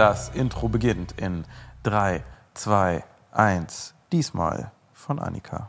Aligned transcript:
Das 0.00 0.30
Intro 0.30 0.70
beginnt 0.70 1.12
in 1.20 1.44
3, 1.82 2.24
2, 2.54 3.04
1. 3.32 3.94
Diesmal 4.10 4.72
von 4.94 5.18
Annika. 5.18 5.68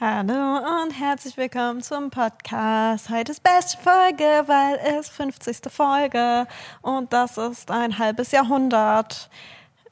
Hallo 0.00 0.56
und 0.82 0.92
herzlich 0.98 1.36
willkommen 1.36 1.82
zum 1.82 2.08
Podcast. 2.08 3.10
Heute 3.10 3.32
ist 3.32 3.42
beste 3.42 3.76
Folge, 3.76 4.24
weil 4.46 4.80
es 4.98 5.10
50. 5.10 5.70
Folge 5.70 6.46
und 6.80 7.12
das 7.12 7.36
ist 7.36 7.70
ein 7.70 7.98
halbes 7.98 8.32
Jahrhundert. 8.32 9.28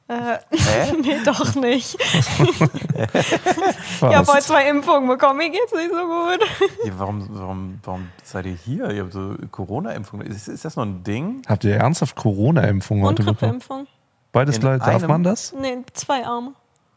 Äh, 0.07 0.37
Hä? 0.51 0.93
nee, 1.01 1.19
doch 1.23 1.55
nicht. 1.55 1.97
ich 1.99 2.61
habe 4.01 4.27
heute 4.27 4.43
zwei 4.43 4.69
Impfungen 4.69 5.07
bekommen, 5.07 5.37
mir 5.37 5.49
geht's 5.49 5.73
nicht 5.73 5.91
so 5.91 6.05
gut. 6.05 6.39
Ja, 6.85 6.93
warum, 6.97 7.27
warum, 7.31 7.79
warum 7.83 8.09
seid 8.23 8.45
ihr 8.45 8.55
hier? 8.55 8.89
Ihr 8.91 9.03
habt 9.03 9.13
so 9.13 9.35
Corona-Impfung. 9.51 10.21
Ist, 10.21 10.47
ist 10.47 10.65
das 10.65 10.75
noch 10.75 10.83
ein 10.83 11.03
Ding? 11.03 11.41
Habt 11.47 11.63
ihr 11.63 11.75
ernsthaft 11.75 12.15
Corona-Impfung 12.15 13.03
Und 13.03 13.19
heute 13.19 13.33
bekommen? 13.33 13.87
Beides 14.31 14.55
In 14.55 14.61
gleich, 14.61 14.81
darf 14.81 15.07
man 15.07 15.23
das? 15.23 15.53
Nee, 15.53 15.77
zwei 15.93 16.25
Arme. 16.25 16.53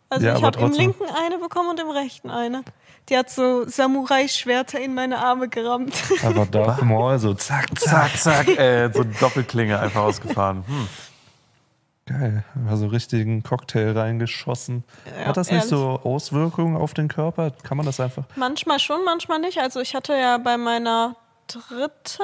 Also 0.09 0.27
Ja, 0.27 0.37
ich 0.37 0.43
habe 0.43 0.61
im 0.61 0.73
linken 0.73 1.05
eine 1.05 1.39
bekommen 1.39 1.71
und 1.71 1.81
im 1.81 1.91
rechten 1.91 2.31
eine. 2.31 2.63
Die 3.09 3.19
hat 3.19 3.29
so 3.31 3.69
Samurai-Schwerter 3.69 4.81
in 4.81 4.95
meine 4.95 5.19
Arme 5.19 5.49
gerammt. 5.49 5.95
Aber 6.25 6.47
darf 6.51 6.81
mal 6.83 7.19
so 7.19 7.35
zack, 7.35 7.79
zack. 7.79 8.17
Zack, 8.17 8.47
zack. 8.47 8.59
Äh, 8.59 8.91
so 8.93 9.05
Doppelklinge 9.21 9.79
einfach 9.79 10.03
ausgefahren. 10.03 10.65
Hm. 10.67 10.89
Geil, 12.07 12.45
war 12.55 12.77
so 12.77 12.87
richtigen 12.89 13.43
Cocktail 13.43 13.93
reingeschossen. 13.97 14.85
Ja, 15.07 15.27
Hat 15.29 15.37
das 15.39 15.47
nicht 15.49 15.57
ehrlich. 15.57 15.71
so 15.71 16.01
Auswirkungen 16.05 16.77
auf 16.77 16.93
den 16.93 17.09
Körper? 17.09 17.51
Kann 17.63 17.79
man 17.79 17.87
das 17.87 17.99
einfach? 17.99 18.25
Manchmal 18.37 18.79
schon, 18.79 19.05
manchmal 19.05 19.39
nicht. 19.39 19.59
Also 19.59 19.81
ich 19.81 19.95
hatte 19.95 20.13
ja 20.13 20.37
bei 20.37 20.59
meiner 20.59 21.17
dritten 21.47 22.23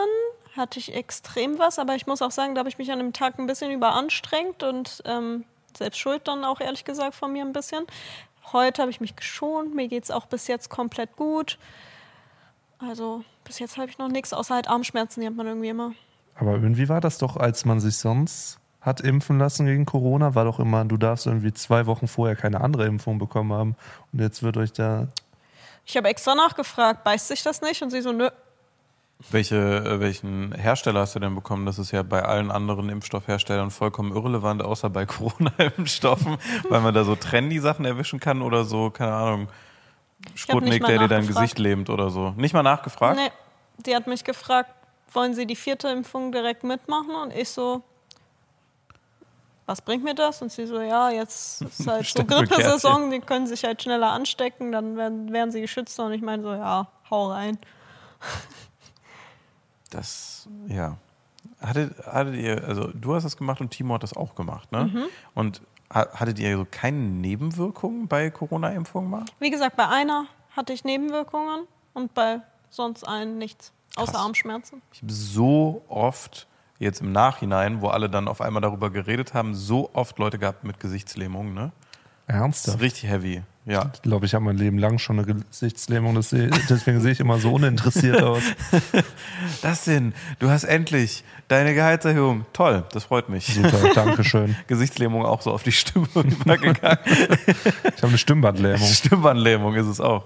hatte 0.56 0.78
ich 0.78 0.94
extrem 0.94 1.58
was, 1.58 1.78
aber 1.78 1.94
ich 1.94 2.06
muss 2.06 2.20
auch 2.20 2.30
sagen, 2.30 2.54
da 2.54 2.58
habe 2.60 2.68
ich 2.68 2.76
mich 2.76 2.90
an 2.92 2.98
dem 2.98 3.12
Tag 3.12 3.38
ein 3.38 3.46
bisschen 3.46 3.70
überanstrengt 3.70 4.62
und 4.62 5.02
ähm, 5.06 5.44
selbst 5.76 5.98
schuld 5.98 6.26
dann 6.28 6.44
auch 6.44 6.60
ehrlich 6.60 6.84
gesagt 6.84 7.14
von 7.14 7.32
mir 7.32 7.44
ein 7.44 7.52
bisschen. 7.52 7.86
Heute 8.52 8.82
habe 8.82 8.90
ich 8.90 9.00
mich 9.00 9.16
geschont, 9.16 9.74
mir 9.74 9.88
geht 9.88 10.04
es 10.04 10.10
auch 10.10 10.26
bis 10.26 10.46
jetzt 10.46 10.68
komplett 10.68 11.16
gut. 11.16 11.58
Also 12.78 13.24
bis 13.44 13.58
jetzt 13.58 13.76
habe 13.78 13.88
ich 13.88 13.98
noch 13.98 14.08
nichts, 14.08 14.32
außer 14.32 14.54
halt 14.54 14.68
Armschmerzen, 14.68 15.20
die 15.20 15.26
hat 15.26 15.34
man 15.34 15.46
irgendwie 15.46 15.68
immer. 15.68 15.92
Aber 16.34 16.52
irgendwie 16.52 16.88
war 16.88 17.00
das 17.00 17.18
doch, 17.18 17.36
als 17.36 17.64
man 17.64 17.80
sich 17.80 17.96
sonst 17.96 18.59
hat 18.80 19.00
impfen 19.00 19.38
lassen 19.38 19.66
gegen 19.66 19.84
Corona, 19.84 20.34
war 20.34 20.44
doch 20.44 20.58
immer, 20.58 20.84
du 20.84 20.96
darfst 20.96 21.26
irgendwie 21.26 21.52
zwei 21.52 21.86
Wochen 21.86 22.08
vorher 22.08 22.36
keine 22.36 22.60
andere 22.60 22.86
Impfung 22.86 23.18
bekommen 23.18 23.52
haben. 23.52 23.76
Und 24.12 24.20
jetzt 24.20 24.42
wird 24.42 24.56
euch 24.56 24.72
da. 24.72 25.08
Ich 25.84 25.96
habe 25.96 26.08
extra 26.08 26.34
nachgefragt, 26.34 27.04
beißt 27.04 27.28
sich 27.28 27.42
das 27.42 27.60
nicht? 27.60 27.82
Und 27.82 27.90
sie 27.90 28.00
so, 28.00 28.12
nö. 28.12 28.28
Welche, 29.30 29.56
äh, 29.56 30.00
welchen 30.00 30.52
Hersteller 30.54 31.00
hast 31.00 31.14
du 31.14 31.18
denn 31.18 31.34
bekommen? 31.34 31.66
Das 31.66 31.78
ist 31.78 31.90
ja 31.90 32.02
bei 32.02 32.22
allen 32.22 32.50
anderen 32.50 32.88
Impfstoffherstellern 32.88 33.70
vollkommen 33.70 34.12
irrelevant, 34.14 34.62
außer 34.62 34.88
bei 34.88 35.04
Corona-Impfstoffen, 35.06 36.38
weil 36.70 36.80
man 36.80 36.94
da 36.94 37.04
so 37.04 37.16
trendy 37.16 37.58
Sachen 37.58 37.84
erwischen 37.84 38.18
kann 38.18 38.40
oder 38.40 38.64
so, 38.64 38.88
keine 38.90 39.12
Ahnung, 39.12 39.48
Sputnik, 40.34 40.84
der 40.86 40.98
dir 41.00 41.08
dein. 41.08 41.26
Gesicht 41.26 41.58
lähmt 41.58 41.90
oder 41.90 42.10
so. 42.10 42.30
Nicht 42.36 42.54
mal 42.54 42.62
nachgefragt? 42.62 43.18
Nee, 43.18 43.30
die 43.84 43.94
hat 43.94 44.06
mich 44.06 44.24
gefragt, 44.24 44.70
wollen 45.12 45.34
Sie 45.34 45.46
die 45.46 45.56
vierte 45.56 45.88
Impfung 45.88 46.32
direkt 46.32 46.64
mitmachen? 46.64 47.14
Und 47.14 47.34
ich 47.34 47.48
so, 47.48 47.82
was 49.70 49.80
bringt 49.82 50.02
mir 50.02 50.14
das? 50.14 50.42
Und 50.42 50.50
sie 50.50 50.66
so, 50.66 50.80
ja, 50.80 51.10
jetzt 51.10 51.62
ist 51.62 51.86
halt 51.86 52.06
so. 52.06 52.24
Grippesaison, 52.24 53.10
die 53.10 53.20
können 53.20 53.46
sich 53.46 53.64
halt 53.64 53.80
schneller 53.82 54.10
anstecken, 54.12 54.72
dann 54.72 54.96
werden, 54.96 55.32
werden 55.32 55.52
sie 55.52 55.60
geschützt. 55.60 55.98
Und 56.00 56.12
ich 56.12 56.22
meine 56.22 56.42
so, 56.42 56.52
ja, 56.52 56.88
hau 57.10 57.30
rein. 57.30 57.58
Das, 59.90 60.48
ja. 60.68 60.96
Hattet, 61.60 61.96
hattet 62.06 62.36
ihr, 62.36 62.62
also 62.64 62.88
du 62.94 63.14
hast 63.14 63.24
das 63.24 63.36
gemacht 63.36 63.60
und 63.60 63.70
Timo 63.70 63.94
hat 63.94 64.02
das 64.02 64.16
auch 64.16 64.34
gemacht, 64.34 64.70
ne? 64.72 64.84
Mhm. 64.84 65.04
Und 65.34 65.62
ha- 65.92 66.08
hattet 66.14 66.38
ihr 66.38 66.56
so 66.56 66.66
keine 66.70 66.96
Nebenwirkungen 66.98 68.06
bei 68.06 68.30
Corona-Impfungen 68.30 69.10
mal? 69.10 69.24
Wie 69.40 69.50
gesagt, 69.50 69.76
bei 69.76 69.88
einer 69.88 70.26
hatte 70.54 70.72
ich 70.72 70.84
Nebenwirkungen 70.84 71.66
und 71.92 72.14
bei 72.14 72.40
sonst 72.70 73.02
allen 73.06 73.36
nichts, 73.38 73.72
außer 73.96 74.12
Krass. 74.12 74.22
Armschmerzen. 74.22 74.80
Ich 74.92 75.02
habe 75.02 75.12
so 75.12 75.82
oft, 75.88 76.46
jetzt 76.80 77.00
im 77.00 77.12
Nachhinein, 77.12 77.80
wo 77.80 77.88
alle 77.88 78.10
dann 78.10 78.26
auf 78.26 78.40
einmal 78.40 78.62
darüber 78.62 78.90
geredet 78.90 79.34
haben, 79.34 79.54
so 79.54 79.90
oft 79.92 80.18
Leute 80.18 80.38
gehabt 80.38 80.64
mit 80.64 80.80
Gesichtslähmung, 80.80 81.54
ne? 81.54 81.70
Das 82.26 82.36
Ernsthaft? 82.36 82.76
ist 82.76 82.82
richtig 82.82 83.10
heavy. 83.10 83.42
Ja. 83.66 83.90
Ich 83.94 84.02
glaube, 84.02 84.24
ich 84.24 84.34
habe 84.34 84.44
mein 84.44 84.56
Leben 84.56 84.78
lang 84.78 84.98
schon 84.98 85.18
eine 85.18 85.34
Gesichtslähmung, 85.50 86.14
das 86.14 86.30
deswegen 86.30 87.00
sehe 87.00 87.12
ich 87.12 87.20
immer 87.20 87.38
so 87.38 87.52
uninteressiert 87.52 88.22
aus. 88.22 88.42
Das 89.62 89.84
denn, 89.84 90.14
du 90.38 90.48
hast 90.48 90.64
endlich 90.64 91.24
deine 91.48 91.74
Gehaltserhöhung. 91.74 92.46
Toll, 92.52 92.84
das 92.92 93.04
freut 93.04 93.28
mich. 93.28 93.46
Super, 93.46 93.90
danke 93.94 94.24
schön. 94.24 94.56
Gesichtslähmung 94.66 95.26
auch 95.26 95.42
so 95.42 95.52
auf 95.52 95.62
die 95.62 95.72
Stimme 95.72 96.08
übergegangen. 96.14 96.98
Ich 97.06 97.98
habe 97.98 98.08
eine 98.08 98.18
Stimmbandlähmung. 98.18 98.88
Stimmbandlähmung 98.88 99.74
ist 99.74 99.86
es 99.86 100.00
auch. 100.00 100.24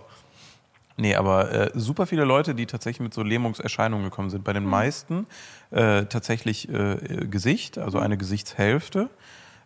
Nee, 0.97 1.16
aber 1.16 1.53
äh, 1.53 1.71
super 1.75 2.06
viele 2.06 2.25
Leute, 2.25 2.55
die 2.55 2.66
tatsächlich 2.66 3.00
mit 3.00 3.15
so 3.15 3.22
Lähmungserscheinungen 3.22 4.05
gekommen 4.05 4.31
sind. 4.31 4.44
Bei 4.44 4.53
den 4.53 4.65
meisten 4.65 5.27
äh, 5.71 6.05
tatsächlich 6.05 6.69
äh, 6.69 7.27
Gesicht, 7.28 7.78
also 7.78 7.99
eine 7.99 8.16
Gesichtshälfte. 8.16 9.10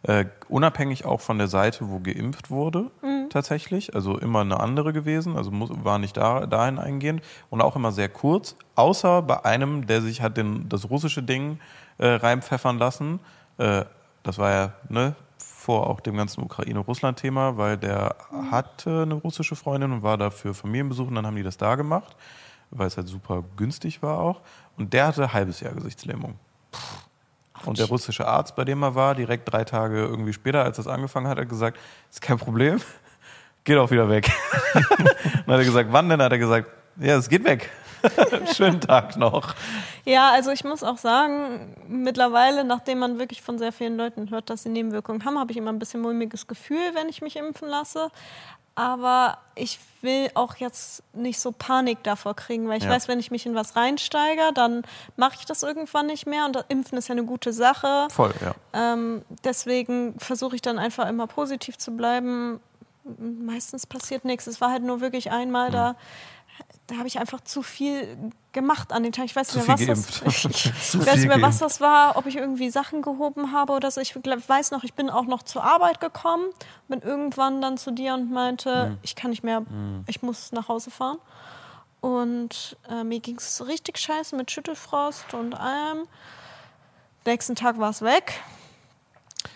Äh, 0.05 0.27
unabhängig 0.49 1.05
auch 1.05 1.21
von 1.21 1.39
der 1.39 1.49
Seite, 1.49 1.91
wo 1.91 1.99
geimpft 1.99 2.51
wurde, 2.51 2.91
tatsächlich. 3.31 3.95
Also 3.95 4.17
immer 4.17 4.41
eine 4.43 4.61
andere 4.61 4.93
gewesen, 4.93 5.37
also 5.37 5.51
muss, 5.51 5.71
war 5.73 5.99
nicht 5.99 6.17
da, 6.17 6.47
dahin 6.47 6.79
eingehend. 6.79 7.21
Und 7.51 7.61
auch 7.61 7.77
immer 7.77 7.93
sehr 7.93 8.09
kurz, 8.09 8.57
außer 8.77 9.23
bei 9.23 9.45
einem, 9.45 9.87
der 9.87 10.01
sich 10.01 10.23
hat 10.23 10.37
den, 10.37 10.69
das 10.69 10.89
russische 10.89 11.23
Ding 11.23 11.59
äh, 11.99 12.07
reinpfeffern 12.07 12.79
lassen. 12.79 13.21
Äh, 13.59 13.85
das 14.23 14.39
war 14.39 14.51
ja 14.51 14.73
ne, 14.89 15.15
vor 15.69 15.87
auch 15.87 16.01
dem 16.01 16.17
ganzen 16.17 16.43
Ukraine-Russland-Thema, 16.43 17.59
weil 17.59 17.77
der 17.77 18.17
hatte 18.51 19.03
eine 19.03 19.13
russische 19.13 19.55
Freundin 19.55 19.93
und 19.93 20.03
war 20.03 20.17
da 20.17 20.31
für 20.31 20.55
Familienbesuch 20.55 21.09
und 21.09 21.15
dann 21.15 21.27
haben 21.27 21.37
die 21.37 21.43
das 21.43 21.59
da 21.59 21.75
gemacht, 21.75 22.17
weil 22.71 22.87
es 22.87 22.97
halt 22.97 23.07
super 23.07 23.45
günstig 23.59 24.03
war 24.03 24.19
auch. 24.19 24.41
Und 24.79 24.95
der 24.95 25.09
hatte 25.09 25.25
ein 25.25 25.33
halbes 25.35 25.61
Jahr 25.61 25.75
Gesichtslähmung. 25.75 26.37
Und 27.67 27.79
der 27.79 27.85
russische 27.85 28.27
Arzt, 28.27 28.57
bei 28.57 28.65
dem 28.65 28.83
er 28.83 28.95
war, 28.95 29.15
direkt 29.15 29.53
drei 29.53 29.63
Tage 29.65 29.99
irgendwie 29.99 30.33
später, 30.33 30.65
als 30.65 30.79
das 30.79 30.87
angefangen 30.87 31.29
hat, 31.29 31.39
hat 31.39 31.51
gesagt, 31.51 31.79
ist 32.11 32.23
kein 32.23 32.39
Problem, 32.39 32.81
geht 33.65 33.77
auch 33.77 33.91
wieder 33.91 34.09
weg. 34.09 34.31
dann 34.73 34.85
hat 35.49 35.59
er 35.59 35.65
gesagt, 35.65 35.93
wann 35.93 36.09
denn? 36.09 36.23
Hat 36.23 36.33
er 36.33 36.39
gesagt, 36.39 36.67
ja, 36.97 37.19
es 37.19 37.29
geht 37.29 37.45
weg. 37.45 37.69
Schönen 38.55 38.81
Tag 38.81 39.17
noch. 39.17 39.55
Ja, 40.05 40.31
also 40.31 40.51
ich 40.51 40.65
muss 40.65 40.83
auch 40.83 40.99
sagen, 40.99 41.75
mittlerweile, 41.89 42.65
nachdem 42.65 42.99
man 42.99 43.19
wirklich 43.19 43.43
von 43.43 43.59
sehr 43.59 43.73
vielen 43.73 43.97
Leuten 43.97 44.31
hört, 44.31 44.51
dass 44.51 44.63
sie 44.63 44.69
Nebenwirkungen 44.69 45.25
haben, 45.25 45.39
habe 45.39 45.51
ich 45.53 45.59
immer 45.59 45.73
ein 45.73 45.79
bisschen 45.79 46.01
mulmiges 46.01 46.47
Gefühl, 46.47 46.95
wenn 46.95 47.09
ich 47.09 47.21
mich 47.23 47.37
impfen 47.37 47.69
lasse. 47.69 48.09
Aber 48.75 49.39
ich 49.57 49.81
will 50.03 50.31
auch 50.35 50.55
jetzt 50.57 51.03
nicht 51.13 51.41
so 51.41 51.51
Panik 51.51 52.05
davor 52.05 52.37
kriegen, 52.37 52.69
weil 52.69 52.79
ich 52.79 52.85
Ja. 52.85 52.91
weiß, 52.91 53.09
wenn 53.09 53.19
ich 53.19 53.33
mich 53.33 53.45
in 53.45 53.57
was 53.57 53.75
reinsteige, 53.75 54.53
dann 54.55 54.83
mache 55.17 55.35
ich 55.41 55.47
das 55.47 55.65
irgendwann 55.65 56.07
nicht 56.07 56.27
mehr. 56.27 56.45
Und 56.45 56.55
das 56.55 56.65
Impfen 56.69 56.97
ist 56.97 57.09
ja 57.09 57.13
eine 57.15 57.25
gute 57.25 57.53
Sache. 57.53 58.07
Voll, 58.11 58.33
ja. 58.41 58.55
Ähm, 58.73 59.23
deswegen 59.43 60.15
versuche 60.21 60.55
ich 60.55 60.63
dann 60.63 60.79
einfach 60.79 61.09
immer 61.09 61.27
positiv 61.27 61.77
zu 61.77 61.91
bleiben. 61.97 62.61
Meistens 63.19 63.85
passiert 63.87 64.25
nichts. 64.25 64.47
Es 64.47 64.61
war 64.61 64.71
halt 64.71 64.85
nur 64.85 65.01
wirklich 65.01 65.33
einmal 65.33 65.73
da. 65.73 65.97
Da 66.87 66.97
habe 66.97 67.07
ich 67.07 67.19
einfach 67.19 67.43
zu 67.43 67.63
viel 67.63 68.33
gemacht 68.53 68.93
an 68.93 69.03
den 69.03 69.13
Tag. 69.13 69.27
Ich 69.27 69.37
weiß 69.37 69.49
Zu 69.49 69.59
nicht 69.59 69.69
mehr, 69.69 69.89
was 69.89 70.07
das, 70.21 70.45
ich 70.45 71.07
weiß 71.07 71.27
mehr, 71.27 71.43
was 71.43 71.59
das 71.59 71.81
war, 71.81 72.17
ob 72.17 72.27
ich 72.27 72.37
irgendwie 72.37 72.71
Sachen 72.71 73.03
gehoben 73.03 73.53
habe 73.53 73.73
oder 73.75 73.91
so. 73.91 74.01
Ich 74.01 74.15
weiß 74.17 74.71
noch, 74.71 74.85
ich 74.85 74.95
bin 74.95 75.11
auch 75.11 75.27
noch 75.27 75.43
zur 75.43 75.63
Arbeit 75.65 76.01
gekommen, 76.01 76.47
bin 76.89 77.01
irgendwann 77.01 77.61
dann 77.61 77.77
zu 77.77 77.91
dir 77.91 78.15
und 78.15 78.31
meinte, 78.31 78.97
ich 79.03 79.15
kann 79.17 79.31
nicht 79.31 79.45
mehr, 79.45 79.63
ich 80.07 80.23
muss 80.23 80.53
nach 80.53 80.69
Hause 80.69 80.91
fahren. 80.91 81.19
Und 82.01 82.77
äh, 82.89 83.05
mir 83.05 83.21
ging 83.21 83.37
es 83.37 83.67
richtig 83.67 83.99
scheiße 83.99 84.37
mit 84.37 84.51
Schüttelfrost 84.51 85.35
und 85.35 85.55
allem. 85.55 86.07
Nächsten 87.27 87.55
Tag 87.55 87.79
war 87.79 87.91
es 87.91 88.03
weg. 88.03 88.41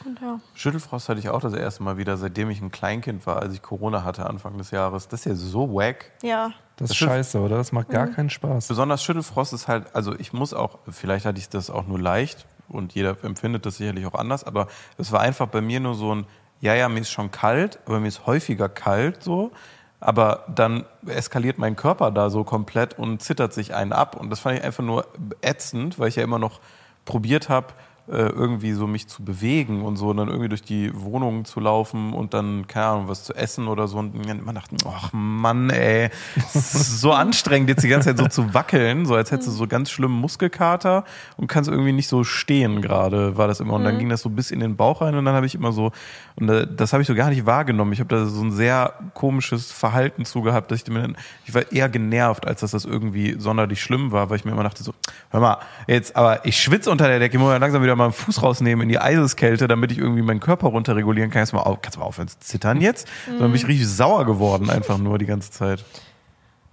Und 0.05 0.21
ja. 0.21 0.39
Schüttelfrost 0.55 1.09
hatte 1.09 1.21
ich 1.21 1.29
auch 1.29 1.41
das 1.41 1.55
erste 1.55 1.83
Mal 1.83 1.97
wieder, 1.97 2.17
seitdem 2.17 2.51
ich 2.51 2.61
ein 2.61 2.71
Kleinkind 2.71 3.27
war, 3.27 3.41
als 3.41 3.55
ich 3.55 3.63
Corona 3.63 4.05
hatte 4.05 4.27
Anfang 4.27 4.57
des 4.59 4.71
Jahres. 4.71 5.09
Das 5.09 5.21
ist 5.21 5.27
ja 5.27 5.35
so 5.35 5.75
wack. 5.75 6.13
Ja, 6.23 6.53
Das 6.77 6.91
ist 6.91 7.01
Das 7.01 7.09
scheiße, 7.09 7.41
oder? 7.41 7.57
Das 7.57 7.73
macht 7.73 7.91
gar 7.91 8.07
keinen 8.07 8.31
Spaß. 8.31 8.69
Besonders 8.69 9.03
Schüttelfrost 9.03 9.53
ist 9.53 9.69
halt, 9.69 9.95
also 9.95 10.15
ich 10.19 10.33
muss 10.33 10.55
auch, 10.55 10.79
vielleicht 10.89 11.27
hatte 11.27 11.39
ich 11.39 11.49
das 11.49 11.71
auch 11.71 11.87
nur 11.87 11.99
leicht 11.99 12.47
und 12.69 12.95
jeder 12.95 13.17
empfindet 13.25 13.67
das 13.67 13.77
sicherlich 13.79 14.07
auch 14.07 14.15
anders, 14.15 14.45
aber 14.45 14.69
es 14.99 15.13
war 15.13 15.21
einfach 15.21 15.49
bei 15.49 15.61
mir 15.61 15.81
nur 15.81 15.95
so 15.95 16.15
ein, 16.15 16.27
ja, 16.61 16.75
ja, 16.75 16.89
mir 16.89 17.01
ist 17.01 17.11
schon 17.11 17.31
kalt, 17.33 17.81
aber 17.87 17.99
mir 17.99 18.09
ist 18.09 18.27
häufiger 18.27 18.69
kalt 18.69 19.23
so. 19.23 19.51
Aber 19.99 20.47
dann 20.53 20.85
eskaliert 21.07 21.59
mein 21.59 21.77
Körper 21.77 22.11
da 22.11 22.29
so 22.29 22.43
komplett 22.43 22.99
und 22.99 23.23
zittert 23.23 23.53
sich 23.53 23.73
einen 23.73 23.93
ab. 23.93 24.17
Und 24.17 24.31
das 24.31 24.41
fand 24.41 24.59
ich 24.59 24.65
einfach 24.65 24.83
nur 24.83 25.07
ätzend, 25.43 25.99
weil 26.01 26.09
ich 26.09 26.17
ja 26.17 26.25
immer 26.25 26.41
noch 26.41 26.61
probiert 27.05 27.49
habe, 27.49 27.69
irgendwie 28.09 28.73
so 28.73 28.87
mich 28.87 29.07
zu 29.07 29.25
bewegen 29.25 29.83
und 29.83 29.97
so 29.97 30.09
und 30.09 30.17
dann 30.17 30.29
irgendwie 30.29 30.49
durch 30.49 30.63
die 30.63 30.91
Wohnung 30.93 31.45
zu 31.45 31.61
laufen 31.61 32.13
und 32.13 32.35
dann, 32.35 32.67
keine 32.67 32.87
Ahnung, 32.87 33.09
was 33.09 33.23
zu 33.25 33.35
essen 33.35 33.69
oder 33.69 33.87
so. 33.87 33.99
Und 33.99 34.15
man 34.45 34.55
dachte, 34.55 34.77
ach 34.89 35.13
Mann, 35.13 35.71
ey, 35.71 36.11
es 36.37 36.75
ist 36.75 37.01
so 37.01 37.13
anstrengend, 37.13 37.69
jetzt 37.69 37.85
die 37.85 37.89
ganze 37.89 38.09
Zeit 38.09 38.19
so 38.19 38.43
zu 38.43 38.55
wackeln, 38.55 39.07
so 39.07 39.15
als 39.15 39.31
hättest 39.31 39.49
du 39.49 39.53
so 39.53 39.67
ganz 39.69 39.91
schlimmen 39.91 40.19
Muskelkater 40.19 41.05
und 41.37 41.47
kannst 41.47 41.71
irgendwie 41.71 41.93
nicht 41.93 42.09
so 42.09 42.25
stehen 42.25 42.83
gerade, 42.83 43.37
war 43.37 43.47
das 43.47 43.61
immer. 43.61 43.75
Und 43.75 43.85
dann 43.85 43.99
ging 43.99 44.09
das 44.09 44.23
so 44.23 44.31
bis 44.31 44.51
in 44.51 44.59
den 44.59 44.77
Bauch 44.77 45.01
rein 45.01 45.15
und 45.15 45.25
dann 45.25 45.35
habe 45.35 45.47
ich 45.47 45.55
immer 45.55 45.71
so, 45.73 45.93
und 46.37 46.49
äh, 46.49 46.67
das 46.69 46.93
habe 46.93 47.03
ich 47.03 47.07
so 47.07 47.15
gar 47.15 47.31
nicht 47.31 47.47
wahrgenommen. 47.47 47.93
Ich 47.93 48.01
habe 48.01 48.15
da 48.15 48.27
so 48.27 48.43
ein 48.43 48.51
sehr 48.53 48.95
komisches 49.15 49.71
Verhalten 49.71 50.25
zu 50.25 50.43
gehabt, 50.43 50.71
dass 50.71 50.83
ich 50.83 50.89
mir 50.89 51.03
dann, 51.03 51.17
ich 51.47 51.55
war 51.55 51.71
eher 51.71 51.89
genervt, 51.89 52.47
als 52.47 52.61
dass 52.61 52.73
das 52.73 52.85
irgendwie 52.85 53.37
sonderlich 53.39 53.81
schlimm 53.81 54.13
war, 54.13 54.29
weil 54.29 54.39
ich 54.39 54.45
mir 54.45 54.53
immer 54.53 54.65
dachte 54.65 54.83
so, 54.83 54.93
hör 55.31 55.41
mal, 55.41 55.59
jetzt, 55.87 56.17
aber 56.17 56.45
ich 56.45 56.61
schwitze 56.61 56.91
unter 56.91 57.07
der 57.07 57.19
Decke, 57.19 57.37
ich 57.37 57.41
muss 57.41 57.49
mal 57.49 57.59
langsam 57.59 57.83
wieder 57.83 57.92
mal 57.97 58.05
einen 58.05 58.13
Fuß 58.13 58.43
rausnehmen 58.43 58.83
in 58.83 58.89
die 58.89 58.99
Eiseskälte, 58.99 59.69
damit 59.69 59.93
ich 59.93 59.99
irgendwie 59.99 60.23
meinen 60.23 60.41
Körper 60.41 60.69
runterregulieren 60.69 61.31
kann. 61.31 61.41
Kannst 61.41 61.53
du 61.53 61.57
mal, 61.57 61.63
auf, 61.63 61.81
kannst 61.83 61.97
du 61.97 62.01
mal 62.01 62.07
aufhören 62.07 62.29
zu 62.29 62.39
zittern 62.41 62.81
jetzt? 62.81 63.09
Mhm. 63.27 63.39
Dann 63.39 63.49
bin 63.49 63.55
ich 63.57 63.67
richtig 63.67 63.89
sauer 63.89 64.25
geworden, 64.25 64.71
einfach 64.71 64.99
nur 64.99 65.19
die 65.19 65.27
ganze 65.27 65.51
Zeit. 65.51 65.85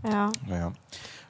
Ja. 0.03 0.31
Naja. 0.47 0.71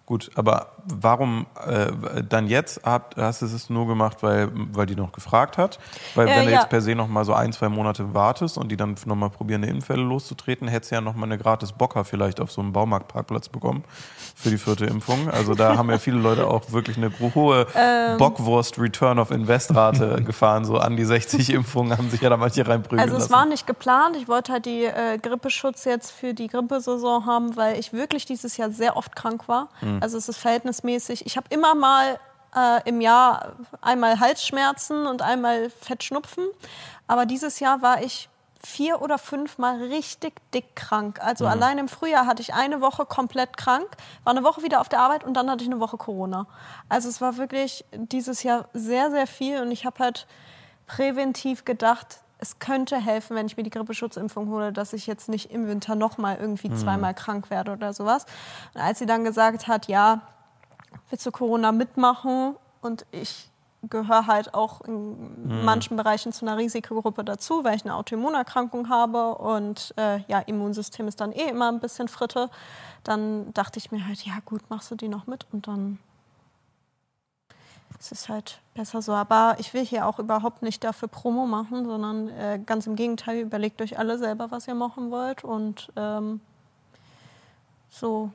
Gut, 0.10 0.32
aber 0.34 0.72
warum 0.86 1.46
äh, 1.68 2.24
dann 2.28 2.48
jetzt 2.48 2.82
habt, 2.84 3.16
hast 3.16 3.44
du 3.44 3.46
es 3.46 3.70
nur 3.70 3.86
gemacht, 3.86 4.18
weil, 4.22 4.50
weil 4.74 4.88
die 4.88 4.96
noch 4.96 5.12
gefragt 5.12 5.60
hat? 5.60 5.78
Weil 6.16 6.28
Ja, 6.28 6.38
wenn 6.38 6.46
du 6.46 6.52
ja. 6.52 6.58
jetzt 6.62 6.70
per 6.70 6.82
se 6.82 6.96
noch 6.96 7.08
mal 7.08 7.26
so 7.26 7.34
ein, 7.36 7.54
zwei 7.54 7.70
Monate 7.70 8.12
wartest 8.16 8.58
und 8.58 8.70
die 8.72 8.76
dann 8.76 8.96
noch 9.06 9.16
mal 9.16 9.30
probieren, 9.30 9.62
eine 9.64 9.72
Impfwelle 9.72 10.02
loszutreten, 10.02 10.68
hättest 10.68 10.90
du 10.90 10.96
ja 10.96 11.02
noch 11.02 11.14
mal 11.14 11.28
eine 11.28 11.38
gratis 11.38 11.74
Bocker 11.74 12.06
vielleicht 12.06 12.40
auf 12.42 12.52
so 12.52 12.60
einem 12.60 12.74
Baumarktparkplatz 12.74 13.50
bekommen 13.50 13.84
für 14.36 14.50
die 14.50 14.58
vierte 14.58 14.88
Impfung. 14.88 15.30
Also 15.30 15.54
da 15.54 15.78
haben 15.78 15.92
ja 15.92 16.00
viele 16.00 16.18
Leute 16.18 16.48
auch 16.48 16.72
wirklich 16.72 16.98
eine 16.98 17.12
hohe 17.36 17.68
Ähm. 17.76 18.18
Bockwurst 18.18 18.80
Return 18.80 19.20
of 19.20 19.30
Invest 19.30 19.76
Rate 19.76 20.24
gefahren. 20.26 20.66
So 20.66 20.80
an 20.80 20.98
die 20.98 21.06
60 21.06 21.52
Impfungen 21.54 21.96
haben 21.96 22.10
sich 22.10 22.22
ja 22.22 22.32
da 22.32 22.38
manche 22.38 22.68
reinprügeln 22.68 23.00
Also 23.00 23.14
es 23.18 23.24
lassen. 23.30 23.34
war 23.34 23.46
nicht 23.46 23.68
geplant. 23.68 24.16
Ich 24.16 24.28
wollte 24.28 24.54
halt 24.54 24.66
die 24.66 24.86
äh, 24.86 25.20
Grippeschutz 25.22 25.86
jetzt 25.86 26.10
für 26.10 26.34
die 26.34 26.48
Grippesaison 26.48 27.28
haben, 27.28 27.56
weil 27.56 27.78
ich 27.78 27.94
wirklich 27.94 28.26
dieses 28.26 28.58
Jahr 28.58 28.72
sehr 28.72 28.98
oft 28.98 29.16
krank 29.16 29.48
war. 29.48 29.70
Hm. 30.00 30.04
Also 30.04 30.18
es 30.18 30.30
ist 30.30 30.38
verhältnismäßig. 30.38 31.26
Ich 31.26 31.38
habe 31.38 31.48
immer 31.50 31.76
mal 31.76 32.20
äh, 32.56 32.88
im 32.88 33.02
Jahr 33.02 33.54
einmal 33.82 34.20
Halsschmerzen 34.20 35.06
und 35.06 35.22
einmal 35.22 35.70
Fettschnupfen. 35.70 36.48
Aber 37.08 37.26
dieses 37.26 37.60
Jahr 37.60 37.82
war 37.82 38.02
ich 38.02 38.30
vier 38.62 39.02
oder 39.02 39.18
fünfmal 39.18 39.78
richtig 39.84 40.34
dick 40.54 40.76
krank. 40.76 41.20
Also 41.22 41.46
Mhm. 41.46 41.52
allein 41.52 41.78
im 41.78 41.88
Frühjahr 41.88 42.26
hatte 42.26 42.42
ich 42.42 42.54
eine 42.54 42.82
Woche 42.82 43.06
komplett 43.06 43.56
krank, 43.56 43.88
war 44.26 44.32
eine 44.32 44.44
Woche 44.44 44.64
wieder 44.64 44.82
auf 44.82 44.90
der 44.90 45.00
Arbeit 45.00 45.24
und 45.24 45.34
dann 45.36 45.50
hatte 45.50 45.64
ich 45.64 45.70
eine 45.70 45.80
Woche 45.80 45.96
Corona. 45.98 46.46
Also 46.90 47.08
es 47.08 47.22
war 47.22 47.38
wirklich 47.38 47.86
dieses 47.94 48.44
Jahr 48.44 48.68
sehr, 48.74 49.12
sehr 49.12 49.28
viel 49.28 49.62
und 49.62 49.72
ich 49.72 49.86
habe 49.86 50.04
halt 50.04 50.28
präventiv 50.88 51.64
gedacht, 51.64 52.20
es 52.40 52.60
könnte 52.60 52.98
helfen, 52.98 53.36
wenn 53.36 53.46
ich 53.46 53.58
mir 53.58 53.64
die 53.64 53.70
Grippeschutzimpfung 53.70 54.50
hole, 54.50 54.72
dass 54.72 54.94
ich 54.94 55.08
jetzt 55.08 55.28
nicht 55.30 55.52
im 55.52 55.68
Winter 55.68 55.96
nochmal 55.96 56.38
irgendwie 56.40 56.74
zweimal 56.74 57.14
krank 57.14 57.50
werde 57.50 57.74
oder 57.74 57.94
sowas. 57.94 58.26
Und 58.74 58.82
als 58.82 59.00
sie 59.00 59.06
dann 59.06 59.26
gesagt 59.26 59.68
hat, 59.68 59.88
ja, 59.88 60.22
willst 61.10 61.26
du 61.26 61.32
Corona 61.32 61.72
mitmachen? 61.74 62.56
Und 62.82 63.06
ich 63.12 63.50
gehöre 63.84 64.28
halt 64.28 64.54
auch 64.54 64.82
in 64.82 65.64
manchen 65.64 65.96
Bereichen 65.96 66.34
zu 66.34 66.46
einer 66.46 66.58
Risikogruppe 66.58 67.24
dazu, 67.24 67.64
weil 67.64 67.76
ich 67.76 67.84
eine 67.84 67.96
Autoimmunerkrankung 67.96 68.90
habe 68.90 69.36
und 69.36 69.94
äh, 69.98 70.20
ja, 70.28 70.40
Immunsystem 70.40 71.08
ist 71.08 71.22
dann 71.22 71.32
eh 71.32 71.50
immer 71.50 71.72
ein 71.72 71.80
bisschen 71.80 72.08
Fritte. 72.08 72.50
Dann 73.04 73.54
dachte 73.54 73.80
ich 73.80 73.92
mir 73.92 74.06
halt, 74.06 74.26
ja 74.26 74.34
gut, 74.46 74.70
machst 74.70 74.92
du 74.92 74.96
die 74.96 75.08
noch 75.08 75.28
mit 75.28 75.46
und 75.52 75.68
dann 75.68 76.00
es 78.00 78.12
ist 78.12 78.30
halt 78.30 78.62
besser 78.74 79.02
so. 79.02 79.14
Aber 79.14 79.56
ich 79.60 79.74
will 79.74 79.86
hier 79.86 80.06
auch 80.06 80.20
überhaupt 80.20 80.62
nicht 80.62 80.84
dafür 80.84 81.08
Promo 81.10 81.46
machen, 81.46 81.86
sondern 81.86 82.30
äh, 82.30 82.60
ganz 82.66 82.88
im 82.88 82.96
Gegenteil, 82.96 83.40
überlegt 83.40 83.82
euch 83.82 84.00
alle 84.00 84.18
selber, 84.18 84.52
was 84.52 84.68
ihr 84.68 84.76
machen 84.76 85.12
wollt 85.12 85.44
und 85.44 85.92
ähm, 85.98 86.40
so 87.90 88.32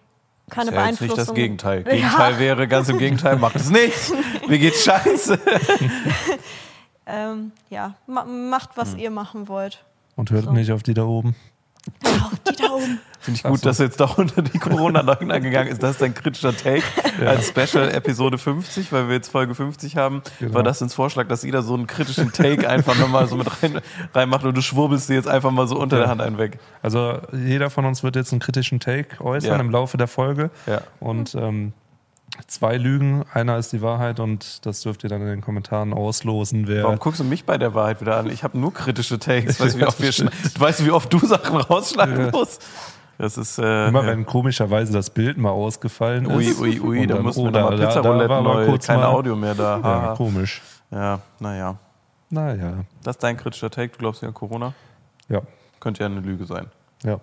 keine 0.51 0.71
ist 0.71 0.75
ja 0.77 0.81
jetzt 0.87 0.99
Beeinflussung. 0.99 1.17
nicht 1.17 1.29
das 1.29 1.35
Gegenteil. 1.35 1.85
Ja. 1.87 1.93
Gegenteil 1.95 2.39
wäre 2.39 2.69
ganz 2.69 2.89
im 2.91 2.99
Gegenteil, 2.99 3.37
macht 3.37 3.57
es 3.57 3.71
nicht. 3.71 4.13
Mir 4.49 4.59
geht's 4.59 4.85
scheiße. 4.85 5.39
Ähm, 7.07 7.53
ja, 7.69 7.95
ma 8.07 8.25
macht, 8.25 8.71
Hm. 8.71 8.77
was 8.77 8.95
ihr 8.95 9.11
machen 9.11 9.47
wollt. 9.49 9.85
Und 10.17 10.31
hört 10.31 10.45
So. 10.47 10.53
nicht 10.53 10.73
auf 10.73 10.83
die 10.83 10.95
da 10.95 11.05
oben. 11.05 11.37
Die. 11.85 12.99
Finde 13.21 13.39
ich 13.39 13.43
gut, 13.43 13.61
so. 13.61 13.65
dass 13.69 13.79
du 13.79 13.85
jetzt 13.85 13.99
doch 14.01 14.19
unter 14.19 14.43
die 14.43 14.59
Corona-Leugner 14.59 15.41
gegangen 15.41 15.69
ist. 15.71 15.83
Das 15.83 15.93
ist 15.93 16.03
dein 16.03 16.13
kritischer 16.15 16.55
Take 16.55 16.83
als 17.25 17.49
Special 17.49 17.89
Episode 17.91 18.37
50, 18.37 18.93
weil 18.93 19.09
wir 19.09 19.15
jetzt 19.15 19.29
Folge 19.31 19.55
50 19.55 19.97
haben. 19.97 20.23
Genau. 20.41 20.55
War 20.55 20.63
das 20.63 20.83
ins 20.83 20.93
Vorschlag, 20.95 21.27
dass 21.29 21.43
jeder 21.43 21.63
so 21.63 21.75
einen 21.75 21.87
kritischen 21.87 22.33
Take 22.33 22.69
einfach 22.69 22.99
nochmal 22.99 23.27
so 23.27 23.37
mit 23.37 23.49
rein, 23.63 23.81
reinmacht 24.15 24.45
und 24.45 24.55
du 24.55 24.61
schwurbelst 24.61 25.09
dir 25.09 25.15
jetzt 25.15 25.29
einfach 25.29 25.51
mal 25.51 25.67
so 25.67 25.79
unter 25.79 25.97
Ja. 25.97 26.03
der 26.03 26.11
Hand 26.11 26.21
einen 26.21 26.37
weg. 26.37 26.59
Also 26.83 27.19
jeder 27.33 27.71
von 27.71 27.87
uns 27.87 28.03
wird 28.03 28.17
jetzt 28.17 28.33
einen 28.33 28.41
kritischen 28.41 28.79
Take 28.81 29.25
äußern 29.25 29.53
Ja. 29.53 29.61
im 29.61 29.71
Laufe 29.71 29.97
der 29.97 30.09
Folge. 30.09 30.51
Ja. 30.67 30.83
Und 31.01 31.35
ähm, 31.35 31.73
zwei 32.47 32.77
Lügen, 32.77 33.25
einer 33.33 33.57
ist 33.59 33.73
die 33.73 33.81
Wahrheit 33.83 34.21
und 34.21 34.65
das 34.67 34.81
dürft 34.83 35.05
ihr 35.05 35.09
dann 35.11 35.21
in 35.23 35.29
den 35.29 35.41
Kommentaren 35.41 35.93
auslosen, 35.93 36.67
wer. 36.67 36.85
Warum 36.85 36.99
guckst 36.99 37.21
du 37.21 37.25
mich 37.25 37.45
bei 37.45 37.59
der 37.59 37.75
Wahrheit 37.75 38.01
wieder 38.01 38.17
an? 38.17 38.29
Ich 38.31 38.43
habe 38.45 38.59
nur 38.59 38.73
kritische 38.75 39.19
Takes. 39.19 39.61
Weißt 39.61 39.75
du, 39.75 39.79
wie 39.81 39.85
oft, 39.87 40.01
wir 40.03 40.11
schn- 40.13 40.31
du 40.55 40.61
weißt, 40.61 40.85
wie 40.85 40.91
oft 40.91 41.13
du 41.13 41.19
Sachen 41.21 41.57
rausschneiden 41.57 42.27
Ja. 42.27 42.31
musst? 42.31 42.65
Das 43.19 43.39
ist. 43.39 43.59
Äh, 43.59 43.89
Immer 43.89 44.05
wenn 44.07 44.27
komischerweise 44.27 44.93
das 44.93 45.11
Bild 45.11 45.39
mal 45.39 45.51
ausgefallen 45.51 46.27
Ui, 46.27 46.45
ist. 46.45 46.59
ui, 46.61 46.81
ui, 46.81 47.01
und 47.03 47.09
da 47.09 47.23
wir 47.23 47.37
oder 47.39 47.61
nochmal 47.63 47.77
da- 47.79 47.87
Pizza 47.87 48.03
da 48.03 48.11
Roulette 48.11 48.29
war 48.31 48.43
mal 48.43 48.55
neu. 48.55 48.67
kurz 48.67 48.87
Kein 48.89 48.99
mal- 48.99 49.07
Audio 49.07 49.37
mehr 49.37 49.55
da. 49.55 49.77
Ja, 49.77 49.83
Haha. 49.85 50.15
komisch. 50.17 50.63
Ja, 50.91 51.21
naja. 51.39 51.77
Naja, 52.31 52.85
Das 53.05 53.15
ist 53.17 53.23
dein 53.23 53.37
kritischer 53.37 53.71
Take. 53.71 53.93
Du 53.93 53.99
glaubst 53.99 54.23
ja 54.23 54.29
an 54.29 54.35
Corona? 54.35 54.75
ja, 55.29 55.43
Könnte 55.79 56.01
ja 56.01 56.07
eine 56.07 56.21
Lüge 56.21 56.45
sein. 56.47 56.67
ja. 57.05 57.21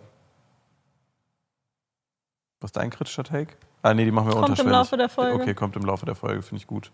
Was 2.61 2.69
ist 2.69 2.77
dein 2.77 2.89
kritischer 2.91 3.23
Take? 3.23 3.53
Ah, 3.83 3.93
nee, 3.93 4.05
die 4.05 4.11
machen 4.11 4.27
wir 4.27 4.33
Kommt 4.33 4.45
im 4.45 4.51
unterschwellig. 4.51 4.71
Laufe 4.77 4.97
der 4.97 5.09
Folge. 5.09 5.41
Okay, 5.41 5.53
kommt 5.53 5.75
im 5.75 5.83
Laufe 5.83 6.05
der 6.05 6.15
Folge, 6.15 6.41
finde 6.41 6.61
ich 6.61 6.67
gut. 6.67 6.91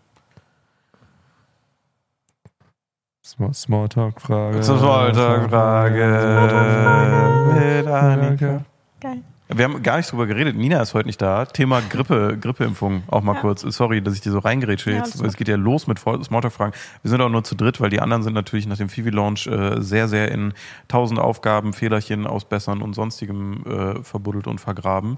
Small- 3.24 3.52
Smalltalk-Frage. 3.52 4.62
Smalltalk-Frage 4.62 7.54
mit 7.54 7.86
Annika. 7.86 8.60
Geil. 9.00 9.22
Wir 9.50 9.64
haben 9.64 9.82
gar 9.82 9.96
nicht 9.96 10.12
drüber 10.12 10.26
geredet. 10.26 10.56
Nina 10.56 10.80
ist 10.82 10.92
heute 10.92 11.06
nicht 11.06 11.22
da. 11.22 11.46
Thema 11.46 11.80
Grippe, 11.80 12.36
Grippeimpfung. 12.38 13.02
Auch 13.08 13.22
mal 13.22 13.34
Ja. 13.34 13.40
kurz. 13.40 13.62
Sorry, 13.62 14.02
dass 14.02 14.12
ich 14.14 14.20
dir 14.20 14.30
so 14.30 14.40
reingrätsche 14.40 14.90
Ja, 14.90 14.98
jetzt. 14.98 15.20
es 15.22 15.36
geht 15.36 15.48
ja 15.48 15.56
los 15.56 15.86
mit 15.86 15.98
Smalltalk-Fragen. 15.98 16.72
Wir 17.02 17.10
sind 17.10 17.20
auch 17.22 17.30
nur 17.30 17.44
zu 17.44 17.54
dritt, 17.54 17.80
weil 17.80 17.88
die 17.88 18.00
anderen 18.00 18.22
sind 18.22 18.34
natürlich 18.34 18.66
nach 18.66 18.76
dem 18.76 18.90
Fivi-Launch 18.90 19.46
äh, 19.46 19.80
sehr, 19.80 20.06
sehr 20.08 20.30
in 20.32 20.52
tausend 20.86 21.18
Aufgaben, 21.18 21.72
Fehlerchen 21.72 22.26
ausbessern 22.26 22.82
und 22.82 22.92
sonstigem 22.94 23.64
äh, 23.66 24.02
verbuddelt 24.02 24.46
und 24.46 24.60
vergraben. 24.60 25.16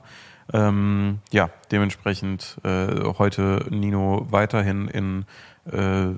Ähm, 0.52 1.18
ja, 1.32 1.50
dementsprechend 1.70 2.58
äh, 2.64 3.12
heute 3.18 3.66
Nino 3.70 4.26
weiterhin 4.30 4.88
in 4.88 5.24
äh, 5.70 6.08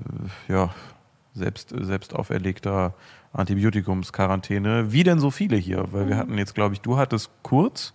ja, 0.51 0.73
selbst, 1.33 1.73
selbst 1.77 2.15
auferlegter 2.15 2.93
Antibiotikumsquarantäne. 3.33 4.91
Wie 4.91 5.03
denn 5.03 5.19
so 5.19 5.31
viele 5.31 5.57
hier? 5.57 5.85
Weil 5.91 6.07
wir 6.07 6.17
hatten 6.17 6.37
jetzt, 6.37 6.55
glaube 6.55 6.73
ich, 6.73 6.81
du 6.81 6.97
hattest 6.97 7.31
kurz 7.41 7.93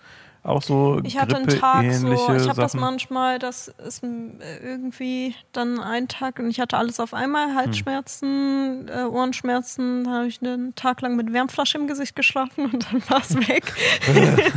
auch 0.49 0.63
so. 0.63 1.01
Ich 1.05 1.19
hatte 1.19 1.37
einen 1.37 1.47
Tag 1.49 1.93
so, 1.93 2.13
ich 2.35 2.49
habe 2.49 2.61
das 2.61 2.75
manchmal, 2.75 3.39
das 3.39 3.69
ist 3.87 4.03
m- 4.03 4.39
irgendwie 4.63 5.35
dann 5.53 5.79
ein 5.81 6.09
Tag 6.09 6.39
und 6.39 6.49
ich 6.51 6.61
hatte 6.61 6.77
alles 6.77 7.01
auf 7.01 7.15
einmal, 7.15 7.55
Halsschmerzen, 7.55 8.89
äh, 8.89 9.05
Ohrenschmerzen, 9.05 10.05
da 10.05 10.11
habe 10.11 10.27
ich 10.27 10.41
einen 10.43 10.75
Tag 10.75 11.01
lang 11.01 11.17
mit 11.17 11.33
Wärmflasche 11.33 11.79
im 11.79 11.87
Gesicht 11.87 12.17
geschlafen 12.17 12.67
und 12.73 12.87
dann 12.93 13.03
war 13.09 13.21
es 13.21 13.37
weg. 13.49 13.73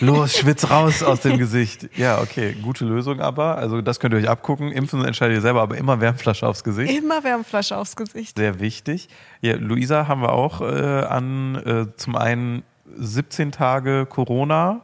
Los, 0.00 0.36
schwitz 0.36 0.70
raus 0.70 1.02
aus 1.02 1.20
dem 1.20 1.38
Gesicht. 1.38 1.88
Ja, 1.96 2.20
okay, 2.20 2.56
gute 2.62 2.84
Lösung 2.84 3.20
aber. 3.20 3.56
Also 3.58 3.80
das 3.82 4.00
könnt 4.00 4.14
ihr 4.14 4.18
euch 4.18 4.28
abgucken. 4.28 4.70
Impfen 4.72 5.04
entscheidet 5.04 5.36
ihr 5.36 5.40
selber, 5.42 5.62
aber 5.62 5.76
immer 5.76 6.00
Wärmflasche 6.00 6.46
aufs 6.46 6.64
Gesicht. 6.64 6.96
Immer 6.96 7.24
Wärmflasche 7.24 7.76
aufs 7.76 7.96
Gesicht. 7.96 8.36
Sehr 8.38 8.60
wichtig. 8.60 9.08
Ja, 9.40 9.56
Luisa 9.56 10.06
haben 10.08 10.20
wir 10.22 10.32
auch 10.32 10.60
äh, 10.60 10.64
an 11.04 11.56
äh, 11.56 11.86
zum 11.96 12.16
einen 12.16 12.62
17 12.96 13.52
Tage 13.52 14.06
Corona 14.06 14.82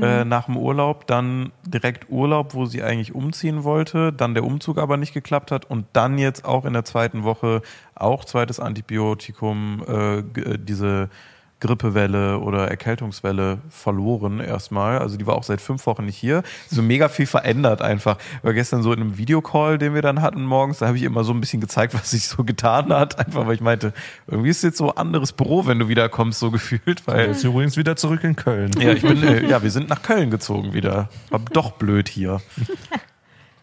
äh, 0.00 0.24
nach 0.24 0.46
dem 0.46 0.56
Urlaub, 0.56 1.06
dann 1.06 1.52
direkt 1.66 2.10
Urlaub, 2.10 2.54
wo 2.54 2.66
sie 2.66 2.82
eigentlich 2.82 3.14
umziehen 3.14 3.64
wollte, 3.64 4.12
dann 4.12 4.34
der 4.34 4.44
Umzug 4.44 4.78
aber 4.78 4.96
nicht 4.96 5.14
geklappt 5.14 5.50
hat 5.50 5.64
und 5.64 5.86
dann 5.92 6.18
jetzt 6.18 6.44
auch 6.44 6.64
in 6.64 6.72
der 6.72 6.84
zweiten 6.84 7.24
Woche 7.24 7.62
auch 7.94 8.24
zweites 8.24 8.60
Antibiotikum, 8.60 9.82
äh, 9.86 10.18
äh, 10.18 10.58
diese 10.58 11.10
Grippewelle 11.60 12.38
oder 12.38 12.68
Erkältungswelle 12.68 13.58
verloren 13.68 14.40
erstmal. 14.40 14.98
Also 14.98 15.16
die 15.16 15.26
war 15.26 15.36
auch 15.36 15.42
seit 15.42 15.60
fünf 15.60 15.86
Wochen 15.86 16.06
nicht 16.06 16.16
hier. 16.16 16.42
So 16.68 16.82
mega 16.82 17.08
viel 17.08 17.26
verändert 17.26 17.82
einfach. 17.82 18.16
War 18.42 18.52
gestern 18.52 18.82
so 18.82 18.92
in 18.92 19.00
einem 19.00 19.18
Videocall, 19.18 19.78
den 19.78 19.94
wir 19.94 20.02
dann 20.02 20.22
hatten 20.22 20.42
morgens, 20.44 20.78
da 20.78 20.86
habe 20.86 20.96
ich 20.96 21.04
immer 21.04 21.22
so 21.22 21.32
ein 21.32 21.40
bisschen 21.40 21.60
gezeigt, 21.60 21.94
was 22.00 22.10
sich 22.10 22.26
so 22.26 22.44
getan 22.44 22.92
hat. 22.92 23.18
Einfach 23.18 23.46
weil 23.46 23.54
ich 23.54 23.60
meinte, 23.60 23.92
irgendwie 24.26 24.50
ist 24.50 24.62
jetzt 24.62 24.78
so 24.78 24.94
anderes 24.94 25.32
Büro, 25.32 25.66
wenn 25.66 25.78
du 25.78 25.88
wiederkommst, 25.88 26.40
so 26.40 26.50
gefühlt. 26.50 27.06
Weil 27.06 27.28
Jetzt 27.28 27.44
übrigens 27.44 27.76
wieder 27.76 27.96
zurück 27.96 28.24
in 28.24 28.36
Köln. 28.36 28.70
ja, 28.80 28.92
ich 28.92 29.02
bin, 29.02 29.22
äh, 29.22 29.46
ja, 29.46 29.62
wir 29.62 29.70
sind 29.70 29.88
nach 29.88 30.02
Köln 30.02 30.30
gezogen 30.30 30.72
wieder. 30.72 31.08
War 31.28 31.40
doch 31.52 31.72
blöd 31.72 32.08
hier. 32.08 32.40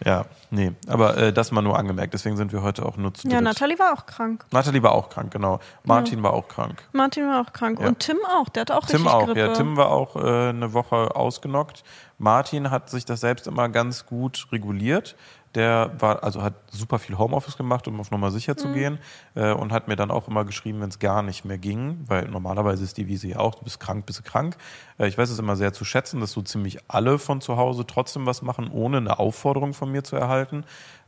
Ja, 0.08 0.24
nee, 0.52 0.72
aber 0.88 1.18
äh, 1.18 1.34
das 1.34 1.52
mal 1.52 1.62
nur 1.62 1.78
angemerkt. 1.78 2.14
Deswegen 2.14 2.38
sind 2.38 2.54
wir 2.54 2.62
heute 2.62 2.86
auch 2.86 2.96
nur 2.96 3.14
zu 3.14 3.28
Ja, 3.28 3.34
dritt. 3.36 3.44
Nathalie 3.44 3.78
war 3.78 3.92
auch 3.92 4.06
krank. 4.06 4.46
Nathalie 4.52 4.82
war 4.82 4.94
auch 4.94 5.10
krank, 5.10 5.32
genau. 5.32 5.60
Martin 5.84 6.24
war 6.24 6.32
auch 6.32 6.48
krank. 6.48 6.82
Martin 6.94 7.28
war 7.28 7.42
auch 7.42 7.52
krank. 7.52 7.82
Ja. 7.82 7.90
Und 7.90 8.00
Tim 8.00 8.16
auch, 8.26 8.48
der 8.48 8.62
hat 8.62 8.72
auch 8.72 8.86
Tim 8.86 9.02
richtig 9.02 9.12
auch, 9.12 9.26
Grippe. 9.26 9.40
ja. 9.42 9.54
Tim 9.54 9.76
war 9.76 9.90
auch 9.92 10.16
äh, 10.16 10.20
eine 10.50 10.72
Woche 10.72 11.14
ausgenockt. 11.14 11.84
Martin 12.20 12.72
hat 12.72 12.90
sich 12.90 13.04
das 13.04 13.20
selbst 13.20 13.48
immer 13.48 13.68
ganz 13.68 14.06
gut 14.06 14.48
reguliert. 14.54 15.18
Der 15.58 15.92
war, 15.98 16.24
also 16.24 16.44
hat 16.44 16.54
super 16.72 17.00
viel 17.00 17.18
Homeoffice 17.18 17.58
gemacht, 17.58 17.88
um 17.88 18.00
auf 18.00 18.12
Nummer 18.12 18.30
sicher 18.30 18.54
Mhm. 18.54 18.58
zu 18.58 18.72
gehen. 18.72 19.00
Äh, 19.34 19.52
und 19.54 19.72
hat 19.74 19.88
mir 19.88 19.96
dann 19.96 20.12
auch 20.12 20.28
immer 20.28 20.46
geschrieben, 20.46 20.80
wenn 20.82 20.90
es 20.90 21.00
gar 21.00 21.24
nicht 21.24 21.46
mehr 21.46 21.58
ging, 21.58 22.04
weil 22.06 22.28
normalerweise 22.30 22.84
ist 22.84 22.98
die 22.98 23.08
Wiese 23.08 23.28
ja 23.28 23.40
auch, 23.40 23.56
du 23.56 23.64
bist 23.64 23.80
krank, 23.80 24.06
bist 24.06 24.20
du 24.20 24.24
krank. 24.24 24.56
Äh, 25.00 25.08
ich 25.08 25.18
weiß 25.18 25.32
es 25.32 25.40
immer 25.40 25.56
sehr 25.56 25.74
zu 25.74 25.84
schätzen, 25.84 26.20
dass 26.22 26.32
so 26.32 26.44
ziemlich 26.44 26.78
alle 26.88 27.18
von 27.18 27.42
zu 27.42 27.58
Hause 27.58 27.86
trotzdem 27.88 28.28
was 28.28 28.44
machen, 28.44 28.70
ohne 28.72 28.98
eine 28.98 29.18
Aufforderung 29.18 29.74
von 29.74 29.92
mir 29.92 30.04
zu 30.04 30.16
erhalten. 30.16 30.64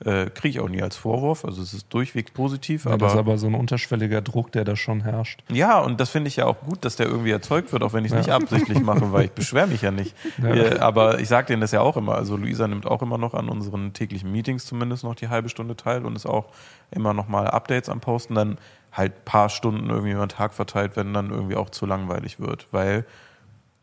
Äh, 0.05 0.29
Kriege 0.29 0.49
ich 0.49 0.59
auch 0.61 0.69
nie 0.69 0.81
als 0.81 0.95
Vorwurf. 0.95 1.43
Also 1.43 1.61
es 1.61 1.73
ist 1.73 1.93
durchweg 1.93 2.33
positiv. 2.33 2.85
Ja, 2.85 2.91
aber 2.91 3.05
das 3.05 3.13
ist 3.13 3.19
aber 3.19 3.37
so 3.37 3.47
ein 3.47 3.55
unterschwelliger 3.55 4.21
Druck, 4.21 4.51
der 4.53 4.63
da 4.63 4.77
schon 4.77 5.01
herrscht. 5.01 5.43
ja, 5.51 5.79
und 5.79 5.99
das 5.99 6.09
finde 6.09 6.29
ich 6.29 6.37
ja 6.37 6.45
auch 6.45 6.61
gut, 6.61 6.85
dass 6.85 6.95
der 6.95 7.07
irgendwie 7.07 7.31
erzeugt 7.31 7.73
wird, 7.73 7.83
auch 7.83 7.91
wenn 7.91 8.05
ich 8.05 8.11
es 8.11 8.17
nicht 8.17 8.29
absichtlich 8.29 8.79
mache, 8.81 9.11
weil 9.11 9.25
ich 9.25 9.31
beschwere 9.31 9.67
mich 9.67 9.81
ja 9.81 9.91
nicht. 9.91 10.15
Ja. 10.41 10.55
Äh, 10.55 10.79
aber 10.79 11.19
ich 11.19 11.27
sage 11.27 11.47
denen 11.47 11.59
das 11.59 11.71
ja 11.71 11.81
auch 11.81 11.97
immer. 11.97 12.15
Also 12.15 12.37
Luisa 12.37 12.65
nimmt 12.67 12.85
auch 12.85 13.01
immer 13.01 13.17
noch 13.17 13.33
an 13.33 13.49
unseren 13.49 13.91
täglichen 13.93 14.31
Meetings 14.31 14.65
zumindest 14.65 15.03
noch 15.03 15.15
die 15.15 15.27
halbe 15.27 15.49
Stunde 15.49 15.75
teil 15.75 16.05
und 16.05 16.15
ist 16.15 16.25
auch 16.25 16.45
immer 16.91 17.13
noch 17.13 17.27
mal 17.27 17.47
Updates 17.47 17.89
am 17.89 17.99
Posten. 17.99 18.35
Dann 18.35 18.57
halt 18.93 19.13
ein 19.13 19.25
paar 19.25 19.49
Stunden 19.49 19.89
irgendwie 19.89 20.11
über 20.11 20.25
den 20.25 20.29
Tag 20.29 20.53
verteilt, 20.53 20.95
wenn 20.95 21.13
dann 21.13 21.29
irgendwie 21.31 21.55
auch 21.55 21.69
zu 21.71 21.85
langweilig 21.85 22.39
wird. 22.39 22.67
Weil, 22.71 23.05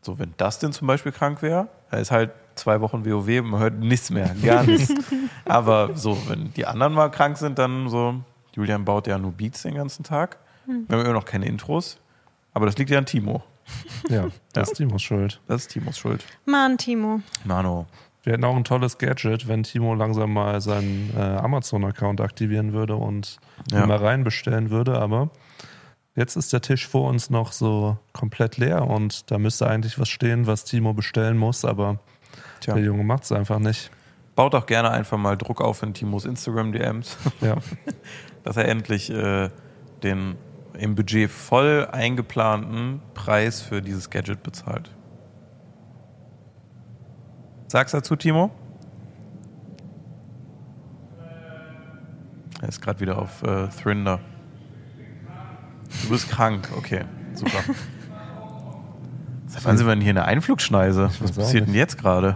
so 0.01 0.17
wenn 0.17 0.33
Dustin 0.37 0.71
zum 0.71 0.87
Beispiel 0.87 1.11
krank 1.11 1.41
wäre, 1.41 1.67
er 1.91 1.99
ist 1.99 2.11
halt 2.11 2.31
zwei 2.57 2.81
Wochen 2.81 3.05
WoW, 3.05 3.41
man 3.43 3.59
hört 3.59 3.75
nichts 3.79 4.09
mehr, 4.09 4.35
gar 4.43 4.63
nichts. 4.63 4.93
Aber 5.45 5.95
so, 5.95 6.17
wenn 6.27 6.53
die 6.53 6.65
anderen 6.65 6.93
mal 6.93 7.09
krank 7.09 7.37
sind, 7.37 7.57
dann 7.59 7.89
so, 7.89 8.15
Julian 8.53 8.85
baut 8.85 9.07
ja 9.07 9.17
nur 9.17 9.31
Beats 9.31 9.61
den 9.63 9.75
ganzen 9.75 10.03
Tag. 10.03 10.37
Wir 10.65 10.97
haben 10.97 11.05
immer 11.05 11.13
noch 11.13 11.25
keine 11.25 11.45
Intros. 11.45 11.97
Aber 12.53 12.65
das 12.65 12.77
liegt 12.77 12.89
ja 12.89 12.97
an 12.97 13.05
Timo. 13.05 13.43
Ja, 14.09 14.27
das 14.53 14.69
ist 14.71 14.77
Timos 14.77 15.01
Schuld. 15.01 15.41
Das 15.47 15.63
ist 15.63 15.67
Timos 15.69 15.97
Schuld. 15.97 16.23
Mann, 16.45 16.77
Timo. 16.77 17.19
Mano. 17.43 17.85
Wir 18.23 18.33
hätten 18.33 18.45
auch 18.45 18.55
ein 18.55 18.63
tolles 18.63 18.97
Gadget, 18.97 19.47
wenn 19.49 19.63
Timo 19.63 19.93
langsam 19.93 20.33
mal 20.33 20.59
seinen 20.61 21.11
äh, 21.17 21.19
Amazon-Account 21.21 22.21
aktivieren 22.21 22.71
würde 22.73 22.95
und 22.95 23.37
Ja. 23.71 23.85
mal 23.85 23.97
rein 23.97 24.23
bestellen 24.23 24.69
würde, 24.69 24.97
aber 24.99 25.29
jetzt 26.15 26.35
ist 26.37 26.51
der 26.53 26.61
Tisch 26.61 26.87
vor 26.87 27.09
uns 27.09 27.29
noch 27.29 27.51
so 27.51 27.97
komplett 28.13 28.57
leer 28.57 28.87
und 28.87 29.29
da 29.31 29.37
müsste 29.37 29.67
eigentlich 29.67 29.99
was 29.99 30.09
stehen, 30.09 30.47
was 30.47 30.63
Timo 30.63 30.93
bestellen 30.93 31.37
muss, 31.37 31.63
aber 31.65 31.99
Tja. 32.59 32.73
der 32.75 32.83
Junge 32.83 33.03
macht 33.03 33.23
es 33.23 33.31
einfach 33.31 33.59
nicht. 33.59 33.91
Baut 34.35 34.53
auch 34.55 34.65
gerne 34.67 34.91
einfach 34.91 35.17
mal 35.17 35.35
Druck 35.37 35.61
auf 35.61 35.81
in 35.83 35.93
Timos 35.93 36.25
Instagram-DMs, 36.25 37.17
Ja. 37.41 37.55
dass 38.43 38.57
er 38.57 38.67
endlich 38.67 39.09
äh, 39.09 39.49
den 40.03 40.35
im 40.77 40.93
Budget 40.95 41.31
voll 41.31 41.87
eingeplanten 41.91 43.01
Preis 43.15 43.61
für 43.61 43.81
dieses 43.81 44.09
Gadget 44.11 44.43
bezahlt. 44.43 44.91
Sag's 47.67 47.91
dazu, 47.93 48.15
Timo? 48.15 48.51
Er 52.61 52.69
ist 52.69 52.81
gerade 52.81 52.99
wieder 52.99 53.17
auf 53.19 53.43
äh, 53.43 53.67
Thrinder. 53.69 54.19
Du 56.03 56.09
bist 56.09 56.29
krank, 56.29 56.69
okay, 56.77 57.05
super. 57.33 57.59
Seit 59.47 59.65
wann 59.65 59.77
sind 59.77 59.87
wir 59.87 59.93
denn 59.95 60.01
hier 60.01 60.11
in 60.11 60.15
der 60.15 60.25
Einflugschneise? 60.25 61.09
Was 61.19 61.31
passiert 61.31 61.67
denn 61.67 61.73
jetzt 61.73 61.97
gerade? 61.97 62.35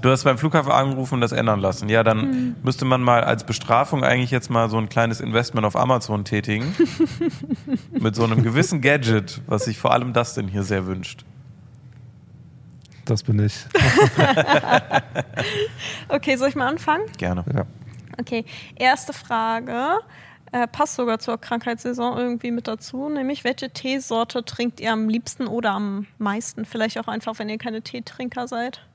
Du 0.00 0.10
hast 0.10 0.24
beim 0.24 0.38
Flughafen 0.38 0.70
angerufen 0.70 1.14
und 1.14 1.20
das 1.20 1.32
ändern 1.32 1.60
lassen. 1.60 1.88
Ja, 1.88 2.02
dann 2.02 2.56
müsste 2.62 2.84
man 2.84 3.02
mal 3.02 3.24
als 3.24 3.44
Bestrafung 3.44 4.04
eigentlich 4.04 4.30
jetzt 4.30 4.50
mal 4.50 4.70
so 4.70 4.78
ein 4.78 4.88
kleines 4.88 5.20
Investment 5.20 5.66
auf 5.66 5.76
Amazon 5.76 6.24
tätigen. 6.24 6.74
mit 7.92 8.14
so 8.14 8.24
einem 8.24 8.42
gewissen 8.42 8.80
Gadget, 8.80 9.40
was 9.46 9.64
sich 9.64 9.78
vor 9.78 9.92
allem 9.92 10.12
das 10.12 10.34
denn 10.34 10.48
hier 10.48 10.62
sehr 10.62 10.86
wünscht. 10.86 11.24
Das 13.04 13.22
bin 13.22 13.38
ich. 13.38 13.54
Okay, 16.08 16.36
soll 16.36 16.48
ich 16.48 16.56
mal 16.56 16.68
anfangen? 16.68 17.04
Gerne. 17.18 17.44
Ja. 17.54 17.66
Okay, 18.18 18.44
erste 18.76 19.12
Frage. 19.12 19.98
Äh, 20.52 20.66
passt 20.66 20.94
sogar 20.94 21.18
zur 21.18 21.38
Krankheitssaison 21.38 22.16
irgendwie 22.16 22.50
mit 22.50 22.66
dazu, 22.66 23.10
nämlich 23.10 23.44
welche 23.44 23.70
Teesorte 23.70 24.44
trinkt 24.44 24.80
ihr 24.80 24.92
am 24.92 25.08
liebsten 25.08 25.46
oder 25.46 25.72
am 25.72 26.06
meisten? 26.16 26.64
Vielleicht 26.64 26.98
auch 26.98 27.08
einfach, 27.08 27.38
wenn 27.38 27.50
ihr 27.50 27.58
keine 27.58 27.82
Teetrinker 27.82 28.48
seid. 28.48 28.87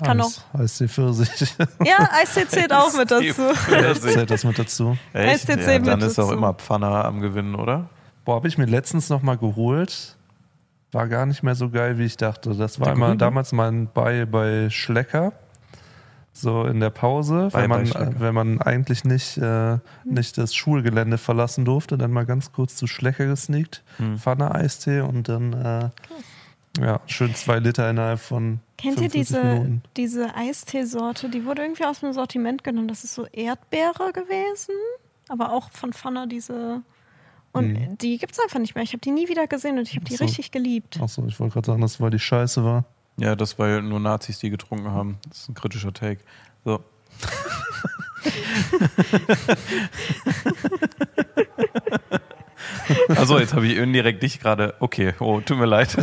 Ich 0.00 0.04
kann 0.06 0.20
auch. 0.20 0.30
Eis, 0.54 0.60
Eistee 0.60 0.86
Pfirsich. 0.88 1.54
Ja, 1.84 2.08
Eistee 2.12 2.46
zählt 2.46 2.72
auch 2.72 2.92
mit 2.96 3.10
dazu. 3.10 3.42
Zählt 4.00 4.30
das 4.30 4.44
mit 4.44 4.56
dazu? 4.58 4.96
Echt? 5.12 5.40
STC 5.42 5.58
Ja, 5.66 5.78
dann 5.80 5.98
mit 5.98 6.08
ist 6.08 6.18
auch 6.20 6.30
immer 6.30 6.54
Pfanner 6.54 7.04
am 7.04 7.20
Gewinnen, 7.20 7.54
oder? 7.56 7.88
Boah, 8.24 8.36
habe 8.36 8.46
ich 8.48 8.58
mir 8.58 8.66
letztens 8.66 9.08
noch 9.08 9.22
mal 9.22 9.36
geholt. 9.36 10.16
War 10.92 11.08
gar 11.08 11.26
nicht 11.26 11.42
mehr 11.42 11.54
so 11.56 11.68
geil, 11.68 11.98
wie 11.98 12.04
ich 12.04 12.16
dachte. 12.16 12.54
Das 12.54 12.78
war 12.80 12.92
immer 12.92 13.16
damals 13.16 13.52
mein 13.52 13.88
bei 13.92 14.24
bei 14.24 14.70
Schlecker. 14.70 15.32
So 16.32 16.62
in 16.64 16.78
der 16.78 16.90
Pause, 16.90 17.48
Bei- 17.52 17.62
wenn 17.62 17.68
man, 17.70 18.20
wenn 18.20 18.34
man 18.34 18.60
eigentlich 18.62 19.02
nicht, 19.04 19.38
äh, 19.38 19.78
nicht 20.04 20.38
das 20.38 20.54
Schulgelände 20.54 21.18
verlassen 21.18 21.64
durfte, 21.64 21.98
dann 21.98 22.12
mal 22.12 22.26
ganz 22.26 22.52
kurz 22.52 22.76
zu 22.76 22.86
Schlecker 22.86 23.26
gesneakt, 23.26 23.82
Hm. 23.96 24.18
Pfanne 24.18 24.54
Eistee 24.54 25.00
und 25.00 25.28
dann 25.28 25.52
äh, 25.52 25.88
ja, 26.80 27.00
schön 27.06 27.34
zwei 27.34 27.58
Liter 27.58 27.88
innerhalb 27.90 28.20
von 28.20 28.60
Kennt 28.76 29.00
ihr 29.00 29.10
45 29.10 29.20
diese, 29.20 29.44
Minuten. 29.44 29.82
diese 29.96 30.34
Eisteesorte? 30.34 31.28
Die 31.28 31.44
wurde 31.44 31.62
irgendwie 31.62 31.84
aus 31.84 32.00
dem 32.00 32.12
Sortiment 32.12 32.64
genommen. 32.64 32.88
Das 32.88 33.04
ist 33.04 33.14
so 33.14 33.26
Erdbeere 33.26 34.12
gewesen, 34.12 34.74
aber 35.28 35.52
auch 35.52 35.70
von 35.70 35.92
Pfanner 35.92 36.26
diese. 36.26 36.82
Und 37.52 37.96
die 38.02 38.18
gibt 38.18 38.32
es 38.32 38.40
einfach 38.40 38.60
nicht 38.60 38.74
mehr. 38.74 38.84
Ich 38.84 38.92
habe 38.92 39.00
die 39.00 39.10
nie 39.10 39.28
wieder 39.28 39.46
gesehen 39.46 39.78
und 39.78 39.88
ich 39.88 39.96
habe 39.96 40.04
die 40.04 40.16
so. 40.16 40.24
richtig 40.24 40.50
geliebt. 40.52 41.00
Achso, 41.00 41.24
ich 41.26 41.40
wollte 41.40 41.54
gerade 41.54 41.66
sagen, 41.66 41.80
dass 41.80 42.00
weil 42.00 42.10
die 42.10 42.18
scheiße 42.18 42.62
war. 42.62 42.84
Ja, 43.16 43.34
das, 43.34 43.58
weil 43.58 43.82
nur 43.82 43.98
Nazis 43.98 44.38
die 44.38 44.50
getrunken 44.50 44.92
haben. 44.92 45.18
Das 45.28 45.38
ist 45.40 45.48
ein 45.48 45.54
kritischer 45.54 45.92
Take. 45.92 46.20
So. 46.64 46.84
Also 53.08 53.38
jetzt 53.38 53.54
habe 53.54 53.66
ich 53.66 53.76
indirekt 53.76 54.22
dich 54.22 54.40
gerade. 54.40 54.74
Okay, 54.80 55.14
oh, 55.20 55.40
tut 55.40 55.58
mir 55.58 55.66
leid. 55.66 55.96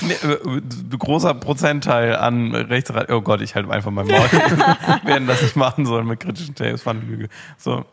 nee, 0.00 0.12
äh, 0.12 0.60
großer 0.98 1.34
Prozentteil 1.34 2.16
an 2.16 2.54
rechts. 2.54 2.92
Oh 3.08 3.20
Gott, 3.20 3.40
ich 3.40 3.54
halte 3.54 3.70
einfach 3.70 3.90
mein 3.90 4.06
Maul. 4.06 4.18
Hätten 5.04 5.26
das 5.26 5.42
nicht 5.42 5.56
machen 5.56 5.86
sollen 5.86 6.06
mit 6.06 6.20
kritischen 6.20 6.54
Takes. 6.54 6.82
Fand 6.82 7.08
Lüge. 7.08 7.28
So, 7.56 7.84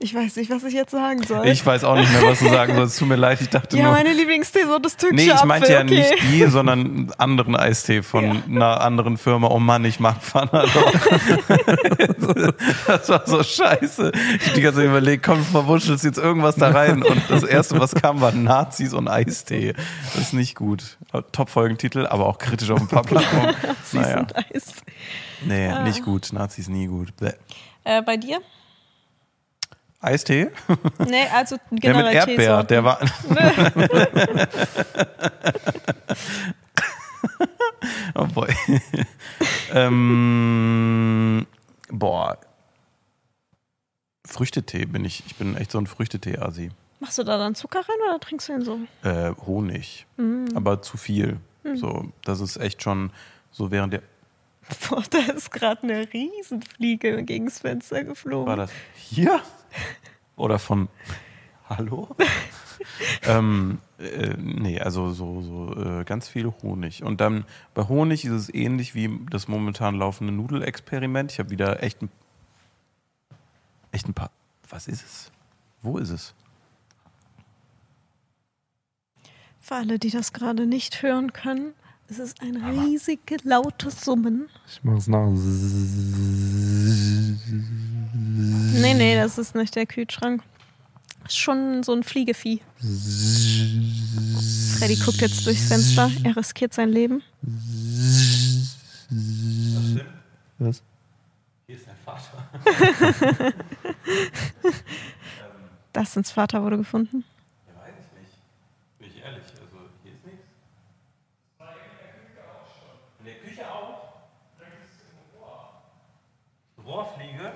Ich 0.00 0.14
weiß 0.14 0.36
nicht, 0.36 0.48
was 0.48 0.62
ich 0.62 0.74
jetzt 0.74 0.92
sagen 0.92 1.24
soll. 1.24 1.44
ich 1.48 1.66
weiß 1.66 1.82
auch 1.82 1.96
nicht 1.96 2.08
mehr, 2.12 2.22
was 2.22 2.38
du 2.38 2.48
sagen 2.48 2.76
sollst. 2.76 3.00
Tut 3.00 3.08
mir 3.08 3.16
leid, 3.16 3.40
ich 3.40 3.48
dachte 3.48 3.76
ja, 3.76 3.82
nur. 3.84 3.92
meine 3.94 4.12
Lieblingsteesorte 4.12 4.86
ist 4.86 5.00
türkische 5.00 5.16
Nee, 5.24 5.26
ich 5.26 5.34
Apfel. 5.34 5.48
meinte 5.48 5.72
ja 5.72 5.80
okay. 5.82 5.90
nicht 5.98 6.14
die, 6.30 6.44
sondern 6.46 6.78
einen 6.80 7.12
anderen 7.18 7.56
Eistee 7.56 8.02
von 8.04 8.24
Ja. 8.24 8.42
einer 8.46 8.80
anderen 8.80 9.16
Firma. 9.18 9.48
Oh 9.48 9.58
Mann, 9.58 9.84
ich 9.84 9.98
mag 9.98 10.22
Pfanner 10.22 10.66
doch. 10.72 10.92
das 12.86 13.08
war 13.08 13.26
so 13.26 13.42
scheiße. 13.42 14.12
Ich 14.40 14.46
hab 14.46 14.54
die 14.54 14.60
ganze 14.60 14.78
Zeit 14.78 14.86
überlegt, 14.88 15.24
komm, 15.24 15.44
verwurschtelst 15.44 16.04
jetzt 16.04 16.18
irgendwas 16.18 16.54
da 16.54 16.68
rein. 16.70 17.02
Und 17.02 17.22
das 17.28 17.42
erste, 17.42 17.80
was 17.80 17.94
kam, 17.96 18.20
war 18.20 18.30
Nazis 18.30 18.94
und 18.94 19.08
Eistee. 19.08 19.72
Das 20.14 20.16
ist 20.22 20.32
nicht 20.32 20.54
gut. 20.54 20.96
Top-Folgentitel, 21.32 22.06
aber 22.06 22.26
auch 22.26 22.38
kritisch 22.38 22.70
auf 22.70 22.80
ein 22.80 22.86
paar 22.88 23.02
Plattformen. 23.02 23.52
Süß 23.84 23.94
Naja, 24.00 24.20
und 24.20 24.36
Eis. 24.36 24.74
nee, 25.44 25.82
nicht 25.82 26.04
gut. 26.04 26.32
Nazis 26.32 26.68
nie 26.68 26.86
gut. 26.86 27.08
Äh, 27.84 28.02
bei 28.02 28.16
dir? 28.16 28.38
Eistee? 30.00 30.50
Nee, 31.08 31.26
also 31.32 31.56
Der 31.70 31.70
mit 31.70 31.82
generell 31.82 32.14
Erdbeer, 32.14 32.62
der 32.64 32.84
war. 32.84 33.00
oh 38.14 38.26
boy. 38.26 38.48
ähm, 39.72 41.46
boah. 41.88 42.38
Früchtetee 44.24 44.84
bin 44.84 45.04
ich. 45.04 45.24
Ich 45.26 45.36
bin 45.36 45.56
echt 45.56 45.72
so 45.72 45.78
ein 45.78 45.86
Früchtetee-Asi. 45.86 46.70
Machst 47.00 47.18
du 47.18 47.24
da 47.24 47.38
dann 47.38 47.54
Zucker 47.54 47.80
rein 47.80 47.96
oder 48.08 48.20
trinkst 48.20 48.48
du 48.48 48.52
ihn 48.52 48.62
so? 48.62 48.78
Äh, 49.02 49.32
Honig. 49.46 50.06
Aber 50.54 50.82
zu 50.82 50.96
viel. 50.96 51.38
So, 51.74 52.10
das 52.24 52.40
ist 52.40 52.56
echt 52.56 52.82
schon 52.82 53.10
so 53.50 53.70
während 53.70 53.92
der. 53.92 54.02
Boah, 54.88 55.02
da 55.10 55.18
ist 55.32 55.50
gerade 55.50 55.82
eine 55.82 56.12
Riesenfliege 56.12 57.22
gegens 57.24 57.60
Fenster 57.60 58.04
geflogen. 58.04 58.46
War 58.46 58.56
das 58.56 58.70
hier? 58.94 59.40
Oder 60.36 60.58
von. 60.58 60.88
Hallo? 61.68 62.08
ähm, 63.24 63.78
äh, 63.98 64.34
nee, 64.38 64.80
also 64.80 65.10
so, 65.10 65.42
so 65.42 65.74
äh, 65.76 66.04
ganz 66.04 66.28
viel 66.28 66.52
Honig. 66.62 67.02
Und 67.02 67.20
dann 67.20 67.44
bei 67.74 67.88
Honig 67.88 68.24
ist 68.24 68.32
es 68.32 68.54
ähnlich 68.54 68.94
wie 68.94 69.20
das 69.30 69.48
momentan 69.48 69.94
laufende 69.96 70.32
Nudelexperiment. 70.32 71.32
Ich 71.32 71.38
habe 71.38 71.50
wieder 71.50 71.82
echt 71.82 72.02
ein, 72.02 72.10
echt 73.92 74.08
ein 74.08 74.14
paar. 74.14 74.30
Was 74.68 74.86
ist 74.86 75.04
es? 75.04 75.32
Wo 75.82 75.98
ist 75.98 76.10
es? 76.10 76.34
Für 79.60 79.76
alle, 79.76 79.98
die 79.98 80.10
das 80.10 80.32
gerade 80.32 80.66
nicht 80.66 81.02
hören 81.02 81.32
können, 81.32 81.74
es 82.10 82.18
ist 82.18 82.40
ein 82.40 82.56
riesig 82.56 83.20
lautes 83.44 84.00
Summen. 84.00 84.48
Ich 84.66 84.82
mach's 84.82 85.08
nach. 85.08 85.28
Nee, 88.14 88.94
nee, 88.94 89.16
das 89.16 89.38
ist 89.38 89.54
nicht 89.54 89.74
der 89.76 89.86
Kühlschrank. 89.86 90.42
Das 91.22 91.32
ist 91.32 91.38
schon 91.38 91.82
so 91.82 91.92
ein 91.92 92.02
Fliegevieh. 92.02 92.60
Freddy 94.78 94.96
guckt 94.96 95.20
jetzt 95.20 95.44
durchs 95.46 95.68
Fenster. 95.68 96.10
Er 96.24 96.36
riskiert 96.36 96.72
sein 96.72 96.88
Leben. 96.88 97.22
Was? 100.58 100.82
Hier 101.66 101.76
ist 101.76 101.86
dein 101.86 101.96
Vater. 102.04 103.52
Dustins 105.92 106.30
Vater 106.30 106.62
wurde 106.62 106.78
gefunden. 106.78 107.24
Ja, 107.66 107.74
weiß 107.82 107.94
ich 107.98 108.20
nicht. 108.20 108.34
Bin 108.98 109.08
ich 109.10 109.22
ehrlich, 109.22 109.42
also 109.42 109.78
hier 110.02 110.12
ist 110.12 110.24
nichts. 110.24 110.46
In 113.18 113.24
der 113.24 113.34
Küche 113.34 113.68
auch? 113.70 114.08
Rohrfliege? 116.84 117.52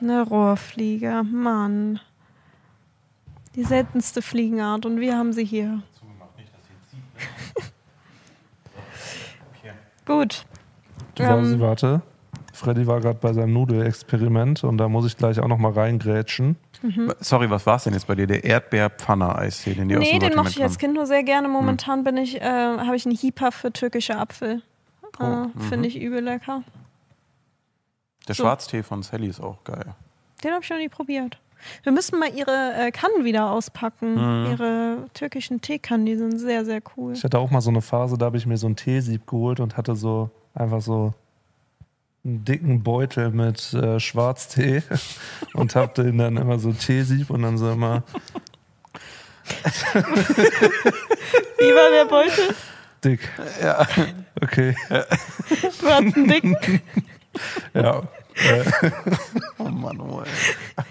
Eine 0.00 0.22
Rohrfliege, 0.22 1.22
Mann. 1.24 2.00
Die 3.54 3.64
seltenste 3.64 4.22
Fliegenart 4.22 4.86
und 4.86 5.00
wir 5.00 5.16
haben 5.16 5.32
sie 5.32 5.44
hier. 5.44 5.68
Ne? 5.68 5.82
Gut. 10.06 10.44
Du 11.14 11.22
Ähm. 11.22 11.60
warte. 11.60 12.02
Freddy 12.52 12.86
war 12.88 13.00
gerade 13.00 13.18
bei 13.20 13.32
seinem 13.32 13.52
Nudelexperiment 13.52 14.64
und 14.64 14.78
da 14.78 14.88
muss 14.88 15.06
ich 15.06 15.16
gleich 15.16 15.38
auch 15.38 15.46
noch 15.46 15.58
mal 15.58 15.72
reingrätschen. 15.72 16.56
Sorry, 17.20 17.50
was 17.50 17.66
war 17.66 17.76
es 17.76 17.84
denn 17.84 17.92
jetzt 17.92 18.06
bei 18.08 18.14
dir? 18.16 18.26
Der 18.26 18.42
Erdbeer-Pfanne-Eistee, 18.44 19.74
den 19.74 19.88
die 19.88 19.96
aus 19.96 20.02
Nee, 20.02 20.18
dem 20.18 20.30
den 20.30 20.36
mochte 20.36 20.50
ich 20.50 20.62
als. 20.62 20.78
Kind 20.78 20.94
nur 20.94 21.06
sehr 21.06 21.22
gerne. 21.24 21.48
Momentan 21.48 22.02
bin 22.04 22.16
ich, 22.16 22.40
äh, 22.40 22.44
habe 22.44 22.96
ich 22.96 23.06
einen 23.06 23.16
Hieper 23.16 23.52
für 23.52 23.72
türkische 23.72 24.16
Apfel. 24.16 24.62
Oh, 25.20 25.24
Äh, 25.24 25.60
Finde 25.68 25.88
ich 25.88 26.00
übel 26.00 26.20
lecker. 26.20 26.62
Der 28.28 28.34
so. 28.34 28.44
Schwarztee 28.44 28.82
von 28.82 29.02
Sally 29.02 29.26
ist 29.28 29.40
auch 29.40 29.64
geil. 29.64 29.94
Den 30.44 30.52
habe 30.52 30.62
ich 30.62 30.70
noch 30.70 30.76
nie 30.78 30.88
probiert. 30.88 31.38
Wir 31.82 31.90
müssen 31.90 32.20
mal 32.20 32.28
ihre 32.32 32.74
äh, 32.76 32.90
Kannen 32.92 33.24
wieder 33.24 33.50
auspacken. 33.50 34.12
Mhm. 34.14 34.50
Ihre 34.52 34.96
türkischen 35.14 35.60
Teekannen, 35.60 36.06
die 36.06 36.16
sind 36.16 36.38
sehr, 36.38 36.64
sehr 36.64 36.80
cool. 36.96 37.14
Ich 37.14 37.24
hatte 37.24 37.38
auch 37.38 37.50
mal 37.50 37.60
so 37.60 37.70
eine 37.70 37.82
Phase, 37.82 38.16
da 38.16 38.26
habe 38.26 38.36
ich 38.36 38.46
mir 38.46 38.56
so 38.56 38.68
ein 38.68 38.76
Teesieb 38.76 39.26
geholt 39.26 39.58
und 39.58 39.76
hatte 39.76 39.96
so 39.96 40.30
einfach 40.54 40.80
so 40.80 41.14
einen 42.24 42.44
dicken 42.44 42.82
Beutel 42.84 43.30
mit 43.30 43.72
äh, 43.74 43.98
Schwarztee 43.98 44.82
und 45.54 45.74
habe 45.74 46.00
den 46.00 46.18
dann 46.18 46.36
immer 46.36 46.60
so 46.60 46.72
Teesieb 46.72 47.30
und 47.30 47.42
dann 47.42 47.58
so 47.58 47.70
immer 47.72 48.04
Wie 51.58 51.74
war 51.74 51.90
der 51.90 52.04
Beutel? 52.08 52.54
dick. 53.04 53.20
Ja. 53.62 53.86
Okay, 54.42 54.74
Du 55.80 55.86
hast 55.86 56.16
einen 56.16 56.28
dicken. 56.28 56.56
ja. 57.74 58.02
Oh 59.58 59.64
Mann, 59.64 60.00
oh 60.00 60.22
ey. 60.22 60.84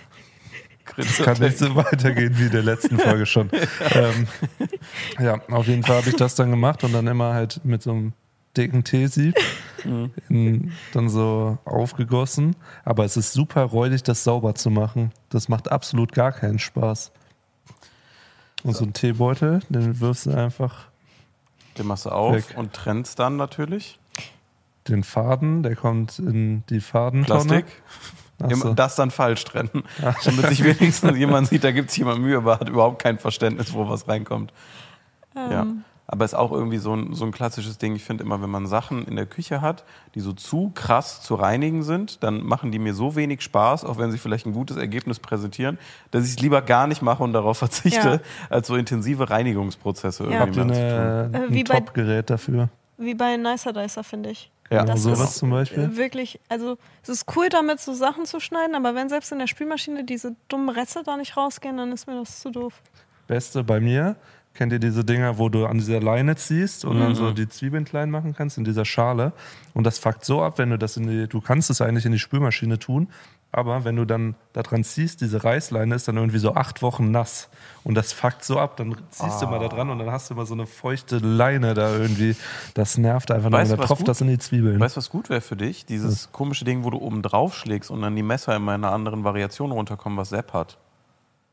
kann 1.24 1.38
nicht 1.40 1.58
so 1.58 1.76
weitergehen 1.76 2.38
wie 2.38 2.46
in 2.46 2.52
der 2.52 2.64
letzten 2.64 2.98
Folge 2.98 3.26
schon. 3.26 3.50
ähm, 3.92 4.28
ja, 5.20 5.40
auf 5.50 5.68
jeden 5.68 5.84
Fall 5.84 5.98
habe 5.98 6.10
ich 6.10 6.16
das 6.16 6.36
dann 6.36 6.50
gemacht 6.50 6.84
und 6.84 6.94
dann 6.94 7.08
immer 7.08 7.34
halt 7.34 7.62
mit 7.64 7.84
so 7.84 7.92
einem 7.92 8.14
dicken 8.56 8.84
Teesieb 8.84 9.36
in, 10.30 10.72
dann 10.94 11.10
so 11.10 11.58
aufgegossen. 11.66 12.56
Aber 12.84 13.06
es 13.06 13.16
ist 13.16 13.34
super 13.34 13.62
räudig, 13.64 14.04
das 14.04 14.24
sauber 14.24 14.56
zu 14.56 14.70
machen. 14.72 15.12
Das 15.30 15.48
macht 15.50 15.72
absolut 15.72 16.12
gar 16.14 16.32
keinen 16.32 16.60
Spaß. 16.60 17.12
Und 18.64 18.76
so 18.76 18.84
ein 18.86 18.94
Teebeutel, 18.94 19.60
den 19.70 20.00
wirfst 20.00 20.26
du 20.26 20.32
einfach 20.32 20.88
Den 21.78 21.86
machst 21.86 22.06
du 22.06 22.10
auf 22.10 22.36
Weg. 22.36 22.58
und 22.58 22.74
trennst 22.74 23.20
dann 23.20 23.38
natürlich. 23.38 24.00
Den 24.90 25.04
Faden, 25.04 25.64
der 25.64 25.76
kommt 25.76 26.20
in 26.20 26.64
die 26.70 26.80
Fadentonne. 26.82 27.44
Plastik. 27.46 27.66
So. 28.56 28.74
Das 28.74 28.96
dann 28.96 29.10
falsch 29.10 29.44
trennen. 29.46 29.84
Damit 30.26 30.48
sich 30.50 30.64
wenigstens 30.64 31.18
jemand 31.18 31.48
sieht, 31.48 31.64
da 31.64 31.72
gibt 31.72 31.90
es 31.90 31.98
jemand 31.98 32.22
Mühe, 32.22 32.38
aber 32.38 32.60
hat 32.60 32.70
überhaupt 32.70 33.02
kein 33.02 33.18
Verständnis, 33.18 33.74
wo 33.74 33.90
was 33.90 34.08
reinkommt. 34.08 34.54
Ja. 35.36 35.64
Ähm, 35.64 35.84
Aber 36.06 36.24
ist 36.24 36.36
auch 36.36 36.52
irgendwie 36.52 36.78
so 36.78 36.96
ein, 36.96 37.14
so 37.16 37.26
ein 37.26 37.32
klassisches 37.32 37.80
Ding. 37.80 37.96
Ich 37.96 38.04
finde 38.04 38.24
immer, 38.24 38.40
wenn 38.42 38.50
man 38.50 38.66
Sachen 38.68 39.06
in 39.08 39.16
der 39.16 39.26
Küche 39.26 39.60
hat, 39.62 39.84
die 40.16 40.20
so 40.20 40.34
zu 40.34 40.72
krass 40.76 41.22
zu 41.22 41.34
reinigen 41.36 41.82
sind, 41.84 42.24
dann 42.24 42.44
machen 42.44 42.72
die 42.72 42.80
mir 42.80 42.94
so 42.94 43.16
wenig 43.16 43.42
Spaß, 43.42 43.84
auch 43.86 43.98
wenn 43.98 44.12
sie 44.12 44.18
vielleicht 44.20 44.46
ein 44.46 44.54
gutes 44.54 44.78
Ergebnis 44.78 45.20
präsentieren, 45.20 45.78
dass 46.12 46.24
ich 46.26 46.32
es 46.36 46.40
lieber 46.40 46.62
gar 46.62 46.86
nicht 46.88 47.02
mache 47.02 47.24
und 47.24 47.34
darauf 47.34 47.58
verzichte, 47.58 48.22
Ja. 48.24 48.50
als 48.50 48.68
so 48.68 48.76
intensive 48.76 49.30
Reinigungsprozesse 49.32 50.26
Ja. 50.30 50.40
Habt 50.42 50.56
irgendwie 50.56 50.80
ihr 50.80 50.86
mehr 50.86 50.90
zu 51.26 51.32
tun. 51.32 51.36
eine, 51.36 51.46
Äh, 51.48 51.52
wie 51.54 51.60
ein 51.60 51.64
bei- 51.66 51.80
Top-Gerät 51.80 52.30
dafür? 52.30 52.70
wie 53.00 53.14
bei 53.14 53.36
Nicer 53.38 53.74
Dicer, 53.74 54.04
finde 54.04 54.30
ich. 54.32 54.50
Ja, 54.70 54.84
das 54.84 55.04
sowas 55.04 55.20
ist- 55.32 55.38
zum 55.38 55.50
Beispiel? 55.52 55.84
Äh, 55.84 55.96
Wirklich, 55.98 56.40
also 56.50 56.78
es 57.04 57.10
ist 57.10 57.26
cool, 57.36 57.48
damit 57.50 57.80
so 57.80 57.94
Sachen 57.94 58.26
zu 58.26 58.40
schneiden, 58.40 58.76
aber 58.76 58.96
wenn 58.96 59.08
selbst 59.10 59.32
in 59.32 59.40
der 59.40 59.48
Spülmaschine 59.48 60.04
diese 60.04 60.36
dummen 60.50 60.70
Reste 60.70 61.04
da 61.04 61.16
nicht 61.18 61.38
rausgehen, 61.38 61.78
dann 61.78 61.92
ist 61.92 62.08
mir 62.08 62.20
das 62.20 62.40
zu 62.42 62.50
doof. 62.52 62.82
Beste 63.28 63.64
bei 63.64 63.80
mir, 63.80 64.16
kennt 64.58 64.74
ihr 64.74 64.80
diese 64.80 65.06
Dinger, 65.06 65.38
wo 65.38 65.48
du 65.48 65.66
an 65.66 65.78
dieser 65.78 66.02
Leine 66.02 66.36
ziehst 66.36 66.84
und 66.84 67.00
dann 67.00 67.10
Mhm. 67.12 67.16
so 67.16 67.32
die 67.32 67.48
Zwiebeln 67.48 67.86
klein 67.86 68.10
machen 68.12 68.34
kannst 68.36 68.58
in 68.58 68.64
dieser 68.66 68.84
Schale. 68.84 69.32
Und 69.74 69.86
das 69.86 70.00
fuckt 70.00 70.26
so 70.26 70.42
ab, 70.44 70.58
wenn 70.58 70.70
du 70.72 70.78
das 70.78 70.98
in 70.98 71.08
die, 71.08 71.28
du 71.28 71.40
kannst 71.40 71.70
es 71.70 71.80
eigentlich 71.82 72.06
in 72.06 72.12
die 72.12 72.20
Spülmaschine 72.20 72.80
tun, 72.80 73.08
aber 73.52 73.86
wenn 73.86 73.96
du 73.96 74.04
dann 74.04 74.36
da 74.52 74.62
dran 74.62 74.84
ziehst, 74.84 75.22
diese 75.22 75.44
Reißleine 75.44 75.96
ist 75.96 76.08
dann 76.08 76.18
irgendwie 76.18 76.38
so 76.40 76.54
acht 76.56 76.82
Wochen 76.82 77.12
nass. 77.12 77.50
Und 77.86 77.96
das 77.96 78.12
fuckt 78.12 78.44
so 78.44 78.60
ab, 78.60 78.76
dann 78.76 78.96
ziehst 79.10 79.42
du 79.42 79.46
mal 79.48 79.60
da 79.60 79.70
dran 79.70 79.90
und 79.90 80.00
dann 80.00 80.12
hast 80.12 80.30
du 80.30 80.34
immer 80.34 80.46
so 80.46 80.54
eine 80.54 80.66
feuchte 80.66 81.20
Leine 81.20 81.74
da 81.74 81.96
irgendwie. 81.96 82.36
Das 82.74 82.98
nervt 82.98 83.32
einfach 83.32 83.50
nur, 83.50 83.60
Weißt 83.60 83.72
und 83.72 83.78
du, 83.78 83.82
dann 83.82 83.88
tropft 83.88 84.08
das 84.08 84.20
in 84.20 84.28
die 84.28 84.38
Zwiebeln. 84.38 84.80
Weißt 84.80 84.98
du, 84.98 85.00
was 85.00 85.10
gut 85.10 85.30
wäre 85.30 85.40
für 85.42 85.56
dich? 85.56 85.86
Dieses 85.86 86.32
komische 86.34 86.66
Ding, 86.66 86.84
wo 86.84 86.90
du 86.90 86.98
oben 86.98 87.22
drauf 87.22 87.56
schlägst 87.56 87.90
und 87.90 88.02
dann 88.02 88.16
die 88.18 88.24
Messer 88.24 88.56
in 88.58 88.68
einer 88.68 88.92
anderen 88.92 89.24
Variation 89.24 89.72
runterkommen, 89.72 90.18
was 90.18 90.30
Sepp 90.30 90.52
hat. 90.54 90.78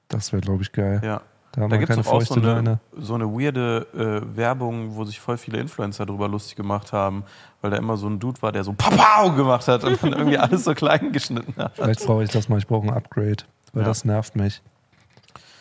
Das 0.08 0.32
wäre, 0.32 0.42
glaube 0.42 0.62
ich, 0.62 0.72
geil. 0.72 1.00
Ja. 1.04 1.22
Da 1.56 1.68
Da 1.68 1.76
gibt 1.76 1.90
es 1.90 2.06
auch 2.06 2.20
so 2.22 2.34
eine, 2.34 2.46
Leine. 2.54 2.80
so 2.96 3.14
eine 3.14 3.26
weirde 3.26 3.86
äh, 4.32 4.36
Werbung, 4.36 4.96
wo 4.96 5.04
sich 5.04 5.20
voll 5.20 5.36
viele 5.36 5.58
Influencer 5.60 6.04
drüber 6.04 6.26
lustig 6.28 6.56
gemacht 6.56 6.92
haben, 6.92 7.24
weil 7.60 7.70
da 7.70 7.76
immer 7.76 7.96
so 7.96 8.08
ein 8.08 8.18
Dude 8.18 8.42
war, 8.42 8.50
der 8.52 8.64
so 8.64 8.72
Papau 8.72 9.30
gemacht 9.32 9.68
hat 9.68 9.84
und 9.84 10.02
dann 10.02 10.12
irgendwie 10.14 10.38
alles 10.38 10.64
so 10.64 10.74
klein 10.74 11.12
geschnitten 11.12 11.54
hat. 11.56 11.72
Vielleicht 11.76 12.04
brauche 12.04 12.24
ich 12.24 12.30
das 12.30 12.48
mal, 12.48 12.58
ich 12.58 12.66
brauche 12.66 12.86
ein 12.88 12.92
Upgrade, 12.94 13.44
weil 13.72 13.82
Ja. 13.82 13.88
das 13.88 14.04
nervt 14.04 14.34
mich. 14.36 14.62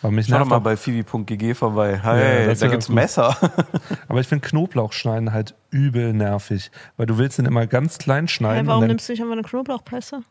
Aber 0.01 0.11
mich 0.11 0.27
Schau 0.27 0.39
doch 0.39 0.47
mal 0.47 0.59
bei 0.59 0.75
fivi.gg 0.75 1.53
vorbei. 1.55 1.91
Ja, 2.03 2.13
Hey, 2.13 2.45
das 2.47 2.59
da 2.59 2.67
gibt's 2.67 2.87
gut. 2.87 2.95
Messer. 2.95 3.37
Aber 4.09 4.19
ich 4.19 4.27
finde 4.27 4.45
Knoblauchschneiden 4.47 5.31
halt 5.31 5.55
übel 5.69 6.11
nervig, 6.11 6.71
weil 6.97 7.05
du 7.05 7.17
willst 7.17 7.37
den 7.37 7.45
immer 7.45 7.67
ganz 7.67 7.99
klein 7.99 8.27
schneiden 8.27 8.67
warum 8.67 8.79
und 8.79 8.81
dann, 8.81 8.87
nimmst 8.89 9.07
du 9.07 9.13
nicht 9.13 9.21
einfach 9.21 9.31
eine 9.33 9.43
Knoblauchpresse? 9.43 10.23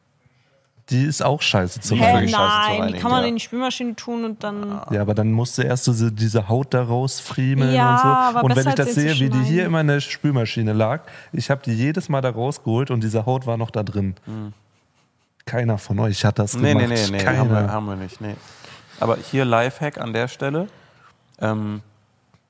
Die 0.92 1.04
ist 1.04 1.22
auch 1.24 1.42
scheiße 1.42 1.80
zu 1.80 1.94
Hä? 1.96 2.00
reinigen. 2.00 2.14
wirklich 2.14 2.36
scheiße 2.36 2.72
zu 2.76 2.78
nein, 2.82 2.92
die 2.92 2.98
kann 3.00 3.10
man 3.10 3.22
ja. 3.22 3.28
in 3.28 3.34
die 3.36 3.40
Spülmaschine 3.40 3.96
tun 3.96 4.24
und 4.24 4.44
dann. 4.44 4.80
Ja, 4.90 5.00
aber 5.00 5.14
dann 5.14 5.32
musst 5.32 5.58
du 5.58 5.62
erst 5.62 5.86
diese, 5.88 6.12
diese 6.12 6.48
Haut 6.48 6.72
da 6.74 6.84
rausfriemeln 6.84 7.72
Ja, 7.74 8.28
und 8.28 8.34
so. 8.34 8.40
und 8.46 8.56
wenn 8.56 8.68
ich 8.68 8.74
das 8.74 8.94
sehe, 8.94 9.14
wie 9.18 9.30
die 9.30 9.42
hier 9.42 9.64
immer 9.66 9.80
in 9.80 9.88
der 9.88 10.00
Spülmaschine 10.00 10.72
lag, 10.72 11.00
ich 11.32 11.50
habe 11.50 11.62
die 11.64 11.72
jedes 11.72 12.08
Mal 12.08 12.20
da 12.20 12.30
rausgeholt 12.30 12.90
und 12.90 13.02
diese 13.02 13.26
Haut 13.26 13.46
war 13.46 13.56
noch 13.56 13.70
da 13.70 13.82
drin. 13.82 14.14
Keiner 15.44 15.78
von 15.78 15.98
euch 15.98 16.24
hat 16.24 16.38
das 16.38 16.54
Hm. 16.54 16.62
Nee, 16.62 16.72
gemacht. 16.74 16.88
nee, 16.90 16.94
nee, 16.94 17.10
nee, 17.16 17.24
Keiner. 17.24 17.38
haben 17.38 17.50
wir, 17.50 17.70
haben 17.72 17.86
wir 17.86 17.96
nicht. 17.96 18.20
Nee. 18.20 18.36
Aber 19.00 19.16
hier 19.16 19.44
Lifehack 19.44 19.98
an 19.98 20.12
der 20.12 20.28
Stelle. 20.28 20.68
Ähm, 21.40 21.82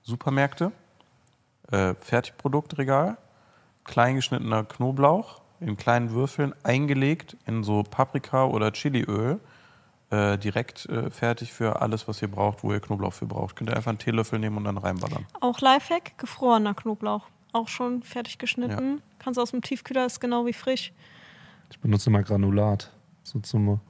Supermärkte, 0.02 0.72
äh, 1.70 1.94
Fertigproduktregal, 2.00 3.16
kleingeschnittener 3.84 4.64
Knoblauch 4.64 5.41
in 5.62 5.76
kleinen 5.76 6.10
Würfeln 6.10 6.54
eingelegt 6.62 7.36
in 7.46 7.62
so 7.62 7.82
Paprika 7.82 8.44
oder 8.44 8.72
Chiliöl. 8.72 9.40
Äh, 10.10 10.36
direkt 10.36 10.86
äh, 10.86 11.10
fertig 11.10 11.52
für 11.52 11.80
alles, 11.80 12.06
was 12.06 12.20
ihr 12.20 12.28
braucht, 12.28 12.62
wo 12.62 12.72
ihr 12.72 12.80
Knoblauch 12.80 13.14
für 13.14 13.24
braucht. 13.24 13.56
Könnt 13.56 13.70
ihr 13.70 13.76
einfach 13.76 13.88
einen 13.88 13.98
Teelöffel 13.98 14.38
nehmen 14.38 14.58
und 14.58 14.64
dann 14.64 14.76
reinballern. 14.76 15.26
Auch 15.40 15.60
Lifehack, 15.60 16.18
gefrorener 16.18 16.74
Knoblauch. 16.74 17.26
Auch 17.52 17.68
schon 17.68 18.02
fertig 18.02 18.38
geschnitten. 18.38 19.00
Kannst 19.18 19.38
aus 19.38 19.52
dem 19.52 19.62
Tiefkühler, 19.62 20.04
ist 20.04 20.20
genau 20.20 20.44
wie 20.44 20.52
frisch. 20.52 20.92
Ich 21.70 21.78
benutze 21.78 22.10
immer 22.10 22.22
Granulat. 22.22 22.92
So 23.22 23.38
zum 23.40 23.80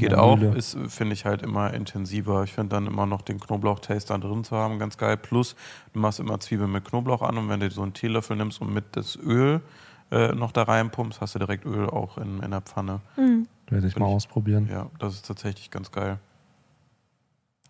Geht 0.00 0.12
Ja, 0.12 0.18
auch, 0.20 0.40
ist, 0.40 0.78
finde 0.88 1.12
ich 1.12 1.26
halt 1.26 1.42
immer 1.42 1.74
intensiver. 1.74 2.42
Ich 2.44 2.54
finde 2.54 2.76
dann 2.76 2.86
immer 2.86 3.04
noch 3.04 3.20
den 3.20 3.38
Knoblauch-Taste 3.38 4.14
da 4.14 4.18
drin 4.18 4.44
zu 4.44 4.56
haben, 4.56 4.78
ganz 4.78 4.96
geil. 4.96 5.18
Plus, 5.18 5.56
du 5.92 5.98
machst 5.98 6.20
immer 6.20 6.40
Zwiebeln 6.40 6.72
mit 6.72 6.86
Knoblauch 6.86 7.20
an 7.20 7.36
und 7.36 7.50
wenn 7.50 7.60
du 7.60 7.70
so 7.70 7.82
einen 7.82 7.92
Teelöffel 7.92 8.34
nimmst 8.36 8.62
und 8.62 8.72
mit 8.72 8.96
das 8.96 9.16
Öl 9.16 9.60
äh, 10.10 10.34
noch 10.34 10.52
da 10.52 10.62
reinpumpst, 10.64 11.20
hast 11.20 11.34
du 11.34 11.38
direkt 11.38 11.64
Öl 11.66 11.88
auch 11.88 12.18
in, 12.18 12.42
in 12.42 12.50
der 12.50 12.60
Pfanne. 12.60 13.00
Werde 13.68 13.86
ich 13.86 13.94
Bin 13.94 14.02
mal 14.02 14.08
ich- 14.08 14.14
ausprobieren. 14.16 14.68
Ja, 14.70 14.86
das 14.98 15.14
ist 15.14 15.26
tatsächlich 15.26 15.70
ganz 15.70 15.90
geil. 15.92 16.18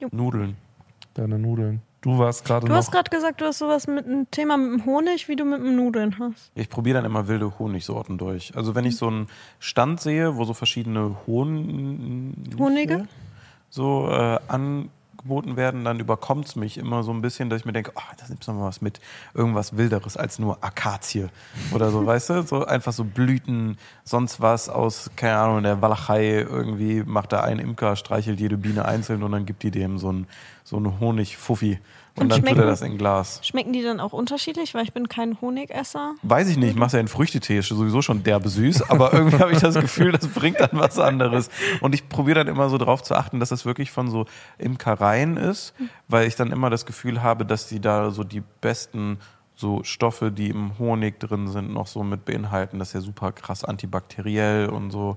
Jo. 0.01 0.09
Nudeln. 0.13 0.57
Deine 1.15 1.39
Nudeln. 1.39 1.83
Du 2.03 2.17
warst 2.19 2.47
gerade 2.47 2.67
Du 2.67 2.73
hast 2.73 2.91
gerade 2.93 3.11
gesagt, 3.11 3.43
du 3.43 3.45
hast 3.45 3.59
sowas 3.59 3.87
mit 3.87 4.07
einem 4.07 4.31
Thema 4.31 4.57
mit 4.57 4.73
dem 4.81 4.87
Honig, 4.87 5.29
wie 5.29 5.37
du 5.37 5.45
mit 5.45 5.61
dem 5.61 5.77
Nudeln 5.77 6.19
hast. 6.19 6.51
Ich 6.55 6.71
probiere 6.71 6.97
dann 6.97 7.05
immer 7.05 7.29
wilde 7.29 7.59
Honigsorten 7.59 8.17
durch. 8.17 8.57
Also 8.57 8.75
wenn 8.75 8.87
ich 8.87 8.97
so 8.97 9.09
einen 9.09 9.27
Stand 9.59 10.01
sehe, 10.01 10.37
wo 10.37 10.45
so 10.45 10.55
verschiedene 10.55 11.15
Hon 11.27 12.35
Honige? 12.59 13.07
so 13.69 14.09
äh, 14.09 14.39
angeboten 15.21 15.57
werden, 15.57 15.85
dann 15.85 16.01
überkommt 16.01 16.47
es 16.47 16.57
mich 16.57 16.79
immer 16.79 17.03
so 17.03 17.13
ein 17.13 17.21
bisschen, 17.21 17.51
dass 17.51 17.61
ich 17.61 17.67
mir 17.67 17.73
denke, 17.73 17.93
oh, 17.95 18.01
das 18.19 18.29
nimmst 18.29 18.49
du 18.49 18.53
mal 18.53 18.67
was 18.67 18.81
mit, 18.81 19.01
irgendwas 19.35 19.77
Wilderes 19.77 20.17
als 20.17 20.39
nur 20.39 20.63
Akazie 20.63 21.29
oder 21.73 21.91
so, 21.91 22.05
weißt 22.07 22.31
du? 22.31 22.43
So 22.43 22.65
einfach 22.65 22.93
so 22.93 23.05
Blüten, 23.05 23.77
sonst 24.05 24.41
was 24.41 24.69
aus, 24.69 25.11
keine 25.17 25.37
Ahnung, 25.37 25.63
der 25.63 25.83
Walachei 25.83 26.41
irgendwie 26.41 27.03
macht 27.05 27.33
da 27.33 27.41
ein 27.43 27.59
Imker, 27.59 27.97
streichelt 27.97 28.41
jede 28.41 28.57
Biene 28.57 28.85
einzeln 28.85 29.23
und 29.23 29.33
dann 29.33 29.47
gibt 29.47 29.63
die 29.63 29.71
dem 29.71 29.99
so 29.99 30.13
ein, 30.13 30.27
so 30.65 30.79
ein 30.79 31.01
Honig-Fuffi. 31.01 31.79
Und, 32.21 32.29
dann 32.29 32.45
tut 32.45 32.59
er 32.59 32.67
das 32.67 32.83
in 32.83 32.99
Glas. 32.99 33.41
Schmecken 33.43 33.73
die 33.73 33.83
dann 33.83 34.01
auch 34.01 34.13
unterschiedlich? 34.13 34.75
Weil 34.75 34.85
ich 34.85 34.93
bin 34.93 35.09
kein 35.09 35.41
Honigesser. 35.41 36.15
Weiß 36.23 36.49
ich 36.49 36.57
nicht. 36.57 36.71
Ich 36.71 36.77
mache 36.77 36.97
ja 36.97 37.01
in 37.01 37.09
Früchtetee, 37.09 37.59
ist 37.59 37.69
sowieso 37.69 38.03
schon 38.03 38.23
derbe 38.23 38.49
süß. 38.49 38.91
Aber 38.91 39.13
irgendwie 39.15 39.39
habe 39.39 39.53
ich 39.53 39.61
das 39.61 39.75
Gefühl, 39.75 40.13
das 40.13 40.27
bringt 40.29 40.61
dann 40.61 40.71
was 40.73 40.99
anderes. 40.99 41.51
Und 41.81 41.95
ich 41.95 42.09
probiere 42.09 42.45
dann 42.45 42.49
immer 42.49 42.69
so 42.69 42.79
darauf 42.79 43.03
zu 43.03 43.15
achten, 43.15 43.41
dass 43.41 43.49
das 43.49 43.65
wirklich 43.65 43.91
von 43.91 44.11
so 44.11 44.27
Imkereien 44.59 45.37
ist. 45.37 45.75
Weil 46.09 46.27
ich 46.27 46.37
dann 46.37 46.53
immer 46.53 46.71
das 46.71 46.87
Gefühl 46.87 47.23
habe, 47.23 47.45
dass 47.45 47.69
die 47.69 47.81
da 47.81 48.11
so 48.11 48.25
die 48.25 48.43
besten 48.61 49.19
so 49.55 49.85
Stoffe, 49.85 50.33
die 50.33 50.49
im 50.49 50.79
Honig 50.79 51.21
drin 51.21 51.49
sind, 51.49 51.73
noch 51.73 51.87
so 51.87 52.03
mit 52.03 52.25
beinhalten. 52.25 52.79
Das 52.79 52.89
ist 52.89 52.95
ja 52.95 53.01
super 53.01 53.33
krass 53.33 53.63
antibakteriell 53.63 54.69
und 54.69 54.91
so. 54.91 55.17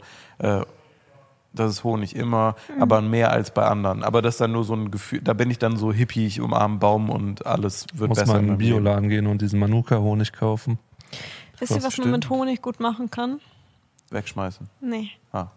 Das 1.54 1.70
ist 1.70 1.84
Honig 1.84 2.16
immer, 2.16 2.56
mhm. 2.76 2.82
aber 2.82 3.02
mehr 3.02 3.32
als 3.32 3.52
bei 3.52 3.64
anderen. 3.66 4.04
Aber 4.04 4.22
das 4.22 4.36
ist 4.36 4.42
dann 4.42 4.52
nur 4.52 4.64
so 4.64 4.74
ein 4.74 4.90
Gefühl, 4.90 5.22
da 5.22 5.34
bin 5.34 5.52
ich 5.52 5.60
dann 5.60 5.78
so 5.78 5.94
hippie, 5.94 6.26
ich 6.26 6.42
umarme 6.42 6.80
Baum 6.80 7.10
und 7.10 7.46
alles 7.46 7.86
wird 7.94 8.10
Muss 8.10 8.18
besser. 8.18 8.34
Muss 8.34 8.36
man 8.36 8.44
in 8.44 8.52
den 8.54 8.58
Bioladen 8.58 9.10
gehen 9.10 9.28
und 9.28 9.42
diesen 9.42 9.60
Manuka-Honig 9.60 10.34
kaufen. 10.34 10.80
Wisst 11.60 11.72
ihr, 11.72 11.84
was 11.84 11.94
stimmt? 11.94 12.08
man 12.08 12.20
mit 12.20 12.30
Honig 12.30 12.62
gut 12.62 12.80
machen 12.80 13.12
kann? 13.12 13.40
Wegschmeißen. 14.10 14.68
Nee. 14.82 15.12
Ah. 15.32 15.48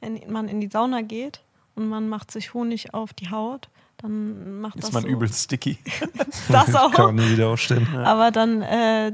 Wenn 0.00 0.20
man 0.30 0.48
in 0.48 0.60
die 0.60 0.68
Sauna 0.68 1.02
geht 1.02 1.42
und 1.74 1.88
man 1.88 2.08
macht 2.08 2.30
sich 2.30 2.54
Honig 2.54 2.94
auf 2.94 3.12
die 3.12 3.30
Haut, 3.30 3.68
dann 3.98 4.60
macht 4.60 4.76
ist 4.76 4.84
das. 4.84 4.92
man 4.92 5.02
so. 5.02 5.08
übel 5.08 5.32
sticky. 5.32 5.78
das 6.48 6.74
auch. 6.74 6.90
Kann 6.92 7.14
man 7.14 7.16
nie 7.16 7.32
wieder 7.32 7.48
aufstehen. 7.48 7.86
Aber 7.96 8.30
dann, 8.30 8.62
äh, 8.62 9.12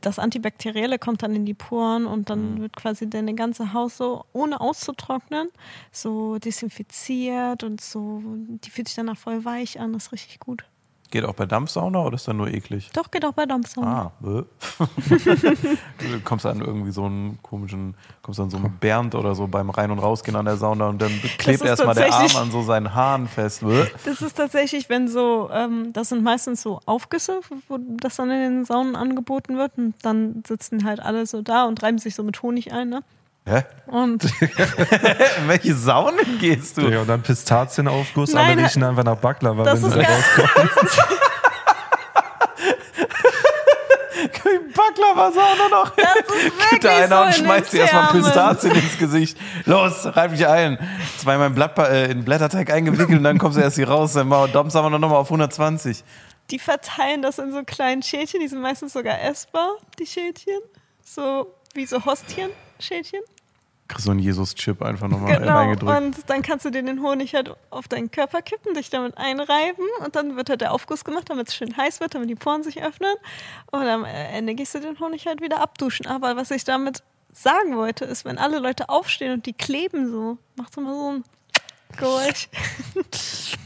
das 0.00 0.18
Antibakterielle 0.18 0.98
kommt 0.98 1.22
dann 1.22 1.34
in 1.34 1.44
die 1.46 1.54
Poren 1.54 2.06
und 2.06 2.30
dann 2.30 2.54
mhm. 2.54 2.60
wird 2.62 2.76
quasi 2.76 3.08
deine 3.08 3.34
ganze 3.34 3.72
Haut 3.72 3.92
so, 3.92 4.24
ohne 4.32 4.60
auszutrocknen, 4.60 5.48
so 5.92 6.38
desinfiziert 6.38 7.62
und 7.62 7.80
so, 7.80 8.22
die 8.24 8.70
fühlt 8.70 8.88
sich 8.88 8.96
danach 8.96 9.16
voll 9.16 9.44
weich 9.44 9.78
an, 9.78 9.92
das 9.92 10.06
ist 10.06 10.12
richtig 10.12 10.40
gut. 10.40 10.64
Geht 11.14 11.24
auch 11.26 11.34
bei 11.34 11.46
Dampfsauna 11.46 12.00
oder 12.00 12.16
ist 12.16 12.26
das 12.26 12.34
nur 12.34 12.48
eklig? 12.48 12.90
Doch, 12.92 13.08
geht 13.08 13.24
auch 13.24 13.34
bei 13.34 13.46
Dampfsauna. 13.46 14.10
Ah, 14.10 14.12
du 14.80 16.20
kommst 16.24 16.44
an 16.44 16.60
irgendwie 16.60 16.90
so 16.90 17.04
einen 17.04 17.38
komischen, 17.40 17.94
kommst 18.20 18.40
an 18.40 18.50
so 18.50 18.56
einen 18.56 18.76
Bernd 18.80 19.14
oder 19.14 19.36
so 19.36 19.46
beim 19.46 19.70
Rein- 19.70 19.92
und 19.92 20.00
Rausgehen 20.00 20.36
an 20.36 20.44
der 20.44 20.56
Sauna 20.56 20.88
und 20.88 21.00
dann 21.00 21.12
klebt 21.38 21.64
erstmal 21.64 21.94
der 21.94 22.12
Arm 22.12 22.34
an 22.34 22.50
so 22.50 22.62
seinen 22.62 22.96
Haaren 22.96 23.28
fest. 23.28 23.62
Das 24.04 24.22
ist 24.22 24.36
tatsächlich, 24.36 24.88
wenn 24.88 25.06
so, 25.06 25.48
ähm, 25.52 25.92
das 25.92 26.08
sind 26.08 26.24
meistens 26.24 26.62
so 26.62 26.80
Aufgüsse, 26.84 27.42
wo 27.68 27.78
das 27.78 28.16
dann 28.16 28.32
in 28.32 28.40
den 28.40 28.64
Saunen 28.64 28.96
angeboten 28.96 29.56
wird 29.56 29.78
und 29.78 29.94
dann 30.02 30.42
sitzen 30.44 30.82
halt 30.82 30.98
alle 30.98 31.26
so 31.26 31.42
da 31.42 31.66
und 31.66 31.80
reiben 31.80 31.98
sich 31.98 32.16
so 32.16 32.24
mit 32.24 32.42
Honig 32.42 32.72
ein, 32.72 32.88
ne? 32.88 33.04
Hä? 33.46 33.62
Und 33.86 34.24
In 34.40 35.48
welche 35.48 35.74
Saunen 35.74 36.38
gehst 36.40 36.78
du? 36.78 36.88
Ja, 36.88 37.02
und 37.02 37.08
dann 37.08 37.22
Pistazienaufguss, 37.22 38.32
Nein, 38.32 38.58
alle 38.58 38.66
riechen 38.66 38.82
einfach 38.82 39.04
nach 39.04 39.16
Baklava, 39.16 39.66
wenn 39.66 39.76
sie 39.76 39.84
rauskommen. 39.84 40.70
Baklava-Sauna 44.74 45.68
noch. 45.70 45.90
Das 45.90 46.06
ist 46.36 46.70
Geht 46.70 46.84
da 46.84 46.96
einer 46.96 47.18
so 47.18 47.22
und 47.24 47.34
schmeißt 47.34 47.72
dir 47.72 47.80
erstmal 47.80 48.12
Pistazien 48.12 48.74
ins 48.74 48.98
Gesicht. 48.98 49.38
Los, 49.64 50.04
reib 50.04 50.32
dich 50.32 50.46
ein. 50.46 50.78
Zweimal 51.18 51.48
in, 51.48 51.54
Blatt, 51.54 51.78
äh, 51.78 52.10
in 52.10 52.24
Blätterteig 52.24 52.70
eingewickelt 52.70 53.18
und 53.18 53.24
dann 53.24 53.38
kommst 53.38 53.56
du 53.56 53.62
erst 53.62 53.76
hier 53.76 53.88
raus. 53.88 54.12
Dann 54.14 54.30
haben 54.32 54.72
wir 54.72 54.98
noch 54.98 55.10
mal 55.10 55.16
auf 55.16 55.28
120. 55.28 56.04
Die 56.50 56.58
verteilen 56.58 57.22
das 57.22 57.38
in 57.38 57.52
so 57.52 57.62
kleinen 57.62 58.02
Schälchen, 58.02 58.40
die 58.40 58.48
sind 58.48 58.60
meistens 58.60 58.92
sogar 58.92 59.22
essbar, 59.22 59.76
die 59.98 60.06
Schälchen. 60.06 60.60
So 61.02 61.54
wie 61.74 61.86
so 61.86 62.04
Hostien-Schälchen 62.04 63.20
kriegst 63.94 64.04
so 64.04 64.10
einen 64.10 64.20
Jesus-Chip 64.20 64.82
einfach 64.82 65.08
nochmal 65.08 65.38
genau. 65.38 65.56
reingedrückt. 65.56 65.96
Und 65.96 66.30
dann 66.30 66.42
kannst 66.42 66.64
du 66.64 66.70
dir 66.70 66.82
den 66.82 67.02
Honig 67.02 67.34
halt 67.34 67.54
auf 67.70 67.88
deinen 67.88 68.10
Körper 68.10 68.42
kippen, 68.42 68.74
dich 68.74 68.90
damit 68.90 69.16
einreiben 69.16 69.84
und 70.04 70.16
dann 70.16 70.36
wird 70.36 70.50
halt 70.50 70.60
der 70.60 70.72
Aufguss 70.72 71.04
gemacht, 71.04 71.30
damit 71.30 71.48
es 71.48 71.54
schön 71.54 71.76
heiß 71.76 72.00
wird, 72.00 72.14
damit 72.14 72.28
die 72.28 72.34
Poren 72.34 72.62
sich 72.62 72.82
öffnen. 72.82 73.14
Und 73.70 73.86
am 73.86 74.04
Ende 74.04 74.54
gehst 74.54 74.74
du 74.74 74.80
den 74.80 74.98
Honig 74.98 75.26
halt 75.26 75.40
wieder 75.40 75.60
abduschen. 75.60 76.06
Aber 76.06 76.36
was 76.36 76.50
ich 76.50 76.64
damit 76.64 77.02
sagen 77.32 77.76
wollte, 77.76 78.04
ist, 78.04 78.24
wenn 78.24 78.38
alle 78.38 78.58
Leute 78.58 78.88
aufstehen 78.88 79.32
und 79.32 79.46
die 79.46 79.52
kleben 79.52 80.10
so, 80.10 80.38
macht 80.56 80.76
immer 80.76 80.94
so 80.94 81.12
ein 81.12 81.24
Geräusch. 81.96 82.48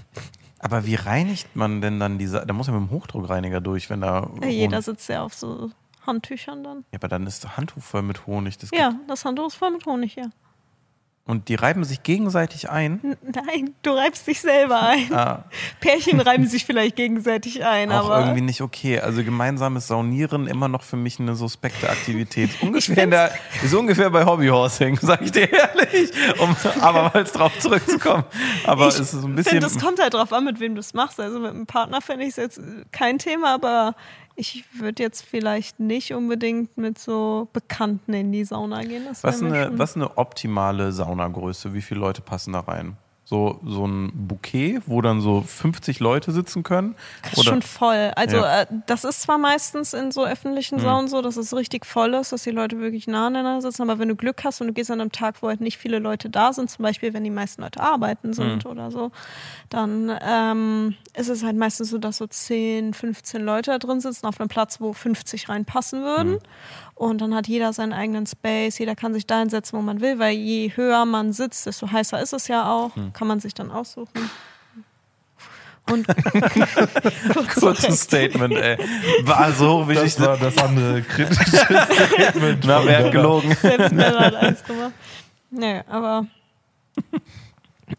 Aber 0.61 0.85
wie 0.87 0.97
reinigt 0.97 1.55
man 1.55 1.81
denn 1.81 2.01
dann 2.01 2.19
diese? 2.19 2.45
Da 2.45 2.53
muss 2.53 2.67
ja 2.67 2.73
mit 2.73 2.89
dem 2.89 2.91
Hochdruckreiniger 2.91 3.61
durch, 3.61 3.89
wenn 3.91 4.01
da. 4.01 4.29
Ja, 4.43 4.49
jeder 4.49 4.83
sitzt 4.83 5.09
ja 5.09 5.23
auf 5.23 5.35
so 5.35 5.71
Handtüchern 6.09 6.65
dann. 6.65 6.79
Ja, 6.91 6.99
aber 6.99 7.07
dann 7.07 7.27
ist 7.29 7.45
das 7.45 7.57
Handtuch 7.57 7.83
voll 7.83 8.03
mit 8.03 8.27
Honig. 8.27 8.59
Das 8.59 8.71
ja, 8.73 8.95
das 9.07 9.25
Handtuch 9.25 9.47
ist 9.47 9.55
voll 9.55 9.71
mit 9.71 9.87
Honig, 9.87 10.17
ja. 10.17 10.31
Und 11.29 11.51
die 11.51 11.57
reiben 11.57 11.85
sich 11.85 12.03
gegenseitig 12.03 12.71
ein? 12.71 13.19
Nein, 13.23 13.75
du 13.83 13.91
reibst 13.91 14.27
dich 14.27 14.41
selber 14.41 14.81
ein. 14.81 15.09
Ah. 15.19 15.45
Pärchen 15.81 16.21
reiben 16.21 16.47
sich 16.47 16.65
vielleicht 16.65 16.95
gegenseitig 16.95 17.65
ein, 17.65 17.91
Auch 17.91 18.07
aber. 18.09 18.21
irgendwie 18.21 18.41
nicht 18.41 18.61
okay. 18.61 19.01
Also 19.01 19.25
gemeinsames 19.25 19.89
Saunieren 19.89 20.47
immer 20.47 20.69
noch 20.69 20.83
für 20.83 20.97
mich 20.97 21.19
eine 21.19 21.35
suspekte 21.35 21.91
Aktivität. 21.91 22.51
ungefähr 22.63 23.07
der, 23.07 23.33
ist 23.63 23.75
ungefähr 23.75 24.11
bei 24.11 24.25
Hobbyhorsing, 24.25 24.97
sag 25.03 25.23
ich 25.23 25.33
dir 25.33 25.53
ehrlich. 25.53 26.13
Um 26.39 26.57
abermals 26.81 27.33
drauf 27.33 27.53
zurückzukommen. 27.59 28.25
Aber 28.65 28.89
ich 28.89 28.95
es 28.95 29.01
ist 29.01 29.11
so 29.13 29.27
ein 29.27 29.35
bisschen. 29.35 29.61
Find, 29.61 29.65
das 29.65 29.79
kommt 29.79 30.01
halt 30.01 30.15
drauf 30.15 30.33
an, 30.33 30.45
mit 30.45 30.61
wem 30.61 30.75
du 30.77 30.81
es 30.81 30.95
machst. 30.95 31.19
Also 31.19 31.41
mit 31.41 31.51
einem 31.51 31.67
Partner 31.67 32.01
finde 32.01 32.25
ich 32.25 32.31
es 32.31 32.37
jetzt 32.37 32.61
kein 32.93 33.19
Thema, 33.19 33.55
aber 33.55 33.97
ich 34.39 34.65
würde 34.79 35.03
jetzt 35.03 35.23
vielleicht 35.23 35.81
nicht 35.81 36.15
unbedingt 36.15 36.79
mit 36.79 36.97
so 36.99 37.49
Bekannten 37.53 38.15
in 38.15 38.31
die 38.31 38.45
Sauna 38.45 38.83
gehen. 38.83 39.05
Was, 39.21 39.43
eine, 39.43 39.77
was 39.77 39.97
eine 39.97 40.17
optimale 40.17 40.93
Saunagröße? 40.93 41.75
Wie 41.75 41.83
viele 41.83 42.01
Leute 42.01 42.23
passen 42.23 42.53
da 42.53 42.61
rein? 42.61 42.97
So, 43.29 43.61
so 43.63 43.87
ein 43.87 44.11
Bouquet, 44.15 44.81
wo 44.87 45.03
dann 45.03 45.21
so 45.21 45.43
50 45.43 46.01
Leute 46.01 46.33
sitzen 46.33 46.63
können? 46.63 46.95
Das 47.23 47.35
ist 47.35 47.45
schon 47.45 47.61
voll. 47.61 48.11
Also 48.17 48.39
ja. 48.39 48.63
äh, 48.63 48.67
das 48.87 49.05
ist 49.05 49.21
zwar 49.21 49.37
meistens 49.37 49.93
in 49.93 50.11
so 50.13 50.25
öffentlichen 50.25 50.79
hm. 50.79 50.85
Saunen 50.85 51.05
mhm. 51.05 51.09
so, 51.09 51.21
dass 51.21 51.37
es 51.37 51.55
richtig 51.55 51.85
voll 51.85 52.15
ist, 52.15 52.33
dass 52.33 52.45
die 52.45 52.53
Leute 52.53 52.81
wirklich 52.81 53.07
nah 53.07 53.27
aneinander 53.27 53.61
sitzen, 53.61 53.83
aber 53.83 53.99
wenn 53.99 54.09
du 54.09 54.17
Glück 54.17 54.43
hast 54.45 54.63
und 54.63 54.69
du 54.69 54.73
gehst 54.73 54.91
an 54.91 55.03
einem 55.03 55.13
Tag, 55.13 55.43
wo 55.43 55.49
halt 55.49 55.61
nicht 55.61 55.77
viele 55.77 55.99
Leute 55.99 56.31
da 56.31 56.55
sind, 56.55 56.71
zum 56.71 56.83
Beispiel 56.83 57.13
wenn 57.13 57.23
die 57.23 57.29
meisten 57.29 57.61
Leute 57.61 57.81
arbeiten 57.81 58.33
sind 58.33 58.65
mhm. 58.65 58.71
oder 58.71 58.91
so, 58.91 59.11
dann 59.69 60.11
ähm, 60.23 60.95
ist 61.15 61.29
es 61.29 61.45
halt 61.45 61.57
meistens 61.59 61.91
so, 61.91 61.99
dass 61.99 62.17
so 62.17 62.27
10, 62.27 62.95
15 62.95 63.43
Leute 63.43 63.73
da 63.73 63.79
drin 63.79 64.01
sitzen 64.01 64.25
auf 64.25 64.41
einem 64.41 64.49
Platz, 64.49 64.81
wo 64.81 64.95
50 64.95 65.51
reinpassen 65.51 66.03
würden. 66.03 66.33
Mhm. 66.33 66.39
Und 66.99 67.21
dann 67.21 67.33
hat 67.33 67.47
jeder 67.47 67.73
seinen 67.73 67.93
eigenen 67.93 68.27
Space, 68.27 68.77
jeder 68.81 68.97
kann 68.97 69.15
sich 69.15 69.25
da 69.25 69.39
hinsetzen, 69.39 69.79
wo 69.79 69.83
man 69.83 70.01
will, 70.01 70.19
weil 70.19 70.33
je 70.33 70.73
höher 70.75 71.05
man 71.05 71.33
sitzt, 71.33 71.67
desto 71.67 71.93
heißer 71.93 72.21
ist 72.21 72.33
es 72.33 72.49
ja 72.49 72.69
auch. 72.69 72.97
Hm. 72.97 73.13
Kann 73.13 73.29
man 73.29 73.39
sich 73.39 73.55
dann 73.55 73.71
aussuchen. 73.71 74.29
Und 75.89 76.07
kurzes 77.55 78.03
Statement, 78.03 78.53
ey. 78.55 78.79
War 79.23 79.53
so 79.53 79.89
wichtig. 79.89 80.17
Das 80.17 80.27
war 80.27 80.37
das 80.39 80.59
andere 80.59 81.03
kritische 81.03 81.57
Statement. 81.57 82.65
Na, 82.67 82.85
wer 82.85 83.05
hat 83.05 83.13
gelogen? 83.13 83.55
Selbst 83.55 83.93
Männer 83.93 84.19
hat 84.19 84.35
eins 84.35 84.65
gemacht. 84.65 84.93
Nee, 85.53 85.83
aber. 85.89 86.27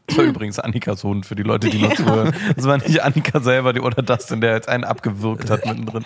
Das 0.08 0.18
war 0.18 0.26
übrigens 0.26 0.60
Annikas 0.60 1.06
Hund 1.06 1.26
für 1.26 1.36
die 1.36 1.44
Leute, 1.44 1.70
die 1.70 1.82
noch 1.82 1.96
zuhören. 1.96 2.36
Das 2.54 2.66
war 2.66 2.78
nicht 2.78 3.02
Annika 3.02 3.40
selber, 3.40 3.72
die 3.72 3.80
oder 3.80 4.04
das, 4.04 4.28
der 4.28 4.56
jetzt 4.56 4.68
einen 4.68 4.84
abgewürgt 4.84 5.50
hat 5.50 5.66
mittendrin. 5.66 6.04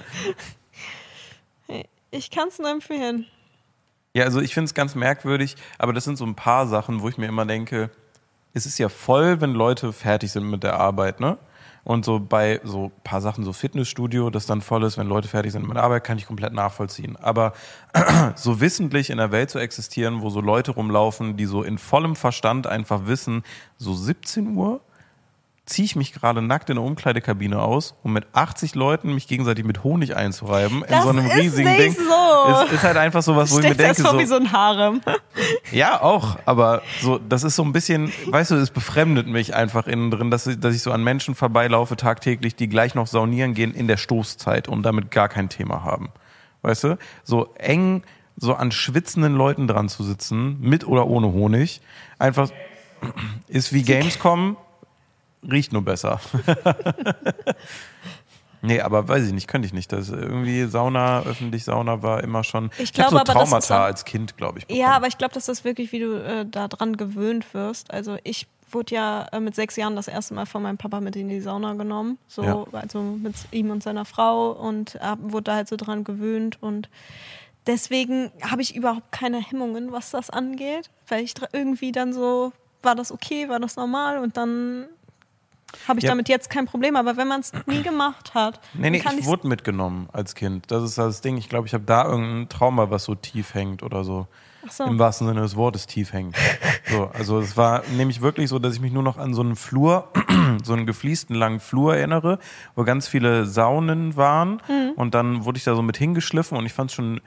Ich 2.14 2.30
kann 2.30 2.48
es 2.48 2.60
nur 2.60 2.70
empfehlen. 2.70 3.26
Ja, 4.14 4.26
also 4.26 4.40
ich 4.40 4.54
finde 4.54 4.66
es 4.66 4.76
ganz 4.76 4.94
merkwürdig, 4.94 5.56
aber 5.80 5.94
das 5.94 6.04
sind 6.04 6.16
so 6.16 6.26
ein 6.26 6.36
paar 6.36 6.68
Sachen, 6.68 7.02
wo 7.02 7.10
ich 7.10 7.18
mir 7.18 7.26
immer 7.26 7.48
denke, 7.48 7.90
es 8.54 8.68
ist 8.68 8.78
ja 8.78 8.88
voll, 8.88 9.42
wenn 9.42 9.54
Leute 9.54 9.92
fertig 9.92 10.32
sind 10.32 10.48
mit 10.48 10.62
der 10.62 10.80
Arbeit, 10.80 11.20
ne? 11.20 11.40
Und 11.84 12.06
so 12.06 12.20
bei 12.20 12.62
so 12.64 12.86
ein 12.86 13.04
paar 13.04 13.20
Sachen, 13.20 13.44
so 13.44 13.52
Fitnessstudio, 13.52 14.30
das 14.30 14.46
dann 14.46 14.62
voll 14.62 14.84
ist, 14.84 15.00
wenn 15.00 15.08
Leute 15.08 15.28
fertig 15.28 15.54
sind 15.54 15.68
mit 15.68 15.76
der 15.76 15.84
Arbeit, 15.84 16.04
kann 16.04 16.20
ich 16.20 16.28
komplett 16.28 16.54
nachvollziehen. 16.54 17.18
Aber 17.18 17.54
so 18.36 18.62
wissentlich 18.62 19.10
in 19.10 19.18
der 19.18 19.32
Welt 19.32 19.50
zu 19.50 19.58
existieren, 19.58 20.22
wo 20.22 20.30
so 20.30 20.40
Leute 20.40 20.72
rumlaufen, 20.72 21.36
die 21.36 21.46
so 21.46 21.64
in 21.64 21.80
vollem 21.80 22.16
Verstand 22.16 22.68
einfach 22.68 23.08
wissen, 23.08 23.44
so 23.78 23.96
17 23.96 24.56
Uhr 24.56 24.82
ziehe 25.66 25.86
ich 25.86 25.96
mich 25.96 26.12
gerade 26.12 26.42
nackt 26.42 26.70
in 26.70 26.76
der 26.76 26.84
Umkleidekabine 26.84 27.62
aus, 27.62 27.96
um 28.04 28.12
mit 28.12 28.26
80 28.34 28.76
Leuten 28.76 29.14
mich 29.14 29.28
gegenseitig 29.28 29.64
mit 29.64 29.84
Honig 29.84 30.16
einzureiben 30.16 30.84
das 30.88 30.98
in 30.98 31.04
so 31.04 31.10
einem 31.10 31.26
ist 31.26 31.38
riesigen 31.38 31.70
nicht 31.70 31.80
Ding. 31.80 31.94
So. 31.94 32.64
Ist, 32.66 32.74
ist 32.74 32.84
halt 32.84 32.98
einfach 32.98 33.24
so 33.24 33.36
was, 33.38 33.52
wo 33.52 33.60
ich 33.60 33.70
mir 33.70 33.76
denke, 33.76 34.02
so 34.02 34.18
wie 34.20 34.26
so 34.26 34.36
ein 34.36 34.52
Harem. 34.52 35.02
Ja, 35.72 36.02
auch, 36.02 36.38
aber 36.46 36.82
so 37.02 37.18
das 37.18 37.44
ist 37.44 37.56
so 37.56 37.64
ein 37.64 37.72
bisschen, 37.72 38.12
weißt 38.28 38.52
du, 38.52 38.56
es 38.56 38.72
befremdet 38.72 39.28
mich 39.28 39.56
einfach 39.56 39.88
innen 39.88 40.12
drin, 40.12 40.30
dass, 40.30 40.48
ich, 40.48 40.60
dass 40.60 40.76
ich 40.76 40.82
so 40.82 40.92
an 40.92 41.04
Menschen 41.04 41.34
vorbeilaufe 41.34 41.96
tagtäglich, 41.96 42.56
die 42.56 42.68
gleich 42.68 42.94
noch 42.94 43.08
saunieren 43.08 43.54
gehen 43.54 43.74
in 43.74 43.88
der 43.88 43.98
Stoßzeit 43.98 44.68
und 44.68 44.84
damit 44.84 45.12
gar 45.12 45.30
kein 45.30 45.48
Thema 45.48 45.84
haben. 45.84 46.10
Weißt 46.62 46.84
du? 46.84 46.98
So 47.24 47.54
eng 47.56 48.04
so 48.36 48.54
an 48.56 48.72
schwitzenden 48.72 49.36
Leuten 49.36 49.68
dran 49.68 49.90
zu 49.90 50.04
sitzen, 50.04 50.60
mit 50.60 50.86
oder 50.86 51.08
ohne 51.08 51.32
Honig, 51.32 51.82
einfach 52.20 52.50
ist 53.48 53.74
wie 53.74 53.84
Gamescom 53.84 54.58
riecht 55.50 55.74
nur 55.74 55.84
besser. 55.84 56.20
nee, 58.62 58.80
aber 58.82 59.08
weiß 59.08 59.26
ich 59.28 59.34
nicht, 59.34 59.48
könnte 59.48 59.66
ich 59.66 59.74
nicht. 59.74 59.92
Das 59.92 60.10
irgendwie 60.10 60.66
Sauna, 60.66 61.22
öffentlich 61.24 61.64
Sauna 61.64 62.02
war 62.02 62.24
immer 62.24 62.44
schon. 62.44 62.72
Ich 62.78 62.90
hab 62.90 62.96
glaube 62.96 63.12
so 63.12 63.18
aber, 63.20 63.26
das 63.26 63.34
Traumata 63.50 63.80
auch- 63.82 63.86
als 63.86 64.06
Kind, 64.06 64.38
glaube 64.38 64.60
ich. 64.60 64.66
Ja, 64.70 64.76
bekommen. 64.76 64.94
aber 64.96 65.08
ich 65.08 65.18
glaube, 65.18 65.34
dass 65.34 65.46
das 65.46 65.64
wirklich, 65.64 65.92
wie 65.92 66.00
du 66.00 66.24
äh, 66.24 66.46
daran 66.46 66.98
gewöhnt 66.98 67.54
wirst. 67.54 67.92
Also 67.92 68.18
ich 68.24 68.48
wurde 68.72 68.96
ja 68.96 69.28
äh, 69.32 69.40
mit 69.40 69.56
sechs 69.56 69.76
Jahren 69.76 69.96
das 69.96 70.08
erste 70.08 70.34
Mal 70.34 70.46
von 70.46 70.64
meinem 70.64 70.78
Papa 70.78 71.00
mit 71.00 71.16
in 71.16 71.30
die 71.30 71.42
Sauna 71.42 71.74
genommen. 71.74 72.18
So, 72.28 72.44
Ja. 72.44 72.64
also 72.72 73.02
mit 73.02 73.36
ihm 73.52 73.70
und 73.70 73.84
seiner 73.84 74.06
Frau 74.06 74.52
und 74.52 74.96
äh, 74.96 75.16
wurde 75.20 75.44
da 75.44 75.56
halt 75.56 75.68
so 75.68 75.76
dran 75.76 76.04
gewöhnt 76.04 76.58
und 76.62 76.90
deswegen 77.68 78.32
habe 78.42 78.62
ich 78.64 78.76
überhaupt 78.76 79.12
keine 79.12 79.40
Hemmungen, 79.42 79.92
was 79.92 80.10
das 80.12 80.30
angeht, 80.32 80.90
weil 81.08 81.24
ich 81.24 81.36
irgendwie 81.54 81.92
dann 81.92 82.14
so, 82.14 82.52
war 82.82 82.96
das 82.96 83.12
okay, 83.12 83.48
war 83.48 83.60
das 83.60 83.76
normal 83.76 84.18
und 84.18 84.38
dann 84.38 84.88
habe 85.88 86.00
ich 86.00 86.04
Ja. 86.06 86.12
damit 86.12 86.30
jetzt 86.30 86.50
kein 86.50 86.66
Problem. 86.66 86.96
Aber 86.96 87.18
wenn 87.18 87.28
man 87.28 87.42
es 87.42 87.52
nie 87.66 87.82
gemacht 87.82 88.34
hat, 88.34 88.60
Nee, 88.74 88.90
nee, 88.90 88.98
ich 89.20 89.26
wurde 89.26 89.48
mitgenommen 89.48 90.08
als 90.14 90.36
Kind. 90.36 90.72
Das 90.72 90.84
ist 90.84 90.98
das 90.98 91.22
Ding. 91.22 91.38
Ich 91.38 91.50
glaube, 91.50 91.68
ich 91.68 91.74
habe 91.74 91.84
da 91.84 92.06
irgendein 92.06 92.50
Trauma, 92.50 92.90
was 92.90 93.04
so 93.06 93.16
tief 93.16 93.54
hängt 93.54 93.84
oder 93.84 94.04
so. 94.04 94.28
Ach 94.66 94.72
so. 94.72 94.86
Im 94.86 94.98
wahrsten 94.98 95.28
Sinne 95.28 95.42
des 95.42 95.58
Wortes 95.58 95.88
tief 95.88 96.14
hängt. 96.14 96.38
So, 96.90 97.10
also 97.14 97.40
es 97.40 97.58
war 97.58 97.84
nämlich 97.98 98.22
wirklich 98.22 98.50
so, 98.50 98.60
dass 98.60 98.74
ich 98.76 98.80
mich 98.80 98.94
nur 98.94 99.04
noch 99.04 99.18
an 99.18 99.34
so 99.34 99.42
einen 99.42 99.58
Flur, 99.58 100.08
so 100.64 100.72
einen 100.72 100.86
gefliesten 100.86 101.36
langen 101.36 101.60
Flur 101.60 101.98
erinnere, 101.98 102.40
wo 102.76 102.84
ganz 102.86 103.08
viele 103.10 103.46
Saunen 103.46 104.16
waren. 104.16 104.62
Mhm. 104.70 104.92
Und 104.96 105.16
dann 105.16 105.44
wurde 105.44 105.58
ich 105.58 105.66
da 105.66 105.76
so 105.76 105.82
mit 105.82 105.98
hingeschliffen 105.98 106.58
und 106.58 106.66
ich 106.66 106.72
fand 106.72 106.92
es 106.92 106.96
schon 106.96 107.20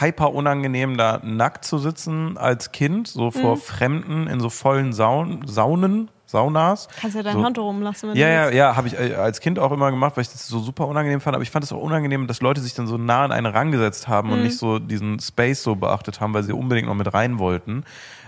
hyper 0.00 0.32
unangenehm, 0.34 0.96
da 0.98 1.20
nackt 1.22 1.64
zu 1.64 1.78
sitzen 1.78 2.36
als 2.38 2.72
Kind, 2.72 3.08
so 3.08 3.26
Mhm. 3.26 3.32
vor 3.32 3.56
Fremden 3.56 4.26
in 4.26 4.40
so 4.40 4.48
vollen 4.50 4.92
Saun 4.92 5.46
Saunen, 5.46 6.10
Saunas. 6.34 6.88
kannst 7.00 7.14
ja 7.16 7.22
dein 7.22 7.34
so. 7.36 7.44
Handtuch 7.44 7.62
rumlassen. 7.64 8.10
Wenn 8.10 8.16
Ja, 8.16 8.28
ja, 8.28 8.50
ja, 8.50 8.76
habe 8.76 8.88
ich 8.88 8.98
äh, 8.98 9.14
als 9.14 9.38
Kind 9.40 9.60
auch 9.60 9.70
immer 9.70 9.90
gemacht, 9.92 10.16
weil 10.16 10.22
ich 10.22 10.30
das 10.32 10.46
so 10.48 10.58
super 10.58 10.88
unangenehm 10.88 11.20
fand. 11.20 11.36
Aber 11.36 11.44
ich 11.44 11.50
fand 11.52 11.64
es 11.64 11.72
auch 11.72 11.80
unangenehm, 11.80 12.26
dass 12.26 12.40
Leute 12.40 12.60
sich 12.60 12.74
dann 12.74 12.88
so 12.88 12.98
nah 12.98 13.24
an 13.24 13.30
einen 13.32 13.46
rangesetzt 13.46 14.08
haben 14.08 14.28
Mhm. 14.28 14.34
und 14.34 14.42
nicht 14.42 14.58
so 14.58 14.80
diesen 14.80 15.20
Space 15.20 15.62
so 15.62 15.76
beachtet 15.76 16.20
haben, 16.20 16.34
weil 16.34 16.42
sie 16.42 16.52
unbedingt 16.52 16.88
noch 16.88 16.94
mit 16.96 17.14
rein 17.14 17.38
wollten. 17.38 17.84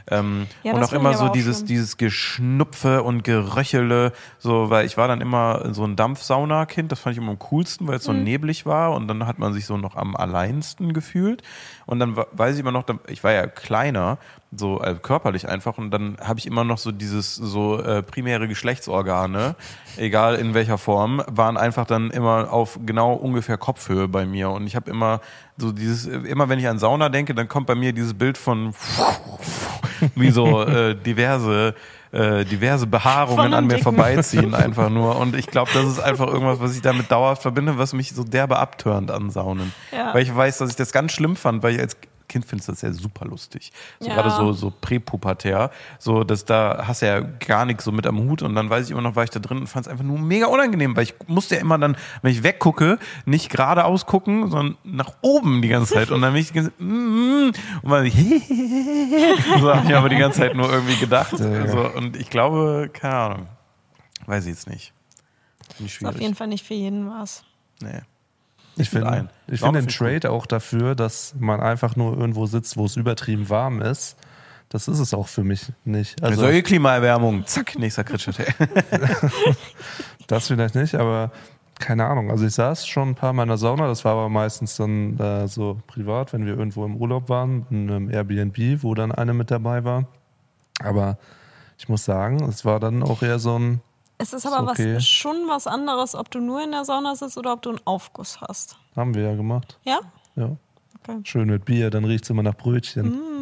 Ähm, 0.09 0.47
Ja, 0.63 0.73
und 0.73 0.85
auch 0.85 0.93
immer 0.93 1.15
so 1.15 1.25
auch 1.25 1.33
dieses, 1.33 1.57
schlimm. 1.57 1.67
dieses 1.67 1.97
Geschnupfe 1.97 3.03
und 3.03 3.25
Geröchele, 3.25 4.13
so, 4.39 4.71
weil 4.71 4.87
ich 4.87 4.97
war 4.97 5.09
dann 5.09 5.21
immer 5.21 5.75
so 5.75 5.83
ein 5.85 5.97
Dampfsauna-Kind, 5.97 6.93
das 6.93 7.01
fand 7.01 7.15
ich 7.17 7.19
immer 7.21 7.33
am 7.33 7.41
coolsten, 7.41 7.89
weil 7.89 7.97
es 7.97 8.05
so 8.05 8.13
Mhm. 8.13 8.23
neblig 8.23 8.67
war 8.67 8.93
und 8.93 9.09
dann 9.09 9.27
hat 9.27 9.41
man 9.41 9.53
sich 9.53 9.67
so 9.67 9.77
noch 9.77 9.97
am 9.97 10.15
alleinsten 10.15 10.93
gefühlt. 10.93 11.43
Und 11.87 11.99
dann 11.99 12.17
weiß 12.17 12.55
ich 12.55 12.61
immer 12.61 12.71
noch, 12.71 12.85
ich 13.09 13.25
war 13.25 13.33
ja 13.33 13.49
kleiner, 13.49 14.19
so 14.59 14.79
also 14.79 15.01
körperlich 15.01 15.49
einfach, 15.49 15.79
und 15.79 15.91
dann 15.91 16.17
habe 16.23 16.39
ich 16.39 16.47
immer 16.47 16.65
noch 16.65 16.79
so 16.79 16.93
dieses 16.93 17.35
so 17.35 17.81
äh, 17.81 18.03
primäre 18.03 18.49
Geschlechtsorgane, 18.49 19.55
egal 19.97 20.37
in 20.37 20.55
welcherM, 20.55 21.23
waren 21.29 21.57
einfach 21.57 21.87
dann 21.87 22.11
immer 22.11 22.53
auf 22.53 22.79
genau 22.85 23.13
ungefähr 23.15 23.59
Kopfhöhe 23.59 24.09
bei 24.09 24.27
mir. 24.27 24.51
Und 24.51 24.67
ich 24.67 24.77
habe 24.77 24.91
immer 24.91 25.21
so 25.57 25.73
dieses, 25.73 26.07
immer 26.07 26.49
wenn 26.49 26.59
ich 26.59 26.69
an 26.69 26.79
Sauna 26.79 27.09
denke, 27.09 27.35
dann 27.35 27.49
kommt 27.49 27.67
bei 27.67 27.75
mir 27.75 27.93
dieses 27.93 28.15
Bild 28.15 28.37
von 28.39 28.75
wie 30.15 30.31
so 30.31 30.63
äh, 30.63 30.95
diverse 30.95 31.75
äh, 32.13 32.45
diverse 32.45 32.87
Behaarungen 32.87 33.53
an 33.53 33.65
mir 33.65 33.75
Dicken. 33.75 33.83
vorbeiziehen 33.83 34.55
einfach 34.55 34.89
nur 34.91 35.17
und 35.19 35.35
ich 35.35 35.49
glaube, 35.49 35.71
das 35.75 35.85
ist 35.87 35.99
einfach 36.01 36.29
irgendwas, 36.29 36.61
was 36.61 36.75
ich 36.77 36.81
damit 36.83 37.11
dauerhaft 37.11 37.43
verbinde, 37.43 37.79
was 37.79 37.93
mich 37.93 38.15
so 38.15 38.23
derbe 38.25 38.59
abturnt 38.59 39.11
an 39.11 39.31
Saunen, 39.31 39.73
Ja. 39.93 40.15
weil 40.15 40.23
ich 40.23 40.35
weiß, 40.35 40.59
dass 40.59 40.71
ich 40.71 40.77
das 40.77 40.93
ganz 40.93 41.13
schlimm 41.13 41.37
fand, 41.37 41.63
weil 41.63 41.75
ich 41.75 41.81
als 41.81 41.97
Kind 42.29 42.45
findest 42.45 42.69
du 42.69 42.73
das 42.73 42.83
ja 42.83 42.93
super 42.93 43.25
lustig. 43.27 43.73
So 44.01 44.09
Ja. 44.09 44.15
gerade 44.15 44.31
so, 44.31 44.53
so 44.53 44.73
präpubertär. 44.81 45.71
So, 45.99 46.25
dass 46.25 46.45
da 46.45 46.85
hast 46.87 47.03
du 47.03 47.07
ja 47.07 47.21
gar 47.21 47.65
nichts 47.65 47.85
so 47.85 47.93
mit 47.93 48.07
am 48.07 48.19
Hut 48.19 48.43
und 48.43 48.55
dann 48.55 48.69
weiß 48.69 48.87
ich 48.87 48.91
immer 48.91 49.03
noch, 49.03 49.17
war 49.17 49.25
ich 49.25 49.31
da 49.31 49.39
drin 49.41 49.59
und 49.59 49.67
fand 49.67 49.87
es 49.87 49.93
einfach 49.93 50.05
nur 50.05 50.19
mega 50.19 50.47
unangenehm, 50.47 50.97
weil 50.97 51.05
ich 51.05 51.15
musste 51.27 51.57
ja 51.57 51.61
immer 51.61 51.79
dann, 51.79 51.97
wenn 52.23 52.33
ich 52.33 52.43
weggucke, 52.43 52.99
nicht 53.25 53.51
geradeaus 53.51 54.07
gucken, 54.07 54.51
sondern 54.51 54.77
nach 54.85 55.13
oben 55.23 55.63
die 55.63 55.69
ganze 55.69 55.95
Zeit. 55.95 56.11
Und 56.11 56.23
dann 56.23 56.33
bin 56.33 56.43
ich 56.43 56.49
die 56.49 56.55
ganze 56.55 56.71
Zeit, 56.71 56.81
mm, 56.81 57.51
und 57.83 57.85
man 57.85 58.11
so 59.61 59.75
habe 59.75 59.87
ich 59.89 59.95
aber 59.95 60.09
die 60.09 60.17
ganze 60.17 60.41
Zeit 60.41 60.55
nur 60.55 60.71
irgendwie 60.71 60.97
gedacht. 60.97 61.39
Ja. 61.39 61.69
So, 61.69 61.89
und 61.95 62.17
ich 62.17 62.31
glaube, 62.31 62.91
keine 62.93 63.15
Ahnung. 63.15 63.49
Weiß 64.27 64.45
ich 64.45 64.51
jetzt 64.51 64.69
nicht. 64.69 64.93
Ich 65.79 66.01
Ist 66.01 66.05
auf 66.07 66.21
jeden 66.21 66.35
Fall 66.35 66.49
nicht 66.49 66.65
für 66.65 66.75
jeden 66.75 67.09
was. 67.09 67.45
Nee. 67.81 68.01
Ich 68.77 68.91
finde 68.91 69.29
ich 69.49 69.61
finde 69.61 69.81
den 69.81 69.89
Trade 69.89 70.31
auch 70.31 70.47
dafür, 70.47 70.95
dass 70.95 71.35
man 71.39 71.61
einfach 71.61 71.97
nur 71.97 72.17
irgendwo 72.17 72.47
sitzt, 72.47 72.77
wo 72.77 72.85
es 72.85 72.97
übertrieben 72.97 73.49
warm 73.49 73.81
ist. 73.81 74.17
Das 74.69 74.89
ist 74.89 74.99
es 74.99 75.15
auch 75.15 75.29
für 75.29 75.45
mich 75.45 75.73
nicht. 75.85 76.23
Also 76.23 76.45
Also 76.45 76.63
Klimaerwärmung. 76.63 77.47
Zack, 77.47 77.79
nächster 77.79 78.05
Kritschritt. 78.05 78.37
das 80.27 80.49
vielleicht 80.49 80.75
nicht, 80.75 80.95
aber 80.97 81.31
keine 81.79 82.07
Ahnung. 82.07 82.31
Also 82.31 82.47
ich 82.47 82.55
saß 82.55 82.87
schon 82.87 83.11
ein 83.11 83.15
paar 83.15 83.33
Mal 83.33 83.45
in 83.45 83.49
der 83.49 83.59
Sauna. 83.59 83.87
Das 83.87 84.05
war 84.05 84.13
aber 84.13 84.29
meistens 84.29 84.77
dann 84.77 85.19
äh, 85.19 85.47
so 85.47 85.81
privat, 85.87 86.33
wenn 86.33 86.47
wir 86.47 86.57
irgendwo 86.57 86.85
im 86.85 86.97
Urlaub 86.97 87.29
waren, 87.29 87.67
in 87.71 87.91
einem 87.91 88.11
Airbnb, 88.11 88.83
wo 88.83 88.95
dann 88.95 89.13
eine 89.13 89.35
mit 89.35 89.51
dabei 89.51 89.85
war. 89.85 90.07
Aber 90.83 91.19
ich 91.79 91.89
muss 91.89 92.05
sagen, 92.05 92.43
es 92.45 92.65
war 92.65 92.81
dann 92.81 93.03
auch 93.03 93.23
eher 93.23 93.39
so 93.39 93.59
ein 93.59 93.81
Es 94.19 94.33
ist 94.33 94.45
Ist 94.45 94.53
aber 94.53 94.71
okay. 94.71 94.97
was, 94.97 95.07
schon 95.07 95.37
was 95.49 95.67
anderes, 95.67 96.15
ob 96.15 96.31
du 96.31 96.41
nur 96.41 96.63
in 96.63 96.71
der 96.73 96.85
Sauna 96.85 97.15
sitzt 97.17 97.37
oder 97.37 97.53
ob 97.53 97.63
du 97.63 97.71
einen 97.71 97.81
Aufguss 97.85 98.41
hast. 98.41 98.79
Haben 98.95 99.15
wir 99.15 99.23
ja 99.25 99.35
gemacht. 99.35 99.79
Ja? 99.85 100.01
Ja. 100.37 100.57
Okay. 101.03 101.21
Schön 101.25 101.49
mit 101.49 101.65
Bier, 101.65 101.91
dann 101.91 102.05
riecht 102.05 102.25
es 102.25 102.31
immer 102.31 102.43
nach 102.43 102.55
Brötchen. 102.55 103.11
Mhm. 103.11 103.37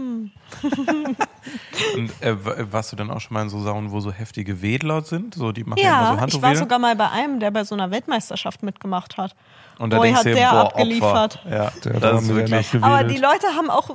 Und 1.96 2.22
äh, 2.22 2.72
warst 2.72 2.92
du 2.92 2.96
dann 2.96 3.10
auch 3.10 3.20
schon 3.20 3.34
mal 3.34 3.42
in 3.42 3.48
so 3.48 3.60
Saunen, 3.60 3.90
wo 3.90 4.00
so 4.00 4.12
heftige 4.12 4.62
Wedler 4.62 5.02
sind? 5.02 5.34
So, 5.34 5.52
die 5.52 5.64
machen 5.64 5.78
ja, 5.80 5.84
Ja, 5.84 6.12
immer 6.14 6.28
so 6.28 6.38
ich 6.38 6.42
war 6.42 6.56
sogar 6.56 6.78
mal 6.78 6.96
bei 6.96 7.10
einem, 7.10 7.40
der 7.40 7.50
bei 7.50 7.64
so 7.64 7.74
einer 7.74 7.90
Weltmeisterschaft 7.90 8.62
mitgemacht 8.62 9.16
hat. 9.16 9.34
Und 9.78 9.92
da 9.92 9.98
Boy, 9.98 10.12
hat 10.12 10.24
der 10.24 10.34
boah, 10.50 10.60
abgeliefert. 10.66 11.36
Opfer. 11.36 11.50
Ja, 11.50 11.72
Der 11.84 11.94
hat 11.94 12.02
das 12.02 12.22
ist 12.22 12.28
mit 12.28 12.48
der 12.48 12.50
wirklich. 12.50 12.82
Aber 12.82 13.04
die 13.04 13.18
Leute 13.18 13.46
haben 13.56 13.70
auch. 13.70 13.90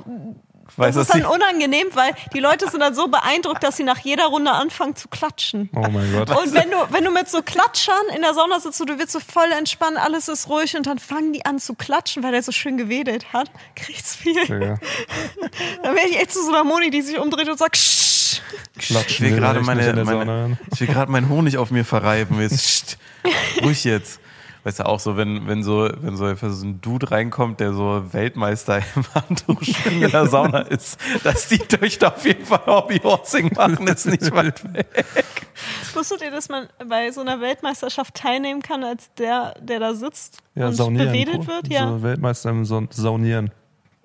Weiß, 0.76 0.94
das 0.94 1.08
ist 1.08 1.14
dann 1.14 1.26
unangenehm, 1.26 1.88
weil 1.94 2.14
die 2.32 2.40
Leute 2.40 2.68
sind 2.70 2.80
dann 2.80 2.94
so 2.94 3.08
beeindruckt, 3.08 3.62
dass 3.62 3.76
sie 3.76 3.84
nach 3.84 3.98
jeder 3.98 4.26
Runde 4.26 4.50
anfangen 4.52 4.96
zu 4.96 5.08
klatschen. 5.08 5.68
Oh 5.74 5.86
mein 5.90 6.12
Gott. 6.12 6.30
Und 6.30 6.54
wenn 6.54 6.70
du, 6.70 6.76
wenn 6.90 7.04
du 7.04 7.10
mit 7.10 7.28
so 7.28 7.42
Klatschern 7.42 7.94
in 8.14 8.22
der 8.22 8.34
Sauna 8.34 8.60
sitzt, 8.60 8.78
so, 8.78 8.84
du 8.84 8.98
wirst 8.98 9.12
so 9.12 9.20
voll 9.20 9.50
entspannt, 9.52 9.98
alles 9.98 10.28
ist 10.28 10.48
ruhig 10.48 10.76
und 10.76 10.86
dann 10.86 10.98
fangen 10.98 11.32
die 11.32 11.44
an 11.44 11.58
zu 11.58 11.74
klatschen, 11.74 12.22
weil 12.22 12.32
der 12.32 12.42
so 12.42 12.52
schön 12.52 12.76
gewedelt 12.76 13.32
hat, 13.32 13.50
kriegt's 13.76 14.16
viel. 14.16 14.44
Ja, 14.48 14.58
Dann 15.82 15.94
wäre 15.94 16.06
ich 16.08 16.18
echt 16.18 16.32
zu 16.32 16.42
so 16.44 16.52
einer 16.52 16.64
Moni, 16.64 16.90
die 16.90 17.02
sich 17.02 17.18
umdreht 17.18 17.48
und 17.48 17.58
sagt, 17.58 17.76
Shh. 17.76 18.40
klatschen 18.78 19.26
Ich 19.26 19.32
will 19.32 19.38
gerade 19.38 19.60
meine, 19.60 20.04
meine, 20.04 20.58
ich 20.72 20.80
will 20.80 20.88
gerade 20.88 21.10
meinen 21.10 21.28
Honig 21.28 21.58
auf 21.58 21.70
mir 21.70 21.84
verreiben. 21.84 22.40
Jetzt, 22.40 22.98
ruhig 23.62 23.84
jetzt. 23.84 24.20
Weißt 24.62 24.80
du 24.80 24.86
auch 24.86 25.00
so, 25.00 25.16
wenn, 25.16 25.46
wenn 25.48 25.62
so, 25.62 25.88
wenn 26.02 26.16
so 26.16 26.26
ein 26.26 26.80
Dude 26.82 27.10
reinkommt, 27.10 27.60
der 27.60 27.72
so 27.72 28.02
Weltmeister 28.12 28.78
im 28.94 29.04
Handtuch 29.14 29.62
schwimmen 29.62 30.02
in 30.02 30.10
der 30.10 30.26
Sauna 30.26 30.58
ist, 30.68 30.98
dass 31.24 31.48
die 31.48 31.58
Töchter 31.58 32.14
auf 32.14 32.24
jeden 32.26 32.44
Fall 32.44 32.60
Hobbyhorsing 32.66 33.52
machen, 33.54 33.86
ist 33.88 34.04
nicht 34.06 34.30
weit 34.34 34.62
weg. 34.74 35.46
Wusstet 35.94 36.20
ihr, 36.22 36.30
dass 36.30 36.48
man 36.50 36.68
bei 36.86 37.10
so 37.10 37.22
einer 37.22 37.40
Weltmeisterschaft 37.40 38.14
teilnehmen 38.14 38.60
kann, 38.60 38.84
als 38.84 39.10
der, 39.14 39.54
der 39.60 39.80
da 39.80 39.94
sitzt 39.94 40.38
Ja, 40.54 40.66
und 40.68 40.74
saunieren. 40.74 41.06
bewedelt 41.08 41.46
wird? 41.46 41.68
Ja, 41.68 41.88
So 41.88 42.02
Weltmeister 42.02 42.50
im 42.50 42.64
Sa- 42.66 42.82
Saunieren. 42.90 43.50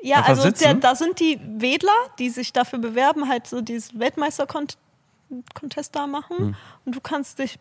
ja 0.02 0.18
Einfach 0.18 0.30
also 0.30 0.52
der, 0.52 0.74
da 0.76 0.96
sind 0.96 1.20
die 1.20 1.38
Wedler, 1.58 1.92
die 2.18 2.30
sich 2.30 2.54
dafür 2.54 2.80
bewerben, 2.80 3.28
halt 3.28 3.48
so 3.48 3.60
dieses 3.62 3.98
Weltmeister-Contest 4.00 5.96
da 5.96 6.08
machen 6.08 6.38
Hm. 6.38 6.56
und 6.86 6.96
du 6.96 7.02
kannst 7.02 7.40
dich 7.40 7.60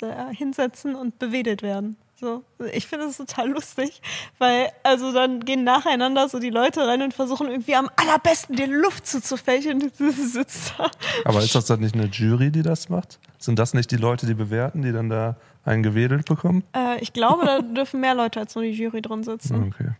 da 0.00 0.28
hinsetzen 0.28 0.94
und 0.94 1.18
bewedelt 1.18 1.62
werden. 1.62 1.96
So, 2.18 2.44
ich 2.72 2.86
finde 2.86 3.06
das 3.06 3.18
total 3.18 3.50
lustig, 3.50 4.00
weil 4.38 4.70
also 4.82 5.12
dann 5.12 5.40
gehen 5.40 5.64
nacheinander 5.64 6.30
so 6.30 6.38
die 6.38 6.48
Leute 6.48 6.86
rein 6.86 7.02
und 7.02 7.12
versuchen 7.12 7.48
irgendwie 7.48 7.74
am 7.74 7.90
allerbesten 7.94 8.56
die 8.56 8.64
Luft 8.64 9.06
zuzufächeln. 9.06 9.82
und 9.82 10.00
du 10.00 10.10
sitzt 10.12 10.72
da. 10.78 10.90
Aber 11.26 11.42
ist 11.42 11.54
das 11.54 11.66
dann 11.66 11.80
nicht 11.80 11.94
eine 11.94 12.06
Jury, 12.06 12.50
die 12.50 12.62
das 12.62 12.88
macht? 12.88 13.18
Sind 13.38 13.58
das 13.58 13.74
nicht 13.74 13.90
die 13.90 13.96
Leute, 13.96 14.24
die 14.24 14.32
bewerten, 14.32 14.80
die 14.80 14.92
dann 14.92 15.10
da 15.10 15.36
einen 15.66 15.82
gewedelt 15.82 16.24
bekommen? 16.24 16.64
Äh, 16.74 16.98
ich 17.00 17.12
glaube, 17.12 17.44
da 17.44 17.60
dürfen 17.74 18.00
mehr 18.00 18.14
Leute 18.14 18.40
als 18.40 18.54
nur 18.54 18.64
die 18.64 18.70
Jury 18.70 19.02
drin 19.02 19.22
sitzen. 19.22 19.64
Okay. 19.74 19.90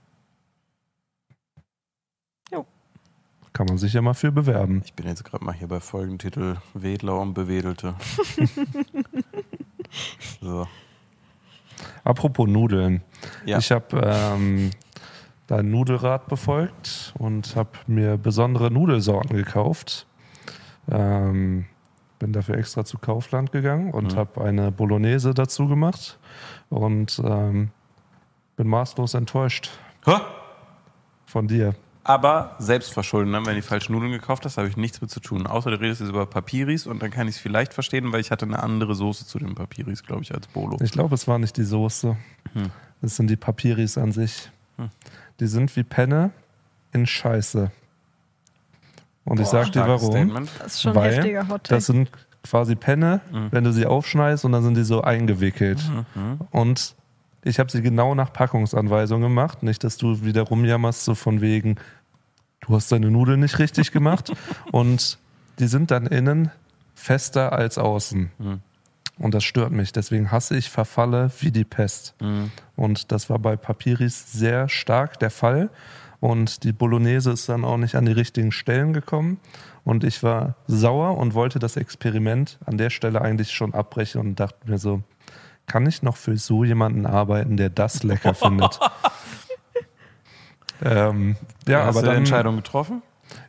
Jo. 2.50 2.64
Kann 3.52 3.66
man 3.66 3.76
sich 3.76 3.92
ja 3.92 4.00
mal 4.00 4.14
für 4.14 4.32
bewerben. 4.32 4.80
Ich 4.86 4.94
bin 4.94 5.06
jetzt 5.06 5.24
gerade 5.24 5.44
mal 5.44 5.52
hier 5.52 5.68
bei 5.68 5.80
Folgentitel 5.80 6.56
Wedler 6.72 7.20
und 7.20 7.34
Bewedelte. 7.34 7.94
so. 10.40 10.66
Apropos 12.04 12.48
Nudeln. 12.48 13.02
Ja. 13.44 13.58
Ich 13.58 13.70
habe 13.70 14.00
ähm, 14.02 14.70
dein 15.46 15.70
Nudelrad 15.70 16.28
befolgt 16.28 17.12
und 17.18 17.54
habe 17.56 17.70
mir 17.86 18.16
besondere 18.16 18.70
Nudelsorten 18.70 19.36
gekauft. 19.36 20.06
Ähm, 20.90 21.66
bin 22.18 22.32
dafür 22.32 22.56
extra 22.56 22.84
zu 22.84 22.98
Kaufland 22.98 23.52
gegangen 23.52 23.92
und 23.92 24.14
Mhm. 24.14 24.16
habe 24.16 24.44
eine 24.44 24.72
Bolognese 24.72 25.34
dazu 25.34 25.66
gemacht 25.68 26.18
und 26.70 27.20
ähm, 27.24 27.70
bin 28.56 28.68
maßlos 28.68 29.14
enttäuscht 29.14 29.70
Hä? 30.06 30.14
von 31.26 31.46
dir. 31.46 31.74
Aber 32.08 32.54
selbstverschulden, 32.60 33.32
ne? 33.32 33.38
wenn 33.38 33.46
du 33.46 33.54
die 33.56 33.62
falschen 33.62 33.92
Nudeln 33.92 34.12
gekauft 34.12 34.44
hast, 34.44 34.58
habe 34.58 34.68
ich 34.68 34.76
nichts 34.76 35.00
mit 35.00 35.10
zu 35.10 35.18
tun. 35.18 35.44
Außer 35.48 35.70
du 35.72 35.80
redest 35.80 36.00
jetzt 36.00 36.10
über 36.10 36.24
Papiris 36.26 36.86
und 36.86 37.02
dann 37.02 37.10
kann 37.10 37.26
ich 37.26 37.34
es 37.34 37.40
vielleicht 37.40 37.74
verstehen, 37.74 38.12
weil 38.12 38.20
ich 38.20 38.30
hatte 38.30 38.44
eine 38.46 38.62
andere 38.62 38.94
Soße 38.94 39.26
zu 39.26 39.40
den 39.40 39.56
Papiris, 39.56 40.04
glaube 40.04 40.22
ich, 40.22 40.32
als 40.32 40.46
Bolo. 40.46 40.78
Ich 40.80 40.92
glaube, 40.92 41.16
es 41.16 41.26
war 41.26 41.40
nicht 41.40 41.56
die 41.56 41.64
Soße. 41.64 42.16
Hm. 42.52 42.70
Das 43.02 43.16
sind 43.16 43.28
die 43.28 43.34
Papiris 43.36 43.98
an 43.98 44.12
sich. 44.12 44.50
Die 45.40 45.46
sind 45.48 45.74
wie 45.74 45.82
Penne 45.82 46.30
in 46.92 47.06
Scheiße. 47.06 47.72
Und 49.24 49.40
ich 49.40 49.46
Boah. 49.46 49.50
sag 49.50 49.72
dir 49.72 49.82
Starkes 49.82 50.02
warum. 50.02 50.12
Statement. 50.12 50.50
Das 50.60 50.74
ist 50.74 50.82
schon 50.82 50.92
ein 50.92 50.96
Weil 50.96 51.14
heftiger 51.16 51.48
Hot 51.48 51.70
Das 51.70 51.86
sind 51.86 52.08
quasi 52.44 52.76
Penne, 52.76 53.20
Mhm. 53.32 53.48
wenn 53.50 53.64
du 53.64 53.72
sie 53.72 53.84
aufschneidest 53.84 54.44
und 54.44 54.52
dann 54.52 54.62
sind 54.62 54.76
die 54.76 54.84
so 54.84 55.00
eingewickelt. 55.02 55.80
Und 56.52 56.94
ich 57.46 57.60
habe 57.60 57.70
sie 57.70 57.80
genau 57.80 58.14
nach 58.14 58.32
Packungsanweisung 58.32 59.20
gemacht. 59.20 59.62
Nicht, 59.62 59.84
dass 59.84 59.96
du 59.96 60.24
wieder 60.24 60.42
rumjammerst, 60.42 61.04
so 61.04 61.14
von 61.14 61.40
wegen, 61.40 61.76
du 62.60 62.74
hast 62.74 62.90
deine 62.90 63.10
Nudeln 63.10 63.40
nicht 63.40 63.58
richtig 63.58 63.92
gemacht. 63.92 64.32
und 64.72 65.18
die 65.58 65.68
sind 65.68 65.90
dann 65.90 66.06
innen 66.06 66.50
fester 66.94 67.52
als 67.52 67.78
außen. 67.78 68.30
Mhm. 68.38 68.60
Und 69.18 69.34
das 69.34 69.44
stört 69.44 69.70
mich. 69.70 69.92
Deswegen 69.92 70.30
hasse 70.30 70.56
ich 70.56 70.68
Verfalle 70.68 71.30
wie 71.40 71.52
die 71.52 71.64
Pest. 71.64 72.14
Mhm. 72.20 72.50
Und 72.74 73.12
das 73.12 73.30
war 73.30 73.38
bei 73.38 73.56
Papiris 73.56 74.32
sehr 74.32 74.68
stark 74.68 75.18
der 75.20 75.30
Fall. 75.30 75.70
Und 76.18 76.64
die 76.64 76.72
Bolognese 76.72 77.30
ist 77.30 77.48
dann 77.48 77.64
auch 77.64 77.76
nicht 77.76 77.94
an 77.94 78.06
die 78.06 78.12
richtigen 78.12 78.50
Stellen 78.50 78.92
gekommen. 78.92 79.38
Und 79.84 80.02
ich 80.02 80.24
war 80.24 80.56
sauer 80.66 81.16
und 81.16 81.34
wollte 81.34 81.60
das 81.60 81.76
Experiment 81.76 82.58
an 82.66 82.76
der 82.76 82.90
Stelle 82.90 83.22
eigentlich 83.22 83.52
schon 83.52 83.72
abbrechen 83.72 84.20
und 84.20 84.40
dachte 84.40 84.68
mir 84.68 84.78
so, 84.78 85.02
kann 85.66 85.86
ich 85.86 86.02
noch 86.02 86.16
für 86.16 86.36
so 86.36 86.64
jemanden 86.64 87.06
arbeiten, 87.06 87.56
der 87.56 87.70
das 87.70 88.02
lecker 88.04 88.34
findet? 88.34 88.78
ähm, 90.84 91.36
ja, 91.66 91.84
Hast 91.84 91.88
aber 91.88 92.00
du 92.00 92.06
dann, 92.06 92.14
die 92.14 92.18
Entscheidung 92.18 92.56
getroffen? 92.56 93.02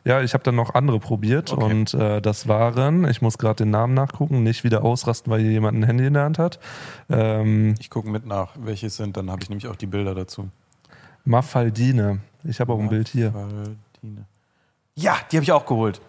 ja, 0.04 0.22
ich 0.22 0.34
habe 0.34 0.42
dann 0.44 0.56
noch 0.56 0.74
andere 0.74 0.98
probiert 0.98 1.52
Okay. 1.52 1.64
und 1.64 1.94
äh, 1.94 2.20
das 2.20 2.48
waren, 2.48 3.06
ich 3.08 3.22
muss 3.22 3.38
gerade 3.38 3.64
den 3.64 3.70
Namen 3.70 3.94
nachgucken, 3.94 4.42
nicht 4.42 4.64
wieder 4.64 4.82
ausrasten, 4.84 5.30
weil 5.32 5.40
hier 5.40 5.50
jemand 5.52 5.78
ein 5.78 5.84
Handy 5.84 6.06
in 6.06 6.14
der 6.14 6.24
Hand 6.24 6.38
hat. 6.38 6.58
Ähm, 7.10 7.74
Ich 7.78 7.90
gucke 7.90 8.08
mit 8.10 8.26
nach, 8.26 8.50
welche 8.58 8.86
es 8.88 8.96
sind, 8.96 9.16
dann 9.16 9.30
habe 9.30 9.42
ich 9.42 9.48
nämlich 9.50 9.68
auch 9.68 9.76
die 9.76 9.86
Bilder 9.86 10.14
dazu. 10.14 10.48
Mafaldine. 11.24 12.20
Ich 12.44 12.60
habe 12.60 12.72
auch 12.72 12.80
ein 12.80 12.88
Bild 12.88 13.08
hier. 13.08 13.30
Mafaldine. 13.30 14.24
Ja, 14.94 15.16
die 15.30 15.36
habe 15.36 15.44
ich 15.44 15.52
auch 15.52 15.66
geholt. 15.66 16.00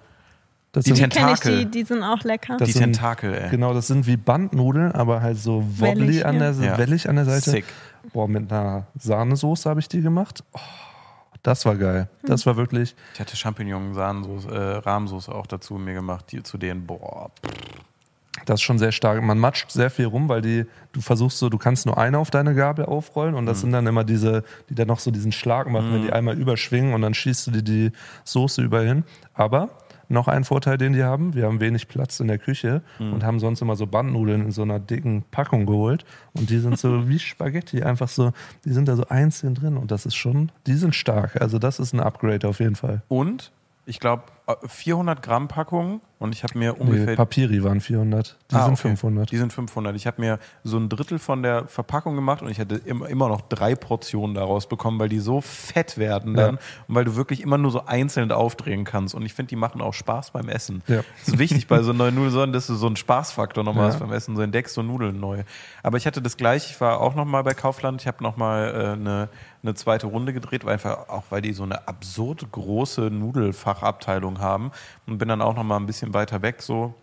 Das 0.72 0.84
Die 0.86 0.92
sind, 0.92 1.00
Tent- 1.00 1.14
Kenne 1.14 1.34
ich 1.34 1.40
Tentakel. 1.40 1.66
die, 1.66 1.72
die 1.72 1.84
sind 1.84 2.04
auch 2.04 2.22
lecker. 2.24 2.58
Das 2.58 2.68
die 2.68 2.74
sind- 2.74 2.84
Tentakel, 2.94 3.34
ey. 3.34 3.50
genau, 3.50 3.74
das 3.74 3.88
sind 3.88 4.06
wie 4.06 4.18
Bandnudeln, 4.18 4.92
aber 4.92 5.22
halt 5.22 5.38
so 5.40 5.64
wobbly 5.80 6.02
Wellig, 6.08 6.26
an 6.26 6.38
der, 6.40 6.52
ja. 6.52 6.78
Wellig 6.78 7.10
an 7.10 7.16
der 7.16 7.26
Seite. 7.26 7.50
Sick. 7.50 7.66
Boah, 8.14 8.28
mit 8.28 8.52
einer 8.52 8.86
Sahnesoße 9.00 9.68
habe 9.70 9.80
ich 9.80 9.88
die 9.90 10.02
gemacht. 10.02 10.44
Oh, 10.54 10.60
das 11.42 11.66
war 11.66 11.76
geil. 11.76 12.08
Das 12.24 12.46
war 12.46 12.56
wirklich. 12.56 12.96
Ich 13.16 13.20
hatte 13.20 13.36
Champignon, 13.36 13.94
Sahnensoße, 13.96 14.48
äh, 14.50 14.78
Rahmsoße 14.88 15.34
auch 15.34 15.48
dazu 15.48 15.74
mir 15.76 15.96
gemacht, 15.96 16.26
die, 16.32 16.44
zu 16.44 16.58
denen, 16.60 16.86
boah. 16.86 17.32
Das 18.46 18.56
ist 18.60 18.62
schon 18.62 18.78
sehr 18.80 18.92
stark. 18.92 19.22
Man 19.24 19.38
matscht 19.40 19.72
sehr 19.72 19.90
viel 19.90 20.06
rum, 20.06 20.30
weil 20.30 20.42
die, 20.42 20.66
du 20.94 21.02
versuchst 21.02 21.40
so, 21.40 21.50
du 21.50 21.58
kannst 21.58 21.86
nur 21.88 21.98
eine 21.98 22.20
auf 22.20 22.30
deine 22.30 22.54
Gabel 22.56 22.86
aufrollen 22.86 23.34
und 23.36 23.46
das 23.48 23.58
Mhm. 23.58 23.62
sind 23.62 23.72
dann 23.74 23.88
immer 23.88 24.04
diese, 24.04 24.44
die 24.70 24.76
dann 24.76 24.88
noch 24.88 25.00
so 25.00 25.10
diesen 25.12 25.32
Schlag 25.32 25.68
machen, 25.70 25.94
wenn 25.94 26.04
die 26.04 26.14
einmal 26.14 26.38
überschwingen 26.38 26.94
und 26.94 27.02
dann 27.02 27.14
schießt 27.16 27.48
du 27.48 27.52
dir 27.52 27.64
die 27.64 27.92
Soße 28.24 28.62
überall 28.62 28.88
hin. 28.88 29.04
Aber 29.34 29.70
noch 30.10 30.28
ein 30.28 30.44
Vorteil, 30.44 30.78
den 30.78 30.94
die 30.94 31.04
haben, 31.04 31.34
wir 31.36 31.46
haben 31.46 31.60
wenig 31.62 31.88
Platz 31.88 32.20
in 32.20 32.28
der 32.28 32.40
Küche 32.40 32.82
Mhm. 33.00 33.14
und 33.14 33.24
haben 33.24 33.40
sonst 33.40 33.62
immer 33.62 33.76
so 33.76 33.86
Bandnudeln 33.88 34.42
in 34.46 34.52
so 34.52 34.64
einer 34.64 34.80
dicken 34.80 35.24
Packung 35.32 35.66
geholt 35.66 36.04
und 36.34 36.50
die 36.50 36.58
sind 36.60 36.78
so 36.78 36.90
wie 37.08 37.20
Spaghetti, 37.20 37.84
einfach 37.84 38.10
so, 38.10 38.34
die 38.66 38.72
sind 38.72 38.88
da 38.88 38.96
so 38.96 39.06
einzeln 39.08 39.56
drin 39.56 39.78
und 39.78 39.92
das 39.92 40.06
ist 40.06 40.16
schon, 40.16 40.52
die 40.68 40.74
sind 40.74 40.96
stark. 40.96 41.40
Also 41.42 41.60
das 41.60 41.80
ist 41.80 41.94
ein 41.94 42.00
Upgrade 42.00 42.48
auf 42.48 42.60
jeden 42.60 42.76
Fall. 42.76 43.04
Und, 43.08 43.52
ich 43.90 44.00
glaube, 44.00 44.24
400 44.68 45.22
Gramm 45.22 45.48
Packung 45.48 46.02
und 46.18 46.34
ich 46.34 46.44
habe 46.44 46.58
mir 46.58 46.74
Nee, 46.74 46.80
ungefähr... 46.80 47.16
Papiri 47.16 47.64
waren 47.64 47.80
400, 47.82 48.36
die 48.50 48.56
Ah, 48.56 48.64
sind 48.66 48.74
okay. 48.74 48.82
500. 48.90 49.32
Die 49.32 49.38
sind 49.38 49.54
500. 49.54 49.96
Ich 49.96 50.08
habe 50.08 50.20
mir 50.22 50.40
so 50.64 50.78
ein 50.78 50.90
Drittel 50.90 51.20
von 51.20 51.44
der 51.44 51.68
Verpackung 51.68 52.16
gemacht 52.16 52.42
und 52.42 52.50
ich 52.50 52.60
hatte 52.60 52.76
immer, 52.76 53.08
immer 53.10 53.30
noch 53.30 53.42
drei 53.42 53.76
Portionen 53.76 54.34
daraus 54.36 54.68
bekommen, 54.68 55.00
weil 55.00 55.08
die 55.10 55.20
so 55.20 55.40
fett 55.42 56.00
werden 56.00 56.34
dann 56.34 56.56
Ja. 56.56 56.62
und 56.88 56.96
weil 56.96 57.06
du 57.06 57.16
wirklich 57.16 57.42
immer 57.42 57.60
nur 57.60 57.70
so 57.72 57.86
einzeln 57.86 58.32
aufdrehen 58.32 58.86
kannst. 58.86 59.14
Und 59.14 59.24
ich 59.24 59.34
finde, 59.36 59.50
die 59.52 59.56
machen 59.56 59.82
auch 59.82 59.94
Spaß 59.94 60.32
beim 60.32 60.50
Essen. 60.50 60.82
Ja. 60.88 61.02
Das 61.20 61.28
ist 61.30 61.38
wichtig 61.40 61.68
bei 61.68 61.84
so 61.84 61.94
neuen 61.94 62.16
Nudeln, 62.16 62.52
dass 62.52 62.66
du 62.68 62.74
so 62.76 62.88
einen 62.88 62.96
Spaßfaktor 62.96 63.64
nochmal 63.64 63.86
Ja. 63.88 63.94
hast 63.94 64.00
beim 64.00 64.12
Essen. 64.12 64.36
So 64.36 64.42
entdeckst 64.42 64.74
so 64.74 64.82
Nudeln 64.82 65.20
neu. 65.20 65.44
Aber 65.84 65.98
ich 65.98 66.08
hatte 66.08 66.24
das 66.24 66.38
gleiche. 66.38 66.72
Ich 66.74 66.82
war 66.82 67.02
auch 67.02 67.14
nochmal 67.14 67.44
bei 67.44 67.54
Kaufland. 67.54 68.02
Ich 68.02 68.08
habe 68.08 68.24
nochmal 68.24 68.74
äh, 68.74 68.94
eine, 68.94 69.30
eine 69.62 69.74
zweite 69.74 70.08
Runde 70.08 70.34
gedreht, 70.34 70.66
weil 70.66 70.74
einfach 70.74 71.10
auch 71.10 71.24
weil 71.30 71.42
die 71.42 71.54
so 71.54 71.64
eine 71.64 71.88
absurd 71.88 72.52
große 72.52 73.10
Nudelfachabteilung 73.10 74.40
haben 74.40 74.72
und 75.06 75.18
bin 75.18 75.28
dann 75.28 75.42
auch 75.42 75.56
nochmal 75.56 75.80
ein 75.80 75.86
bisschen 75.86 76.14
weiter 76.14 76.42
weg 76.42 76.62
so 76.62 76.94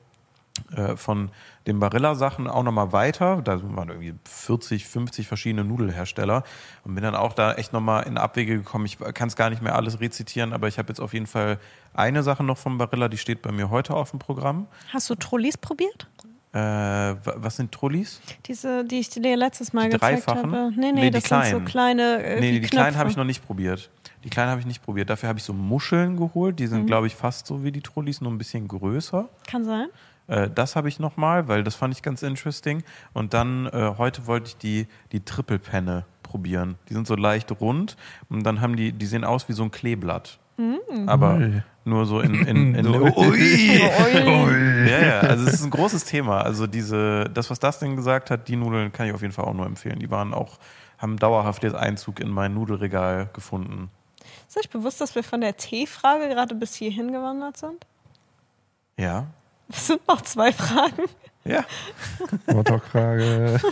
äh, 0.75 0.97
von 0.97 1.31
den 1.67 1.81
Barilla-Sachen 1.81 2.49
auch 2.49 2.63
nochmal 2.63 2.93
weiter. 2.93 3.43
Da 3.43 3.61
waren 3.77 3.89
irgendwie 3.89 4.15
40, 4.25 4.87
50 4.87 5.27
verschiedene 5.27 5.65
Nudelhersteller 5.65 6.45
und 6.85 6.95
bin 6.95 7.03
dann 7.03 7.15
auch 7.15 7.33
da 7.33 7.55
echt 7.55 7.73
nochmal 7.73 8.05
in 8.05 8.19
Abwege 8.19 8.57
gekommen. 8.57 8.87
Ich 8.87 8.99
kann 8.99 9.29
es 9.29 9.37
gar 9.37 9.51
nicht 9.51 9.63
mehr 9.63 9.75
alles 9.75 10.01
rezitieren, 10.01 10.53
aber 10.53 10.69
ich 10.69 10.79
habe 10.79 10.89
jetzt 10.89 11.01
auf 11.01 11.13
jeden 11.13 11.27
Fall 11.27 11.59
eine 11.93 12.23
Sache 12.23 12.45
noch 12.45 12.59
vom 12.59 12.79
Barilla, 12.79 13.09
die 13.09 13.19
steht 13.19 13.43
bei 13.43 13.53
mir 13.53 13.71
heute 13.71 13.95
auf 13.95 14.11
dem 14.11 14.19
Programm. 14.19 14.67
Hast 14.93 15.11
du 15.11 15.15
Trollis 15.15 15.57
probiert? 15.59 16.09
Äh, 16.53 16.59
wa- 16.59 17.17
was 17.37 17.57
sind 17.57 17.71
Trollis? 17.73 18.21
Diese, 18.47 18.85
die 18.85 19.01
ich 19.01 19.11
dir 19.11 19.37
letztes 19.37 19.73
Mal 19.73 19.85
Die 19.85 19.91
gezeigt 19.91 20.27
dreifachen? 20.27 20.53
habe. 20.53 20.73
Nee, 20.77 20.93
nee, 20.93 20.93
Nee, 20.93 21.01
die 21.11 21.11
das 21.21 21.25
sind 21.25 21.45
so 21.45 21.61
kleinen. 21.61 21.65
kleine. 21.67 22.23
Äh, 22.25 22.41
nee, 22.41 22.53
wie 22.55 22.61
die 22.61 22.67
kleinen 22.69 22.85
Knöpfe. 22.87 22.99
habe 22.99 23.11
ich 23.11 23.17
noch 23.17 23.25
nicht 23.25 23.45
probiert. 23.47 23.91
Die 24.25 24.31
kleinen 24.31 24.51
habe 24.51 24.61
ich 24.61 24.67
nicht 24.67 24.83
probiert. 24.83 25.11
Dafür 25.11 25.29
habe 25.29 25.39
ich 25.39 25.45
so 25.45 25.53
Muscheln 25.53 26.17
geholt. 26.17 26.59
Die 26.59 26.67
sind, 26.67 26.83
Mhm. 26.83 26.87
glaube 26.87 27.07
ich, 27.09 27.15
fast 27.15 27.47
so 27.47 27.63
wie 27.63 27.73
die 27.73 27.83
Trollis, 27.83 28.21
nur 28.21 28.33
ein 28.33 28.39
bisschen 28.39 28.67
größer. 28.69 29.29
Kann 29.47 29.65
sein. 29.65 29.89
Äh, 30.29 30.49
das 30.53 30.75
habe 30.77 30.89
ich 30.89 30.99
nochmal, 30.99 31.47
weil 31.47 31.63
das 31.63 31.75
fand 31.75 31.95
ich 31.95 32.03
ganz 32.03 32.23
interesting. 32.23 32.83
Und 33.13 33.35
dann 33.35 33.67
äh, 33.67 33.93
heute 33.99 34.27
wollte 34.27 34.49
ich 34.49 34.57
die, 34.57 34.87
die 35.13 35.21
Triple-Penne 35.21 36.05
probieren. 36.23 36.77
Die 36.89 36.95
sind 36.95 37.07
so 37.07 37.15
leicht 37.15 37.53
rund 37.61 37.97
und 38.31 38.43
dann 38.45 38.61
haben 38.61 38.75
die, 38.77 38.93
die 38.93 39.07
sehen 39.07 39.25
aus 39.25 39.49
wie 39.49 39.53
so 39.53 39.63
ein 39.63 39.71
Kleeblatt. 39.71 40.39
Aber 41.07 41.35
Ui. 41.37 41.63
Nur 41.87 42.07
so 42.07 42.21
in. 42.21 42.35
in, 42.47 42.75
in 42.79 42.87
Ui. 42.95 43.03
Ui. 43.17 44.91
Ja, 44.91 44.99
ja, 45.07 45.21
also 45.21 45.47
es 45.47 45.55
ist 45.55 45.65
ein 45.65 45.71
großes 45.71 46.05
Thema. 46.05 46.43
Also 46.43 46.67
diese, 46.67 47.25
das, 47.33 47.51
was 47.51 47.59
Dustin 47.59 47.97
gesagt 47.97 48.31
hat, 48.31 48.49
die 48.49 48.57
Nudeln 48.57 48.93
kann 48.93 49.07
ich 49.07 49.15
auf 49.15 49.23
jeden 49.23 49.33
Fall 49.33 49.45
auch 49.45 49.55
nur 49.55 49.67
empfehlen. 49.67 49.99
Die 49.99 50.11
waren 50.11 50.35
auch, 50.35 50.59
haben 50.99 51.17
dauerhaft 51.19 51.63
jetzt 51.63 51.75
Einzug 51.77 52.21
in 52.21 52.29
mein 52.31 52.55
Nudelregal 52.55 53.29
gefunden. 53.33 53.91
Ist 54.49 54.57
euch 54.59 54.71
bewusst, 54.71 55.01
dass 55.01 55.15
wir 55.15 55.25
von 55.25 55.41
der 55.41 55.57
T-Frage 55.57 56.29
gerade 56.29 56.55
bis 56.55 56.75
hierhin 56.75 57.13
gewandert 57.13 57.57
sind? 57.57 57.87
Ja. 58.97 59.27
Das 59.69 59.89
sind 59.89 60.07
noch 60.07 60.21
zwei 60.23 60.53
Fragen. 60.53 61.05
Ja. 61.45 61.65
Motorfrage. 62.47 63.61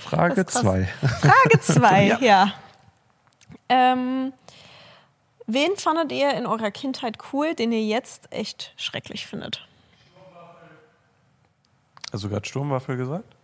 Frage 0.00 0.44
Das 0.44 0.54
ist 0.54 0.62
krass. 0.62 0.62
2. 0.62 0.84
Frage 1.20 1.60
2, 1.60 2.04
Ja. 2.06 2.18
ja. 2.20 2.52
Ähm, 3.68 4.32
wen 5.46 5.76
fandet 5.76 6.12
ihr 6.12 6.34
in 6.34 6.46
eurer 6.46 6.70
Kindheit 6.70 7.18
cool, 7.32 7.54
den 7.54 7.72
ihr 7.72 7.84
jetzt 7.84 8.32
echt 8.32 8.72
schrecklich 8.76 9.26
findet? 9.26 9.66
Hast 12.12 12.24
du 12.24 12.28
gerade 12.28 12.46
Sturmwaffel 12.46 12.96
gesagt? 12.96 13.36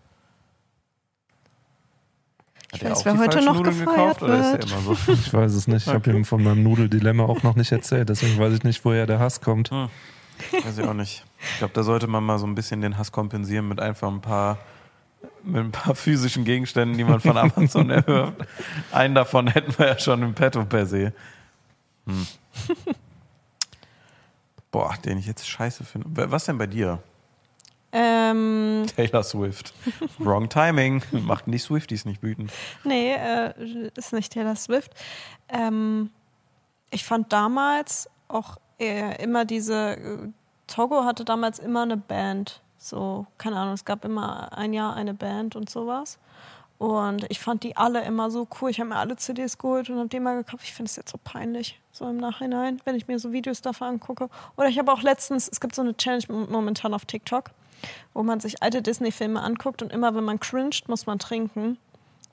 Hat 2.72 2.80
Ich 2.80 2.84
weiß, 2.84 3.00
auch 3.00 3.04
wer 3.04 3.18
heute 3.18 3.44
noch 3.44 3.56
Nudeln 3.56 3.78
gefeuert 3.78 3.96
gekauft, 3.96 4.22
oder 4.22 4.40
ist 4.40 4.52
wird. 4.52 4.70
der 4.70 4.78
immer 4.78 4.94
so? 4.94 5.12
Ich 5.12 5.32
weiß 5.34 5.52
es 5.52 5.68
nicht. 5.68 5.86
Ich 5.86 5.92
habe 5.92 6.10
ihm 6.10 6.24
von 6.24 6.42
meinem 6.42 6.62
Nudeldilemma 6.62 7.24
auch 7.24 7.42
noch 7.42 7.54
nicht 7.54 7.70
erzählt. 7.70 8.08
Deswegen 8.08 8.38
weiß 8.38 8.54
ich 8.54 8.62
nicht, 8.62 8.84
woher 8.84 9.06
der 9.06 9.18
Hass 9.18 9.40
kommt. 9.40 9.70
Hm. 9.70 9.88
Weiß 10.64 10.78
ich 10.78 10.86
auch 10.86 10.94
nicht. 10.94 11.24
Ich 11.52 11.58
glaube, 11.58 11.74
da 11.74 11.82
sollte 11.82 12.06
man 12.06 12.24
mal 12.24 12.38
so 12.38 12.46
ein 12.46 12.54
bisschen 12.54 12.80
den 12.80 12.96
Hass 12.96 13.12
kompensieren 13.12 13.68
mit 13.68 13.78
einfach 13.78 14.08
ein 14.08 14.22
paar, 14.22 14.58
mit 15.42 15.64
ein 15.64 15.72
paar 15.72 15.94
physischen 15.94 16.44
Gegenständen, 16.44 16.96
die 16.96 17.04
man 17.04 17.20
von 17.20 17.36
Amazon 17.36 17.90
erwirbt. 17.90 18.46
Einen 18.90 19.14
davon 19.14 19.48
hätten 19.48 19.76
wir 19.78 19.88
ja 19.88 19.98
schon 19.98 20.22
im 20.22 20.34
Petto 20.34 20.64
per 20.64 20.86
se. 20.86 21.12
Hm. 22.06 22.26
Boah, 24.70 24.94
den 25.04 25.18
ich 25.18 25.26
jetzt 25.26 25.46
scheiße 25.46 25.84
finde. 25.84 26.30
Was 26.30 26.46
denn 26.46 26.58
bei 26.58 26.66
dir? 26.66 27.02
Ähm, 27.92 28.86
Taylor 28.96 29.22
Swift. 29.22 29.74
Wrong 30.18 30.48
Timing. 30.48 31.02
Macht 31.12 31.44
die 31.46 31.58
Swifties 31.58 32.06
nicht 32.06 32.22
wütend. 32.22 32.50
nee, 32.84 33.12
äh, 33.12 33.90
ist 33.94 34.14
nicht 34.14 34.32
Taylor 34.32 34.56
Swift. 34.56 34.94
Ähm, 35.48 36.10
ich 36.90 37.04
fand 37.04 37.32
damals 37.32 38.08
auch 38.28 38.56
äh, 38.80 39.22
immer 39.22 39.44
diese. 39.44 39.96
Äh, 39.96 40.28
Togo 40.66 41.04
hatte 41.04 41.24
damals 41.26 41.58
immer 41.58 41.82
eine 41.82 41.98
Band. 41.98 42.62
So, 42.78 43.26
keine 43.36 43.56
Ahnung, 43.58 43.74
es 43.74 43.84
gab 43.84 44.04
immer 44.06 44.56
ein 44.56 44.72
Jahr 44.72 44.96
eine 44.96 45.12
Band 45.12 45.54
und 45.54 45.68
sowas. 45.68 46.18
Und 46.82 47.26
ich 47.30 47.38
fand 47.38 47.62
die 47.62 47.76
alle 47.76 48.02
immer 48.04 48.28
so 48.32 48.48
cool. 48.60 48.68
Ich 48.68 48.80
habe 48.80 48.88
mir 48.88 48.96
alle 48.96 49.14
CDs 49.14 49.56
geholt 49.56 49.88
und 49.88 49.98
habe 49.98 50.08
die 50.08 50.18
mal 50.18 50.34
gekauft. 50.34 50.64
Ich 50.64 50.74
finde 50.74 50.88
es 50.90 50.96
jetzt 50.96 51.12
so 51.12 51.18
peinlich, 51.22 51.80
so 51.92 52.08
im 52.10 52.16
Nachhinein, 52.16 52.80
wenn 52.84 52.96
ich 52.96 53.06
mir 53.06 53.20
so 53.20 53.30
Videos 53.30 53.60
davon 53.60 53.86
angucke. 53.86 54.28
Oder 54.56 54.66
ich 54.66 54.80
habe 54.80 54.92
auch 54.92 55.00
letztens, 55.00 55.48
es 55.48 55.60
gibt 55.60 55.76
so 55.76 55.82
eine 55.82 55.96
Challenge 55.96 56.24
momentan 56.28 56.92
auf 56.92 57.04
TikTok, 57.04 57.52
wo 58.14 58.24
man 58.24 58.40
sich 58.40 58.64
alte 58.64 58.82
Disney-Filme 58.82 59.40
anguckt 59.40 59.80
und 59.80 59.92
immer, 59.92 60.16
wenn 60.16 60.24
man 60.24 60.40
cringed, 60.40 60.88
muss 60.88 61.06
man 61.06 61.20
trinken. 61.20 61.78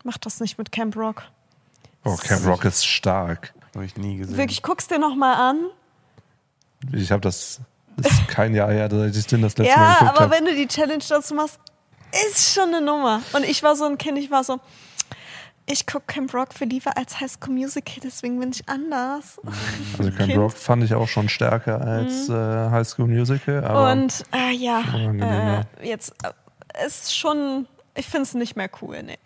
Macht 0.04 0.26
das 0.26 0.40
nicht 0.40 0.58
mit 0.58 0.72
Camp 0.72 0.98
Rock. 0.98 1.26
Oh, 2.04 2.16
Camp 2.16 2.44
Rock 2.48 2.66
ist 2.66 2.88
stark. 2.88 3.54
Habe 3.76 3.86
ich 3.86 3.98
nie 3.98 4.18
gesehen. 4.18 4.36
Wirklich, 4.36 4.64
guck's 4.64 4.88
dir 4.88 4.98
nochmal 4.98 5.36
an. 5.36 5.60
Ich 6.92 7.12
habe 7.12 7.22
das, 7.22 7.62
das 7.98 8.14
ist 8.14 8.28
kein 8.28 8.56
Jahr 8.56 8.72
her, 8.72 8.90
dass 8.90 9.16
ich 9.16 9.28
den 9.28 9.44
das 9.44 9.56
letzte 9.60 9.78
Mal 9.78 9.96
Ja, 10.02 10.10
aber 10.10 10.22
habe. 10.22 10.32
wenn 10.32 10.46
du 10.46 10.56
die 10.56 10.68
Challenge 10.68 11.04
dazu 11.08 11.36
machst, 11.36 11.60
ist 12.12 12.54
schon 12.54 12.70
eine 12.70 12.82
Nummer. 12.82 13.22
Und 13.34 13.44
ich 13.44 13.64
war 13.64 13.76
so 13.76 13.86
ein 13.86 13.98
Kind, 13.98 14.18
ich 14.18 14.32
war 14.32 14.44
so, 14.44 14.60
ich 15.66 15.86
gucke 15.86 16.06
Camp 16.08 16.34
Rock 16.34 16.54
für 16.54 16.66
lieber 16.66 16.98
als 16.98 17.20
High 17.20 17.32
School 17.32 17.54
Musical, 17.54 18.00
deswegen 18.04 18.40
bin 18.40 18.52
ich 18.52 18.68
anders. 18.68 19.40
Also 19.98 20.12
Camp 20.12 20.30
Kind. 20.30 20.38
Rock 20.38 20.54
fand 20.54 20.84
ich 20.84 20.94
auch 20.94 21.08
schon 21.08 21.30
stärker 21.30 21.82
als 21.82 22.30
äh, 22.30 22.34
High 22.34 22.88
School 22.88 23.08
Musical. 23.08 23.64
Aber 23.64 23.92
Und 23.92 24.24
äh, 24.34 24.52
ja, 24.52 24.82
äh, 25.82 25.88
jetzt 25.88 26.14
äh, 26.24 26.86
ist 26.86 27.16
schon, 27.16 27.68
ich 27.96 28.06
finde 28.08 28.24
es 28.24 28.34
nicht 28.34 28.56
mehr 28.56 28.70
cool, 28.82 29.04
nee. 29.04 29.18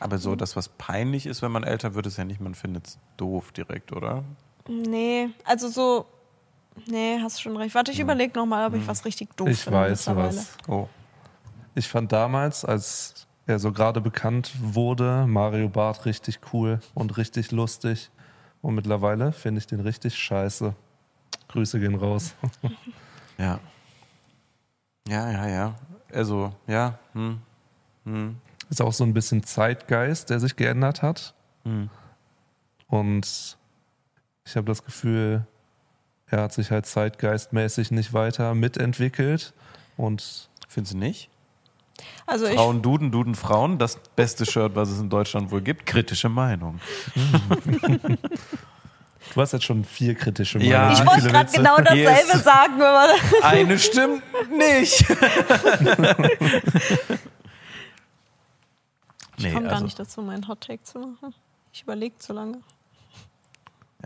Aber 0.00 0.18
so, 0.18 0.36
das, 0.36 0.54
was 0.54 0.68
peinlich 0.68 1.24
ist, 1.24 1.40
wenn 1.40 1.50
man 1.50 1.64
älter 1.64 1.94
wird, 1.94 2.06
ist 2.06 2.18
ja 2.18 2.24
nicht, 2.24 2.38
man 2.38 2.54
findet 2.54 2.88
es 2.88 2.98
doof 3.16 3.52
direkt, 3.52 3.90
oder? 3.90 4.22
Nee, 4.68 5.30
also 5.44 5.68
so, 5.68 6.04
nee, 6.86 7.18
hast 7.20 7.40
schon 7.40 7.56
recht. 7.56 7.74
Warte, 7.74 7.92
ich 7.92 8.00
überlege 8.00 8.38
nochmal, 8.38 8.66
ob 8.66 8.74
ich 8.74 8.86
was 8.86 9.04
richtig 9.04 9.36
doof 9.36 9.48
ich 9.48 9.60
finde 9.60 9.78
weiß 9.80 10.06
mittlerweile. 10.06 10.36
was. 10.36 10.56
Oh. 10.68 10.88
Ich 11.74 11.88
fand 11.88 12.12
damals, 12.12 12.64
als 12.64 13.26
er 13.46 13.58
so 13.58 13.72
gerade 13.72 14.00
bekannt 14.00 14.52
wurde, 14.60 15.26
Mario 15.26 15.68
Barth 15.68 16.06
richtig 16.06 16.40
cool 16.52 16.80
und 16.94 17.16
richtig 17.16 17.50
lustig. 17.52 18.10
Und 18.62 18.74
mittlerweile 18.76 19.32
finde 19.32 19.58
ich 19.58 19.66
den 19.66 19.80
richtig 19.80 20.16
scheiße. 20.16 20.74
Grüße 21.48 21.80
gehen 21.80 21.94
raus. 21.94 22.34
Ja. 23.36 23.58
Ja, 25.08 25.28
ja, 25.28 25.48
ja. 25.48 25.74
Also, 26.12 26.54
ja. 26.68 27.00
Hm. 27.14 27.40
Hm. 28.04 28.36
Ist 28.70 28.80
auch 28.80 28.92
so 28.92 29.02
ein 29.02 29.12
bisschen 29.12 29.42
Zeitgeist, 29.42 30.30
der 30.30 30.38
sich 30.38 30.54
geändert 30.54 31.02
hat. 31.02 31.34
Hm. 31.64 31.90
Und 32.86 33.56
ich 34.44 34.56
habe 34.56 34.66
das 34.66 34.84
Gefühl, 34.84 35.46
er 36.26 36.42
hat 36.42 36.52
sich 36.52 36.70
halt 36.70 36.86
zeitgeistmäßig 36.86 37.90
nicht 37.90 38.12
weiter 38.12 38.54
mitentwickelt. 38.54 39.52
Und 39.96 40.48
Findest 40.68 40.94
du 40.94 40.98
nicht? 40.98 41.28
Also 42.26 42.46
ich, 42.46 42.54
Frauen 42.56 42.82
duden, 42.82 43.12
duden 43.12 43.34
Frauen, 43.36 43.78
das 43.78 43.98
beste 44.16 44.44
Shirt, 44.46 44.74
was 44.74 44.88
es 44.90 44.98
in 45.00 45.08
Deutschland 45.10 45.52
wohl 45.52 45.60
gibt. 45.60 45.86
Kritische 45.86 46.28
Meinung. 46.28 46.80
du 49.34 49.40
hast 49.40 49.52
jetzt 49.52 49.64
schon 49.64 49.84
vier 49.84 50.16
kritische 50.16 50.58
Ja, 50.58 50.88
Meinungen. 50.88 50.94
ich 50.96 51.00
wie 51.02 51.06
wollte 51.06 51.28
gerade 51.28 51.52
genau 51.52 51.76
dasselbe 51.76 52.32
Yes. 52.32 52.44
sagen, 52.44 52.72
wenn 52.74 52.92
man 52.92 53.10
Eine 53.42 53.78
stimmt 53.78 54.22
nicht. 54.50 55.04
Ich 59.36 59.44
nee, 59.44 59.50
komme 59.52 59.64
gar 59.64 59.72
also, 59.74 59.84
nicht 59.84 59.98
dazu, 59.98 60.22
meinen 60.22 60.46
Hot 60.46 60.60
Take 60.60 60.84
zu 60.84 60.98
machen. 61.00 61.34
Ich 61.72 61.82
überlege 61.82 62.16
zu 62.18 62.32
lange. 62.32 62.60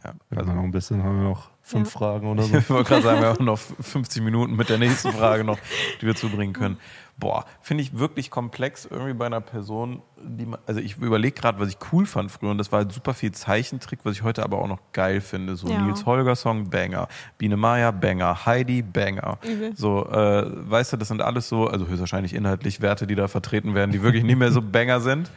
ja, 0.03 0.15
also 0.35 0.53
noch 0.53 0.63
ein 0.63 0.71
bisschen 0.71 1.03
haben 1.03 1.21
wir 1.21 1.29
noch 1.29 1.51
fünf 1.69 1.93
Ja. 1.93 1.99
Fragen 1.99 2.27
oder 2.29 2.43
so. 2.43 2.57
Ich 2.57 2.69
wollte 2.71 2.89
gerade 2.89 3.03
sagen, 3.03 3.21
wir 3.21 3.29
haben 3.29 3.45
noch 3.45 3.59
50 3.81 4.23
Minuten 4.23 4.57
mit 4.57 4.69
der 4.69 4.79
nächsten 4.79 5.13
Frage 5.13 5.45
noch, 5.45 5.59
die 6.01 6.07
wir 6.07 6.15
zubringen 6.17 6.53
können. 6.53 6.79
Boah, 7.19 7.45
finde 7.61 7.83
ich 7.83 7.99
wirklich 7.99 8.31
komplex 8.31 8.87
irgendwie 8.89 9.13
bei 9.13 9.27
einer 9.27 9.41
Person, 9.41 10.03
die 10.23 10.47
man, 10.47 10.61
also 10.67 10.81
ich 10.81 10.99
überlege 10.99 11.35
gerade, 11.41 11.59
was 11.59 11.69
ich 11.69 11.77
cool 11.93 12.07
fand 12.07 12.31
früher 12.31 12.51
und 12.51 12.59
das 12.59 12.71
war 12.71 12.79
halt 12.79 12.93
super 12.93 13.13
viel 13.13 13.33
Zeichentrick, 13.33 13.99
was 14.05 14.15
ich 14.15 14.23
heute 14.23 14.45
aber 14.45 14.59
auch 14.59 14.69
noch 14.69 14.79
geil 14.93 15.21
finde. 15.21 15.57
So 15.57 15.69
Ja. 15.69 15.81
Nils 15.81 16.07
Holger 16.07 16.37
Song, 16.37 16.71
Banger. 16.71 17.09
Biene 17.37 17.57
Maya, 17.57 17.91
Banger. 17.91 18.47
Heidi, 18.47 18.83
Banger. 18.83 19.39
Übel. 19.43 19.73
So, 19.77 20.07
äh, 20.09 20.45
weißt 20.71 20.93
du, 20.93 20.97
das 20.97 21.09
sind 21.09 21.21
alles 21.21 21.49
so, 21.49 21.67
also 21.67 21.89
höchstwahrscheinlich 21.89 22.35
inhaltlich 22.35 22.81
Werte, 22.81 23.07
die 23.09 23.17
da 23.17 23.27
vertreten 23.27 23.75
werden, 23.75 23.91
die 23.91 24.03
wirklich 24.03 24.23
nicht 24.23 24.39
mehr 24.39 24.53
so 24.53 24.63
Banger 24.63 25.01
sind. 25.01 25.29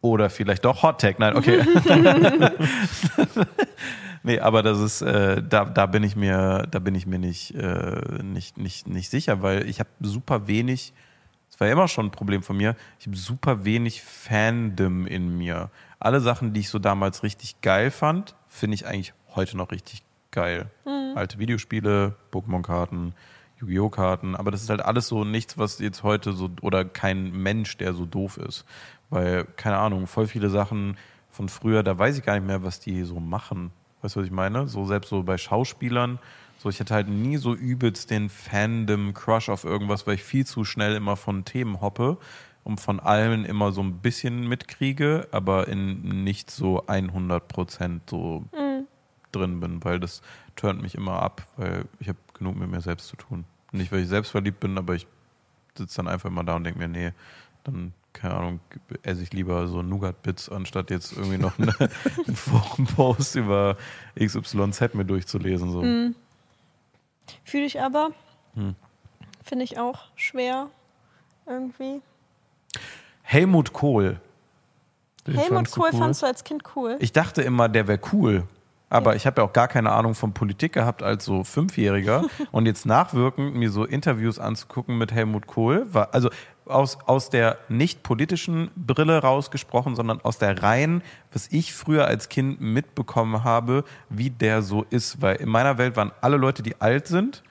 Oder 0.00 0.30
vielleicht 0.30 0.64
doch 0.64 0.82
Hot 0.82 1.00
Tag. 1.02 1.18
Nein, 1.18 1.36
okay. 1.36 1.60
Nee, 4.26 4.40
aber 4.40 4.62
das 4.62 4.80
ist, 4.80 5.02
äh, 5.02 5.42
da, 5.42 5.66
da 5.66 5.84
bin 5.84 6.02
ich 6.02 6.16
mir, 6.16 6.66
da 6.70 6.78
bin 6.78 6.94
ich 6.94 7.06
mir 7.06 7.18
nicht, 7.18 7.54
äh, 7.56 8.22
nicht, 8.22 8.56
nicht, 8.56 8.88
nicht 8.88 9.10
sicher, 9.10 9.42
weil 9.42 9.68
ich 9.68 9.80
habe 9.80 9.90
super 10.00 10.46
wenig, 10.48 10.94
das 11.50 11.60
war 11.60 11.66
ja 11.66 11.74
immer 11.74 11.88
schon 11.88 12.06
ein 12.06 12.10
Problem 12.10 12.42
von 12.42 12.56
mir, 12.56 12.74
ich 12.98 13.06
habe 13.06 13.18
super 13.18 13.66
wenig 13.66 14.02
Fandom 14.02 15.06
in 15.06 15.36
mir. 15.36 15.70
Alle 16.00 16.20
Sachen, 16.20 16.54
die 16.54 16.60
ich 16.60 16.70
so 16.70 16.78
damals 16.78 17.22
richtig 17.22 17.60
geil 17.60 17.90
fand, 17.90 18.34
finde 18.48 18.76
ich 18.76 18.86
eigentlich 18.86 19.12
heute 19.34 19.58
noch 19.58 19.70
richtig 19.70 20.02
geil. 20.30 20.70
Alte 21.16 21.38
Videospiele, 21.38 22.16
Pokémon-Karten, 22.32 23.14
Yu-Gi-Oh! 23.60 23.90
Karten, 23.90 24.36
aber 24.36 24.50
das 24.50 24.62
ist 24.62 24.70
halt 24.70 24.80
alles 24.80 25.06
so 25.06 25.24
nichts, 25.24 25.58
was 25.58 25.80
jetzt 25.80 26.02
heute 26.02 26.32
so, 26.32 26.48
oder 26.62 26.86
kein 26.86 27.30
Mensch, 27.30 27.76
der 27.76 27.92
so 27.92 28.06
doof 28.06 28.38
ist. 28.38 28.64
Weil, 29.10 29.44
keine 29.44 29.76
Ahnung, 29.76 30.06
voll 30.06 30.26
viele 30.26 30.48
Sachen 30.48 30.96
von 31.30 31.50
früher, 31.50 31.82
da 31.82 31.98
weiß 31.98 32.16
ich 32.16 32.24
gar 32.24 32.34
nicht 32.34 32.46
mehr, 32.46 32.62
was 32.62 32.80
die 32.80 33.02
so 33.02 33.20
machen. 33.20 33.70
Weißt 34.04 34.16
du, 34.16 34.20
was 34.20 34.26
ich 34.26 34.32
meine? 34.32 34.68
So 34.68 34.84
selbst 34.84 35.08
so 35.08 35.22
bei 35.22 35.38
Schauspielern, 35.38 36.18
so 36.58 36.68
ich 36.68 36.78
hatte 36.78 36.92
halt 36.92 37.08
nie 37.08 37.38
so 37.38 37.54
übelst 37.54 38.10
den 38.10 38.28
Fandom-Crush 38.28 39.48
auf 39.48 39.64
irgendwas, 39.64 40.06
weil 40.06 40.16
ich 40.16 40.22
viel 40.22 40.44
zu 40.44 40.66
schnell 40.66 40.94
immer 40.94 41.16
von 41.16 41.46
Themen 41.46 41.80
hoppe 41.80 42.18
und 42.64 42.82
von 42.82 43.00
allen 43.00 43.46
immer 43.46 43.72
so 43.72 43.82
ein 43.82 44.00
bisschen 44.00 44.46
mitkriege, 44.46 45.26
aber 45.30 45.68
in 45.68 46.22
nicht 46.22 46.50
so 46.50 46.86
100 46.86 47.48
Prozent 47.48 48.10
so 48.10 48.44
drin 49.32 49.60
bin, 49.60 49.82
weil 49.82 50.00
das 50.00 50.20
turnt 50.54 50.82
mich 50.82 50.96
immer 50.96 51.22
ab, 51.22 51.46
weil 51.56 51.86
ich 51.98 52.08
habe 52.08 52.18
genug 52.34 52.56
mit 52.56 52.70
mir 52.70 52.82
selbst 52.82 53.08
zu 53.08 53.16
tun. 53.16 53.46
Nicht, 53.72 53.90
weil 53.90 54.02
ich 54.02 54.08
selbst 54.08 54.32
verliebt 54.32 54.60
bin, 54.60 54.76
aber 54.76 54.96
ich 54.96 55.06
sitze 55.78 55.96
dann 55.96 56.08
einfach 56.08 56.28
immer 56.28 56.44
da 56.44 56.56
und 56.56 56.64
denke 56.64 56.78
mir, 56.78 56.88
nee, 56.88 57.12
dann, 57.64 57.94
keine 58.14 58.34
Ahnung, 58.34 58.60
esse 59.02 59.22
ich 59.22 59.32
lieber 59.32 59.68
so 59.68 59.82
Nougat-Bits, 59.82 60.48
anstatt 60.48 60.90
jetzt 60.90 61.12
irgendwie 61.12 61.36
noch 61.36 61.58
eine, 61.58 61.74
einen 61.78 62.36
Forum-Post 62.36 63.36
über 63.36 63.76
XYZ 64.18 64.94
mir 64.94 65.04
durchzulesen. 65.04 65.70
So. 65.70 65.82
Fühle 67.44 67.64
ich 67.66 67.80
aber. 67.80 68.12
Hm. 68.54 68.74
Finde 69.42 69.64
ich 69.64 69.78
auch 69.78 70.06
schwer. 70.16 70.70
Irgendwie. 71.46 72.00
Helmut 73.22 73.72
Kohl. 73.72 74.20
Den 75.26 75.34
Helmut 75.34 75.70
Kohl 75.70 75.90
cool? 75.92 75.98
fandst 75.98 76.22
du 76.22 76.26
als 76.26 76.44
Kind 76.44 76.62
cool. 76.76 76.96
Ich 77.00 77.12
dachte 77.12 77.42
immer, 77.42 77.68
der 77.68 77.88
wäre 77.88 78.00
cool. 78.12 78.46
Aber 78.94 79.16
ich 79.16 79.26
habe 79.26 79.40
ja 79.40 79.48
auch 79.48 79.52
gar 79.52 79.66
keine 79.66 79.90
Ahnung 79.90 80.14
von 80.14 80.34
Politik 80.34 80.72
gehabt 80.72 81.02
als 81.02 81.24
so 81.24 81.42
Fünfjähriger. 81.42 82.26
Und 82.52 82.66
jetzt 82.66 82.86
nachwirkend 82.86 83.56
mir 83.56 83.68
so 83.68 83.84
Interviews 83.84 84.38
anzugucken 84.38 84.96
mit 84.98 85.10
Helmut 85.10 85.48
Kohl, 85.48 85.92
war 85.92 86.14
also 86.14 86.30
aus, 86.64 86.98
aus 87.06 87.28
der 87.28 87.58
nicht 87.68 88.04
politischen 88.04 88.70
Brille 88.76 89.18
rausgesprochen, 89.18 89.96
sondern 89.96 90.20
aus 90.20 90.38
der 90.38 90.62
rein, 90.62 91.02
was 91.32 91.48
ich 91.50 91.74
früher 91.74 92.06
als 92.06 92.28
Kind 92.28 92.60
mitbekommen 92.60 93.42
habe, 93.42 93.82
wie 94.10 94.30
der 94.30 94.62
so 94.62 94.86
ist. 94.90 95.20
Weil 95.20 95.36
in 95.36 95.48
meiner 95.48 95.76
Welt 95.76 95.96
waren 95.96 96.12
alle 96.20 96.36
Leute, 96.36 96.62
die 96.62 96.80
alt 96.80 97.08
sind, 97.08 97.42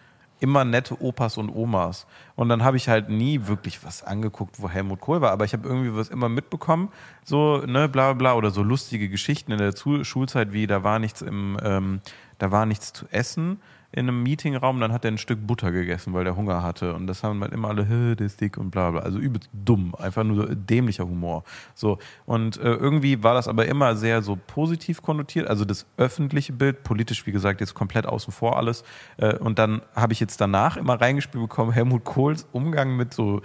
immer 0.44 0.66
nette 0.66 1.02
Opas 1.02 1.38
und 1.38 1.50
Omas. 1.50 2.06
Und 2.36 2.50
dann 2.50 2.64
habe 2.64 2.76
ich 2.76 2.90
halt 2.90 3.08
nie 3.08 3.48
wirklich 3.48 3.84
was 3.86 4.04
angeguckt, 4.04 4.62
wo 4.62 4.70
Helmut 4.70 5.00
Kohl 5.00 5.22
war, 5.22 5.32
aber 5.32 5.46
ich 5.46 5.54
habe 5.54 5.68
irgendwie 5.68 5.96
was 5.96 6.10
immer 6.10 6.28
mitbekommen, 6.28 6.90
so, 7.24 7.64
ne, 7.66 7.88
bla 7.88 8.12
bla 8.12 8.34
oder 8.36 8.52
so 8.52 8.62
lustige 8.62 9.08
Geschichten 9.08 9.54
in 9.54 9.58
der 9.58 9.74
Schulzeit, 10.04 10.52
wie 10.52 10.68
da 10.68 10.84
war 10.84 11.00
nichts 11.00 11.22
im, 11.22 11.58
ähm, 11.64 12.02
da 12.44 12.52
war 12.52 12.66
nichts 12.66 12.92
zu 12.92 13.06
essen 13.10 13.62
in 13.94 14.10
einem 14.10 14.22
Meetingraum, 14.22 14.82
dann 14.82 14.92
hat 14.92 15.06
er 15.06 15.12
ein 15.12 15.18
Stück 15.18 15.48
Butter 15.48 15.72
gegessen, 15.72 16.14
weil 16.14 16.26
der 16.26 16.36
Hunger 16.36 16.62
hatte. 16.62 16.94
Und 16.94 17.08
das 17.08 17.24
haben 17.24 17.40
halt 17.42 17.54
immer 17.54 17.70
alle, 17.70 17.86
"Hä, 17.86 18.16
der 18.16 18.26
ist 18.26 18.42
dick 18.42 18.58
und 18.58 18.70
bla 18.70 18.92
bla. 18.92 19.00
Also 19.00 19.18
übelst 19.18 19.50
dumm, 19.54 19.96
einfach 19.96 20.26
nur 20.26 20.48
so 20.48 20.54
dämlicher 20.54 21.06
Humor. 21.06 21.46
So. 21.74 22.00
Und 22.26 22.58
äh, 22.58 22.74
irgendwie 22.74 23.24
war 23.24 23.34
das 23.34 23.48
aber 23.48 23.66
immer 23.68 23.96
sehr 23.96 24.22
so 24.22 24.36
positiv 24.36 25.02
konnotiert, 25.02 25.48
also 25.48 25.64
das 25.64 25.86
öffentliche 25.96 26.52
Bild, 26.52 26.84
politisch, 26.84 27.26
wie 27.26 27.32
gesagt, 27.32 27.62
jetzt 27.62 27.76
komplett 27.76 28.08
außen 28.08 28.34
vor 28.34 28.58
alles. 28.58 28.84
Äh, 29.16 29.38
und 29.38 29.58
dann 29.58 29.82
habe 29.96 30.12
ich 30.12 30.20
jetzt 30.20 30.42
danach 30.42 30.76
immer 30.76 31.00
reingespielt 31.00 31.42
bekommen, 31.42 31.72
Helmut 31.72 32.04
Kohls 32.04 32.46
Umgang 32.52 32.98
mit 32.98 33.14
so 33.14 33.42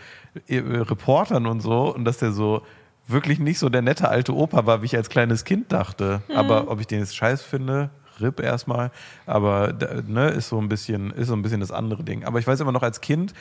äh, 0.49 0.59
Reportern 0.59 1.47
und 1.47 1.61
so, 1.61 1.95
und 1.95 2.05
dass 2.05 2.19
der 2.19 2.33
so 2.33 2.63
wirklich 3.07 3.39
nicht 3.39 3.59
so 3.59 3.69
der 3.69 3.83
nette 3.83 4.09
alte 4.09 4.35
Opa 4.35 4.67
war, 4.67 4.83
wie 4.83 4.87
ich 4.87 4.97
als 4.97 5.09
kleines 5.09 5.45
Kind 5.45 5.73
dachte. 5.73 6.23
Aber 6.35 6.71
ob 6.71 6.81
ich 6.81 6.87
den 6.87 7.01
jetzt 7.01 7.17
scheiß 7.17 7.43
finde, 7.43 7.91
RIP 8.21 8.41
erstmal, 8.41 8.91
aber 9.27 9.73
ne, 10.07 10.29
ist 10.29 10.49
so 10.49 10.59
ein 10.61 10.69
bisschen, 10.69 11.11
ist 11.13 11.29
so 11.29 11.35
ein 11.35 11.43
bisschen 11.43 11.61
das 11.61 11.71
andere 11.73 12.05
Ding. 12.05 12.25
Aber 12.25 12.39
ich 12.39 12.47
weiß 12.47 12.61
immer 12.61 12.73
noch, 12.73 12.83
als 12.83 13.01
Kind 13.01 13.33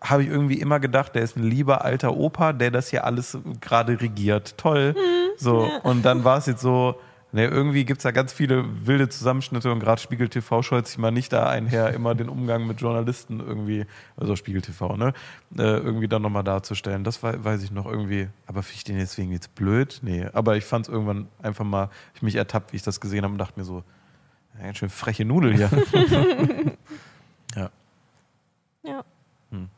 habe 0.00 0.22
ich 0.22 0.28
irgendwie 0.30 0.60
immer 0.60 0.80
gedacht, 0.80 1.14
der 1.14 1.22
ist 1.22 1.36
ein 1.36 1.42
lieber 1.44 1.84
alter 1.84 2.16
Opa, 2.16 2.52
der 2.54 2.70
das 2.70 2.88
hier 2.88 3.04
alles 3.04 3.36
gerade 3.60 4.00
regiert. 4.00 4.56
Toll. 4.56 4.94
So. 5.36 5.68
Und 5.82 6.04
dann 6.04 6.24
war 6.24 6.38
es 6.38 6.46
jetzt 6.46 6.62
so, 6.62 6.98
ne, 7.32 7.46
irgendwie 7.48 7.84
gibt 7.84 7.98
es 7.98 8.04
da 8.04 8.10
ganz 8.10 8.32
viele 8.32 8.64
wilde 8.86 9.10
Zusammenschnitte 9.10 9.70
und 9.70 9.80
gerade 9.80 10.00
Spiegel 10.00 10.28
TV 10.30 10.62
scheut 10.62 10.86
sich 10.86 10.96
mal 10.96 11.10
nicht 11.10 11.34
da 11.34 11.50
einher, 11.50 11.92
immer 11.92 12.14
den 12.14 12.30
Umgang 12.30 12.66
mit 12.66 12.80
Journalisten 12.80 13.40
irgendwie, 13.40 13.84
also 14.16 14.36
Spiegel 14.36 14.62
TV, 14.62 14.96
ne, 14.96 15.12
äh, 15.58 15.62
irgendwie 15.62 16.08
dann 16.08 16.22
nochmal 16.22 16.44
darzustellen. 16.44 17.04
Das 17.04 17.22
wei- 17.22 17.44
weiß 17.44 17.62
ich 17.62 17.70
noch 17.70 17.84
irgendwie. 17.84 18.28
Aber 18.46 18.62
finde 18.62 18.76
ich 18.76 18.84
den 18.84 18.96
deswegen 18.98 19.32
jetzt 19.32 19.54
blöd? 19.54 19.98
Nee. 20.02 20.26
Aber 20.32 20.56
ich 20.56 20.64
fand 20.64 20.86
es 20.86 20.92
irgendwann 20.92 21.28
einfach 21.42 21.64
mal, 21.66 21.90
ich 22.14 22.22
mich 22.22 22.36
ertappt, 22.36 22.72
wie 22.72 22.76
ich 22.76 22.82
das 22.84 23.00
gesehen 23.02 23.24
habe 23.24 23.32
und 23.32 23.38
dachte 23.38 23.58
mir 23.60 23.64
so, 23.66 23.84
ganz 24.60 24.78
schön 24.78 24.90
freche 24.90 25.24
Nudel 25.24 25.54
hier. 25.56 25.70
ja. 27.56 27.70
Ja. 28.82 29.04
Hm. 29.50 29.68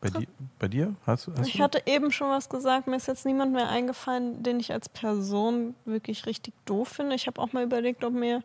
Bei, 0.00 0.10
di 0.10 0.28
bei 0.58 0.68
dir? 0.68 0.94
Hast, 1.06 1.28
hast 1.28 1.46
ich 1.46 1.56
du? 1.56 1.62
hatte 1.62 1.82
eben 1.86 2.12
schon 2.12 2.28
was 2.28 2.48
gesagt, 2.48 2.86
mir 2.86 2.96
ist 2.96 3.08
jetzt 3.08 3.24
niemand 3.24 3.52
mehr 3.52 3.68
eingefallen, 3.68 4.42
den 4.42 4.60
ich 4.60 4.72
als 4.72 4.88
Person 4.88 5.74
wirklich 5.84 6.26
richtig 6.26 6.54
doof 6.64 6.88
finde. 6.88 7.14
Ich 7.14 7.26
habe 7.26 7.40
auch 7.40 7.52
mal 7.52 7.62
überlegt, 7.62 8.04
ob 8.04 8.12
mir, 8.12 8.42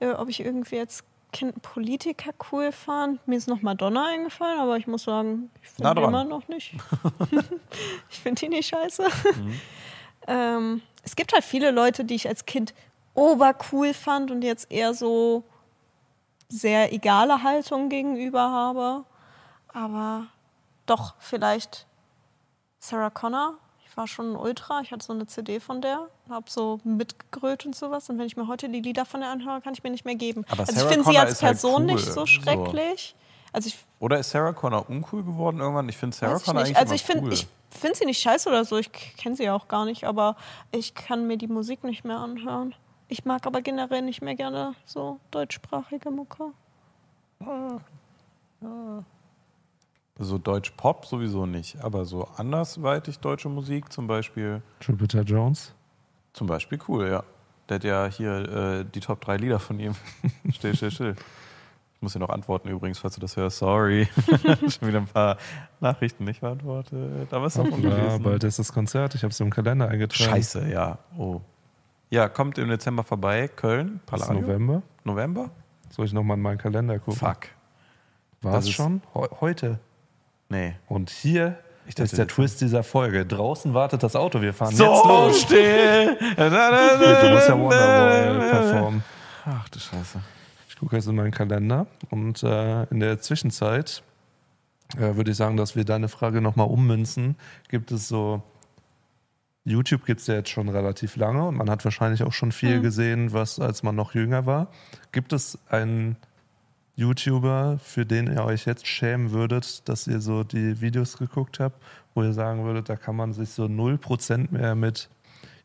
äh, 0.00 0.10
ob 0.10 0.28
ich 0.28 0.40
irgendwie 0.40 0.78
als 0.78 1.04
Kind 1.32 1.60
Politiker 1.62 2.30
cool 2.52 2.70
fand. 2.70 3.26
Mir 3.26 3.36
ist 3.36 3.48
noch 3.48 3.60
Madonna 3.60 4.06
eingefallen, 4.06 4.60
aber 4.60 4.76
ich 4.76 4.86
muss 4.86 5.02
sagen, 5.02 5.50
ich 5.62 5.68
finde 5.68 5.94
die 5.96 6.02
immer 6.02 6.24
noch 6.24 6.46
nicht. 6.46 6.74
ich 8.10 8.20
finde 8.20 8.40
die 8.40 8.48
nicht 8.50 8.68
scheiße. 8.68 9.02
Mhm. 9.02 9.60
ähm, 10.28 10.82
es 11.02 11.16
gibt 11.16 11.32
halt 11.32 11.42
viele 11.42 11.72
Leute, 11.72 12.04
die 12.04 12.14
ich 12.14 12.28
als 12.28 12.46
Kind 12.46 12.72
obercool 13.14 13.94
fand 13.94 14.30
und 14.30 14.42
jetzt 14.42 14.70
eher 14.70 14.94
so 14.94 15.44
sehr 16.48 16.92
egale 16.92 17.42
Haltung 17.42 17.88
gegenüber 17.88 18.50
habe. 18.50 19.04
Aber 19.72 20.26
doch, 20.86 21.14
vielleicht 21.18 21.86
Sarah 22.78 23.10
Connor. 23.10 23.54
Ich 23.86 23.96
war 23.96 24.08
schon 24.08 24.32
ein 24.32 24.36
Ultra. 24.36 24.80
Ich 24.80 24.90
hatte 24.90 25.04
so 25.04 25.12
eine 25.12 25.26
CD 25.26 25.60
von 25.60 25.80
der, 25.80 26.08
habe 26.28 26.50
so 26.50 26.80
mitgegrölt 26.82 27.64
und 27.64 27.76
sowas. 27.76 28.10
Und 28.10 28.18
wenn 28.18 28.26
ich 28.26 28.36
mir 28.36 28.48
heute 28.48 28.68
die 28.68 28.80
Lieder 28.80 29.04
von 29.04 29.20
der 29.20 29.30
anhöre, 29.30 29.60
kann 29.60 29.72
ich 29.72 29.84
mir 29.84 29.90
nicht 29.90 30.04
mehr 30.04 30.16
geben. 30.16 30.44
Aber 30.48 30.60
also 30.60 30.72
Sarah 30.72 30.86
ich 30.86 30.94
finde 30.94 31.10
sie 31.10 31.18
als 31.18 31.42
halt 31.42 31.52
Person 31.52 31.82
cool, 31.82 31.94
nicht 31.94 32.12
so 32.12 32.26
schrecklich. 32.26 33.14
Also 33.52 33.68
ich 33.68 33.78
Oder 34.00 34.18
ist 34.18 34.30
Sarah 34.30 34.52
Connor 34.52 34.90
uncool 34.90 35.22
geworden 35.22 35.60
irgendwann? 35.60 35.88
Ich 35.88 35.96
finde 35.96 36.16
Sarah 36.16 36.36
ich 36.36 36.42
Connor 36.42 36.62
nicht. 36.62 36.70
eigentlich 36.70 36.78
Also 36.78 36.94
ich 36.94 37.04
finde 37.04 37.24
cool. 37.26 37.32
ich 37.32 37.46
finde 37.70 37.96
sie 37.96 38.04
nicht 38.04 38.20
scheiße 38.20 38.48
oder 38.48 38.64
so. 38.64 38.76
Ich 38.76 38.90
kenne 39.16 39.36
sie 39.36 39.48
auch 39.48 39.68
gar 39.68 39.84
nicht, 39.84 40.04
aber 40.04 40.36
ich 40.72 40.94
kann 40.94 41.28
mir 41.28 41.36
die 41.36 41.46
Musik 41.46 41.84
nicht 41.84 42.04
mehr 42.04 42.18
anhören. 42.18 42.74
Ich 43.08 43.24
mag 43.24 43.46
aber 43.46 43.60
generell 43.62 44.02
nicht 44.02 44.22
mehr 44.22 44.34
gerne 44.34 44.74
so 44.86 45.20
deutschsprachige 45.30 46.10
Mucke. 46.10 46.52
so 50.18 50.38
Deutsch-Pop 50.38 51.06
sowieso 51.06 51.44
nicht, 51.46 51.82
aber 51.82 52.04
so 52.04 52.24
andersweitig 52.36 53.18
deutsche 53.18 53.48
Musik 53.48 53.92
zum 53.92 54.06
Beispiel, 54.06 54.62
Jupiter 54.80 55.22
Jones. 55.22 55.74
zum 56.32 56.46
Beispiel 56.46 56.78
cool, 56.88 57.08
ja. 57.08 57.24
Der 57.68 57.76
hat 57.76 57.84
ja 57.84 58.06
hier 58.06 58.32
äh, 58.48 58.84
die 58.84 59.00
Top 59.00 59.20
3 59.22 59.38
Lieder 59.38 59.58
von 59.58 59.80
ihm. 59.80 59.94
still, 60.52 60.74
still, 60.76 60.90
still. 60.90 61.16
Ich 61.96 62.02
muss 62.02 62.12
dir 62.12 62.18
noch 62.18 62.28
antworten 62.28 62.68
übrigens, 62.68 62.98
falls 62.98 63.14
du 63.14 63.20
das 63.22 63.36
hörst. 63.38 63.56
Sorry. 63.58 64.06
Schon 64.68 64.88
wieder 64.88 64.98
ein 64.98 65.06
paar 65.06 65.38
Nachrichten 65.80 66.24
nicht 66.24 66.42
beantwortet. 66.42 67.32
Aber 67.32 67.46
ist 67.46 67.56
doch 67.56 67.64
Ja, 67.64 67.72
ungelesen. 67.74 68.22
bald 68.22 68.44
ist 68.44 68.58
das 68.58 68.70
Konzert. 68.70 69.14
Ich 69.14 69.22
habe 69.22 69.30
es 69.30 69.40
im 69.40 69.48
Kalender 69.48 69.88
eingetragen. 69.88 70.30
Scheiße, 70.30 70.68
ja. 70.68 70.98
Oh. 71.16 71.40
Ja, 72.14 72.28
kommt 72.28 72.58
im 72.58 72.68
Dezember 72.68 73.02
vorbei. 73.02 73.48
Köln, 73.48 73.96
Ist 73.96 74.06
Palladium. 74.06 74.42
November. 74.42 74.82
November? 75.02 75.50
Soll 75.90 76.06
ich 76.06 76.12
nochmal 76.12 76.36
in 76.36 76.42
meinen 76.42 76.58
Kalender 76.58 76.98
gucken? 77.00 77.18
Fuck. 77.18 77.48
War 78.42 78.52
Das 78.52 78.64
ist- 78.66 78.72
schon? 78.72 79.02
Heu- 79.14 79.28
heute. 79.40 79.78
Nee. 80.48 80.76
Und 80.86 81.10
hier 81.10 81.58
Ich 81.86 81.94
dachte, 81.96 82.04
ist 82.04 82.16
der 82.18 82.26
das- 82.26 82.34
Twist 82.34 82.60
dieser 82.60 82.84
Folge. 82.84 83.26
Draußen 83.26 83.74
wartet 83.74 84.02
das 84.04 84.14
Auto. 84.14 84.40
Wir 84.40 84.54
fahren 84.54 84.74
So 84.74 84.84
jetzt 84.84 85.04
los. 85.06 85.40
still. 85.42 86.16
Du 86.36 87.30
musst 87.30 87.48
ja 87.48 87.58
Wonderwall 87.58 88.38
performen. 88.50 89.04
Ach 89.46 89.68
du 89.70 89.78
Scheiße. 89.80 90.20
Ich 90.68 90.76
gucke 90.78 90.96
jetzt 90.96 91.06
in 91.08 91.16
meinen 91.16 91.30
Kalender 91.32 91.86
und 92.10 92.42
äh, 92.44 92.84
in 92.84 93.00
der 93.00 93.20
Zwischenzeit 93.20 94.02
äh, 94.96 95.16
würde 95.16 95.30
ich 95.32 95.36
sagen, 95.36 95.56
dass 95.56 95.74
wir 95.76 95.84
deine 95.84 96.08
Frage 96.08 96.40
nochmal 96.40 96.68
ummünzen. 96.68 97.36
Gibt 97.68 97.90
es 97.92 98.06
so, 98.08 98.42
YouTube 99.64 100.04
gibt 100.04 100.20
es 100.20 100.26
ja 100.26 100.34
jetzt 100.34 100.50
schon 100.50 100.68
relativ 100.68 101.16
lange 101.16 101.46
und 101.46 101.56
man 101.56 101.70
hat 101.70 101.84
wahrscheinlich 101.84 102.22
auch 102.22 102.32
schon 102.32 102.52
viel 102.52 102.80
gesehen, 102.82 103.32
was 103.32 103.58
als 103.58 103.82
man 103.82 103.96
noch 103.96 104.14
jünger 104.14 104.44
war. 104.44 104.68
Gibt 105.10 105.32
es 105.32 105.58
einen 105.68 106.16
YouTuber, 106.96 107.78
für 107.82 108.04
den 108.04 108.26
ihr 108.26 108.44
euch 108.44 108.66
jetzt 108.66 108.86
schämen 108.86 109.32
würdet, 109.32 109.88
dass 109.88 110.06
ihr 110.06 110.20
so 110.20 110.44
die 110.44 110.80
Videos 110.80 111.16
geguckt 111.16 111.60
habt, 111.60 111.82
wo 112.14 112.22
ihr 112.22 112.32
sagen 112.34 112.64
würdet, 112.64 112.88
da 112.88 112.96
kann 112.96 113.16
man 113.16 113.32
sich 113.32 113.50
so 113.50 113.64
0% 113.64 114.52
mehr 114.52 114.74
mit 114.74 115.08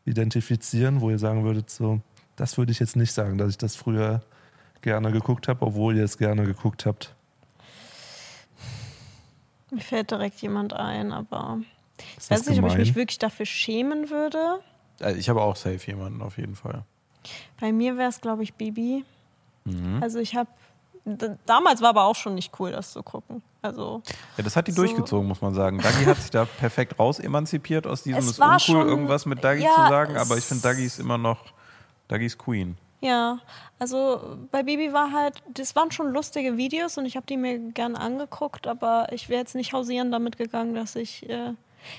identifizieren, 0.06 1.00
wo 1.02 1.10
ihr 1.10 1.18
sagen 1.18 1.44
würdet, 1.44 1.70
so, 1.70 2.00
das 2.36 2.56
würde 2.56 2.72
ich 2.72 2.80
jetzt 2.80 2.96
nicht 2.96 3.12
sagen, 3.12 3.36
dass 3.36 3.50
ich 3.50 3.58
das 3.58 3.76
früher 3.76 4.22
gerne 4.80 5.12
geguckt 5.12 5.46
habe, 5.46 5.64
obwohl 5.66 5.96
ihr 5.96 6.04
es 6.04 6.16
gerne 6.16 6.44
geguckt 6.44 6.86
habt. 6.86 7.14
Mir 9.70 9.82
fällt 9.82 10.10
direkt 10.10 10.40
jemand 10.40 10.72
ein, 10.72 11.12
aber 11.12 11.58
ich 12.18 12.30
weiß 12.30 12.46
nicht, 12.46 12.58
ob 12.58 12.64
ich 12.66 12.72
gemein? 12.72 12.78
mich 12.78 12.94
wirklich 12.94 13.18
dafür 13.18 13.46
schämen 13.46 14.10
würde. 14.10 14.60
Äh, 15.00 15.14
Ich 15.14 15.28
habe 15.28 15.40
auch 15.42 15.56
safe 15.56 15.78
jemanden 15.86 16.22
auf 16.22 16.36
jeden 16.38 16.56
Fall. 16.56 16.82
Bei 17.60 17.72
mir 17.72 17.96
wäre 17.98 18.08
es, 18.08 18.20
glaube 18.20 18.42
ich, 18.42 18.54
Bibi. 18.54 19.04
Mhm. 19.64 20.02
Also 20.02 20.18
ich 20.18 20.36
habe 20.36 20.48
damals 21.46 21.80
war 21.80 21.90
aber 21.90 22.04
auch 22.04 22.14
schon 22.14 22.34
nicht 22.34 22.52
cool, 22.60 22.72
das 22.72 22.92
zu 22.92 23.02
gucken. 23.02 23.42
Also 23.62 24.02
Ja, 24.36 24.44
das 24.44 24.54
hat 24.56 24.66
die 24.68 24.72
So. 24.72 24.82
durchgezogen, 24.82 25.26
muss 25.26 25.40
man 25.40 25.54
sagen. 25.54 25.78
Dagi 25.78 26.04
hat 26.04 26.16
sich 26.18 26.30
da 26.30 26.44
perfekt 26.44 26.98
raus 26.98 27.18
emanzipiert 27.18 27.86
aus 27.86 28.02
diesem, 28.02 28.18
Es 28.18 28.24
es 28.26 28.30
ist 28.32 28.38
war 28.38 28.52
uncool, 28.52 28.60
schon- 28.60 28.88
irgendwas 28.88 29.26
mit 29.26 29.42
Dagi 29.42 29.62
ja, 29.62 29.70
zu 29.74 29.80
sagen, 29.88 30.16
aber 30.16 30.36
ich 30.36 30.44
finde, 30.44 30.62
Dagi 30.62 30.84
ist 30.84 30.98
immer 30.98 31.18
noch, 31.18 31.38
Dagi 32.08 32.26
ist 32.26 32.38
Queen. 32.38 32.76
ja, 33.00 33.38
also 33.78 34.38
bei 34.50 34.62
Bibi 34.62 34.92
war 34.92 35.10
halt, 35.12 35.42
das 35.52 35.74
waren 35.74 35.90
schon 35.90 36.12
lustige 36.12 36.56
Videos 36.58 36.96
und 36.98 37.06
ich 37.06 37.16
habe 37.16 37.26
die 37.26 37.36
mir 37.38 37.58
gern 37.58 37.96
angeguckt, 37.96 38.66
aber 38.66 39.08
ich 39.12 39.28
wäre 39.30 39.40
jetzt 39.40 39.54
nicht 39.54 39.72
hausieren 39.72 40.10
damit 40.12 40.36
gegangen, 40.38 40.74
dass 40.74 40.96
ich. 40.96 41.28
Äh, 41.28 41.54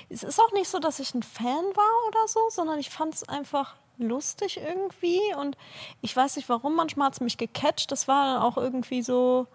es 0.08 0.22
ist 0.22 0.40
auch 0.40 0.52
nicht 0.52 0.68
so, 0.68 0.78
dass 0.78 0.98
ich 0.98 1.14
ein 1.14 1.22
Fan 1.22 1.64
war 1.74 2.08
oder 2.08 2.26
so, 2.26 2.40
sondern 2.50 2.78
ich 2.78 2.90
fand 2.90 3.14
es 3.14 3.28
einfach 3.28 3.76
lustig 3.98 4.58
irgendwie 4.58 5.20
und 5.38 5.56
ich 6.00 6.16
weiß 6.16 6.36
nicht 6.36 6.48
warum, 6.48 6.74
manchmal 6.74 7.06
hat 7.06 7.14
es 7.14 7.20
mich 7.20 7.38
gecatcht. 7.38 7.92
Das 7.92 8.08
war 8.08 8.34
dann 8.34 8.42
auch 8.42 8.56
irgendwie 8.56 9.02
so, 9.02 9.46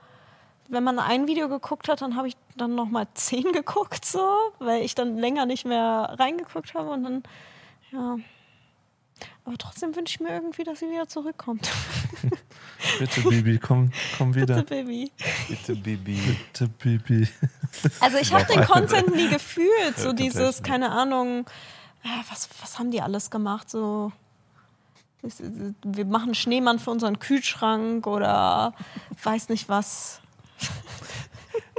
wenn 0.69 0.83
man 0.83 0.99
ein 0.99 1.27
Video 1.27 1.49
geguckt 1.49 1.89
hat, 1.89 2.01
dann 2.01 2.15
habe 2.15 2.27
ich 2.27 2.37
dann 2.55 2.75
nochmal 2.75 3.07
zehn 3.13 3.43
geguckt, 3.51 4.05
so, 4.05 4.37
weil 4.59 4.83
ich 4.83 4.95
dann 4.95 5.17
länger 5.17 5.45
nicht 5.45 5.65
mehr 5.65 6.15
reingeguckt 6.19 6.73
habe 6.73 6.89
und 6.89 7.03
dann, 7.03 7.23
ja. 7.91 8.17
Aber 9.47 9.57
trotzdem 9.57 9.95
wünsche 9.95 10.15
ich 10.15 10.19
mir 10.19 10.33
irgendwie, 10.33 10.65
dass 10.65 10.79
sie 10.79 10.89
wieder 10.91 11.07
zurückkommt. 11.07 11.71
Bitte, 12.99 13.21
Bibi, 13.21 13.57
komm, 13.57 13.91
komm 14.17 14.35
wieder. 14.35 14.55
Bitte, 14.55 14.83
Baby. 14.83 15.09
Bitte, 15.47 15.73
Bibi. 15.73 16.15
Bitte, 16.15 16.67
Bibi. 16.67 17.27
Also 18.01 18.17
ich 18.17 18.33
habe 18.33 18.45
den 18.45 18.65
Content 18.65 19.15
nie 19.15 19.29
gefühlt, 19.29 19.97
so 19.97 20.07
Ja, 20.07 20.13
dieses, 20.13 20.63
keine 20.63 20.91
Ahnung, 20.91 21.45
was, 22.29 22.49
was 22.61 22.77
haben 22.77 22.91
die 22.91 23.01
alles 23.01 23.29
gemacht, 23.29 23.69
so 23.69 24.11
wir 25.21 26.05
machen 26.05 26.35
Schneemann 26.35 26.79
für 26.79 26.91
unseren 26.91 27.19
Kühlschrank 27.19 28.05
oder 28.07 28.73
weiß 29.23 29.49
nicht 29.49 29.69
was. 29.69 30.21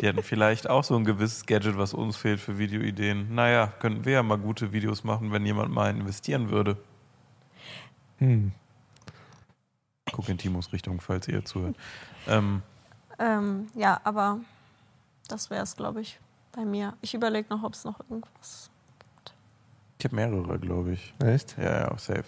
Die 0.00 0.08
hatten 0.08 0.22
vielleicht 0.22 0.70
auch 0.70 0.84
so 0.84 0.96
ein 0.96 1.04
gewisses 1.04 1.44
Gadget, 1.44 1.76
was 1.76 1.92
uns 1.92 2.16
fehlt 2.16 2.40
für 2.40 2.58
Videoideen. 2.58 3.34
Naja, 3.34 3.66
könnten 3.66 4.04
wir 4.04 4.12
ja 4.14 4.22
mal 4.22 4.38
gute 4.38 4.72
Videos 4.72 5.04
machen, 5.04 5.32
wenn 5.32 5.44
jemand 5.44 5.72
mal 5.72 5.90
investieren 5.90 6.50
würde. 6.50 6.76
Hm. 8.18 8.52
Guck 10.12 10.28
in 10.28 10.38
Timos 10.38 10.72
Richtung, 10.72 11.00
falls 11.00 11.28
ihr 11.28 11.44
zuhört. 11.44 11.76
Ähm, 12.26 12.62
Ähm, 13.18 13.66
ja, 13.74 14.00
aber 14.04 14.40
das 15.28 15.50
wäre 15.50 15.62
es, 15.62 15.76
glaube 15.76 16.00
ich, 16.00 16.18
bei 16.52 16.64
mir. 16.64 16.94
Ich 17.02 17.14
überlege 17.14 17.48
noch, 17.50 17.62
ob 17.62 17.74
es 17.74 17.84
noch 17.84 17.98
irgendwas. 18.08 18.70
ich 19.98 20.04
habe 20.04 20.14
mehrere, 20.16 20.58
glaube 20.58 20.92
ich. 20.92 21.14
Echt? 21.24 21.56
Ja, 21.58 21.80
ja, 21.90 21.98
safe. 21.98 22.24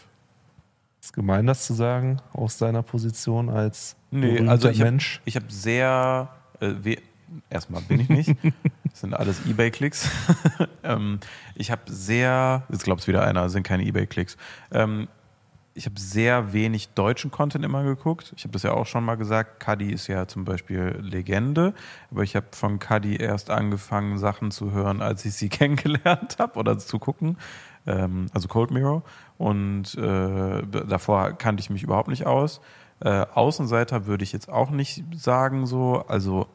Ist 1.01 1.12
gemein, 1.14 1.47
das 1.47 1.64
zu 1.66 1.72
sagen, 1.74 2.20
aus 2.32 2.59
deiner 2.59 2.82
Position 2.82 3.49
als 3.49 3.97
Nee, 4.11 4.32
berühmter 4.32 4.51
also 4.51 4.68
ich 4.68 4.80
habe 4.80 4.91
Mensch. 4.91 5.20
ich 5.24 5.36
hab 5.36 5.51
sehr. 5.51 6.28
Äh, 6.61 6.74
we 6.82 6.97
erstmal 7.49 7.80
bin 7.82 8.01
ich 8.01 8.09
nicht. 8.09 8.36
Das 8.91 9.03
sind 9.03 9.14
alles 9.14 9.47
Ebay-Klicks. 9.47 10.11
ähm, 10.82 11.20
ich 11.55 11.70
habe 11.70 11.82
sehr. 11.86 12.64
Jetzt 12.68 12.82
glaubst 12.82 13.07
wieder 13.07 13.22
einer, 13.24 13.45
das 13.45 13.53
sind 13.53 13.62
keine 13.62 13.84
Ebay-Klicks. 13.84 14.36
Ähm, 14.72 15.07
ich 15.75 15.87
habe 15.87 16.01
sehr 16.01 16.53
wenig 16.53 16.91
deutschen 16.91 17.31
Content 17.31 17.64
immer 17.64 17.85
geguckt. 17.85 18.33
Ich 18.37 18.45
habe 18.45 18.53
das 18.53 18.64
ja 18.64 18.73
auch 18.73 18.87
schon 18.87 19.05
mal 19.05 19.14
gesagt. 19.14 19.61
Cuddy 19.64 19.93
ist 19.93 20.09
ja 20.09 20.27
zum 20.27 20.45
Beispiel 20.45 20.99
Legende. 21.01 21.75
Aber 22.11 22.23
ich 22.23 22.35
habe 22.35 22.47
von 22.53 22.79
Cuddy 22.79 23.16
erst 23.16 23.51
angefangen, 23.51 24.18
Sachen 24.18 24.51
zu 24.51 24.73
hören, 24.73 25.01
als 25.01 25.25
ich 25.25 25.35
sie 25.35 25.49
kennengelernt 25.51 26.37
habe 26.39 26.59
oder 26.59 26.79
zu 26.79 26.99
gucken. 26.99 27.39
Ähm, 27.87 28.27
also 28.35 28.49
Cold 28.49 28.73
Mirror. 28.73 29.03
Und 29.39 29.95
äh, 29.97 30.62
davor 30.66 31.33
kannte 31.33 31.61
ich 31.61 31.71
mich 31.71 31.83
überhaupt 31.83 32.09
nicht 32.09 32.27
aus. 32.27 32.61
Äh, 33.01 33.27
Außenseiter 33.33 34.07
würde 34.07 34.25
ich 34.25 34.33
jetzt 34.33 34.49
auch 34.49 34.71
nicht 34.71 35.05
sagen 35.14 35.66
so. 35.66 36.05
Also 36.09 36.49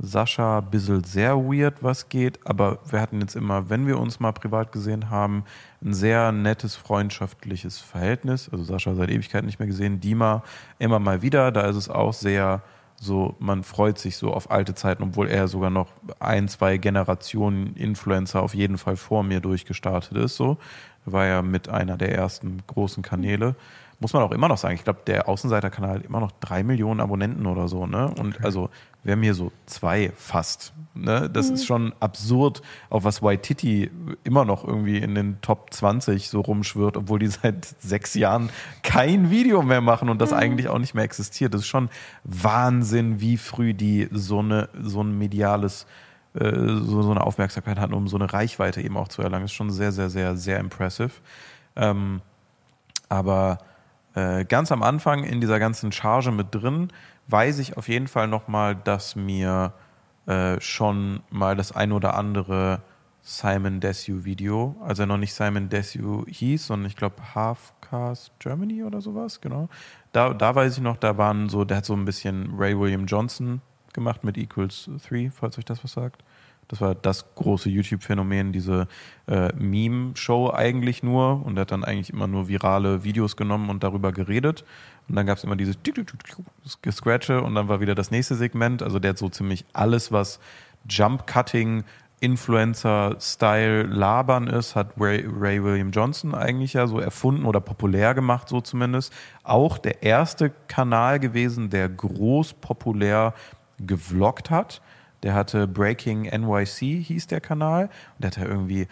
Sascha, 0.00 0.60
bisschen 0.60 1.02
sehr 1.02 1.36
weird, 1.36 1.82
was 1.82 2.08
geht, 2.08 2.38
aber 2.46 2.78
wir 2.88 3.00
hatten 3.00 3.20
jetzt 3.20 3.34
immer, 3.34 3.68
wenn 3.68 3.86
wir 3.86 3.98
uns 3.98 4.20
mal 4.20 4.32
privat 4.32 4.70
gesehen 4.70 5.10
haben, 5.10 5.44
ein 5.82 5.92
sehr 5.92 6.30
nettes, 6.30 6.76
freundschaftliches 6.76 7.78
Verhältnis. 7.78 8.48
Also 8.50 8.62
Sascha 8.62 8.94
seit 8.94 9.10
Ewigkeit 9.10 9.44
nicht 9.44 9.58
mehr 9.58 9.66
gesehen, 9.66 10.00
Dima 10.00 10.44
immer 10.78 11.00
mal 11.00 11.22
wieder, 11.22 11.50
da 11.50 11.62
ist 11.62 11.76
es 11.76 11.90
auch 11.90 12.12
sehr 12.12 12.62
so, 13.00 13.36
man 13.38 13.62
freut 13.62 13.98
sich 13.98 14.16
so 14.16 14.32
auf 14.32 14.50
alte 14.50 14.74
Zeiten, 14.74 15.04
obwohl 15.04 15.28
er 15.28 15.46
sogar 15.46 15.70
noch 15.70 15.88
ein, 16.18 16.48
zwei 16.48 16.78
Generationen 16.78 17.74
Influencer 17.76 18.42
auf 18.42 18.54
jeden 18.54 18.76
Fall 18.76 18.96
vor 18.96 19.22
mir 19.22 19.40
durchgestartet 19.40 20.16
ist, 20.16 20.36
so. 20.36 20.58
War 21.04 21.26
ja 21.26 21.42
mit 21.42 21.68
einer 21.68 21.96
der 21.96 22.14
ersten 22.14 22.58
großen 22.66 23.02
Kanäle. 23.02 23.54
Muss 24.00 24.12
man 24.12 24.22
auch 24.22 24.30
immer 24.30 24.48
noch 24.48 24.58
sagen. 24.58 24.74
Ich 24.74 24.84
glaube, 24.84 25.00
der 25.06 25.28
Außenseiterkanal 25.28 25.96
hat 25.96 26.04
immer 26.04 26.20
noch 26.20 26.32
drei 26.40 26.62
Millionen 26.62 27.00
Abonnenten 27.00 27.46
oder 27.46 27.68
so, 27.68 27.86
ne? 27.86 28.06
Und 28.18 28.36
okay. 28.36 28.44
also 28.44 28.70
wir 29.02 29.12
haben 29.12 29.22
hier 29.22 29.34
so 29.34 29.52
zwei 29.66 30.12
fast. 30.16 30.72
Ne? 30.94 31.30
Das 31.30 31.48
mhm. 31.48 31.54
ist 31.54 31.66
schon 31.66 31.92
absurd, 32.00 32.62
auf 32.90 33.04
was 33.04 33.22
Waititi 33.22 33.90
immer 34.24 34.44
noch 34.44 34.64
irgendwie 34.64 34.98
in 34.98 35.14
den 35.14 35.40
Top 35.40 35.72
20 35.72 36.28
so 36.28 36.40
rumschwirrt, 36.40 36.96
obwohl 36.96 37.18
die 37.18 37.26
seit 37.28 37.64
sechs 37.64 38.14
Jahren 38.14 38.50
kein 38.82 39.30
Video 39.30 39.62
mehr 39.62 39.80
machen 39.80 40.08
und 40.08 40.20
das 40.20 40.30
mhm. 40.30 40.36
eigentlich 40.36 40.68
auch 40.68 40.78
nicht 40.78 40.94
mehr 40.94 41.04
existiert. 41.04 41.54
Das 41.54 41.62
ist 41.62 41.68
schon 41.68 41.88
Wahnsinn, 42.24 43.20
wie 43.20 43.36
früh 43.36 43.74
die 43.74 44.08
so, 44.12 44.40
eine, 44.40 44.68
so 44.80 45.02
ein 45.02 45.16
mediales 45.16 45.86
äh, 46.34 46.50
so, 46.50 47.02
so 47.02 47.10
eine 47.10 47.24
Aufmerksamkeit 47.24 47.78
hatten, 47.80 47.94
um 47.94 48.06
so 48.08 48.16
eine 48.16 48.32
Reichweite 48.32 48.82
eben 48.82 48.96
auch 48.96 49.08
zu 49.08 49.22
erlangen. 49.22 49.44
Das 49.44 49.52
ist 49.52 49.56
schon 49.56 49.70
sehr, 49.70 49.92
sehr, 49.92 50.10
sehr, 50.10 50.36
sehr 50.36 50.58
impressive. 50.60 51.10
Ähm, 51.76 52.20
aber 53.08 53.58
äh, 54.18 54.44
ganz 54.44 54.72
am 54.72 54.82
Anfang 54.82 55.22
in 55.22 55.40
dieser 55.40 55.58
ganzen 55.58 55.92
Charge 55.92 56.32
mit 56.32 56.48
drin, 56.50 56.88
weiß 57.28 57.58
ich 57.60 57.76
auf 57.76 57.88
jeden 57.88 58.08
Fall 58.08 58.26
nochmal, 58.26 58.74
dass 58.74 59.14
mir 59.14 59.72
äh, 60.26 60.60
schon 60.60 61.20
mal 61.30 61.54
das 61.54 61.72
ein 61.72 61.92
oder 61.92 62.14
andere 62.14 62.80
Simon 63.22 63.80
Desue 63.80 64.24
Video, 64.24 64.76
also 64.84 65.06
noch 65.06 65.18
nicht 65.18 65.34
Simon 65.34 65.68
Desue 65.68 66.24
hieß, 66.26 66.66
sondern 66.66 66.86
ich 66.86 66.96
glaube 66.96 67.16
Halfcast 67.34 68.32
Germany 68.38 68.82
oder 68.82 69.00
sowas, 69.00 69.40
genau. 69.40 69.68
Da, 70.12 70.32
da 70.32 70.54
weiß 70.54 70.78
ich 70.78 70.82
noch, 70.82 70.96
da 70.96 71.16
waren 71.18 71.48
so, 71.48 71.64
der 71.64 71.78
hat 71.78 71.84
so 71.84 71.94
ein 71.94 72.04
bisschen 72.04 72.54
Ray 72.56 72.78
William 72.78 73.06
Johnson 73.06 73.60
gemacht 73.92 74.24
mit 74.24 74.36
Equals 74.36 74.88
3, 75.08 75.30
falls 75.30 75.58
euch 75.58 75.64
das 75.64 75.84
was 75.84 75.92
sagt. 75.92 76.24
Das 76.68 76.82
war 76.82 76.94
das 76.94 77.34
große 77.34 77.70
YouTube-Phänomen, 77.70 78.52
diese 78.52 78.88
äh, 79.26 79.52
Meme-Show 79.54 80.50
eigentlich 80.50 81.02
nur. 81.02 81.44
Und 81.44 81.56
er 81.56 81.62
hat 81.62 81.72
dann 81.72 81.82
eigentlich 81.82 82.10
immer 82.10 82.26
nur 82.26 82.48
virale 82.48 83.04
Videos 83.04 83.36
genommen 83.36 83.70
und 83.70 83.82
darüber 83.82 84.12
geredet. 84.12 84.64
Und 85.08 85.16
dann 85.16 85.26
gab 85.26 85.38
es 85.38 85.44
immer 85.44 85.56
dieses 85.56 85.76
Gescratche 86.82 87.42
und 87.42 87.54
dann 87.54 87.68
war 87.68 87.80
wieder 87.80 87.94
das 87.94 88.10
nächste 88.10 88.34
Segment. 88.34 88.82
Also 88.82 88.98
der 88.98 89.10
hat 89.10 89.18
so 89.18 89.30
ziemlich 89.30 89.64
alles, 89.72 90.12
was 90.12 90.38
Jump-Cutting, 90.88 91.84
Influencer-Style 92.20 93.84
labern 93.84 94.48
ist, 94.48 94.74
hat 94.74 94.92
Ray, 94.98 95.24
Ray, 95.26 95.62
William 95.62 95.90
Johnson 95.92 96.34
eigentlich 96.34 96.72
ja 96.72 96.86
so 96.86 96.98
erfunden 96.98 97.44
oder 97.44 97.60
populär 97.60 98.12
gemacht, 98.14 98.48
so 98.48 98.60
zumindest. 98.60 99.12
Auch 99.44 99.78
der 99.78 100.02
erste 100.02 100.50
Kanal 100.66 101.20
gewesen, 101.20 101.70
der 101.70 101.88
groß 101.88 102.54
populär 102.54 103.34
gevloggt 103.78 104.50
hat. 104.50 104.82
Der 105.22 105.34
hatte 105.34 105.66
Breaking 105.66 106.22
NYC, 106.22 107.02
hieß 107.02 107.26
der 107.26 107.40
Kanal. 107.40 107.84
Und 107.84 108.24
der 108.24 108.30
hatte 108.30 108.44
irgendwie, 108.44 108.86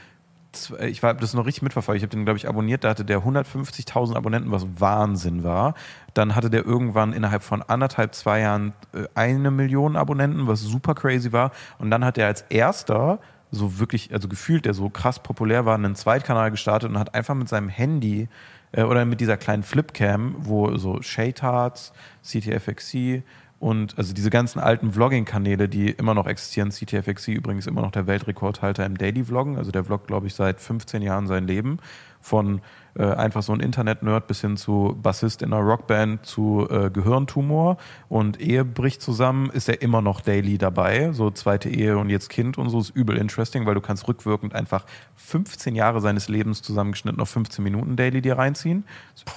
ich 0.81 1.03
habe 1.03 1.21
das 1.21 1.35
noch 1.35 1.47
richtig 1.47 1.63
mitverfolgt. 1.63 1.99
Ich 1.99 2.03
habe 2.03 2.17
den, 2.17 2.25
glaube 2.25 2.39
ich, 2.39 2.49
abonniert. 2.49 2.85
Da 2.85 2.91
hatte 2.91 3.05
der 3.05 3.21
150.000 3.21 4.17
Abonnenten, 4.17 4.51
was 4.51 4.67
Wahnsinn 4.79 5.45
war. 5.45 5.75
Dann 6.15 6.35
hatte 6.35 6.51
der 6.51 6.65
irgendwann 6.65 7.13
innerhalb 7.13 7.43
von 7.43 7.63
anderthalb, 7.63 8.15
zwei 8.15 8.41
Jahren 8.41 8.73
äh, 8.93 9.05
eine 9.15 9.51
Million 9.51 9.97
Abonnenten, 9.97 10.47
was 10.47 10.61
super 10.61 10.95
crazy 10.95 11.33
war. 11.33 11.53
Und 11.79 11.91
dann 11.91 12.05
hat 12.05 12.19
er 12.19 12.27
als 12.27 12.43
erster 12.43 13.21
so 13.51 13.79
wirklich, 13.79 14.13
also 14.13 14.29
gefühlt, 14.29 14.65
der 14.65 14.75
so 14.75 14.89
krass 14.89 15.21
populär 15.21 15.65
war, 15.67 15.75
einen 15.75 15.95
Zweitkanal 15.95 16.51
gestartet 16.51 16.91
und 16.91 16.99
hat 16.99 17.15
einfach 17.15 17.35
mit 17.35 17.49
seinem 17.49 17.69
Handy 17.69 18.29
äh, 18.73 18.83
oder 18.83 19.05
mit 19.05 19.21
dieser 19.21 19.37
kleinen 19.37 19.63
Flipcam, 19.63 20.35
wo 20.39 20.77
so 20.77 21.01
Shade 21.03 21.41
Hearts, 21.41 21.93
CTFXC, 22.23 23.23
und 23.59 23.97
also 23.97 24.13
diese 24.13 24.29
ganzen 24.31 24.59
alten 24.61 24.93
Vlogging-Kanäle, 24.93 25.69
die 25.69 25.91
immer 25.91 26.15
noch 26.15 26.27
existieren, 26.27 26.71
CTFXC 26.71 27.29
übrigens 27.29 27.67
immer 27.67 27.81
noch 27.81 27.91
der 27.91 28.07
Weltrekordhalter 28.07 28.85
im 28.85 28.99
Daily-Vloggen. 28.99 29.57
Also 29.57 29.71
der 29.71 29.85
vloggt, 29.85 30.07
glaube 30.09 30.27
ich, 30.27 30.35
seit 30.35 30.61
15 30.61 31.01
Jahren 31.01 31.27
sein 31.27 31.47
Leben. 31.47 31.79
Von 32.21 32.61
äh, 32.99 33.05
einfach 33.05 33.43
so 33.43 33.53
ein 33.53 33.61
Internet-Nerd 33.61 34.27
bis 34.27 34.41
hin 34.41 34.57
zu 34.57 34.97
Bassist 35.03 35.43
in 35.43 35.53
einer 35.53 35.63
Rockband 35.63 36.25
zu 36.25 36.67
äh, 36.71 36.91
Gehirntumor 36.91 37.77
und 38.09 38.41
Ehe 38.41 38.65
bricht 38.65 39.03
zusammen, 39.03 39.51
ist 39.51 39.69
er 39.69 39.83
immer 39.83 40.01
noch 40.01 40.21
daily 40.21 40.59
dabei. 40.59 41.13
So 41.13 41.31
zweite 41.31 41.69
Ehe 41.69 41.99
und 41.99 42.11
jetzt 42.11 42.31
Kind 42.31 42.59
und 42.59 42.71
so 42.71 42.81
ist 42.81 42.91
übel 42.91 43.17
interesting, 43.17 43.67
weil 43.67 43.75
du 43.75 43.81
kannst 43.81 44.09
rückwirkend 44.09 44.55
einfach 44.55 44.85
15 45.17 45.75
Jahre 45.75 46.01
seines 46.01 46.29
Lebens 46.29 46.63
zusammengeschnitten 46.63 47.21
auf 47.21 47.29
15 47.29 47.63
Minuten 47.63 47.97
daily 47.97 48.23
dir 48.23 48.39
reinziehen. 48.39 48.85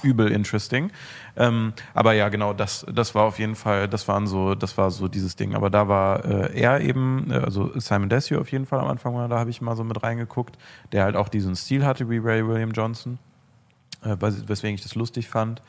Übel 0.02 0.30
interesting. 0.30 0.90
Ähm, 1.36 1.72
aber 1.94 2.12
ja, 2.12 2.28
genau, 2.28 2.52
das, 2.52 2.86
das 2.92 3.14
war 3.14 3.24
auf 3.24 3.38
jeden 3.38 3.56
Fall, 3.56 3.88
das 3.88 4.08
waren 4.08 4.26
so, 4.26 4.54
das 4.54 4.78
war 4.78 4.90
so 4.90 5.08
dieses 5.08 5.36
Ding. 5.36 5.54
Aber 5.54 5.70
da 5.70 5.88
war 5.88 6.24
äh, 6.24 6.58
er 6.60 6.80
eben, 6.80 7.30
äh, 7.30 7.34
also 7.34 7.70
Simon 7.78 8.08
Desue 8.08 8.40
auf 8.40 8.50
jeden 8.52 8.66
Fall 8.66 8.80
am 8.80 8.88
Anfang, 8.88 9.28
da 9.28 9.38
habe 9.38 9.50
ich 9.50 9.60
mal 9.60 9.76
so 9.76 9.84
mit 9.84 10.02
reingeguckt, 10.02 10.56
der 10.92 11.04
halt 11.04 11.16
auch 11.16 11.28
diesen 11.28 11.56
Stil 11.56 11.84
hatte 11.84 12.08
wie 12.08 12.18
Ray 12.18 12.46
William 12.46 12.70
Johnson 12.70 13.18
weswegen 14.02 14.74
ich 14.74 14.82
das 14.82 14.94
lustig 14.94 15.28
fand 15.28 15.62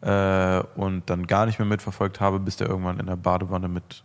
äh, 0.00 0.62
und 0.74 1.08
dann 1.08 1.26
gar 1.26 1.46
nicht 1.46 1.58
mehr 1.58 1.66
mitverfolgt 1.66 2.20
habe, 2.20 2.40
bis 2.40 2.56
der 2.56 2.68
irgendwann 2.68 3.00
in 3.00 3.06
der 3.06 3.16
Badewanne 3.16 3.68
mit 3.68 4.02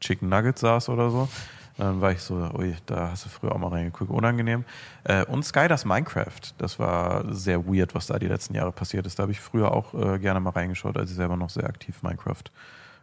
Chicken 0.00 0.28
Nuggets 0.28 0.60
saß 0.60 0.88
oder 0.88 1.10
so. 1.10 1.28
Dann 1.76 2.00
war 2.00 2.12
ich 2.12 2.20
so, 2.20 2.34
ui, 2.34 2.76
da 2.86 3.10
hast 3.10 3.24
du 3.24 3.28
früher 3.28 3.52
auch 3.52 3.58
mal 3.58 3.68
reingeguckt, 3.68 4.10
unangenehm. 4.10 4.64
Äh, 5.02 5.24
und 5.24 5.44
Sky 5.44 5.66
das 5.66 5.84
Minecraft, 5.84 6.54
das 6.58 6.78
war 6.78 7.32
sehr 7.34 7.66
weird, 7.66 7.94
was 7.96 8.06
da 8.06 8.18
die 8.18 8.28
letzten 8.28 8.54
Jahre 8.54 8.70
passiert 8.70 9.06
ist. 9.06 9.18
Da 9.18 9.22
habe 9.22 9.32
ich 9.32 9.40
früher 9.40 9.72
auch 9.72 9.92
äh, 9.94 10.18
gerne 10.20 10.38
mal 10.38 10.50
reingeschaut, 10.50 10.96
als 10.96 11.10
ich 11.10 11.16
selber 11.16 11.36
noch 11.36 11.50
sehr 11.50 11.64
aktiv 11.64 12.02
Minecraft 12.02 12.44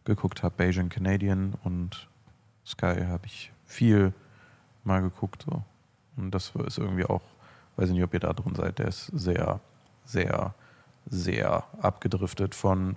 geguckt 0.05 0.41
habe. 0.41 0.53
Beijing 0.55 0.88
Canadian 0.88 1.55
und 1.64 2.07
Sky 2.66 3.05
habe 3.07 3.26
ich 3.26 3.51
viel 3.66 4.14
mal 4.86 5.01
geguckt. 5.01 5.45
So. 5.49 5.64
Und 6.16 6.32
das 6.32 6.53
ist 6.66 6.78
irgendwie 6.78 7.05
auch, 7.05 7.24
weiß 7.76 7.89
ich 7.89 7.95
nicht, 7.95 8.03
ob 8.03 8.14
ihr 8.14 8.22
da 8.22 8.32
drin 8.32 8.55
seid, 8.55 8.80
der 8.80 8.88
ist 8.88 9.07
sehr 9.07 9.59
sehr, 10.06 10.54
sehr 11.10 11.64
abgedriftet 11.82 12.56
von 12.56 12.95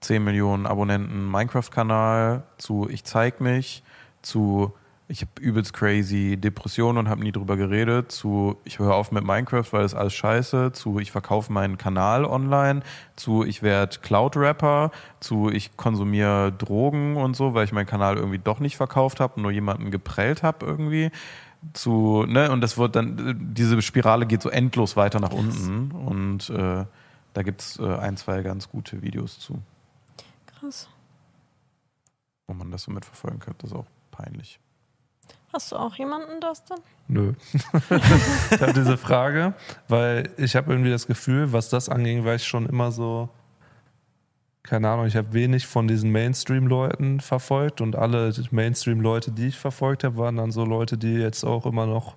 10 0.00 0.22
Millionen 0.22 0.66
Abonnenten 0.66 1.30
Minecraft-Kanal 1.30 2.42
zu 2.58 2.88
Ich 2.90 3.04
zeig 3.04 3.40
mich, 3.40 3.82
zu 4.22 4.72
ich 5.06 5.20
habe 5.20 5.32
übelst 5.38 5.74
crazy 5.74 6.38
Depressionen 6.38 6.98
und 6.98 7.08
habe 7.10 7.22
nie 7.22 7.32
drüber 7.32 7.56
geredet, 7.56 8.10
zu 8.10 8.56
ich 8.64 8.78
höre 8.78 8.94
auf 8.94 9.12
mit 9.12 9.22
Minecraft, 9.22 9.64
weil 9.70 9.82
das 9.82 9.94
alles 9.94 10.14
scheiße, 10.14 10.72
zu 10.72 10.98
ich 10.98 11.12
verkaufe 11.12 11.52
meinen 11.52 11.76
Kanal 11.76 12.24
online, 12.24 12.80
zu 13.14 13.44
ich 13.44 13.62
werde 13.62 13.98
Cloud-Rapper, 13.98 14.90
zu 15.20 15.50
ich 15.50 15.76
konsumiere 15.76 16.52
Drogen 16.52 17.16
und 17.16 17.36
so, 17.36 17.52
weil 17.52 17.64
ich 17.64 17.72
meinen 17.72 17.86
Kanal 17.86 18.16
irgendwie 18.16 18.38
doch 18.38 18.60
nicht 18.60 18.76
verkauft 18.76 19.20
habe 19.20 19.40
nur 19.40 19.50
jemanden 19.50 19.90
geprellt 19.90 20.42
habe 20.42 20.64
irgendwie 20.64 21.10
zu, 21.72 22.24
ne, 22.26 22.50
und 22.50 22.60
das 22.60 22.78
wird 22.78 22.96
dann, 22.96 23.36
diese 23.54 23.80
Spirale 23.82 24.26
geht 24.26 24.42
so 24.42 24.50
endlos 24.50 24.96
weiter 24.96 25.20
nach 25.20 25.32
unten 25.32 25.90
und 25.92 26.50
äh, 26.50 26.84
da 27.32 27.42
gibt 27.42 27.60
es 27.60 27.78
äh, 27.78 27.96
ein, 27.96 28.16
zwei 28.16 28.42
ganz 28.42 28.68
gute 28.68 29.02
Videos 29.02 29.38
zu. 29.38 29.60
Krass. 30.46 30.88
Wo 32.46 32.54
man 32.54 32.70
das 32.70 32.82
so 32.82 32.92
mitverfolgen 32.92 33.40
könnte, 33.40 33.62
das 33.62 33.70
ist 33.70 33.76
auch 33.76 33.86
peinlich. 34.10 34.60
Hast 35.52 35.70
du 35.70 35.76
auch 35.76 35.94
jemanden, 35.94 36.40
das 36.40 36.64
dann? 36.64 36.80
Nö. 37.06 37.34
ich 38.50 38.60
habe 38.60 38.72
diese 38.72 38.96
Frage, 38.96 39.54
weil 39.88 40.30
ich 40.36 40.56
habe 40.56 40.72
irgendwie 40.72 40.90
das 40.90 41.06
Gefühl, 41.06 41.52
was 41.52 41.68
das 41.68 41.88
anging, 41.88 42.24
war 42.24 42.34
ich 42.34 42.44
schon 42.44 42.66
immer 42.66 42.90
so 42.90 43.28
keine 44.64 44.88
Ahnung, 44.88 45.06
ich 45.06 45.14
habe 45.14 45.32
wenig 45.34 45.66
von 45.66 45.86
diesen 45.86 46.10
Mainstream-Leuten 46.10 47.20
verfolgt 47.20 47.82
und 47.82 47.96
alle 47.96 48.32
Mainstream-Leute, 48.50 49.30
die 49.30 49.48
ich 49.48 49.58
verfolgt 49.58 50.04
habe, 50.04 50.16
waren 50.16 50.36
dann 50.36 50.50
so 50.50 50.64
Leute, 50.64 50.96
die 50.96 51.14
jetzt 51.14 51.44
auch 51.44 51.66
immer 51.66 51.86
noch 51.86 52.16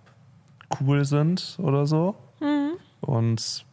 cool 0.80 1.04
sind 1.04 1.58
oder 1.62 1.86
so. 1.86 2.16
Mhm. 2.40 2.72
Und 3.02 3.66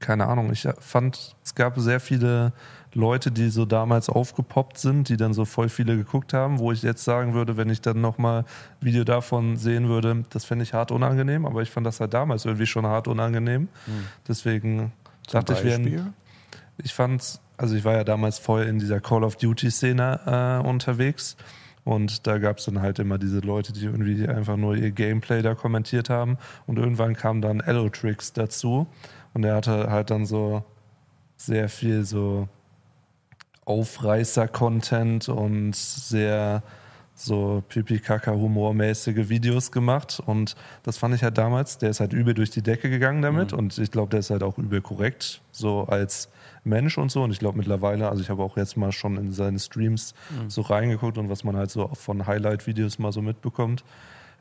keine 0.00 0.26
Ahnung, 0.26 0.52
ich 0.52 0.66
fand, 0.80 1.36
es 1.44 1.54
gab 1.54 1.78
sehr 1.78 2.00
viele 2.00 2.52
Leute, 2.94 3.30
die 3.30 3.48
so 3.48 3.64
damals 3.64 4.08
aufgepoppt 4.08 4.78
sind, 4.78 5.08
die 5.08 5.16
dann 5.16 5.32
so 5.32 5.44
voll 5.44 5.68
viele 5.68 5.96
geguckt 5.96 6.34
haben, 6.34 6.58
wo 6.58 6.72
ich 6.72 6.82
jetzt 6.82 7.04
sagen 7.04 7.34
würde, 7.34 7.56
wenn 7.56 7.70
ich 7.70 7.80
dann 7.80 8.00
nochmal 8.00 8.40
ein 8.40 8.44
Video 8.80 9.04
davon 9.04 9.56
sehen 9.56 9.88
würde, 9.88 10.24
das 10.30 10.44
fände 10.44 10.64
ich 10.64 10.74
hart 10.74 10.90
unangenehm, 10.90 11.46
aber 11.46 11.62
ich 11.62 11.70
fand 11.70 11.86
das 11.86 12.00
halt 12.00 12.12
damals 12.12 12.44
irgendwie 12.44 12.66
schon 12.66 12.86
hart 12.86 13.06
unangenehm. 13.06 13.62
Mhm. 13.62 14.06
Deswegen 14.26 14.92
Zum 15.26 15.40
dachte 15.40 15.52
Beispiel? 15.52 15.70
ich, 15.70 15.92
wären, 15.92 16.14
ich 16.78 16.94
fand 16.94 17.40
also 17.58 17.74
ich 17.74 17.84
war 17.84 17.94
ja 17.94 18.04
damals 18.04 18.38
voll 18.38 18.62
in 18.62 18.78
dieser 18.78 19.00
Call 19.00 19.24
of 19.24 19.36
Duty-Szene 19.36 20.60
äh, 20.64 20.66
unterwegs. 20.66 21.36
Und 21.84 22.26
da 22.26 22.38
gab 22.38 22.58
es 22.58 22.66
dann 22.66 22.80
halt 22.80 22.98
immer 22.98 23.18
diese 23.18 23.40
Leute, 23.40 23.72
die 23.72 23.84
irgendwie 23.84 24.28
einfach 24.28 24.56
nur 24.56 24.76
ihr 24.76 24.90
Gameplay 24.90 25.42
da 25.42 25.54
kommentiert 25.54 26.10
haben. 26.10 26.38
Und 26.66 26.78
irgendwann 26.78 27.14
kam 27.14 27.40
dann 27.40 27.60
Allotrix 27.60 28.32
dazu. 28.32 28.86
Und 29.34 29.44
er 29.44 29.56
hatte 29.56 29.90
halt 29.90 30.10
dann 30.10 30.26
so 30.26 30.64
sehr 31.36 31.68
viel 31.68 32.04
so 32.04 32.48
Aufreißer-Content 33.64 35.28
und 35.28 35.74
sehr 35.74 36.62
so 37.14 37.64
Pipi-Kaka-humormäßige 37.68 39.28
Videos 39.28 39.72
gemacht. 39.72 40.22
Und 40.24 40.56
das 40.84 40.98
fand 40.98 41.14
ich 41.14 41.22
halt 41.22 41.38
damals, 41.38 41.78
der 41.78 41.90
ist 41.90 42.00
halt 42.00 42.12
übel 42.12 42.34
durch 42.34 42.50
die 42.50 42.62
Decke 42.62 42.90
gegangen 42.90 43.22
damit. 43.22 43.52
Mhm. 43.52 43.58
Und 43.58 43.78
ich 43.78 43.90
glaube, 43.90 44.10
der 44.10 44.20
ist 44.20 44.30
halt 44.30 44.42
auch 44.42 44.58
übel 44.58 44.80
korrekt, 44.80 45.40
so 45.50 45.84
als 45.84 46.28
Mensch 46.64 46.98
und 46.98 47.10
so. 47.10 47.22
Und 47.22 47.30
ich 47.30 47.38
glaube 47.38 47.58
mittlerweile, 47.58 48.08
also 48.08 48.22
ich 48.22 48.30
habe 48.30 48.42
auch 48.42 48.56
jetzt 48.56 48.76
mal 48.76 48.92
schon 48.92 49.16
in 49.16 49.32
seine 49.32 49.58
Streams 49.58 50.14
mhm. 50.30 50.50
so 50.50 50.62
reingeguckt 50.62 51.18
und 51.18 51.28
was 51.28 51.44
man 51.44 51.56
halt 51.56 51.70
so 51.70 51.88
von 51.94 52.26
Highlight-Videos 52.26 52.98
mal 52.98 53.12
so 53.12 53.22
mitbekommt, 53.22 53.84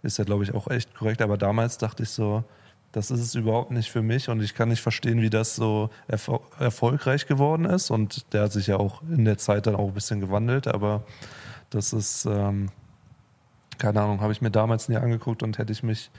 ist 0.04 0.18
ja, 0.18 0.24
glaube 0.24 0.44
ich, 0.44 0.54
auch 0.54 0.68
echt 0.68 0.96
korrekt. 0.96 1.22
Aber 1.22 1.38
damals 1.38 1.78
dachte 1.78 2.04
ich 2.04 2.10
so, 2.10 2.44
das 2.92 3.12
ist 3.12 3.20
es 3.20 3.36
überhaupt 3.36 3.72
nicht 3.72 3.92
für 3.92 4.02
mich 4.02 4.30
und 4.30 4.42
ich 4.42 4.56
kann 4.56 4.70
nicht 4.70 4.82
verstehen, 4.82 5.22
wie 5.22 5.30
das 5.30 5.56
so 5.56 5.90
erfol 6.08 6.40
erfolgreich 6.60 7.28
geworden 7.28 7.66
ist. 7.66 7.92
Und 7.92 8.34
der 8.34 8.44
hat 8.44 8.54
sich 8.54 8.68
ja 8.68 8.78
auch 8.78 9.02
in 9.04 9.26
der 9.26 9.38
Zeit 9.38 9.68
dann 9.68 9.76
auch 9.76 9.90
ein 9.90 9.94
bisschen 9.94 10.20
gewandelt, 10.20 10.68
aber 10.68 11.04
das 11.70 11.94
ist, 11.94 12.26
ähm, 12.26 12.70
keine 13.78 14.02
Ahnung, 14.02 14.22
habe 14.22 14.32
ich 14.32 14.42
mir 14.42 14.52
damals 14.52 14.90
nie 14.90 14.96
angeguckt 14.96 15.44
und 15.44 15.58
hätte 15.58 15.72
ich 15.74 15.84
mich 15.84 16.10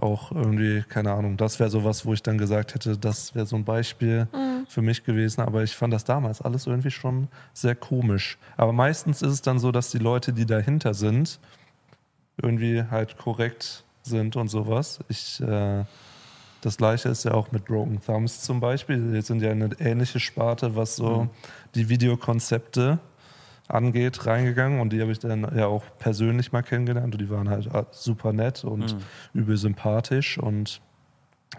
auch 0.00 0.32
irgendwie, 0.32 0.82
keine 0.88 1.12
Ahnung, 1.12 1.36
das 1.36 1.58
wäre 1.58 1.70
sowas, 1.70 2.06
wo 2.06 2.12
ich 2.12 2.22
dann 2.22 2.38
gesagt 2.38 2.74
hätte, 2.74 2.96
das 2.96 3.34
wäre 3.34 3.46
so 3.46 3.56
ein 3.56 3.64
Beispiel 3.64 4.28
mhm. 4.32 4.66
für 4.68 4.82
mich 4.82 5.04
gewesen. 5.04 5.40
Aber 5.40 5.62
ich 5.62 5.74
fand 5.74 5.92
das 5.92 6.04
damals 6.04 6.40
alles 6.40 6.66
irgendwie 6.66 6.90
schon 6.90 7.28
sehr 7.52 7.74
komisch. 7.74 8.38
Aber 8.56 8.72
meistens 8.72 9.22
ist 9.22 9.32
es 9.32 9.42
dann 9.42 9.58
so, 9.58 9.72
dass 9.72 9.90
die 9.90 9.98
Leute, 9.98 10.32
die 10.32 10.46
dahinter 10.46 10.94
sind, 10.94 11.40
irgendwie 12.40 12.84
halt 12.84 13.18
korrekt 13.18 13.84
sind 14.02 14.36
und 14.36 14.48
sowas. 14.48 15.00
Ich, 15.08 15.40
äh, 15.40 15.84
das 16.60 16.76
gleiche 16.76 17.08
ist 17.08 17.24
ja 17.24 17.32
auch 17.32 17.50
mit 17.52 17.64
Broken 17.64 18.00
Thumbs 18.00 18.42
zum 18.42 18.60
Beispiel. 18.60 19.12
Die 19.12 19.22
sind 19.22 19.42
ja 19.42 19.50
eine 19.50 19.70
ähnliche 19.80 20.20
Sparte, 20.20 20.76
was 20.76 20.96
so 20.96 21.24
mhm. 21.24 21.30
die 21.74 21.88
Videokonzepte 21.88 22.98
angeht, 23.68 24.26
reingegangen 24.26 24.80
und 24.80 24.92
die 24.92 25.00
habe 25.00 25.12
ich 25.12 25.18
dann 25.18 25.46
ja 25.56 25.66
auch 25.66 25.84
persönlich 25.98 26.52
mal 26.52 26.62
kennengelernt 26.62 27.14
und 27.14 27.20
die 27.20 27.30
waren 27.30 27.48
halt 27.48 27.68
super 27.92 28.32
nett 28.32 28.64
und 28.64 28.94
mhm. 28.94 29.40
übel 29.40 29.56
sympathisch 29.56 30.38
und 30.38 30.80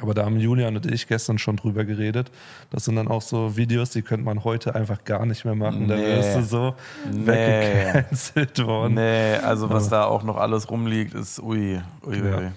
aber 0.02 0.14
da 0.14 0.24
haben 0.24 0.40
Julian 0.40 0.76
und 0.76 0.86
ich 0.86 1.08
gestern 1.08 1.40
schon 1.40 1.58
drüber 1.58 1.84
geredet. 1.84 2.32
Das 2.70 2.86
sind 2.86 2.96
dann 2.96 3.08
auch 3.08 3.22
so 3.22 3.58
Videos, 3.58 3.90
die 3.90 4.02
könnte 4.02 4.24
man 4.24 4.44
heute 4.44 4.76
einfach 4.76 5.04
gar 5.04 5.26
nicht 5.26 5.44
mehr 5.46 5.56
machen. 5.56 5.88
Nee. 5.88 5.88
Da 5.88 5.98
wärst 5.98 6.38
du 6.38 6.44
so 6.44 6.76
nee. 7.12 7.28
weggecancelt 7.28 8.66
worden. 8.66 8.94
Nee, 8.94 9.36
also 9.38 9.70
was 9.70 9.90
da 9.90 10.06
auch 10.06 10.24
noch 10.24 10.38
alles 10.38 10.70
rumliegt, 10.70 11.16
ist 11.16 11.40
ui, 11.40 11.82
ui, 12.06 12.22
ui. 12.22 12.44
Ja. 12.44 12.52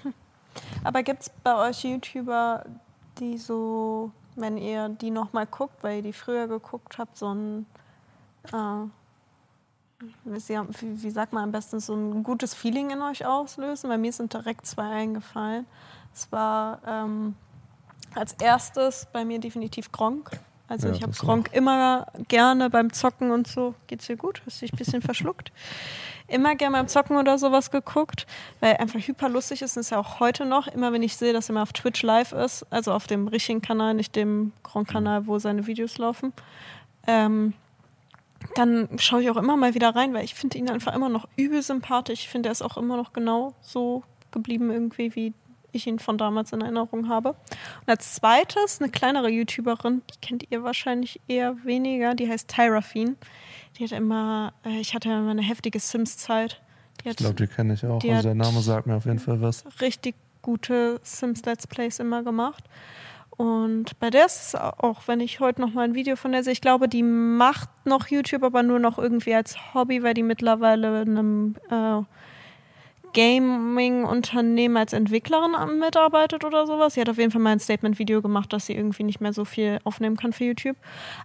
Aber 0.85 1.03
gibt 1.03 1.23
es 1.23 1.31
bei 1.43 1.69
euch 1.69 1.83
YouTuber, 1.83 2.65
die 3.19 3.39
so, 3.39 4.13
wenn 4.37 4.57
ihr 4.57 4.91
die 4.91 5.11
nochmal 5.11 5.47
guckt, 5.47 5.83
weil 5.83 5.97
ihr 5.97 6.03
die 6.03 6.13
früher 6.13 6.47
geguckt 6.47 6.99
habt, 6.99 7.17
so 7.17 7.35
ein 7.35 7.67
äh, 8.53 8.87
wie, 10.25 11.03
wie 11.03 11.11
sagt 11.11 11.33
man 11.33 11.45
am 11.45 11.53
besten, 11.53 11.81
so 11.81 11.95
ein 11.95 12.23
gutes 12.23 12.55
Feeling 12.55 12.91
in 12.91 13.03
euch 13.03 13.25
auslösen. 13.25 13.89
Bei 13.89 13.99
mir 13.99 14.13
sind 14.13 14.33
direkt 14.33 14.67
zwei 14.67 14.89
eingefallen. 14.89 15.67
Es 16.15 16.31
war 16.31 16.81
ähm, 16.87 17.35
als 18.15 18.35
erstes 18.35 19.07
bei 19.13 19.25
mir 19.25 19.39
definitiv 19.39 19.93
Gronk. 19.93 20.31
Also 20.69 20.89
ja, 20.89 20.95
ich 20.95 21.03
habe 21.03 21.13
Gronk 21.13 21.51
auch. 21.51 21.55
immer 21.55 22.07
gerne 22.29 22.71
beim 22.71 22.93
Zocken 22.93 23.31
und 23.31 23.47
so. 23.47 23.75
Geht's 23.87 24.07
dir 24.07 24.17
gut? 24.17 24.43
Hast 24.47 24.63
dich 24.63 24.73
ein 24.73 24.79
bisschen 24.79 25.03
verschluckt? 25.03 25.53
Immer 26.29 26.55
gerne 26.55 26.77
beim 26.77 26.89
Zocken 26.89 27.17
oder 27.17 27.37
sowas 27.37 27.71
geguckt, 27.71 28.27
weil 28.61 28.77
einfach 28.77 29.01
hyper 29.01 29.29
lustig 29.29 29.61
ist. 29.61 29.77
Und 29.77 29.81
ist 29.81 29.91
ja 29.91 29.99
auch 29.99 30.21
heute 30.21 30.47
noch. 30.47 30.67
Immer 30.69 30.93
wenn 30.93 31.03
ich 31.03 31.17
sehe, 31.17 31.33
dass 31.33 31.51
er 31.51 31.55
mal 31.55 31.63
auf 31.63 31.73
Twitch 31.73 32.03
live 32.03 32.33
ist, 32.33 32.65
also 32.71 32.93
auf 32.93 33.07
dem 33.07 33.29
richtigen 33.29 33.61
Kanal, 33.61 33.95
nicht 33.95 34.17
dem 34.17 34.53
Gronk-Kanal, 34.63 35.27
wo 35.27 35.39
seine 35.39 35.67
Videos 35.67 35.99
laufen, 35.99 36.33
ähm, 37.07 37.53
dann 38.55 38.89
schaue 38.99 39.23
ich 39.23 39.31
auch 39.31 39.37
immer 39.37 39.57
mal 39.57 39.75
wieder 39.75 39.95
rein, 39.95 40.15
weil 40.15 40.25
ich 40.25 40.35
finde 40.35 40.59
ihn 40.59 40.71
einfach 40.71 40.95
immer 40.95 41.09
noch 41.09 41.29
übel 41.37 41.63
sympathisch. 41.63 42.21
Ich 42.21 42.29
finde, 42.29 42.49
er 42.49 42.53
ist 42.53 42.63
auch 42.63 42.77
immer 42.77 42.97
noch 42.97 43.13
genau 43.13 43.55
so 43.61 44.03
geblieben 44.31 44.71
irgendwie, 44.71 45.15
wie 45.15 45.35
ich 45.73 45.87
ihn 45.87 45.99
von 45.99 46.19
damals 46.19 46.53
in 46.53 46.61
Erinnerung 46.61 47.09
habe. 47.09 47.31
Und 47.31 47.89
als 47.89 48.15
zweites 48.15 48.81
eine 48.81 48.91
kleinere 48.91 49.29
YouTuberin, 49.29 50.03
die 50.13 50.19
kennt 50.21 50.45
ihr 50.51 50.63
wahrscheinlich 50.63 51.21
eher 51.29 51.57
weniger, 51.65 52.15
die 52.15 52.29
heißt 52.29 52.49
Tyrafine. 52.49 53.17
Die 53.79 53.85
hat 53.85 53.93
immer, 53.93 54.53
äh, 54.65 54.81
ich 54.81 54.95
hatte 54.95 55.09
immer 55.09 55.31
eine 55.31 55.43
heftige 55.43 55.81
Sims-Zeit. 55.81 56.61
Ich 57.05 57.17
glaube, 57.17 57.35
die 57.35 57.47
kenne 57.47 57.75
ich 57.75 57.85
auch. 57.85 58.03
Also 58.05 58.23
der 58.23 58.35
Name 58.35 58.61
sagt 58.61 58.87
mir 58.87 58.97
auf 58.97 59.07
jeden 59.07 59.19
Fall 59.19 59.41
was. 59.41 59.65
Richtig 59.81 60.15
gute 60.43 61.01
Sims-Let's 61.03 61.67
Plays 61.67 61.99
immer 61.99 62.23
gemacht. 62.23 62.65
Und 63.37 63.99
bei 63.99 64.11
der 64.11 64.27
ist 64.27 64.55
auch, 64.59 65.03
wenn 65.07 65.21
ich 65.21 65.41
heute 65.41 65.61
noch 65.61 65.73
mal 65.73 65.83
ein 65.83 65.95
Video 65.95 66.17
von 66.17 66.33
der 66.33 66.45
sehe, 66.45 66.53
ich 66.53 66.61
glaube, 66.61 66.89
die 66.89 67.03
macht 67.03 67.71
noch 67.85 68.09
YouTube, 68.09 68.43
aber 68.43 68.63
nur 68.63 68.79
noch 68.79 68.99
irgendwie 68.99 69.35
als 69.35 69.75
Hobby, 69.75 70.03
weil 70.03 70.15
die 70.15 70.23
mittlerweile 70.23 71.03
in 71.03 71.19
einem 71.19 71.55
äh, 71.71 72.03
Gaming-Unternehmen 73.15 74.77
als 74.77 74.93
Entwicklerin 74.93 75.79
mitarbeitet 75.79 76.45
oder 76.45 76.67
sowas. 76.67 76.95
Sie 76.95 77.01
hat 77.01 77.09
auf 77.09 77.19
jeden 77.19 77.31
Fall 77.31 77.41
mal 77.41 77.51
ein 77.51 77.61
Statement-Video 77.61 78.23
gemacht, 78.23 78.53
dass 78.53 78.67
sie 78.67 78.75
irgendwie 78.75 79.03
nicht 79.03 79.21
mehr 79.21 79.33
so 79.33 79.45
viel 79.45 79.79
aufnehmen 79.85 80.17
kann 80.17 80.33
für 80.33 80.45
YouTube. 80.45 80.77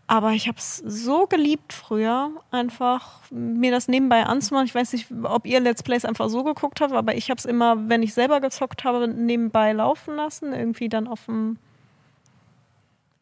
Aber 0.05 0.31
ich 0.31 0.47
habe 0.47 0.57
es 0.57 0.77
so 0.77 1.27
geliebt 1.27 1.73
früher, 1.73 2.31
einfach 2.51 3.21
mir 3.31 3.71
das 3.71 3.87
nebenbei 3.87 4.23
anzumachen. 4.23 4.67
Ich 4.67 4.75
weiß 4.75 4.93
nicht, 4.93 5.07
ob 5.23 5.45
ihr 5.45 5.59
Let's 5.59 5.83
Plays 5.83 6.05
einfach 6.05 6.29
so 6.29 6.43
geguckt 6.43 6.81
habt, 6.81 6.93
aber 6.93 7.15
ich 7.15 7.29
habe 7.29 7.37
es 7.37 7.45
immer, 7.45 7.89
wenn 7.89 8.03
ich 8.03 8.13
selber 8.13 8.41
gezockt 8.41 8.83
habe, 8.83 9.07
nebenbei 9.07 9.71
laufen 9.71 10.15
lassen. 10.15 10.53
Irgendwie 10.53 10.89
dann 10.89 11.07
auf 11.07 11.25
dem 11.25 11.57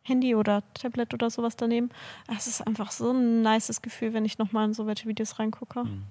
Handy 0.05 0.35
oder 0.35 0.63
Tablet 0.75 1.13
oder 1.13 1.29
sowas 1.29 1.55
daneben. 1.55 1.89
Es 2.37 2.45
ist 2.45 2.65
einfach 2.65 2.91
so 2.91 3.11
ein 3.11 3.41
nices 3.41 3.81
Gefühl, 3.81 4.13
wenn 4.13 4.23
ich 4.23 4.37
nochmal 4.37 4.65
in 4.65 4.73
so 4.73 4.85
welche 4.85 5.07
Videos 5.07 5.39
reingucke. 5.39 5.83
Mhm. 5.83 6.03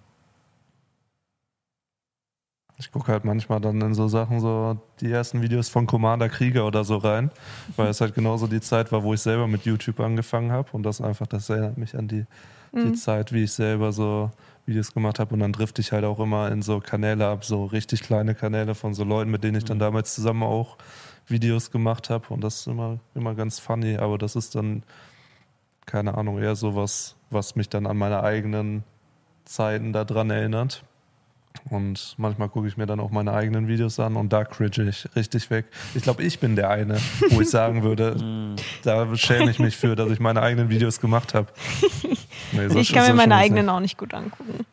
Ich 2.77 2.91
gucke 2.91 3.13
halt 3.13 3.25
manchmal 3.25 3.61
dann 3.61 3.81
in 3.81 3.95
so 3.95 4.09
Sachen, 4.09 4.41
so 4.41 4.77
die 5.01 5.11
ersten 5.11 5.43
Videos 5.43 5.69
von 5.69 5.87
Commander 5.87 6.29
Krieger 6.29 6.67
oder 6.67 6.83
so 6.83 6.97
rein, 6.97 7.31
weil 7.77 7.87
es 7.87 8.01
halt 8.01 8.17
genauso 8.17 8.49
die 8.49 8.61
Zeit 8.61 8.91
war, 8.91 9.05
wo 9.05 9.15
ich 9.15 9.21
selber 9.21 9.47
mit 9.47 9.65
YouTube 9.65 10.01
angefangen 10.01 10.51
habe. 10.51 10.69
Und 10.73 10.83
das 10.83 11.01
einfach, 11.01 11.29
das 11.29 11.49
erinnert 11.49 11.79
mich 11.79 11.97
an 11.97 12.09
die, 12.09 12.27
mhm. 12.73 12.87
die 12.87 12.93
Zeit, 12.95 13.33
wie 13.33 13.45
ich 13.45 13.53
selber 13.53 13.93
so 13.93 14.33
Videos 14.67 14.93
gemacht 14.93 15.21
habe. 15.21 15.35
Und 15.35 15.41
dann 15.41 15.53
drifte 15.53 15.83
ich 15.83 15.93
halt 15.93 16.05
auch 16.05 16.19
immer 16.19 16.51
in 16.51 16.63
so 16.63 16.81
Kanäle 16.81 17.29
ab, 17.29 17.45
so 17.45 17.65
richtig 17.65 18.03
kleine 18.03 18.35
Kanäle 18.35 18.75
von 18.75 18.93
so 18.93 19.05
Leuten, 19.05 19.31
mit 19.31 19.45
denen 19.45 19.59
ich 19.59 19.65
dann 19.65 19.77
mhm. 19.77 19.83
damals 19.83 20.13
zusammen 20.17 20.43
auch 20.43 20.77
Videos 21.27 21.71
gemacht 21.71 22.11
habe 22.11 22.33
und 22.33 22.43
das 22.43 22.61
ist 22.61 22.67
immer, 22.67 22.99
immer 23.15 23.35
ganz 23.35 23.59
funny, 23.59 23.97
aber 23.97 24.19
das 24.19 24.37
ist 24.37 24.55
dann, 24.55 24.83
keine 25.87 26.17
Ahnung, 26.17 26.39
eher 26.39 26.57
sowas, 26.57 27.17
was 27.31 27.57
mich 27.57 27.69
dann 27.69 27.87
an 27.87 27.97
meine 27.97 28.23
eigenen 28.23 28.85
Zeiten 29.45 29.93
daran 29.93 30.31
erinnert. 30.31 30.85
Und 31.71 32.17
manchmal 32.19 32.49
gucke 32.49 32.67
ich 32.67 32.77
mir 32.77 32.87
dann 32.87 32.99
auch 32.99 33.11
meine 33.11 33.33
eigenen 33.33 33.69
Videos 33.69 34.01
an 34.01 34.17
und 34.17 34.33
da 34.33 34.45
cringe 34.45 34.89
ich 34.89 35.09
richtig 35.15 35.51
weg. 35.51 35.67
Ich 35.95 36.03
glaube, 36.03 36.23
ich 36.23 36.41
bin 36.41 36.57
der 36.57 36.69
eine, 36.69 36.99
wo 37.31 37.41
ich 37.41 37.49
sagen 37.49 37.85
würde, 37.85 38.17
mm. 38.23 38.57
da 38.83 39.15
schäme 39.17 39.51
ich 39.51 39.61
mich 39.61 39.77
für, 39.77 39.95
dass 39.95 40.11
ich 40.11 40.19
meine 40.19 40.43
eigenen 40.43 40.69
Videos 40.69 41.01
gemacht 41.01 41.35
habe. 41.35 41.49
Nee, 42.53 42.69
so 42.69 42.79
ich 42.79 42.93
kann 42.93 43.09
mir 43.09 43.15
meine 43.15 43.35
eigenen 43.35 43.67
nicht. 43.67 43.75
auch 43.75 43.81
nicht 43.81 43.99
gut 43.99 44.15
angucken. 44.15 44.65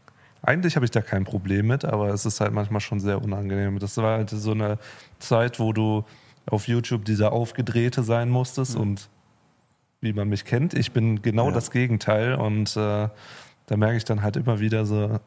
Eigentlich 0.43 0.75
habe 0.75 0.85
ich 0.85 0.91
da 0.91 1.01
kein 1.01 1.23
Problem 1.23 1.67
mit, 1.67 1.85
aber 1.85 2.09
es 2.09 2.25
ist 2.25 2.39
halt 2.41 2.53
manchmal 2.53 2.81
schon 2.81 2.99
sehr 2.99 3.21
unangenehm. 3.21 3.79
Das 3.79 3.97
war 3.97 4.17
halt 4.17 4.29
so 4.29 4.51
eine 4.51 4.77
Zeit, 5.17 5.59
wo 5.59 5.73
du 5.73 6.03
auf 6.51 6.67
YouTube 6.67 7.05
dieser 7.05 7.31
Aufgedrehte 7.31 8.03
sein 8.03 8.29
musstest 8.29 8.75
mhm. 8.75 8.81
und 8.81 9.09
wie 10.01 10.13
man 10.13 10.27
mich 10.29 10.45
kennt, 10.45 10.73
ich 10.73 10.91
bin 10.91 11.21
genau 11.21 11.47
ja. 11.47 11.51
das 11.51 11.71
Gegenteil 11.71 12.35
und 12.35 12.75
äh, 12.75 13.09
da 13.67 13.77
merke 13.77 13.97
ich 13.97 14.03
dann 14.03 14.21
halt 14.21 14.35
immer 14.35 14.59
wieder 14.59 14.85
so, 14.85 15.19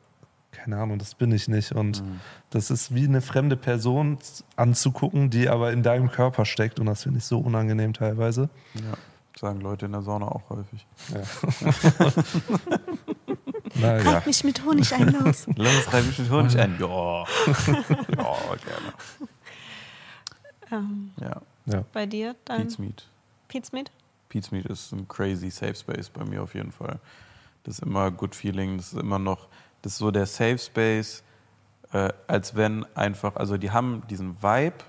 keine 0.51 0.79
Ahnung, 0.79 0.99
das 0.99 1.15
bin 1.15 1.33
ich 1.33 1.49
nicht 1.49 1.73
und 1.73 2.03
mhm. 2.03 2.21
das 2.51 2.71
ist 2.71 2.95
wie 2.95 3.05
eine 3.05 3.21
fremde 3.21 3.57
Person 3.57 4.19
anzugucken, 4.57 5.31
die 5.31 5.49
aber 5.49 5.73
in 5.73 5.83
deinem 5.83 6.11
Körper 6.11 6.45
steckt 6.45 6.81
und 6.81 6.87
das 6.87 7.05
finde 7.05 7.19
ich 7.19 7.25
so 7.25 7.39
unangenehm 7.39 7.93
teilweise. 7.93 8.51
Ja, 8.75 8.95
sagen 9.39 9.61
Leute 9.61 9.87
in 9.87 9.93
der 9.93 10.03
Sauna 10.03 10.27
auch 10.27 10.51
häufig. 10.51 10.87
Ja. 11.13 11.23
naja. 13.81 14.11
Reib 14.13 14.27
mich 14.27 14.45
mit 14.45 14.65
Honig 14.65 14.93
ein, 14.93 15.09
los. 15.09 15.47
Los, 15.57 15.93
reib 15.93 16.07
mich 16.07 16.19
mit 16.19 16.31
Honig 16.31 16.59
ein. 16.59 16.77
Ja. 16.81 16.87
ja, 16.87 17.25
gerne. 18.09 18.93
Ja. 21.21 21.41
ja. 21.67 21.85
Bei 21.93 22.07
dir 22.07 22.35
dann? 22.45 22.63
Pete's 22.63 22.79
Meat. 22.79 23.07
Pete's 23.49 23.73
Meat? 23.73 23.91
Pete's 24.29 24.51
Meat 24.51 24.67
ist 24.67 24.93
ein 24.93 25.07
crazy 25.09 25.51
Safe 25.51 25.75
Space 25.75 26.09
bei 26.09 26.25
mir 26.25 26.43
auf 26.43 26.55
jeden 26.55 26.73
Fall. 26.73 26.99
Das 27.65 27.79
ist 27.79 27.85
immer 27.85 28.11
Good 28.11 28.35
Feeling, 28.35 28.77
das 28.77 28.93
ist 28.93 29.01
immer 29.01 29.19
noch, 29.19 29.49
das 29.83 29.93
ist 29.93 29.99
so 29.99 30.11
der 30.11 30.27
Safe 30.27 30.59
Space, 30.59 31.23
äh, 31.93 32.13
als 32.27 32.55
wenn 32.55 32.85
einfach, 32.95 33.37
also 33.37 33.57
die 33.57 33.71
haben 33.71 34.03
diesen 34.09 34.43
Vibe 34.43 34.85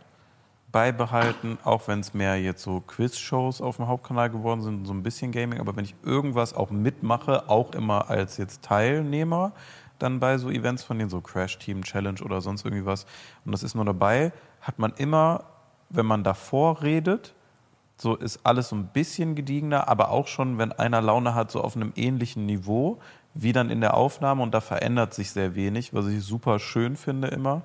beibehalten, 0.72 1.58
auch 1.64 1.88
wenn 1.88 2.02
es 2.02 2.14
mehr 2.14 2.42
jetzt 2.42 2.64
so 2.64 2.82
Quiz-Shows 2.82 3.62
auf 3.62 3.78
dem 3.78 3.88
Hauptkanal 3.88 4.30
geworden 4.30 4.62
sind, 4.62 4.86
so 4.86 4.94
ein 4.94 5.04
bisschen 5.04 5.32
Gaming, 5.32 5.62
aber 5.62 5.76
wenn 5.78 5.86
ich 5.86 5.96
irgendwas 6.04 6.54
auch 6.54 6.70
mitmache, 6.70 7.48
auch 7.50 7.72
immer 7.74 8.10
als 8.10 8.36
jetzt 8.36 8.62
Teilnehmer, 8.62 9.54
dann 10.00 10.20
bei 10.20 10.38
so 10.38 10.50
Events 10.50 10.84
von 10.84 10.98
denen, 11.00 11.10
so 11.10 11.22
Crash 11.22 11.58
Team 11.60 11.82
Challenge 11.82 12.22
oder 12.22 12.42
sonst 12.42 12.66
irgendwie 12.66 12.86
was, 12.86 13.06
und 13.46 13.54
das 13.54 13.64
ist 13.64 13.76
nur 13.76 13.86
dabei, 13.86 14.34
hat 14.60 14.78
man 14.78 14.92
immer 14.98 15.46
wenn 15.90 16.06
man 16.06 16.24
davor 16.24 16.82
redet, 16.82 17.34
so 17.98 18.16
ist 18.16 18.42
alles 18.44 18.70
so 18.70 18.76
ein 18.76 18.88
bisschen 18.88 19.36
gediegener, 19.36 19.88
aber 19.88 20.10
auch 20.10 20.28
schon, 20.28 20.58
wenn 20.58 20.72
einer 20.74 21.02
Laune 21.02 21.34
hat, 21.34 21.52
so 21.52 21.62
auf 21.62 21.76
einem 21.76 21.94
ähnlichen 21.96 22.46
Niveau 22.46 23.00
wie 23.36 23.52
dann 23.52 23.70
in 23.70 23.82
der 23.82 23.96
Aufnahme 23.96 24.42
und 24.42 24.54
da 24.54 24.62
verändert 24.62 25.14
sich 25.14 25.32
sehr 25.32 25.56
wenig, 25.56 25.94
was 25.94 26.08
ich 26.08 26.24
super 26.24 26.58
schön 26.58 26.96
finde 26.96 27.28
immer. 27.28 27.62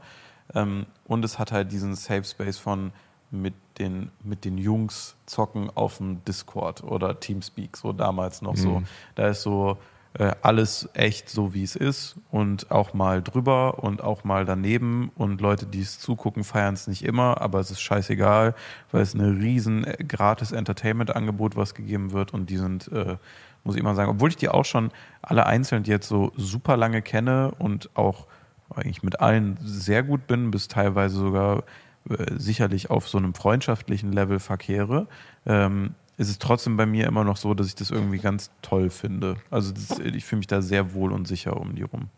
Ähm, 0.52 0.86
und 1.06 1.24
es 1.24 1.38
hat 1.38 1.52
halt 1.52 1.70
diesen 1.70 1.94
Safe 1.94 2.24
Space 2.24 2.58
von 2.58 2.92
mit 3.30 3.54
den, 3.78 4.10
mit 4.24 4.44
den 4.44 4.58
Jungs 4.58 5.14
zocken 5.26 5.70
auf 5.74 5.98
dem 5.98 6.24
Discord 6.24 6.82
oder 6.82 7.20
Teamspeak, 7.20 7.76
so 7.76 7.92
damals 7.92 8.42
noch 8.42 8.54
mhm. 8.54 8.56
so. 8.56 8.82
Da 9.14 9.28
ist 9.28 9.42
so, 9.42 9.78
äh, 10.14 10.32
alles 10.42 10.88
echt 10.94 11.28
so, 11.28 11.54
wie 11.54 11.62
es 11.62 11.76
ist 11.76 12.16
und 12.32 12.70
auch 12.72 12.94
mal 12.94 13.22
drüber 13.22 13.84
und 13.84 14.02
auch 14.02 14.24
mal 14.24 14.44
daneben. 14.44 15.12
Und 15.14 15.40
Leute, 15.40 15.66
die 15.66 15.80
es 15.80 16.00
zugucken, 16.00 16.42
feiern 16.42 16.74
es 16.74 16.88
nicht 16.88 17.04
immer, 17.04 17.40
aber 17.40 17.60
es 17.60 17.70
ist 17.70 17.80
scheißegal, 17.80 18.54
weil 18.90 19.02
es 19.02 19.14
eine 19.14 19.30
riesen 19.30 19.84
äh, 19.84 20.02
gratis 20.02 20.50
Entertainment-Angebot, 20.50 21.54
was 21.56 21.74
gegeben 21.74 22.10
wird. 22.12 22.34
Und 22.34 22.50
die 22.50 22.56
sind, 22.56 22.90
äh, 22.90 23.18
muss 23.62 23.76
ich 23.76 23.80
immer 23.80 23.94
sagen, 23.94 24.10
obwohl 24.10 24.30
ich 24.30 24.36
die 24.36 24.48
auch 24.48 24.64
schon 24.64 24.90
alle 25.22 25.46
einzeln 25.46 25.84
jetzt 25.84 26.08
so 26.08 26.32
super 26.36 26.76
lange 26.76 27.02
kenne 27.02 27.52
und 27.58 27.90
auch 27.94 28.26
eigentlich 28.74 29.02
mit 29.02 29.20
allen 29.20 29.58
sehr 29.62 30.02
gut 30.02 30.26
bin, 30.26 30.50
bis 30.50 30.66
teilweise 30.66 31.16
sogar 31.18 31.62
äh, 32.08 32.32
sicherlich 32.36 32.90
auf 32.90 33.08
so 33.08 33.18
einem 33.18 33.34
freundschaftlichen 33.34 34.10
Level 34.12 34.40
verkehre, 34.40 35.06
ähm, 35.46 35.94
ist 36.20 36.28
es 36.28 36.38
trotzdem 36.38 36.76
bei 36.76 36.84
mir 36.84 37.06
immer 37.06 37.24
noch 37.24 37.38
so, 37.38 37.54
dass 37.54 37.66
ich 37.66 37.74
das 37.74 37.90
irgendwie 37.90 38.18
ganz 38.18 38.50
toll 38.60 38.90
finde. 38.90 39.36
Also 39.50 39.72
das, 39.72 39.98
ich 40.00 40.26
fühle 40.26 40.40
mich 40.40 40.48
da 40.48 40.60
sehr 40.60 40.92
wohl 40.92 41.12
und 41.12 41.26
sicher 41.26 41.56
um 41.58 41.74
die 41.74 41.82
rum. 41.82 42.10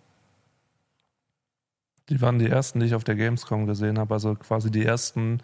Die 2.09 2.21
waren 2.21 2.41
die 2.41 2.49
ersten, 2.49 2.81
die 2.81 2.87
ich 2.87 2.97
auf 2.97 3.05
der 3.05 3.15
Gamescom 3.15 3.65
gesehen 3.65 4.01
habe, 4.01 4.13
also 4.13 4.35
quasi 4.35 4.73
die 4.73 4.85
ersten 4.85 5.39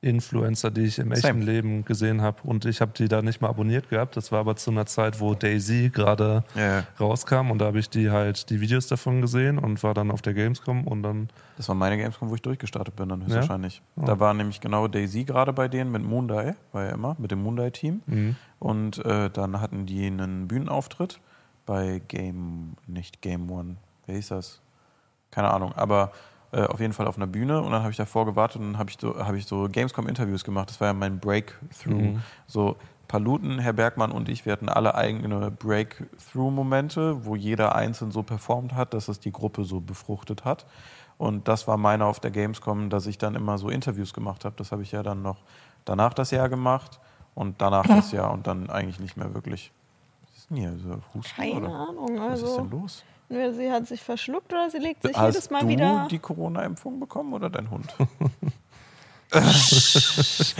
Influencer, 0.00 0.70
die 0.70 0.82
ich 0.82 0.98
im 1.00 1.10
echten 1.10 1.26
Same. 1.26 1.44
Leben 1.44 1.84
gesehen 1.84 2.22
habe. 2.22 2.38
Und 2.44 2.64
ich 2.64 2.80
habe 2.80 2.92
die 2.92 3.08
da 3.08 3.20
nicht 3.20 3.40
mal 3.40 3.48
abonniert 3.48 3.88
gehabt. 3.90 4.16
Das 4.16 4.30
war 4.30 4.38
aber 4.40 4.54
zu 4.54 4.70
einer 4.70 4.86
Zeit, 4.86 5.18
wo 5.20 5.34
Daisy 5.34 5.90
gerade 5.92 6.44
Ja, 6.54 6.78
ja. 6.78 6.84
rauskam 7.00 7.50
und 7.50 7.58
da 7.58 7.66
habe 7.66 7.80
ich 7.80 7.90
die 7.90 8.10
halt 8.10 8.48
die 8.50 8.60
Videos 8.60 8.86
davon 8.86 9.20
gesehen 9.20 9.58
und 9.58 9.82
war 9.82 9.94
dann 9.94 10.12
auf 10.12 10.22
der 10.22 10.34
Gamescom 10.34 10.86
und 10.86 11.02
dann 11.02 11.28
Das 11.56 11.68
war 11.68 11.74
meine 11.74 11.96
Gamescom, 11.96 12.30
wo 12.30 12.34
ich 12.36 12.42
durchgestartet 12.42 12.94
bin, 12.94 13.08
dann 13.08 13.20
Ja? 13.22 13.26
höchstwahrscheinlich. 13.26 13.82
Oh. 13.96 14.02
Da 14.04 14.20
war 14.20 14.34
nämlich 14.34 14.60
genau 14.60 14.86
Daisy 14.86 15.24
gerade 15.24 15.52
bei 15.52 15.66
denen 15.66 15.90
mit 15.90 16.04
Moondai, 16.04 16.54
war 16.70 16.84
ja 16.84 16.90
immer, 16.92 17.16
mit 17.18 17.32
dem 17.32 17.42
Moondai-Team. 17.42 18.02
Mhm. 18.06 18.36
Und 18.60 19.04
äh, 19.04 19.30
dann 19.30 19.60
hatten 19.60 19.86
die 19.86 20.06
einen 20.06 20.46
Bühnenauftritt 20.46 21.18
bei 21.66 22.00
Game, 22.06 22.74
nicht 22.86 23.20
Game 23.20 23.50
One, 23.50 23.76
wer 24.06 24.14
hieß 24.14 24.28
das? 24.28 24.60
Keine 25.30 25.50
Ahnung, 25.52 25.72
aber 25.74 26.12
äh, 26.52 26.62
auf 26.62 26.80
jeden 26.80 26.92
Fall 26.92 27.06
auf 27.06 27.16
einer 27.16 27.26
Bühne 27.26 27.60
und 27.62 27.72
dann 27.72 27.82
habe 27.82 27.90
ich 27.90 27.96
davor 27.96 28.24
gewartet 28.26 28.60
und 28.60 28.72
dann 28.72 28.78
habe 28.78 28.90
ich 28.90 28.96
so, 28.98 29.16
hab 29.18 29.34
ich 29.34 29.46
so 29.46 29.68
Gamescom-Interviews 29.70 30.44
gemacht. 30.44 30.70
Das 30.70 30.80
war 30.80 30.88
ja 30.88 30.92
mein 30.94 31.18
Breakthrough. 31.20 31.94
Mhm. 32.12 32.22
So 32.46 32.76
Paluten, 33.06 33.58
Herr 33.58 33.72
Bergmann 33.72 34.12
und 34.12 34.28
ich, 34.28 34.44
wir 34.44 34.52
hatten 34.52 34.68
alle 34.68 34.94
eigene 34.94 35.50
Breakthrough-Momente, 35.50 37.24
wo 37.24 37.36
jeder 37.36 37.74
einzeln 37.74 38.10
so 38.10 38.22
performt 38.22 38.74
hat, 38.74 38.94
dass 38.94 39.08
es 39.08 39.20
die 39.20 39.32
Gruppe 39.32 39.64
so 39.64 39.80
befruchtet 39.80 40.44
hat. 40.44 40.66
Und 41.16 41.48
das 41.48 41.66
war 41.66 41.76
meiner 41.76 42.06
auf 42.06 42.20
der 42.20 42.30
Gamescom, 42.30 42.90
dass 42.90 43.06
ich 43.06 43.18
dann 43.18 43.34
immer 43.34 43.58
so 43.58 43.70
Interviews 43.70 44.12
gemacht 44.14 44.44
habe. 44.44 44.54
Das 44.56 44.70
habe 44.72 44.82
ich 44.82 44.92
ja 44.92 45.02
dann 45.02 45.22
noch 45.22 45.38
danach 45.84 46.14
das 46.14 46.30
Jahr 46.30 46.48
gemacht 46.48 47.00
und 47.34 47.60
danach 47.60 47.86
das 47.88 48.12
Jahr 48.12 48.30
und 48.32 48.46
dann 48.46 48.70
eigentlich 48.70 49.00
nicht 49.00 49.16
mehr 49.16 49.34
wirklich. 49.34 49.72
Was 50.28 50.36
ist 50.38 50.50
denn 50.50 50.56
hier? 50.58 51.00
Husten, 51.14 51.34
Keine 51.36 51.66
oder? 51.66 51.74
Ahnung. 51.74 52.18
Was 52.18 52.40
ist 52.40 52.44
Also, 52.44 52.56
denn 52.60 52.70
los? 52.70 53.04
Nur 53.28 53.52
sie 53.52 53.70
hat 53.70 53.86
sich 53.86 54.02
verschluckt 54.02 54.52
oder 54.52 54.70
sie 54.70 54.78
legt 54.78 55.02
sich 55.02 55.16
Hast 55.16 55.34
jedes 55.34 55.50
Mal 55.50 55.62
du 55.62 55.68
wieder. 55.68 56.08
die 56.10 56.18
Corona-Impfung 56.18 56.98
bekommen 57.00 57.32
oder 57.32 57.50
dein 57.50 57.70
Hund? 57.70 57.94
ist 59.30 60.54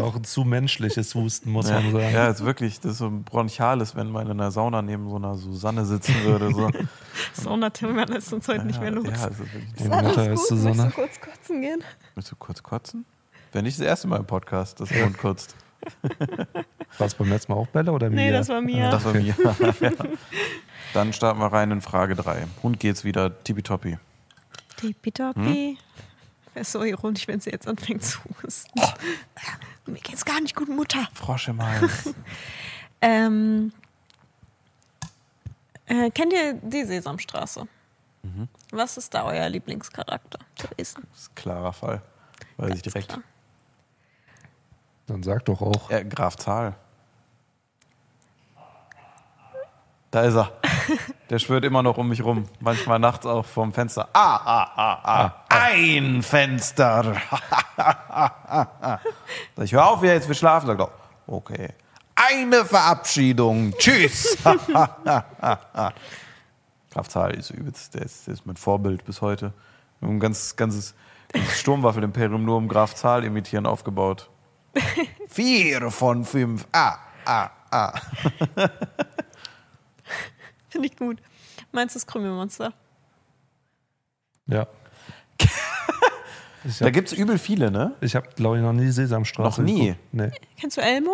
auch 0.00 0.16
ein 0.16 0.24
zu 0.24 0.44
menschliches 0.44 1.14
Husten, 1.14 1.50
muss 1.50 1.68
ja, 1.68 1.80
man 1.80 1.92
sagen. 1.92 2.14
ja, 2.14 2.28
ist 2.28 2.44
wirklich, 2.44 2.80
das 2.80 2.92
ist 2.92 2.98
so 2.98 3.08
ein 3.08 3.24
bronchiales, 3.24 3.94
wenn 3.94 4.10
man 4.10 4.26
in 4.26 4.32
einer 4.32 4.50
Sauna 4.50 4.80
neben 4.80 5.10
so 5.10 5.16
einer 5.16 5.34
Susanne 5.34 5.84
sitzen 5.84 6.14
würde. 6.24 6.50
So. 6.52 6.70
Sauna-Tim 7.42 7.94
lässt 7.96 8.32
uns 8.32 8.48
heute 8.48 8.64
nicht 8.64 8.80
mehr 8.80 8.90
los. 8.90 9.06
Ja, 9.06 9.26
ist 9.26 9.38
wirklich 9.38 9.64
Mutter 9.80 10.02
gut, 10.02 10.06
ist 10.08 10.16
möchtest 10.16 10.48
Susanne. 10.48 10.84
du 10.84 10.90
kurz 10.94 11.20
kotzen 11.20 11.60
gehen? 11.60 11.84
Willst 12.14 12.32
du 12.32 12.36
kurz 12.36 12.62
kotzen? 12.62 13.04
Wäre 13.52 13.62
nicht 13.62 13.78
das 13.78 13.86
erste 13.86 14.08
Mal 14.08 14.16
im 14.16 14.26
Podcast, 14.26 14.80
dass 14.80 14.88
der 14.88 15.04
Hund 15.04 15.18
kotzt. 15.18 15.54
War 16.98 17.06
es 17.06 17.14
beim 17.14 17.28
letzten 17.28 17.52
Mal 17.52 17.58
auch 17.58 17.66
Bälle 17.68 17.92
oder 17.92 18.08
Nee, 18.10 18.30
Mia? 18.30 18.38
das 18.38 18.48
war 18.48 18.60
Mia. 18.60 18.90
Das 18.90 19.04
war 19.04 19.12
mir. 19.12 19.34
ja. 19.80 19.90
Dann 20.94 21.12
starten 21.12 21.40
wir 21.40 21.46
rein 21.52 21.70
in 21.70 21.80
Frage 21.82 22.14
3. 22.16 22.46
Hund 22.62 22.80
geht's 22.80 23.04
wieder 23.04 23.42
tippitoppi. 23.44 23.98
Tippitoppi. 24.76 25.78
Wäre 26.54 26.64
so 26.64 26.82
ironisch, 26.82 27.28
wenn 27.28 27.40
sie 27.40 27.50
jetzt 27.50 27.68
anfängt 27.68 28.02
zu 28.04 28.18
husten. 28.42 28.80
Mir 29.86 30.00
geht's 30.00 30.24
gar 30.24 30.40
nicht 30.40 30.56
gut, 30.56 30.68
Mutter. 30.68 31.06
Frosch 31.14 31.48
im 31.48 31.62
Hals. 31.64 32.14
Ähm, 33.02 33.72
äh, 35.84 36.10
kennt 36.10 36.32
ihr 36.32 36.54
die 36.54 36.84
Sesamstraße? 36.84 37.68
Mhm. 38.22 38.48
Was 38.72 38.96
ist 38.96 39.12
da 39.12 39.24
euer 39.24 39.48
Lieblingscharakter 39.50 40.38
gewesen? 40.56 41.06
Das 41.12 41.20
ist 41.20 41.30
ein 41.30 41.34
klarer 41.34 41.72
Fall. 41.74 42.02
Weiß 42.56 42.68
ich 42.68 42.82
Ganz 42.82 42.82
direkt. 42.82 43.08
klar. 43.08 43.22
Dann 45.06 45.22
sag 45.22 45.44
doch 45.44 45.62
auch. 45.62 45.90
Ja, 45.90 46.02
Graf 46.02 46.36
Zahl. 46.36 46.74
Da 50.10 50.22
ist 50.22 50.34
er. 50.34 50.50
Der 51.30 51.38
schwirrt 51.38 51.64
immer 51.64 51.82
noch 51.82 51.96
um 51.98 52.08
mich 52.08 52.24
rum. 52.24 52.48
Manchmal 52.60 52.98
nachts 52.98 53.26
auch 53.26 53.44
vorm 53.44 53.72
Fenster. 53.72 54.08
Ah, 54.12 54.36
ah, 54.36 54.72
ah, 54.76 55.00
ah. 55.04 55.32
Ein 55.48 56.22
Fenster. 56.22 57.16
Sag 59.56 59.56
ich, 59.64 59.72
hör 59.72 59.88
auf, 59.88 60.02
wir 60.02 60.14
jetzt 60.14 60.28
wir 60.28 60.34
schlafen. 60.34 60.66
Sagt 60.68 60.80
er, 60.80 60.90
okay. 61.26 61.70
Eine 62.14 62.64
Verabschiedung. 62.64 63.74
Tschüss. 63.76 64.38
Graf 64.44 64.68
Zahl 67.08 67.34
ist 67.34 67.50
übelst. 67.50 67.94
Der 67.94 68.02
ist, 68.02 68.26
der 68.26 68.34
ist 68.34 68.46
mein 68.46 68.56
Vorbild 68.56 69.04
bis 69.04 69.20
heute. 69.20 69.52
Wir 70.00 70.08
haben 70.08 70.16
Ein 70.16 70.20
ganz, 70.20 70.56
ganzes, 70.56 70.94
ganzes 71.32 71.58
Sturmwaffel-Imperium 71.58 72.44
nur 72.44 72.56
um 72.56 72.68
Graf 72.68 72.94
Zahl 72.94 73.24
imitieren 73.24 73.66
aufgebaut. 73.66 74.30
Vier 75.28 75.90
von 75.90 76.24
fünf. 76.24 76.66
Ah, 76.72 76.96
ah, 77.24 77.50
ah. 77.70 77.92
Finde 80.68 80.88
ich 80.88 80.96
gut. 80.96 81.20
Meinst 81.72 81.94
du 81.94 81.98
das 81.98 82.06
Krümelmonster? 82.06 82.72
Ja. 84.46 84.66
Da 86.80 86.86
habe, 86.86 86.90
gibt 86.90 87.12
es 87.12 87.16
übel 87.16 87.38
viele, 87.38 87.70
ne? 87.70 87.94
ich 88.00 88.16
hab, 88.16 88.34
glaube 88.34 88.56
ich, 88.56 88.62
noch 88.62 88.72
nie 88.72 88.90
Sesamstraße 88.90 89.62
Noch 89.62 89.68
nie? 89.68 89.94
Nee. 90.10 90.32
Kennst 90.56 90.76
du 90.76 90.80
Elmo? 90.80 91.12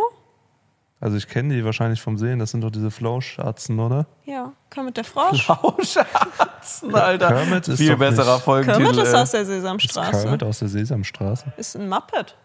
Also 0.99 1.17
ich 1.17 1.29
kenne 1.29 1.53
die 1.53 1.63
wahrscheinlich 1.63 2.01
vom 2.01 2.17
Sehen. 2.17 2.39
Das 2.39 2.53
sind 2.53 2.63
doch 2.63 2.71
diese 2.71 2.91
Flauscharzen, 2.91 3.79
oder? 3.81 4.07
Ja, 4.25 4.53
Kermit 4.71 4.97
der 4.97 5.05
Frosch. 5.05 5.49
Lauschatzen, 5.49 6.95
Alter. 6.95 7.29
Kermit 7.29 7.69
ist 7.69 7.77
Viel 7.77 7.91
doch 7.91 7.99
besserer 7.99 8.39
Folgentitel. 8.39 8.85
Kermit 8.85 9.03
ist 9.03 9.15
aus 9.15 9.33
der 9.33 9.41
Ist 9.43 9.49
Sesamstraße. 9.49 10.23
Kermit 10.23 10.43
aus 10.45 10.61
der 10.61 10.69
Sesamstraße. 10.69 11.53
Ist 11.57 11.77
ein 11.77 11.89
Muppet. 11.89 12.37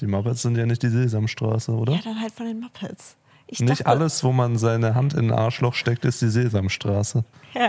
Die 0.00 0.06
Muppets 0.06 0.42
sind 0.42 0.56
ja 0.56 0.66
nicht 0.66 0.82
die 0.82 0.88
Sesamstraße, 0.88 1.72
oder? 1.72 1.92
Ja, 1.94 2.00
dann 2.04 2.20
halt 2.20 2.32
von 2.32 2.46
den 2.46 2.60
Muppets. 2.60 3.16
Ich 3.46 3.60
nicht 3.60 3.70
dachte, 3.80 3.86
alles, 3.86 4.24
wo 4.24 4.32
man 4.32 4.56
seine 4.58 4.94
Hand 4.94 5.14
in 5.14 5.30
ein 5.30 5.38
Arschloch 5.38 5.74
steckt, 5.74 6.04
ist 6.04 6.20
die 6.22 6.28
Sesamstraße. 6.28 7.24
Hä? 7.52 7.68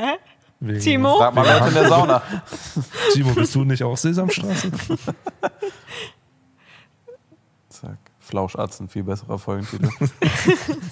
Wegen- 0.61 0.80
Timo? 0.80 1.17
Frag 1.17 1.36
mal 1.36 1.45
Leute 1.45 1.67
in 1.67 1.73
der 1.76 1.88
Sauna. 1.89 2.21
Timo, 3.13 3.34
bist 3.34 3.53
du 3.53 3.63
nicht 3.65 3.84
auch 3.84 3.97
Sesamstraße? 3.97 4.71
Zack. 7.69 7.97
Flauschatzen, 8.19 8.88
viel 8.89 9.03
besserer 9.03 9.38
Folgentitel. 9.38 9.89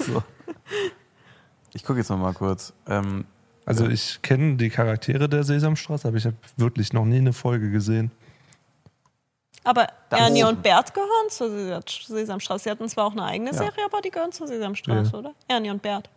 so. 0.05 0.21
Ich 1.73 1.83
gucke 1.83 1.99
jetzt 1.99 2.09
noch 2.09 2.17
mal 2.19 2.33
kurz. 2.33 2.73
Ähm, 2.87 3.25
Also 3.65 3.87
ich 3.87 4.21
kenne 4.21 4.57
die 4.57 4.69
Charaktere 4.69 5.27
der 5.27 5.43
Sesamstraße, 5.43 6.07
aber 6.07 6.17
ich 6.17 6.25
habe 6.25 6.35
wirklich 6.57 6.93
noch 6.93 7.05
nie 7.05 7.17
eine 7.17 7.33
Folge 7.33 7.71
gesehen. 7.71 8.11
Aber 9.63 9.87
Das- 10.09 10.19
Ernie 10.19 10.43
und 10.43 10.61
Bert 10.61 10.93
gehören 10.93 11.29
zur 11.29 11.49
Ses- 11.49 12.05
Sesamstraße. 12.07 12.63
Sie 12.65 12.69
hatten 12.71 12.87
zwar 12.89 13.05
auch 13.05 13.11
eine 13.13 13.23
eigene 13.23 13.51
Ja. 13.51 13.57
Serie, 13.57 13.85
aber 13.85 14.01
die 14.01 14.09
gehören 14.11 14.31
zur 14.31 14.47
Sesamstraße, 14.47 15.11
Ja. 15.13 15.19
oder? 15.19 15.31
Ernie 15.47 15.71
und 15.71 15.81
Bert. 15.81 16.09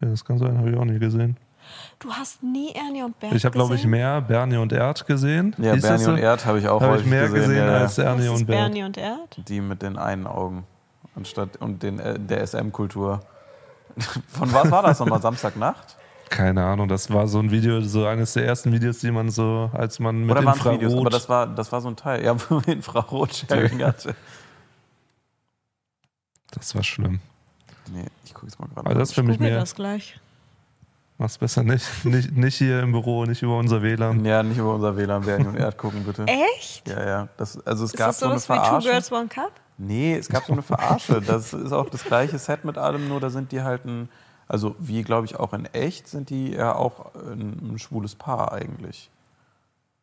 Ja, 0.00 0.08
das 0.08 0.24
kann 0.24 0.38
sein, 0.38 0.56
habe 0.58 0.70
ich 0.70 0.76
auch 0.76 0.84
nie 0.84 0.98
gesehen. 0.98 1.36
Du 1.98 2.10
hast 2.12 2.42
nie 2.42 2.72
Ernie 2.74 3.02
und 3.02 3.18
Bert 3.20 3.32
Ich 3.34 3.44
habe, 3.44 3.52
glaube 3.52 3.74
ich, 3.74 3.80
gesehen? 3.82 3.90
mehr 3.90 4.20
Bernie 4.20 4.56
und 4.56 4.72
Erd 4.72 5.06
gesehen. 5.06 5.54
ja, 5.58 5.72
Hieß 5.74 5.82
Bernie 5.82 6.06
und 6.06 6.18
Erd 6.18 6.44
habe 6.46 6.58
ich 6.58 6.68
auch 6.68 6.80
Habe 6.80 6.98
ich 6.98 7.04
mehr 7.06 7.28
gesehen, 7.28 7.56
ja, 7.56 7.66
ja. 7.66 7.78
als 7.78 7.96
Ernie 7.98 8.22
Was 8.22 8.28
und 8.30 8.34
ist 8.36 8.46
Bert. 8.46 8.58
Bernie 8.58 8.82
und 8.82 8.96
Erd? 8.98 9.36
Die 9.48 9.60
mit 9.60 9.82
den 9.82 9.96
einen 9.98 10.26
Augen. 10.26 10.66
Anstatt 11.14 11.56
und 11.58 11.82
den, 11.82 11.98
äh, 12.00 12.18
der 12.18 12.40
SM-Kultur. 12.46 13.20
Von 14.28 14.52
was 14.52 14.70
war 14.70 14.82
das 14.82 14.98
nochmal? 15.00 15.20
Samstagnacht? 15.20 15.96
Keine 16.30 16.64
Ahnung, 16.64 16.88
das 16.88 17.12
war 17.12 17.26
so 17.26 17.40
ein 17.40 17.50
Video, 17.50 17.80
so 17.80 18.06
eines 18.06 18.32
der 18.32 18.46
ersten 18.46 18.72
Videos, 18.72 19.00
die 19.00 19.10
man 19.10 19.30
so, 19.30 19.68
als 19.74 19.98
man 19.98 20.20
mit 20.20 20.30
Oder 20.30 20.44
waren 20.44 20.52
es 20.52 20.58
Infrarot... 20.58 20.80
Videos? 20.80 21.00
Aber 21.00 21.10
das 21.10 21.28
war, 21.28 21.46
das 21.48 21.72
war 21.72 21.80
so 21.80 21.88
ein 21.88 21.96
Teil, 21.96 22.24
ja, 22.24 22.34
wo 22.48 22.54
man 22.54 22.64
Infrarot-Sharing 22.64 23.82
hatte. 23.84 24.14
das 26.52 26.74
war 26.74 26.84
schlimm. 26.84 27.20
Nee, 27.92 28.06
ich 28.24 28.32
gucke 28.32 28.46
jetzt 28.46 28.60
mal 28.60 28.68
gerade. 28.68 28.86
Aber 28.86 28.94
das 28.94 29.10
ist 29.10 29.14
für 29.14 29.22
mich 29.24 29.40
mehr. 29.40 29.58
das 29.58 29.74
gleich. 29.74 30.18
Mach's 31.18 31.36
besser 31.36 31.64
nicht. 31.64 32.04
nicht. 32.04 32.32
Nicht 32.34 32.56
hier 32.56 32.80
im 32.80 32.92
Büro, 32.92 33.26
nicht 33.26 33.42
über 33.42 33.58
unser 33.58 33.82
WLAN. 33.82 34.24
Ja, 34.24 34.42
nicht 34.42 34.56
über 34.56 34.74
unser 34.74 34.96
WLAN 34.96 35.22
Bernie 35.22 35.48
und 35.48 35.56
Erd 35.56 35.76
gucken, 35.76 36.04
bitte. 36.04 36.24
Echt? 36.26 36.88
Ja, 36.88 37.06
ja. 37.06 37.28
Das, 37.36 37.60
also 37.66 37.84
es 37.84 37.90
Ist 37.90 37.98
gab 37.98 38.08
das 38.08 38.20
so 38.20 38.26
eine 38.26 38.38
sowas 38.38 38.48
wie 38.48 38.58
Two 38.58 38.64
Verarsche. 38.64 38.88
Girls 38.88 39.12
One 39.12 39.28
Cup? 39.28 39.52
Nee, 39.76 40.14
es 40.16 40.28
gab 40.28 40.44
so 40.44 40.52
eine 40.52 40.62
Verarsche. 40.62 41.20
Das 41.20 41.52
ist 41.52 41.72
auch 41.72 41.90
das 41.90 42.04
gleiche 42.04 42.38
Set 42.38 42.64
mit 42.64 42.78
allem, 42.78 43.08
nur 43.08 43.18
da 43.20 43.28
sind 43.30 43.50
die 43.52 43.62
halt 43.62 43.84
ein, 43.84 44.08
also 44.50 44.74
wie 44.80 45.04
glaube 45.04 45.26
ich 45.26 45.38
auch 45.38 45.52
in 45.52 45.64
echt, 45.66 46.08
sind 46.08 46.28
die 46.28 46.50
ja 46.50 46.74
auch 46.74 47.14
ein, 47.14 47.74
ein 47.74 47.78
schwules 47.78 48.16
Paar 48.16 48.50
eigentlich. 48.50 49.08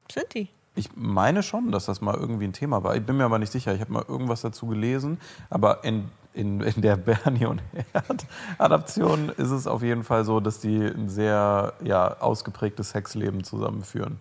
Sind 0.09 0.33
die? 0.33 0.47
Ich 0.73 0.95
meine 0.95 1.43
schon, 1.43 1.69
dass 1.73 1.87
das 1.87 1.99
mal 1.99 2.15
irgendwie 2.15 2.45
ein 2.45 2.53
Thema 2.53 2.81
war. 2.81 2.95
Ich 2.95 3.05
bin 3.05 3.17
mir 3.17 3.25
aber 3.25 3.39
nicht 3.39 3.51
sicher. 3.51 3.75
Ich 3.75 3.81
habe 3.81 3.91
mal 3.91 4.05
irgendwas 4.07 4.39
dazu 4.39 4.67
gelesen. 4.67 5.19
Aber 5.49 5.83
in, 5.83 6.09
in, 6.33 6.61
in 6.61 6.81
der 6.81 6.95
Bernie 7.25 7.45
und 7.45 7.61
Herd-Adaption 7.91 9.29
ist 9.35 9.51
es 9.51 9.67
auf 9.67 9.83
jeden 9.83 10.05
Fall 10.05 10.23
so, 10.23 10.39
dass 10.39 10.61
die 10.61 10.79
ein 10.81 11.09
sehr 11.09 11.73
ja, 11.83 12.17
ausgeprägtes 12.21 12.91
Sexleben 12.91 13.43
zusammenführen. 13.43 14.17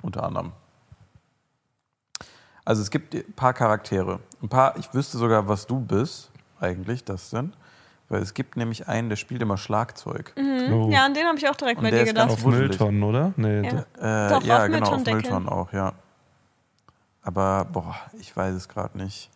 Unter 0.00 0.22
anderem. 0.22 0.52
Also 2.64 2.82
es 2.82 2.90
gibt 2.92 3.16
ein 3.16 3.32
paar 3.32 3.52
Charaktere. 3.52 4.20
Ein 4.40 4.48
paar, 4.48 4.76
ich 4.78 4.94
wüsste 4.94 5.18
sogar, 5.18 5.48
was 5.48 5.66
du 5.66 5.80
bist, 5.80 6.30
eigentlich, 6.60 7.02
das 7.02 7.30
sind. 7.30 7.56
Weil 8.08 8.20
es 8.22 8.34
gibt 8.34 8.56
nämlich 8.56 8.86
einen, 8.86 9.08
der 9.08 9.16
spielt 9.16 9.40
immer 9.42 9.56
Schlagzeug. 9.56 10.34
Mhm. 10.36 10.72
Oh. 10.72 10.90
Ja, 10.90 11.04
an 11.04 11.14
den 11.14 11.26
habe 11.26 11.38
ich 11.38 11.48
auch 11.48 11.56
direkt 11.56 11.78
Und 11.78 11.84
bei 11.84 11.90
dir 11.90 12.04
gedacht. 12.04 12.30
Auf. 12.30 12.44
Mülltonnen, 12.44 13.02
oder? 13.02 13.32
Nee, 13.36 13.62
Ja. 13.62 14.26
Äh, 14.26 14.30
Doch, 14.30 14.42
ja, 14.42 14.64
auf 14.64 14.70
genau, 14.70 14.86
auf. 14.92 15.04
Mülltonnen 15.04 15.48
auch, 15.48 15.72
ja. 15.72 15.92
Aber, 17.22 17.64
boah, 17.64 17.96
ich 18.20 18.36
weiß 18.36 18.54
es 18.54 18.68
gerade 18.68 18.98
nicht, 18.98 19.30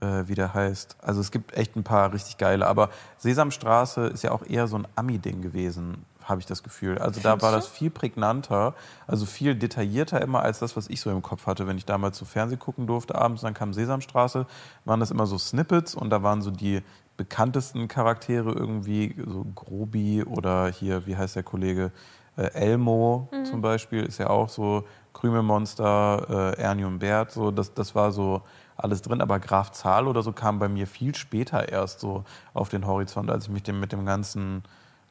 äh, 0.00 0.22
wie 0.26 0.34
der 0.34 0.54
heißt. 0.54 0.96
Also 1.02 1.20
es 1.20 1.32
gibt 1.32 1.54
echt 1.56 1.74
ein 1.74 1.82
paar 1.82 2.12
richtig 2.12 2.38
geile. 2.38 2.66
Aber 2.66 2.90
Sesamstraße 3.18 4.06
ist 4.06 4.22
ja 4.22 4.30
auch 4.30 4.44
eher 4.46 4.68
so 4.68 4.78
ein 4.78 4.86
Ami-Ding 4.94 5.42
gewesen, 5.42 6.04
habe 6.22 6.40
ich 6.40 6.46
das 6.46 6.62
Gefühl. 6.62 6.98
Also 6.98 7.20
da 7.20 7.40
war 7.42 7.50
du? 7.50 7.56
das 7.56 7.66
viel 7.66 7.90
prägnanter, 7.90 8.74
also 9.06 9.26
viel 9.26 9.54
detaillierter 9.54 10.20
immer 10.20 10.42
als 10.42 10.58
das, 10.58 10.76
was 10.76 10.88
ich 10.88 11.00
so 11.00 11.10
im 11.10 11.22
Kopf 11.22 11.46
hatte. 11.46 11.66
Wenn 11.66 11.78
ich 11.78 11.86
damals 11.86 12.18
zu 12.18 12.24
Fernsehen 12.24 12.58
gucken 12.58 12.86
durfte 12.86 13.14
abends, 13.16 13.42
dann 13.42 13.54
kam 13.54 13.72
Sesamstraße, 13.72 14.46
waren 14.84 15.00
das 15.00 15.10
immer 15.10 15.26
so 15.26 15.38
Snippets 15.38 15.94
und 15.94 16.10
da 16.10 16.22
waren 16.22 16.42
so 16.42 16.50
die 16.50 16.82
bekanntesten 17.16 17.88
Charaktere 17.88 18.52
irgendwie, 18.52 19.14
so 19.26 19.44
Grobi 19.54 20.22
oder 20.24 20.68
hier, 20.68 21.06
wie 21.06 21.16
heißt 21.16 21.36
der 21.36 21.42
Kollege? 21.42 21.92
Äh, 22.36 22.50
Elmo 22.52 23.28
zum 23.44 23.62
Beispiel 23.62 24.04
ist 24.04 24.18
ja 24.18 24.28
auch 24.28 24.48
so 24.48 24.84
Krümelmonster, 25.14 26.54
äh, 26.58 26.60
Ernie 26.60 26.84
und 26.84 26.98
Bert, 26.98 27.30
so 27.30 27.50
das, 27.50 27.72
das 27.72 27.94
war 27.94 28.12
so 28.12 28.42
alles 28.76 29.00
drin, 29.00 29.22
aber 29.22 29.40
Graf 29.40 29.72
Zahl 29.72 30.06
oder 30.06 30.22
so 30.22 30.32
kam 30.32 30.58
bei 30.58 30.68
mir 30.68 30.86
viel 30.86 31.14
später 31.14 31.70
erst 31.70 32.00
so 32.00 32.24
auf 32.52 32.68
den 32.68 32.86
Horizont, 32.86 33.30
als 33.30 33.44
ich 33.44 33.50
mich 33.50 33.62
dem, 33.62 33.80
mit 33.80 33.92
dem 33.92 34.04
ganzen 34.04 34.62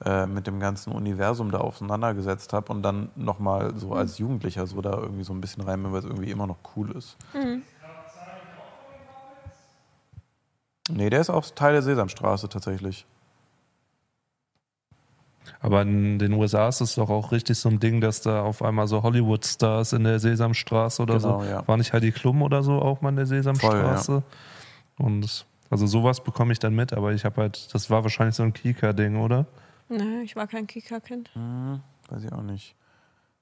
äh, 0.03 0.27
mit 0.27 0.45
dem 0.45 0.59
ganzen 0.59 0.91
Universum 0.91 1.51
da 1.51 1.59
auseinandergesetzt 1.59 2.51
habe 2.51 2.73
und 2.73 2.83
dann 2.83 3.09
nochmal 3.15 3.73
so 3.77 3.93
als 3.93 4.17
Jugendlicher 4.17 4.67
so 4.67 4.81
da 4.81 4.91
irgendwie 4.91 5.23
so 5.23 5.31
ein 5.31 5.39
bisschen 5.39 5.63
rein 5.63 5.81
bin, 5.81 5.93
weil 5.93 5.99
es 5.99 6.05
irgendwie 6.05 6.31
immer 6.31 6.47
noch 6.47 6.57
cool 6.75 6.91
ist. 6.91 7.15
Nee, 10.89 11.09
der 11.09 11.21
ist 11.21 11.29
auch 11.29 11.49
Teil 11.51 11.73
der 11.73 11.81
Sesamstraße 11.81 12.47
tatsächlich. 12.49 13.05
Aber 15.59 15.81
in 15.83 16.19
den 16.19 16.33
USA 16.33 16.67
ist 16.67 16.81
es 16.81 16.95
doch 16.95 17.09
auch 17.09 17.31
richtig 17.31 17.57
so 17.57 17.69
ein 17.69 17.79
Ding, 17.79 18.01
dass 18.01 18.21
da 18.21 18.43
auf 18.43 18.61
einmal 18.61 18.87
so 18.87 19.03
Hollywood-Stars 19.03 19.93
in 19.93 20.03
der 20.03 20.19
Sesamstraße 20.19 21.01
oder 21.01 21.17
Genau, 21.19 21.43
so. 21.43 21.49
ja. 21.49 21.67
War 21.67 21.77
nicht 21.77 21.93
Heidi 21.93 22.11
Klum 22.11 22.41
oder 22.41 22.63
so 22.63 22.73
auch 22.73 23.01
mal 23.01 23.09
in 23.09 23.15
der 23.15 23.25
Sesamstraße? 23.25 24.23
Und 24.97 25.45
also 25.69 25.87
sowas 25.87 26.23
bekomme 26.23 26.51
ich 26.53 26.59
dann 26.59 26.75
mit, 26.75 26.93
aber 26.93 27.13
ich 27.13 27.25
habe 27.25 27.41
halt, 27.41 27.73
das 27.73 27.89
war 27.89 28.03
wahrscheinlich 28.03 28.35
so 28.35 28.43
ein 28.43 28.53
Kika-Ding, 28.53 29.17
oder? 29.17 29.45
Nee, 29.89 30.21
ich 30.23 30.35
war 30.35 30.47
kein 30.47 30.67
Kika-Kind. 30.67 31.29
Hm, 31.33 31.81
weiß 32.09 32.23
ich 32.23 32.31
auch 32.31 32.41
nicht. 32.43 32.75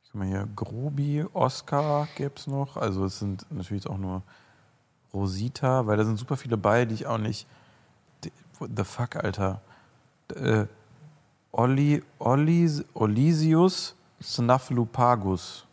Guck 0.05 0.15
mal 0.15 0.27
hier, 0.27 0.47
Grobi, 0.55 1.25
Oscar 1.33 2.07
gäbe 2.15 2.33
es 2.35 2.47
noch. 2.47 2.77
Also 2.77 3.05
es 3.05 3.19
sind 3.19 3.45
natürlich 3.49 3.87
auch 3.87 3.97
nur 3.97 4.21
Rosita, 5.13 5.85
weil 5.87 5.97
da 5.97 6.05
sind 6.05 6.17
super 6.17 6.37
viele 6.37 6.57
bei, 6.57 6.85
die 6.85 6.95
ich 6.95 7.05
auch 7.07 7.17
nicht. 7.17 7.47
The 8.59 8.83
fuck, 8.83 9.15
Alter. 9.17 9.61
Äh, 10.35 10.65
Olli, 11.51 12.01
Ollis, 12.19 12.83
Olisius 12.93 13.95
Snuffleupagus. 14.21 15.65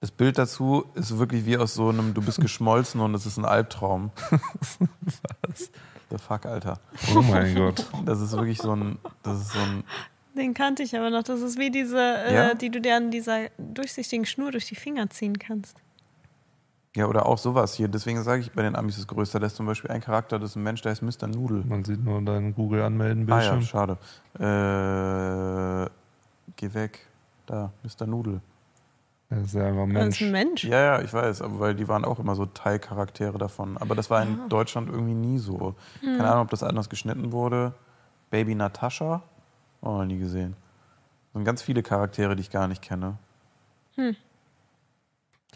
Das 0.00 0.10
Bild 0.10 0.36
dazu 0.38 0.84
ist 0.94 1.16
wirklich 1.18 1.46
wie 1.46 1.56
aus 1.56 1.74
so 1.74 1.88
einem, 1.88 2.12
du 2.14 2.20
bist 2.22 2.40
geschmolzen 2.40 3.00
und 3.00 3.14
es 3.14 3.24
ist 3.26 3.38
ein 3.38 3.44
Albtraum. 3.46 4.10
Was? 5.42 5.70
The 6.10 6.18
fuck, 6.18 6.46
Alter. 6.46 6.78
Oh 7.16 7.22
mein 7.22 7.54
Gott. 7.54 7.86
Das 8.04 8.20
ist 8.20 8.32
wirklich 8.32 8.58
so 8.58 8.72
ein, 8.76 8.98
das 9.22 9.40
ist 9.40 9.52
so 9.52 9.58
ein, 9.58 9.82
Den 10.36 10.54
kannte 10.54 10.82
ich 10.82 10.94
aber 10.96 11.10
noch. 11.10 11.22
Das 11.24 11.40
ist 11.40 11.58
wie 11.58 11.70
diese, 11.70 11.98
äh, 11.98 12.34
Ja? 12.34 12.54
die 12.54 12.70
du 12.70 12.80
dir 12.80 12.96
an 12.96 13.10
dieser 13.10 13.48
durchsichtigen 13.58 14.26
Schnur 14.26 14.52
durch 14.52 14.66
die 14.66 14.76
Finger 14.76 15.08
ziehen 15.10 15.38
kannst. 15.38 15.76
Ja, 16.96 17.06
oder 17.06 17.26
auch 17.26 17.36
sowas 17.38 17.74
hier. 17.74 17.88
Deswegen 17.88 18.22
sage 18.22 18.40
ich 18.40 18.52
bei 18.52 18.62
den 18.62 18.74
Amis 18.74 18.96
ist 18.98 19.06
größer. 19.06 19.38
Da 19.38 19.46
ist 19.46 19.54
zum 19.56 19.66
Beispiel 19.66 19.90
ein 19.90 20.00
Charakter, 20.00 20.38
das 20.38 20.50
ist 20.50 20.56
ein 20.56 20.62
Mensch, 20.62 20.80
der 20.82 20.92
heißt 20.92 21.02
Mr. 21.02 21.26
Nudel. 21.28 21.62
Man 21.64 21.84
sieht 21.84 22.02
nur 22.02 22.22
dein 22.22 22.54
Google 22.54 22.82
anmelden 22.82 23.30
Ah 23.30 23.42
ja, 23.42 23.60
schade. 23.60 23.98
Äh, 24.34 25.90
geh 26.56 26.72
weg. 26.74 27.06
Da, 27.46 27.70
Mr. 27.82 28.06
Nudel. 28.06 28.40
Das 29.28 29.40
ist 29.40 29.54
ja 29.54 29.66
einfach 29.66 29.82
ein 29.82 29.92
Das 29.94 30.04
ist 30.08 30.20
Mensch. 30.20 30.22
ein 30.22 30.32
Mensch. 30.32 30.64
Ja, 30.64 30.80
ja, 30.80 31.00
ich 31.02 31.12
weiß, 31.12 31.42
aber 31.42 31.58
weil 31.60 31.74
die 31.74 31.86
waren 31.88 32.04
auch 32.04 32.18
immer 32.18 32.34
so 32.34 32.46
Teilcharaktere 32.46 33.38
davon. 33.38 33.76
Aber 33.76 33.94
das 33.94 34.08
war 34.08 34.22
in 34.22 34.40
Ah. 34.40 34.46
Deutschland 34.48 34.88
irgendwie 34.88 35.14
nie 35.14 35.38
so. 35.38 35.74
Hm. 36.00 36.16
Keine 36.16 36.30
Ahnung, 36.30 36.44
ob 36.44 36.50
das 36.50 36.62
anders 36.62 36.88
geschnitten 36.88 37.30
wurde. 37.32 37.72
Baby 38.30 38.54
Natascha? 38.54 39.22
Oh, 39.82 39.98
noch 39.98 40.04
nie 40.06 40.18
gesehen. 40.18 40.54
Das 41.32 41.38
sind 41.40 41.44
ganz 41.44 41.60
viele 41.62 41.82
Charaktere, 41.82 42.34
die 42.36 42.40
ich 42.40 42.50
gar 42.50 42.68
nicht 42.68 42.82
kenne. 42.82 43.18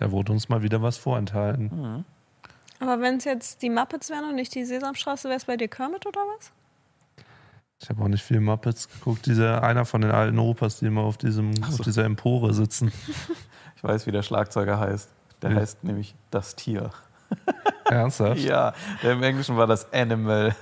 Da 0.01 0.11
wurde 0.11 0.32
uns 0.32 0.48
mal 0.48 0.62
wieder 0.62 0.80
was 0.82 0.96
vorenthalten. 0.96 1.64
Mhm. 1.72 2.05
Aber 2.80 3.01
wenn 3.03 3.18
es 3.18 3.24
jetzt 3.24 3.61
die 3.61 3.68
Muppets 3.68 4.09
wären 4.09 4.24
und 4.24 4.34
nicht 4.34 4.55
die 4.55 4.64
Sesamstraße, 4.64 5.28
wäre 5.28 5.36
es 5.36 5.44
bei 5.44 5.59
dir 5.59 5.68
Kermit 5.68 6.07
oder 6.07 6.20
was? 6.38 6.51
Ich 7.82 7.88
habe 7.90 8.03
auch 8.03 8.09
nicht 8.09 8.22
viel 8.24 8.40
Muppets 8.40 8.88
geguckt. 8.88 9.26
Dieser 9.26 9.62
einer 9.62 9.84
von 9.84 10.01
den 10.01 10.11
alten 10.11 10.38
Opas, 10.38 10.78
die 10.78 10.86
immer 10.86 11.03
auf, 11.03 11.18
diesem, 11.18 11.55
so. 11.55 11.62
auf 11.64 11.80
dieser 11.80 12.05
Empore 12.05 12.53
sitzen. 12.55 12.90
Ich 13.76 13.84
weiß, 13.84 14.07
wie 14.07 14.12
der 14.12 14.22
Schlagzeuger 14.22 14.78
heißt. 14.78 15.09
Der 15.40 15.53
Ja. 15.53 15.57
heißt 15.61 15.84
nämlich 15.84 16.14
das 16.30 16.55
Tier. 16.55 16.90
Ernsthaft? 17.86 18.38
Ja, 18.42 18.74
der 19.03 19.12
im 19.12 19.22
Englischen 19.22 19.57
war 19.57 19.66
das 19.66 19.90
Animal. 19.90 20.55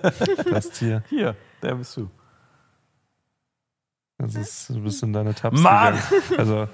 Das 0.50 0.68
Tier. 0.72 1.02
Hier, 1.08 1.36
der 1.62 1.74
bist 1.76 1.96
du. 1.96 2.10
Das 4.18 4.34
ist, 4.34 4.68
du 4.68 4.82
bist 4.82 5.02
in 5.02 5.14
deine 5.14 5.34
Tabs 5.34 5.58
Mann! 5.58 5.94
gegangen. 5.94 6.38
Also. 6.38 6.68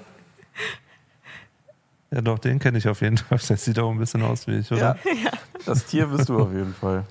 Ja, 2.13 2.21
doch, 2.21 2.37
den 2.37 2.59
kenne 2.59 2.77
ich 2.77 2.87
auf 2.87 3.01
jeden 3.01 3.17
Fall. 3.17 3.39
Der 3.39 3.57
sieht 3.57 3.79
auch 3.79 3.89
ein 3.89 3.97
bisschen 3.97 4.21
aus 4.21 4.45
wie 4.45 4.57
ich, 4.57 4.71
oder? 4.71 4.97
Ja. 5.03 5.31
Das 5.65 5.85
Tier 5.85 6.07
bist 6.07 6.27
du 6.27 6.39
auf 6.39 6.51
jeden 6.51 6.73
Fall. 6.73 7.05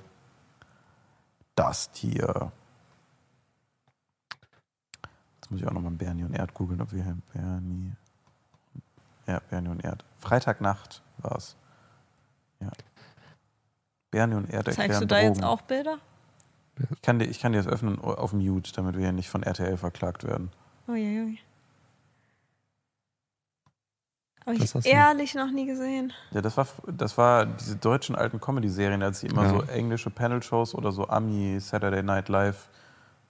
Das 1.55 1.91
Tier. 1.91 2.51
Jetzt 5.35 5.49
muss 5.49 5.59
ich 5.59 5.67
auch 5.67 5.71
nochmal 5.71 5.91
Bernie 5.93 6.23
und 6.23 6.35
Erd 6.35 6.53
googeln, 6.53 6.79
ob 6.79 6.93
wir 6.93 7.03
hier 7.03 7.17
Bernie. 7.33 7.93
Ja, 9.25 9.41
Bernie 9.49 9.69
und 9.69 9.83
Erd. 9.83 10.05
Freitagnacht 10.19 11.01
war 11.17 11.35
es. 11.35 11.55
Ja. 12.59 12.69
Bernie 14.11 14.35
und 14.35 14.51
Erd 14.51 14.67
erklären 14.67 14.89
Zeigst 14.91 15.01
du 15.01 15.07
da 15.07 15.15
Drogen. 15.19 15.33
jetzt 15.33 15.43
auch 15.43 15.61
Bilder? 15.61 15.97
Ich 16.91 17.01
kann, 17.01 17.17
dir, 17.17 17.25
ich 17.25 17.39
kann 17.39 17.53
dir 17.53 17.63
das 17.63 17.67
öffnen 17.67 17.99
auf 17.99 18.33
Mute, 18.33 18.71
damit 18.73 18.95
wir 18.95 19.01
hier 19.01 19.11
nicht 19.13 19.29
von 19.29 19.41
RTL 19.41 19.77
verklagt 19.77 20.23
werden. 20.25 20.51
Uiuiui. 20.87 21.39
Habe 24.45 24.55
ich 24.57 24.85
ehrlich 24.85 25.35
noch 25.35 25.51
nie 25.51 25.65
gesehen. 25.65 26.11
Ja, 26.31 26.41
das 26.41 26.57
war, 26.57 26.67
das 26.87 27.17
war 27.17 27.45
diese 27.45 27.77
deutschen 27.77 28.15
alten 28.15 28.41
Comedy-Serien, 28.41 29.01
als 29.01 29.21
sie 29.21 29.27
immer 29.27 29.43
Ja. 29.43 29.49
so 29.49 29.61
englische 29.63 30.09
Panel-Shows 30.09 30.75
oder 30.75 30.91
so 30.91 31.07
Ami 31.07 31.59
Saturday 31.59 32.03
Night 32.03 32.27
Live 32.29 32.69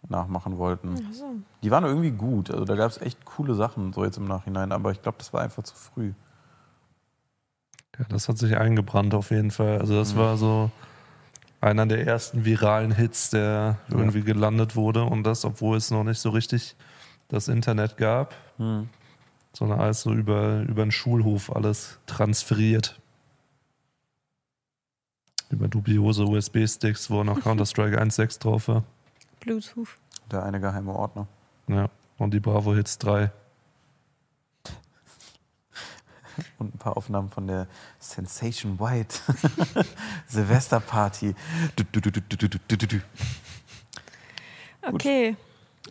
nachmachen 0.09 0.57
wollten. 0.57 0.95
Ach 1.07 1.13
so. 1.13 1.35
Die 1.61 1.71
waren 1.71 1.85
irgendwie 1.85 2.11
gut. 2.11 2.49
Also 2.51 2.65
da 2.65 2.75
gab 2.75 2.89
es 2.91 2.99
echt 2.99 3.23
coole 3.25 3.53
Sachen, 3.55 3.93
so 3.93 4.03
jetzt 4.03 4.17
im 4.17 4.25
Nachhinein, 4.25 4.71
aber 4.71 4.91
ich 4.91 5.01
glaube, 5.01 5.17
das 5.19 5.31
war 5.33 5.41
einfach 5.41 5.63
zu 5.63 5.75
früh. 5.75 6.13
Ja, 7.99 8.05
das 8.09 8.27
hat 8.27 8.37
sich 8.39 8.57
eingebrannt 8.57 9.13
auf 9.13 9.29
jeden 9.31 9.51
Fall. 9.51 9.79
Also 9.79 9.93
das 9.95 10.15
Mhm. 10.15 10.19
war 10.19 10.37
so 10.37 10.71
einer 11.61 11.85
der 11.85 12.05
ersten 12.05 12.43
viralen 12.43 12.91
Hits, 12.91 13.29
der 13.29 13.77
Ja. 13.89 13.97
irgendwie 13.97 14.21
gelandet 14.23 14.75
wurde 14.75 15.03
und 15.03 15.23
das, 15.23 15.45
obwohl 15.45 15.77
es 15.77 15.91
noch 15.91 16.03
nicht 16.03 16.19
so 16.19 16.31
richtig 16.31 16.75
das 17.29 17.47
Internet 17.47 17.97
gab, 17.97 18.33
Hm 18.57 18.89
sondern 19.53 19.79
alles 19.79 20.01
so 20.01 20.13
über, 20.13 20.61
über 20.61 20.83
den 20.83 20.91
Schulhof 20.91 21.55
alles 21.55 21.99
transferiert. 22.07 22.99
Über 25.49 25.67
dubiose 25.67 26.25
USB-Sticks, 26.25 27.11
wo 27.11 27.23
noch 27.23 27.39
Counter-Strike 27.41 28.01
1.6 28.01 28.41
drauf 28.41 28.67
war. 28.67 28.83
Bluetooth. 29.39 29.89
Der 30.31 30.43
eine 30.43 30.59
geheime 30.59 30.93
Ordner. 30.93 31.27
Ja, 31.67 31.89
und 32.17 32.33
die 32.33 32.39
Bravo 32.39 32.73
Hits 32.73 32.97
3. 32.97 33.31
Und 36.57 36.73
ein 36.73 36.77
paar 36.79 36.97
Aufnahmen 36.97 37.29
von 37.29 37.45
der 37.45 37.67
Sensation 37.99 38.79
White 38.79 39.19
Silvesterparty. 40.27 41.35
Du, 41.75 41.83
du, 41.83 42.01
du, 42.01 42.21
okay, 44.81 45.35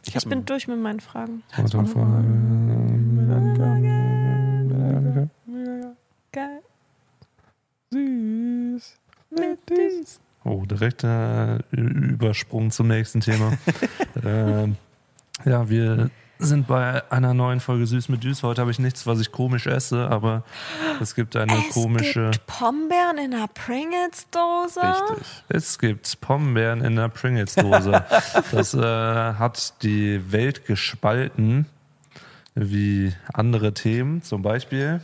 ich, 0.05 0.17
ich 0.17 0.25
bin 0.27 0.45
durch 0.45 0.67
mit 0.67 0.81
meinen 0.81 1.01
Fragen. 1.01 1.45
Frage. 1.87 2.25
Geil. 6.33 6.63
Süß. 7.91 8.99
Mit 9.31 9.59
süß. 9.69 10.21
Oh, 10.45 10.65
direkt 10.65 11.05
äh, 11.05 11.59
Übersprung 11.73 12.71
zum 12.71 12.89
nächsten 12.89 13.21
Thema. 13.21 13.53
ähm, 14.25 14.77
ja, 15.45 15.69
wir 15.69 16.11
sind 16.39 16.67
bei 16.67 17.03
einer 17.13 17.35
neuen 17.35 17.61
Folge 17.61 17.87
Süß 17.87 18.09
mit 18.09 18.25
Düs. 18.25 18.43
Heute 18.43 18.63
habe 18.63 18.71
ich 18.71 18.79
nichts, 18.79 19.07
was 19.07 19.21
ich 19.21 19.31
komisch 19.31 19.67
esse, 19.67 20.09
aber 20.09 20.43
es 21.01 21.15
gibt 21.15 21.37
eine 21.37 21.53
es 21.69 21.75
komische. 21.75 22.31
gibt 22.33 22.47
Pombeeren 22.47 23.19
in 23.19 23.35
einer 23.35 23.49
Pringles-Dose. 23.49 24.81
Richtig. 24.81 25.45
Es 25.51 25.79
gibt 25.79 26.21
Pombeeren 26.23 26.81
in 26.81 26.99
einer 26.99 27.11
Pringles-Dose. 27.11 28.05
das 28.53 28.73
äh, 28.73 28.81
hat 28.81 29.83
die 29.83 30.33
Welt 30.33 30.65
gespalten, 30.65 31.67
wie 32.55 33.13
andere 33.35 33.75
Themen. 33.75 34.23
Zum 34.23 34.41
Beispiel 34.41 35.03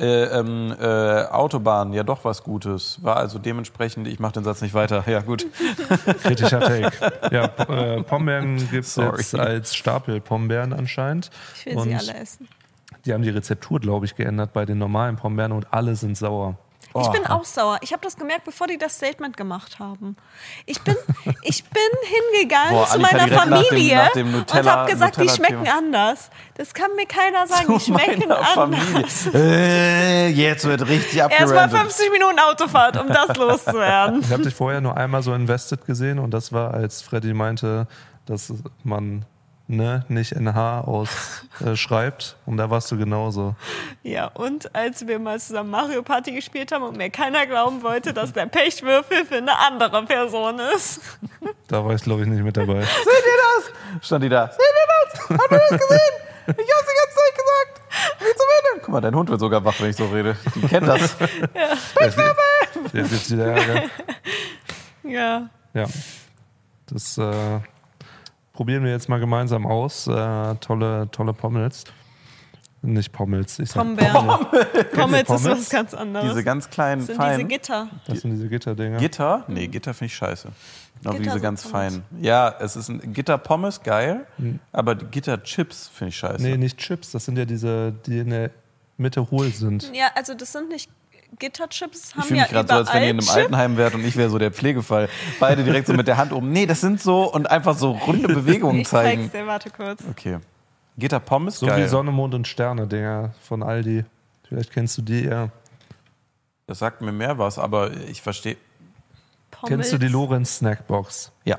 Äh, 0.00 0.24
ähm, 0.24 0.74
äh, 0.80 1.24
Autobahn, 1.26 1.92
ja 1.92 2.02
doch 2.02 2.24
was 2.24 2.42
Gutes. 2.42 2.98
War 3.02 3.16
also 3.16 3.38
dementsprechend, 3.38 4.08
ich 4.08 4.18
mache 4.18 4.32
den 4.32 4.44
Satz 4.44 4.62
nicht 4.62 4.72
weiter. 4.72 5.04
Ja, 5.06 5.20
gut. 5.20 5.46
kritischer 6.22 6.60
Take. 6.60 6.92
Ja, 7.30 7.44
äh, 7.68 8.02
Pombeeren 8.02 8.56
gibt 8.70 8.86
es 8.86 8.96
jetzt 8.96 9.34
als 9.34 9.74
Stapel 9.74 10.22
Pombeeren 10.22 10.72
anscheinend. 10.72 11.30
Ich 11.54 11.66
will 11.66 11.76
Und 11.76 11.88
sie 11.88 11.94
alle 11.94 12.14
essen. 12.14 12.48
Die 13.04 13.12
haben 13.12 13.22
die 13.22 13.30
Rezeptur, 13.30 13.78
glaube 13.78 14.06
ich, 14.06 14.14
geändert 14.14 14.54
bei 14.54 14.64
den 14.64 14.78
normalen 14.78 15.16
Pombeeren 15.16 15.52
und 15.52 15.72
alle 15.72 15.94
sind 15.96 16.16
sauer. 16.16 16.56
Ich 16.98 17.08
bin 17.08 17.26
auch 17.26 17.44
sauer. 17.44 17.78
Ich 17.82 17.92
habe 17.92 18.02
das 18.02 18.16
gemerkt, 18.16 18.44
bevor 18.44 18.66
die 18.66 18.76
das 18.78 18.96
Statement 18.96 19.36
gemacht 19.36 19.78
haben. 19.78 20.16
Ich 20.66 20.80
bin, 20.80 20.96
ich 21.42 21.62
bin 21.64 21.82
hingegangen 22.32 22.72
Boah, 22.72 22.86
zu 22.86 22.98
meiner 22.98 23.26
direkt 23.26 23.34
nach 23.36 23.44
dem- 23.44 23.64
Familie 23.68 23.96
nach 23.96 24.12
dem 24.12 24.34
und 24.34 24.54
habe 24.54 24.90
gesagt, 24.90 25.16
die 25.20 25.28
schmecken 25.28 25.68
anders. 25.68 26.30
Das 26.56 26.74
kann 26.74 26.90
mir 26.96 27.06
keiner 27.06 27.46
sagen. 27.46 27.72
Die 27.78 27.80
schmecken 27.84 28.32
anders. 28.32 29.28
Äh, 29.32 30.28
jetzt 30.30 30.64
wird 30.64 30.82
richtig 30.88 31.18
Erstmal 31.18 31.42
abgerantet. 31.64 31.78
50 31.80 32.10
Minuten 32.10 32.38
Autofahrt, 32.40 32.96
um 33.00 33.06
das 33.08 33.36
loszuwerden. 33.36 34.20
Ich 34.22 34.32
habe 34.32 34.42
dich 34.42 34.54
vorher 34.54 34.80
nur 34.80 34.96
einmal 34.96 35.22
so 35.22 35.32
invested 35.32 35.84
gesehen 35.86 36.18
und 36.18 36.32
das 36.32 36.52
war, 36.52 36.74
als 36.74 37.02
Freddy 37.02 37.34
meinte, 37.34 37.86
dass 38.26 38.52
man 38.82 39.24
ne, 39.70 40.04
nicht 40.08 40.32
NH 40.32 40.80
ausschreibt 40.82 41.60
äh, 41.64 41.76
schreibt. 41.76 42.36
und 42.46 42.56
da 42.56 42.70
warst 42.70 42.90
du 42.90 42.98
genauso. 42.98 43.54
Ja, 44.02 44.26
und 44.26 44.74
als 44.74 45.06
wir 45.06 45.18
mal 45.18 45.38
zusammen 45.40 45.70
Mario 45.70 46.02
Party 46.02 46.32
gespielt 46.32 46.72
haben 46.72 46.82
und 46.82 46.96
mir 46.96 47.10
keiner 47.10 47.46
glauben 47.46 47.82
wollte, 47.82 48.12
dass 48.12 48.32
der 48.32 48.46
Pechwürfel 48.46 49.24
für 49.24 49.36
eine 49.36 49.56
andere 49.58 50.04
Person 50.04 50.58
ist. 50.74 51.00
Da 51.68 51.84
war 51.84 51.94
ich, 51.94 52.02
glaube 52.02 52.22
ich, 52.22 52.28
nicht 52.28 52.42
mit 52.42 52.56
dabei. 52.56 52.80
Seht 52.82 52.88
ihr 53.06 53.68
das? 53.96 54.06
Stand 54.06 54.24
die 54.24 54.28
da. 54.28 54.48
Seht 54.48 54.58
ihr 54.58 55.36
das? 55.36 55.40
Habt 55.40 55.52
ihr 55.52 55.58
das 55.58 55.80
gesehen? 55.80 56.14
Ich 56.46 56.56
hab's 56.56 56.58
die 56.58 56.98
ganze 56.98 57.16
Zeit 57.16 57.34
gesagt. 57.36 58.18
Wie 58.18 58.36
zum 58.36 58.46
Ende. 58.58 58.80
Guck 58.84 58.88
mal, 58.88 59.00
dein 59.00 59.14
Hund 59.14 59.30
wird 59.30 59.40
sogar 59.40 59.64
wach, 59.64 59.74
wenn 59.78 59.90
ich 59.90 59.96
so 59.96 60.06
rede. 60.06 60.36
Die 60.56 60.66
kennt 60.66 60.88
das. 60.88 61.00
Jetzt, 62.00 62.18
jetzt 62.92 63.10
gibt's 63.10 63.30
wieder 63.30 63.46
Ärger. 63.46 63.82
Ja. 65.04 65.48
Ja. 65.74 65.86
Das 66.86 67.18
äh, 67.18 67.60
probieren 68.52 68.84
wir 68.84 68.90
jetzt 68.90 69.08
mal 69.08 69.20
gemeinsam 69.20 69.66
aus. 69.66 70.06
Äh, 70.06 70.54
tolle, 70.56 71.08
tolle 71.10 71.32
Pommels. 71.32 71.84
Nicht 72.82 73.12
Pommels, 73.12 73.58
ich 73.58 73.70
sag 73.70 73.82
Pombeeren. 73.82 74.26
Pommes 74.94 75.20
ist 75.20 75.26
Pommes? 75.26 75.44
was 75.44 75.68
ganz 75.68 75.92
anderes. 75.92 76.30
Diese 76.30 76.42
ganz 76.42 76.70
kleinen, 76.70 77.06
das 77.06 77.14
sind 77.14 77.22
diese. 77.22 77.44
Gitter. 77.44 77.88
Das 78.06 78.20
sind 78.20 78.30
diese 78.30 78.48
Gitterdinger. 78.48 78.96
Gitter? 78.96 79.44
Nee, 79.48 79.66
Gitter 79.66 79.92
finde 79.92 80.06
ich 80.06 80.14
scheiße. 80.14 80.48
Genau 81.02 81.14
wie 81.18 81.22
diese 81.22 81.40
ganz 81.40 81.62
Pommes. 81.62 81.72
feinen. 81.72 82.04
Ja, 82.22 82.54
es 82.58 82.76
ist 82.76 82.88
ein 82.88 83.12
Gitter-Pommes, 83.12 83.82
geil. 83.82 84.26
Aber 84.72 84.94
die 84.94 85.04
Gitter-Chips 85.06 85.88
finde 85.88 86.08
ich 86.08 86.16
scheiße. 86.16 86.42
nee, 86.42 86.56
nicht 86.56 86.78
Chips. 86.78 87.10
Das 87.12 87.26
sind 87.26 87.36
ja 87.36 87.44
diese, 87.44 87.92
die 88.06 88.20
in 88.20 88.30
der 88.30 88.50
Mitte 88.96 89.30
hohl 89.30 89.50
sind. 89.50 89.90
Ja, 89.94 90.06
also 90.14 90.32
das 90.34 90.52
sind 90.52 90.70
nicht 90.70 90.90
Gitterchips, 91.38 92.14
haben 92.14 92.20
Ich 92.22 92.26
fühle 92.26 92.38
ja 92.38 92.44
mich 92.44 92.52
gerade 92.52 92.68
so, 92.68 92.74
als 92.74 92.92
wenn 92.92 93.02
ihr 93.02 93.10
in 93.10 93.18
einem. 93.20 93.28
Altenheim 93.28 93.76
wärt 93.76 93.94
und 93.94 94.04
ich 94.04 94.16
wäre 94.16 94.28
so 94.30 94.38
der 94.38 94.50
Pflegefall. 94.52 95.08
Beide 95.38 95.64
direkt 95.64 95.86
so 95.86 95.92
mit 95.94 96.06
der 96.08 96.16
Hand 96.16 96.32
oben. 96.32 96.50
Nee, 96.52 96.66
das 96.66 96.80
sind 96.80 97.00
so 97.00 97.32
und 97.32 97.50
einfach 97.50 97.76
so 97.76 97.92
runde 97.92 98.28
Bewegungen 98.34 98.80
Ich 98.80 98.88
zeig's 98.88 99.30
zeigen. 99.30 99.30
dir, 99.32 99.46
warte 99.46 99.70
kurz. 99.70 100.02
Okay. 100.10 100.38
Gitter 100.98 101.20
Pommes, 101.20 101.58
So 101.60 101.66
geil. 101.66 101.84
wie 101.84 101.88
Sonne, 101.88 102.10
Mond 102.10 102.34
und 102.34 102.46
Sterne, 102.48 102.86
Dinger 102.86 103.32
von 103.42 103.62
Aldi. 103.62 104.04
Vielleicht 104.48 104.72
kennst 104.72 104.98
du 104.98 105.02
die 105.02 105.24
eher. 105.24 105.50
Das 106.66 106.78
sagt 106.80 107.00
mir 107.00 107.12
mehr 107.12 107.38
was, 107.38 107.58
aber 107.58 107.90
ich 108.08 108.20
verstehe. 108.20 108.56
Pommes. 109.50 109.68
Kennst 109.68 109.92
du 109.92 109.98
die 109.98 110.08
Lorenz 110.08 110.56
Snackbox? 110.58 111.32
Ja. 111.44 111.58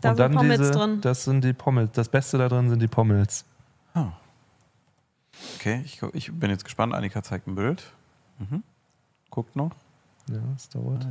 Da 0.00 0.10
und 0.10 0.16
sind 0.16 0.24
dann 0.24 0.34
Pommes 0.34 0.58
diese, 0.58 0.70
drin. 0.72 1.00
das 1.00 1.24
sind 1.24 1.42
die 1.42 1.52
Pommels. 1.52 1.90
Das 1.94 2.08
Beste 2.08 2.38
da 2.38 2.48
drin 2.48 2.68
sind 2.68 2.80
die 2.80 2.86
Pommels. 2.88 3.44
Okay, 5.56 5.82
ich, 5.84 6.00
ich 6.12 6.32
bin 6.32 6.50
jetzt 6.50 6.64
gespannt. 6.64 6.94
Annika 6.94 7.22
zeigt 7.22 7.46
ein 7.46 7.54
Bild. 7.54 7.84
Mhm. 8.38 8.62
Guckt 9.30 9.56
noch. 9.56 9.72
Ja, 10.28 10.40
das 10.54 10.68
dauert. 10.68 11.06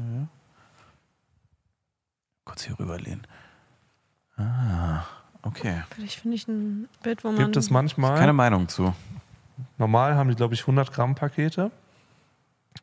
Kurz 2.46 2.64
hier 2.64 2.78
rüberlehnen. 2.80 3.26
Ah, 4.38 5.04
okay. 5.42 5.84
Ich 5.98 6.20
finde 6.20 6.36
ich 6.36 6.48
ein 6.48 6.88
Bild, 7.02 7.24
wo 7.24 7.30
man. 7.30 7.38
Gibt 7.38 7.56
es 7.56 7.70
manchmal. 7.70 8.18
Keine 8.18 8.34
Meinung 8.34 8.68
zu. 8.68 8.94
Normal 9.78 10.16
haben 10.16 10.30
die, 10.30 10.36
glaube 10.36 10.54
ich, 10.54 10.62
100 10.62 10.92
Gramm 10.92 11.16
Pakete. 11.16 11.72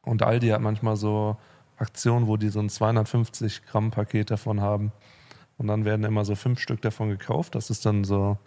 Und 0.02 0.22
Aldi 0.22 0.48
hat 0.48 0.60
manchmal 0.60 0.96
so 0.96 1.36
Aktionen, 1.76 2.26
wo 2.26 2.36
die 2.36 2.48
so 2.48 2.60
ein 2.60 2.70
250 2.70 3.66
Gramm 3.66 3.90
Paket 3.90 4.30
davon 4.30 4.60
haben. 4.60 4.92
Und 5.58 5.66
dann 5.66 5.84
werden 5.84 6.04
immer 6.04 6.24
so 6.24 6.34
fünf 6.34 6.60
Stück 6.60 6.80
davon 6.80 7.10
gekauft. 7.10 7.54
Das 7.54 7.70
ist 7.70 7.84
dann 7.84 8.04
so 8.04 8.38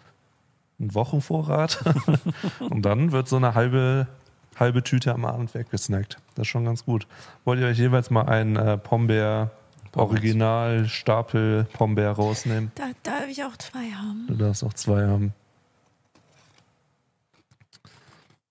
ein 0.80 0.94
Wochenvorrat. 0.94 1.84
Und 2.60 2.82
dann 2.82 3.12
wird 3.12 3.28
so 3.28 3.38
eine 3.38 3.54
halbe, 3.54 4.08
halbe 4.56 4.84
Tüte 4.84 5.14
am 5.14 5.26
Abend 5.26 5.54
weggesnackt. 5.54 6.18
Das 6.36 6.44
ist 6.44 6.48
schon 6.48 6.66
ganz 6.66 6.86
gut. 6.86 7.08
Wollt 7.44 7.60
ihr 7.60 7.68
euch 7.68 7.78
jeweils 7.78 8.10
mal 8.10 8.24
einen 8.24 8.56
äh, 8.56 8.78
Pombeer 8.78 9.52
Original 9.96 10.88
Stapel 10.88 11.66
Pombeer 11.74 12.12
rausnehmen? 12.12 12.72
Da 12.76 12.90
darf 13.04 13.28
ich 13.30 13.44
auch 13.44 13.56
zwei 13.58 13.92
haben. 13.92 14.26
Du 14.28 14.36
darfst 14.36 14.64
auch 14.64 14.74
zwei 14.74 15.06
haben. 15.06 15.34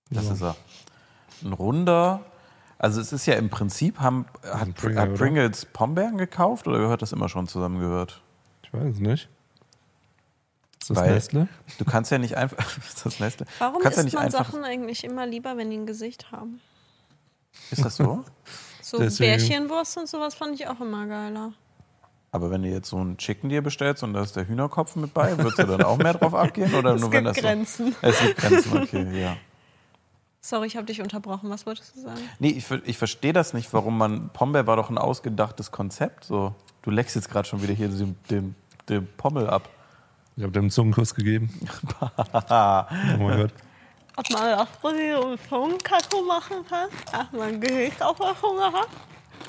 Das 0.09 0.25
So. 0.27 0.33
ist 0.33 0.41
er. 0.41 0.55
Ein 1.43 1.53
runder. 1.53 2.21
Also 2.77 2.99
es 3.01 3.13
ist 3.13 3.25
ja 3.25 3.35
im 3.35 3.49
Prinzip, 3.49 3.99
haben, 3.99 4.25
hat, 4.43 4.75
Pringle, 4.75 5.01
hat? 5.01 5.13
Pringles 5.15 5.65
Pombeeren 5.65 6.17
gekauft 6.17 6.67
oder 6.67 6.77
gehört 6.79 7.01
das 7.01 7.13
immer 7.13 7.29
schon 7.29 7.47
zusammengehört? 7.47 8.21
Ich 8.63 8.73
weiß 8.73 8.95
es 8.95 8.99
nicht. 8.99 9.29
Ist 10.85 10.91
das 10.91 10.97
Weil- 10.97 11.13
Nestle? 11.15 11.47
Du 11.79 11.85
kannst 11.85 12.11
ja 12.11 12.19
nicht 12.19 12.37
einfach. 12.37 12.77
ist 12.87 13.03
das 13.03 13.19
Nestle? 13.19 13.47
Warum 13.57 13.81
ja 13.81 13.89
isst 13.89 14.03
nicht 14.03 14.13
man 14.13 14.25
einfach. 14.25 14.45
Sachen 14.45 14.63
eigentlich 14.63 15.03
immer 15.03 15.25
lieber, 15.25 15.57
wenn 15.57 15.71
die 15.71 15.77
ein 15.77 15.87
Gesicht 15.87 16.31
haben? 16.31 16.61
Ist 17.71 17.83
das 17.83 17.95
so? 17.97 18.23
So 18.83 18.99
Deswegen- 18.99 19.31
Bärchenwurst 19.31 19.97
und 19.97 20.07
sowas 20.07 20.35
fand 20.35 20.53
ich 20.53 20.67
auch 20.67 20.79
immer 20.79 21.07
geiler. 21.07 21.53
Aber 22.31 22.51
wenn 22.51 22.61
du 22.61 22.69
jetzt 22.69 22.87
so 22.89 22.97
einen 22.97 23.17
Chicken 23.17 23.49
dir 23.49 23.63
bestellst 23.63 24.03
und 24.03 24.13
da 24.13 24.21
ist 24.21 24.35
der 24.35 24.47
Hühnerkopf 24.47 24.95
mit 24.95 25.11
bei, 25.11 25.35
würdest 25.39 25.57
du 25.57 25.63
dann 25.63 25.81
auch 25.81 25.97
mehr 25.97 26.13
drauf 26.13 26.35
abgehen? 26.35 26.71
Oder 26.75 26.93
Es 26.95 27.01
nur 27.01 27.11
wenn 27.11 27.23
gibt 27.23 27.35
das 27.35 27.43
Grenzen. 27.43 27.93
So, 27.93 27.97
es 28.07 28.19
gibt 28.19 28.37
Grenzen, 28.37 28.77
okay, 28.77 29.19
ja. 29.21 29.37
Sorry, 30.39 30.67
ich 30.67 30.77
habe 30.77 30.85
dich 30.85 31.01
unterbrochen. 31.01 31.49
Was 31.49 31.65
wolltest 31.65 31.95
du 31.95 32.01
sagen? 32.01 32.19
Nee, 32.37 32.49
ich, 32.49 32.69
ich 32.69 32.97
verstehe 32.99 33.33
das 33.33 33.55
nicht, 33.55 33.73
warum 33.73 33.97
man. 33.97 34.29
Pombeer 34.29 34.67
war 34.67 34.75
doch 34.75 34.91
ein 34.91 34.99
ausgedachtes 34.99 35.71
Konzept. 35.71 36.25
So. 36.25 36.53
Du 36.83 36.91
leckst 36.91 37.15
jetzt 37.15 37.31
gerade 37.31 37.47
schon 37.47 37.63
wieder 37.63 37.73
hier 37.73 37.87
den, 37.87 38.15
den, 38.29 38.55
den 38.87 39.07
Pommel 39.17 39.49
ab. 39.49 39.67
Ich 40.37 40.43
habe 40.43 40.51
dem 40.51 40.63
einen 40.63 40.71
Zungenkuss 40.71 41.15
gegeben. 41.15 41.49
oh 42.01 42.07
mein 42.49 43.37
Gott. 43.37 43.53
Ob 44.17 44.29
man 44.31 44.49
das 44.57 45.23
um 45.23 45.37
Zungenkacke 45.49 46.21
machen 46.27 46.57
kann? 46.69 46.89
Ach, 47.11 47.31
mein 47.31 47.59
Gesicht 47.59 48.01
auf 48.01 48.17
der 48.17 48.35
Zunge 48.39 48.63
hat? 48.71 48.87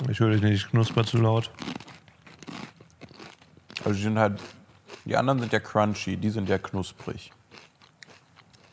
Ich 0.09 0.19
höre 0.19 0.31
dich 0.31 0.41
nicht, 0.41 0.53
ich 0.65 0.69
knusper 0.69 1.03
zu 1.05 1.17
laut. 1.17 1.49
Also 3.83 3.93
die 3.93 4.01
sind 4.03 4.17
halt. 4.19 4.39
Die 5.05 5.15
anderen 5.15 5.39
sind 5.39 5.53
ja 5.53 5.59
crunchy, 5.59 6.17
die 6.17 6.29
sind 6.29 6.49
ja 6.49 6.57
knusprig. 6.57 7.31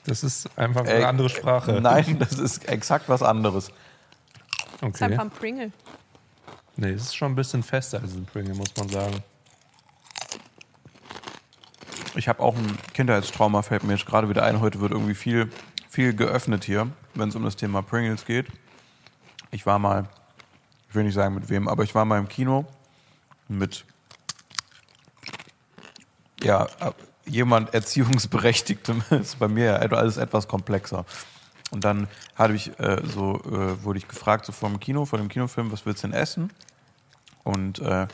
Das 0.07 0.25
ist 0.25 0.51
einfach 0.59 0.81
eine 0.83 0.91
Äh, 0.95 1.05
andere 1.05 1.29
Sprache. 1.29 1.73
Nein, 1.81 2.19
das 2.19 2.33
ist 2.39 2.69
exakt 2.69 3.09
was 3.09 3.23
anderes. 3.23 3.69
Das 3.69 3.75
ist 4.75 4.83
Okay. 4.83 5.05
einfach 5.05 5.25
ein 5.25 5.31
Pringle. 5.31 5.73
Nee, 6.77 6.91
es 6.91 7.03
ist 7.05 7.17
schon 7.17 7.33
ein 7.33 7.37
bisschen 7.37 7.63
fester 7.63 8.01
als 8.01 8.15
ein 8.15 8.27
Pringle, 8.27 8.55
muss 8.55 8.77
man 8.77 8.89
sagen. 8.89 9.23
Ich 12.17 12.29
habe 12.29 12.41
auch 12.41 12.57
ein 12.57 12.79
Kindheitstrauma, 12.93 13.63
fällt 13.63 13.83
mir 13.83 13.95
jetzt 13.95 14.07
gerade 14.07 14.29
wieder 14.29 14.45
ein. 14.45 14.61
Heute 14.61 14.81
wird 14.81 14.93
irgendwie 14.93 15.15
viel, 15.15 15.51
viel 15.89 16.15
geöffnet 16.15 16.65
hier, 16.65 16.89
wenn 17.15 17.29
es 17.29 17.35
um 17.35 17.45
das 17.45 17.57
Thema 17.57 17.83
Pringles 17.83 18.25
geht. 18.25 18.47
Ich 19.51 19.67
war 19.67 19.79
mal, 19.79 20.09
ich 20.89 20.95
will 20.95 21.05
nicht 21.05 21.15
sagen 21.15 21.35
mit 21.35 21.49
wem, 21.49 21.67
aber 21.67 21.83
ich 21.83 21.95
war 21.95 22.05
mal 22.05 22.19
im 22.19 22.29
Kino 22.29 22.67
mit 23.49 23.85
ja, 26.43 26.69
jemand 27.27 27.75
Erziehungsberechtigtem. 27.75 29.03
ist 29.11 29.39
bei 29.39 29.49
mir 29.49 29.65
ja 29.65 29.77
alles 29.77 30.17
etwas 30.17 30.47
komplexer. 30.47 31.05
Und 31.71 31.85
dann 31.85 32.07
hatte 32.37 32.55
ich 32.55 32.79
äh, 32.79 33.03
so, 33.05 33.41
äh, 33.47 33.83
wurde 33.83 33.99
ich 33.99 34.07
gefragt, 34.07 34.47
so 34.47 34.53
vor 34.53 34.69
dem 34.69 34.79
Kino, 34.79 35.05
vor 35.05 35.19
dem 35.19 35.29
Kinofilm, 35.29 35.73
was 35.73 35.85
willst 35.85 36.05
du 36.05 36.09
denn 36.09 36.17
essen? 36.17 36.53
Und 37.43 37.81
äh, 37.81 38.07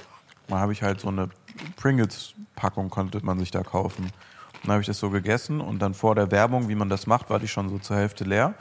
dann 0.48 0.58
habe 0.58 0.72
ich 0.72 0.82
halt 0.82 1.00
so 1.00 1.08
eine 1.08 1.28
Pringles-Packung 1.76 2.90
konnte 2.90 3.24
man 3.24 3.38
sich 3.38 3.50
da 3.50 3.62
kaufen. 3.62 4.04
Und 4.04 4.64
dann 4.64 4.72
habe 4.72 4.80
ich 4.82 4.86
das 4.86 4.98
so 4.98 5.10
gegessen 5.10 5.60
und 5.60 5.80
dann 5.80 5.94
vor 5.94 6.14
der 6.14 6.30
Werbung, 6.30 6.68
wie 6.68 6.74
man 6.74 6.88
das 6.88 7.06
macht, 7.06 7.30
war 7.30 7.38
die 7.38 7.48
schon 7.48 7.68
so 7.68 7.78
zur 7.78 7.96
Hälfte 7.96 8.24
leer. 8.24 8.54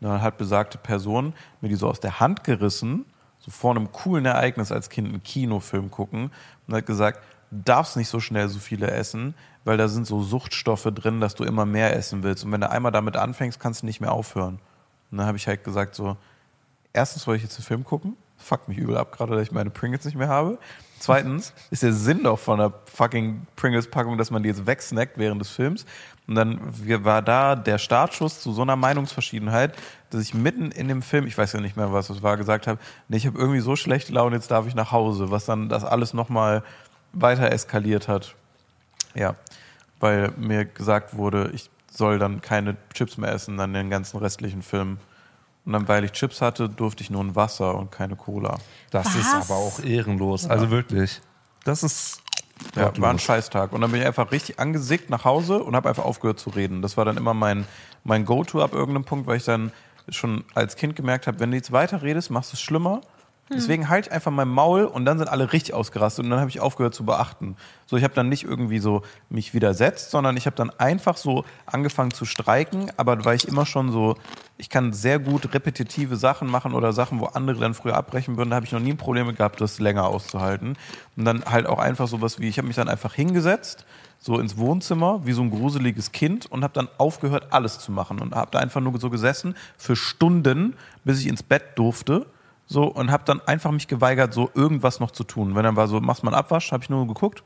Und 0.00 0.08
dann 0.08 0.22
hat 0.22 0.38
besagte 0.38 0.78
Person 0.78 1.32
mir 1.60 1.68
die 1.68 1.74
so 1.74 1.88
aus 1.88 2.00
der 2.00 2.20
Hand 2.20 2.44
gerissen, 2.44 3.04
so 3.38 3.50
vor 3.50 3.70
einem 3.70 3.90
coolen 3.92 4.26
Ereignis 4.26 4.72
als 4.72 4.90
Kind 4.90 5.08
einen 5.08 5.22
Kinofilm 5.22 5.90
gucken 5.90 6.30
und 6.66 6.74
hat 6.74 6.86
gesagt, 6.86 7.20
darfst 7.50 7.96
nicht 7.96 8.08
so 8.08 8.20
schnell 8.20 8.48
so 8.48 8.58
viele 8.58 8.90
essen, 8.90 9.34
weil 9.64 9.76
da 9.76 9.88
sind 9.88 10.06
so 10.06 10.22
Suchtstoffe 10.22 10.88
drin, 10.94 11.20
dass 11.20 11.34
du 11.34 11.44
immer 11.44 11.66
mehr 11.66 11.96
essen 11.96 12.22
willst. 12.22 12.44
Und 12.44 12.52
wenn 12.52 12.60
du 12.60 12.70
einmal 12.70 12.92
damit 12.92 13.16
anfängst, 13.16 13.58
kannst 13.58 13.82
du 13.82 13.86
nicht 13.86 14.00
mehr 14.00 14.12
aufhören. 14.12 14.60
Und 15.10 15.18
dann 15.18 15.26
habe 15.26 15.38
ich 15.38 15.48
halt 15.48 15.64
gesagt 15.64 15.94
so, 15.94 16.16
erstens 16.92 17.26
wollte 17.26 17.38
ich 17.38 17.42
jetzt 17.44 17.58
einen 17.58 17.66
Film 17.66 17.84
gucken, 17.84 18.16
fuck 18.36 18.68
mich 18.68 18.78
übel 18.78 18.96
ab, 18.96 19.12
gerade 19.12 19.34
dass 19.34 19.42
ich 19.42 19.52
meine 19.52 19.70
Pringles 19.70 20.04
nicht 20.04 20.16
mehr 20.16 20.28
habe. 20.28 20.58
Zweitens 20.98 21.52
ist 21.70 21.82
der 21.82 21.92
Sinn 21.92 22.24
doch 22.24 22.38
von 22.38 22.58
der 22.58 22.72
fucking 22.86 23.46
Pringles-Packung, 23.56 24.18
dass 24.18 24.30
man 24.30 24.42
die 24.42 24.48
jetzt 24.48 24.66
wegsnackt 24.66 25.18
während 25.18 25.40
des 25.40 25.50
Films. 25.50 25.86
Und 26.26 26.34
dann 26.34 26.60
war 27.04 27.22
da 27.22 27.56
der 27.56 27.78
Startschuss 27.78 28.40
zu 28.40 28.52
so 28.52 28.62
einer 28.62 28.76
Meinungsverschiedenheit, 28.76 29.74
dass 30.10 30.20
ich 30.20 30.34
mitten 30.34 30.70
in 30.70 30.88
dem 30.88 31.02
Film, 31.02 31.26
ich 31.26 31.38
weiß 31.38 31.52
ja 31.54 31.60
nicht 31.60 31.76
mehr, 31.76 31.92
was 31.92 32.10
es 32.10 32.22
war, 32.22 32.36
gesagt 32.36 32.66
habe, 32.66 32.78
nee, 33.08 33.16
ich 33.16 33.26
habe 33.26 33.38
irgendwie 33.38 33.60
so 33.60 33.76
schlechte 33.76 34.12
Laune, 34.12 34.36
jetzt 34.36 34.50
darf 34.50 34.66
ich 34.66 34.74
nach 34.74 34.92
Hause, 34.92 35.30
was 35.30 35.46
dann 35.46 35.68
das 35.68 35.84
alles 35.84 36.12
nochmal 36.12 36.62
weiter 37.12 37.50
eskaliert 37.50 38.08
hat. 38.08 38.34
Ja, 39.14 39.36
weil 40.00 40.32
mir 40.36 40.64
gesagt 40.64 41.16
wurde, 41.16 41.50
ich 41.54 41.70
soll 41.90 42.18
dann 42.18 42.42
keine 42.42 42.76
Chips 42.92 43.16
mehr 43.16 43.32
essen, 43.32 43.56
dann 43.56 43.72
den 43.72 43.90
ganzen 43.90 44.18
restlichen 44.18 44.62
Film. 44.62 44.98
Und 45.68 45.74
dann, 45.74 45.86
weil 45.86 46.02
ich 46.02 46.12
Chips 46.12 46.40
hatte, 46.40 46.66
durfte 46.66 47.02
ich 47.02 47.10
nur 47.10 47.22
ein 47.22 47.36
Wasser 47.36 47.74
und 47.74 47.92
keine 47.92 48.16
Cola. 48.16 48.56
Das 48.90 49.04
Was? 49.04 49.16
ist 49.16 49.34
aber 49.34 49.60
auch 49.60 49.80
ehrenlos. 49.80 50.48
Also 50.48 50.70
wirklich. 50.70 51.20
Das 51.64 51.82
ist. 51.82 52.22
Ja, 52.74 52.84
gottlos. 52.84 53.02
war 53.02 53.10
ein 53.10 53.18
Scheißtag. 53.18 53.74
Und 53.74 53.82
dann 53.82 53.90
bin 53.92 54.00
ich 54.00 54.06
einfach 54.06 54.32
richtig 54.32 54.58
angesickt 54.58 55.10
nach 55.10 55.26
Hause 55.26 55.62
und 55.62 55.76
habe 55.76 55.90
einfach 55.90 56.06
aufgehört 56.06 56.40
zu 56.40 56.48
reden. 56.48 56.80
Das 56.80 56.96
war 56.96 57.04
dann 57.04 57.18
immer 57.18 57.34
mein, 57.34 57.66
mein 58.02 58.24
Go-To 58.24 58.62
ab 58.62 58.72
irgendeinem 58.72 59.04
Punkt, 59.04 59.26
weil 59.26 59.36
ich 59.36 59.44
dann 59.44 59.70
schon 60.08 60.42
als 60.54 60.74
Kind 60.76 60.96
gemerkt 60.96 61.26
habe, 61.26 61.38
wenn 61.38 61.50
du 61.50 61.58
jetzt 61.58 61.70
weiter 61.70 62.00
redest, 62.00 62.30
machst 62.30 62.50
du 62.50 62.54
es 62.54 62.62
schlimmer. 62.62 63.02
Deswegen 63.50 63.88
halte 63.88 64.08
ich 64.08 64.14
einfach 64.14 64.30
mein 64.30 64.48
Maul 64.48 64.84
und 64.84 65.04
dann 65.06 65.18
sind 65.18 65.28
alle 65.28 65.52
richtig 65.52 65.74
ausgerastet 65.74 66.24
und 66.24 66.30
dann 66.30 66.40
habe 66.40 66.50
ich 66.50 66.60
aufgehört 66.60 66.94
zu 66.94 67.04
beachten. 67.04 67.56
So, 67.86 67.96
ich 67.96 68.04
habe 68.04 68.14
dann 68.14 68.28
nicht 68.28 68.44
irgendwie 68.44 68.78
so 68.78 69.02
mich 69.30 69.54
widersetzt, 69.54 70.10
sondern 70.10 70.36
ich 70.36 70.46
habe 70.46 70.56
dann 70.56 70.70
einfach 70.70 71.16
so 71.16 71.44
angefangen 71.64 72.10
zu 72.10 72.26
streiken, 72.26 72.90
aber 72.98 73.24
weil 73.24 73.36
ich 73.36 73.48
immer 73.48 73.64
schon 73.64 73.90
so, 73.90 74.16
ich 74.58 74.68
kann 74.68 74.92
sehr 74.92 75.18
gut 75.18 75.54
repetitive 75.54 76.16
Sachen 76.16 76.48
machen 76.48 76.74
oder 76.74 76.92
Sachen, 76.92 77.20
wo 77.20 77.26
andere 77.26 77.58
dann 77.58 77.74
früher 77.74 77.96
abbrechen 77.96 78.36
würden, 78.36 78.50
da 78.50 78.56
habe 78.56 78.66
ich 78.66 78.72
noch 78.72 78.80
nie 78.80 78.92
ein 78.92 78.98
Problem 78.98 79.26
mit 79.26 79.36
gehabt, 79.36 79.60
das 79.60 79.78
länger 79.78 80.06
auszuhalten. 80.06 80.76
Und 81.16 81.24
dann 81.24 81.44
halt 81.44 81.66
auch 81.66 81.78
einfach 81.78 82.08
sowas 82.08 82.38
wie, 82.38 82.48
ich 82.48 82.58
habe 82.58 82.68
mich 82.68 82.76
dann 82.76 82.88
einfach 82.88 83.14
hingesetzt, 83.14 83.86
so 84.18 84.38
ins 84.38 84.58
Wohnzimmer, 84.58 85.24
wie 85.24 85.32
so 85.32 85.42
ein 85.42 85.50
gruseliges 85.50 86.12
Kind 86.12 86.46
und 86.46 86.64
habe 86.64 86.74
dann 86.74 86.88
aufgehört, 86.98 87.46
alles 87.50 87.78
zu 87.78 87.92
machen 87.92 88.20
und 88.20 88.34
habe 88.34 88.50
da 88.50 88.58
einfach 88.58 88.80
nur 88.80 88.98
so 89.00 89.10
gesessen 89.10 89.54
für 89.78 89.96
Stunden, 89.96 90.74
bis 91.04 91.20
ich 91.20 91.28
ins 91.28 91.42
Bett 91.42 91.62
durfte 91.76 92.26
so 92.70 92.84
und 92.84 93.10
habe 93.10 93.24
dann 93.26 93.40
einfach 93.46 93.70
mich 93.72 93.88
geweigert, 93.88 94.32
so 94.32 94.50
irgendwas 94.54 95.00
noch 95.00 95.10
zu 95.10 95.24
tun. 95.24 95.56
Wenn 95.56 95.64
dann 95.64 95.74
war 95.74 95.88
so, 95.88 95.98
machst 96.00 96.22
mal 96.22 96.30
einen 96.32 96.38
Abwasch, 96.38 96.70
habe 96.70 96.84
ich 96.84 96.90
nur 96.90 97.06
geguckt, 97.08 97.42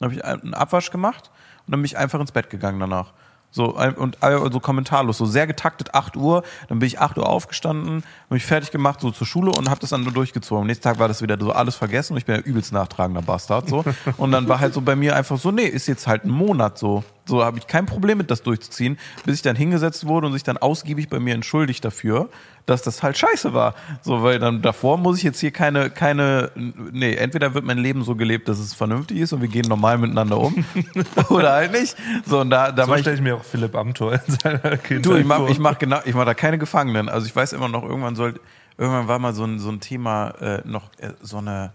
dann 0.00 0.10
habe 0.10 0.14
ich 0.18 0.24
einen 0.24 0.52
Abwasch 0.52 0.90
gemacht 0.90 1.30
und 1.66 1.72
dann 1.72 1.80
bin 1.80 1.86
ich 1.86 1.96
einfach 1.96 2.20
ins 2.20 2.32
Bett 2.32 2.50
gegangen 2.50 2.78
danach. 2.80 3.12
So 3.50 3.74
und 3.74 4.22
all- 4.22 4.52
so 4.52 4.60
kommentarlos, 4.60 5.16
so 5.16 5.24
sehr 5.24 5.46
getaktet 5.46 5.94
8 5.94 6.18
Uhr, 6.18 6.42
dann 6.68 6.80
bin 6.80 6.86
ich 6.86 7.00
8 7.00 7.16
Uhr 7.16 7.26
aufgestanden, 7.26 8.02
habe 8.24 8.34
mich 8.34 8.44
fertig 8.44 8.70
gemacht, 8.72 9.00
so 9.00 9.10
zur 9.10 9.26
Schule 9.26 9.50
und 9.56 9.70
habe 9.70 9.80
das 9.80 9.88
dann 9.88 10.02
nur 10.02 10.12
durchgezogen. 10.12 10.60
Am 10.62 10.66
nächsten 10.66 10.82
Tag 10.84 10.98
war 10.98 11.08
das 11.08 11.22
wieder 11.22 11.38
so 11.40 11.50
alles 11.52 11.74
vergessen 11.74 12.12
und 12.12 12.18
ich 12.18 12.26
bin 12.26 12.34
ja 12.34 12.42
übelst 12.42 12.74
nachtragender 12.74 13.22
Bastard 13.22 13.66
so 13.70 13.84
und 14.18 14.32
dann 14.32 14.48
war 14.50 14.60
halt 14.60 14.74
so 14.74 14.82
bei 14.82 14.96
mir 14.96 15.16
einfach 15.16 15.38
so, 15.38 15.50
nee, 15.50 15.64
ist 15.64 15.86
jetzt 15.86 16.06
halt 16.06 16.24
ein 16.24 16.30
Monat 16.30 16.76
so. 16.78 17.04
So 17.28 17.44
habe 17.44 17.58
ich 17.58 17.66
kein 17.66 17.86
Problem 17.86 18.18
mit 18.18 18.30
das 18.30 18.42
durchzuziehen, 18.42 18.98
bis 19.24 19.36
ich 19.36 19.42
dann 19.42 19.54
hingesetzt 19.54 20.06
wurde 20.06 20.26
und 20.26 20.32
sich 20.32 20.42
dann 20.42 20.56
ausgiebig 20.56 21.08
bei 21.08 21.20
mir 21.20 21.34
entschuldigt 21.34 21.84
dafür, 21.84 22.28
dass 22.66 22.82
das 22.82 23.02
halt 23.02 23.16
scheiße 23.16 23.54
war. 23.54 23.74
So, 24.02 24.22
weil 24.22 24.38
dann 24.38 24.62
davor 24.62 24.98
muss 24.98 25.18
ich 25.18 25.22
jetzt 25.22 25.40
hier 25.40 25.50
keine, 25.50 25.90
keine, 25.90 26.50
nee, 26.54 27.14
entweder 27.14 27.54
wird 27.54 27.64
mein 27.64 27.78
Leben 27.78 28.02
so 28.02 28.14
gelebt, 28.14 28.48
dass 28.48 28.58
es 28.58 28.74
vernünftig 28.74 29.18
ist 29.18 29.32
und 29.32 29.40
wir 29.40 29.48
gehen 29.48 29.68
normal 29.68 29.98
miteinander 29.98 30.38
um 30.38 30.64
oder 31.30 31.52
halt 31.52 31.72
nicht. 31.72 31.96
So, 32.26 32.40
und 32.40 32.50
da, 32.50 32.72
da 32.72 32.84
So 32.84 32.90
war 32.90 32.96
ich 32.96 33.02
stelle 33.02 33.16
ich 33.16 33.22
mir 33.22 33.36
auch 33.36 33.44
Philipp 33.44 33.74
Amthor 33.74 34.14
in 34.14 34.34
seiner 34.42 34.76
Kindheit 34.78 35.06
Du, 35.06 35.16
ich 35.16 35.24
mach, 35.24 35.38
vor. 35.38 35.50
ich 35.50 35.58
mach 35.58 35.78
genau, 35.78 36.00
ich 36.04 36.14
da 36.14 36.34
keine 36.34 36.58
Gefangenen. 36.58 37.08
Also 37.08 37.26
ich 37.26 37.34
weiß 37.34 37.52
immer 37.52 37.68
noch, 37.68 37.82
irgendwann 37.82 38.16
soll, 38.16 38.40
irgendwann 38.76 39.08
war 39.08 39.18
mal 39.18 39.34
so 39.34 39.44
ein, 39.44 39.58
so 39.58 39.70
ein 39.70 39.80
Thema, 39.80 40.30
äh, 40.40 40.62
noch 40.64 40.90
äh, 40.98 41.12
so 41.22 41.38
eine, 41.38 41.72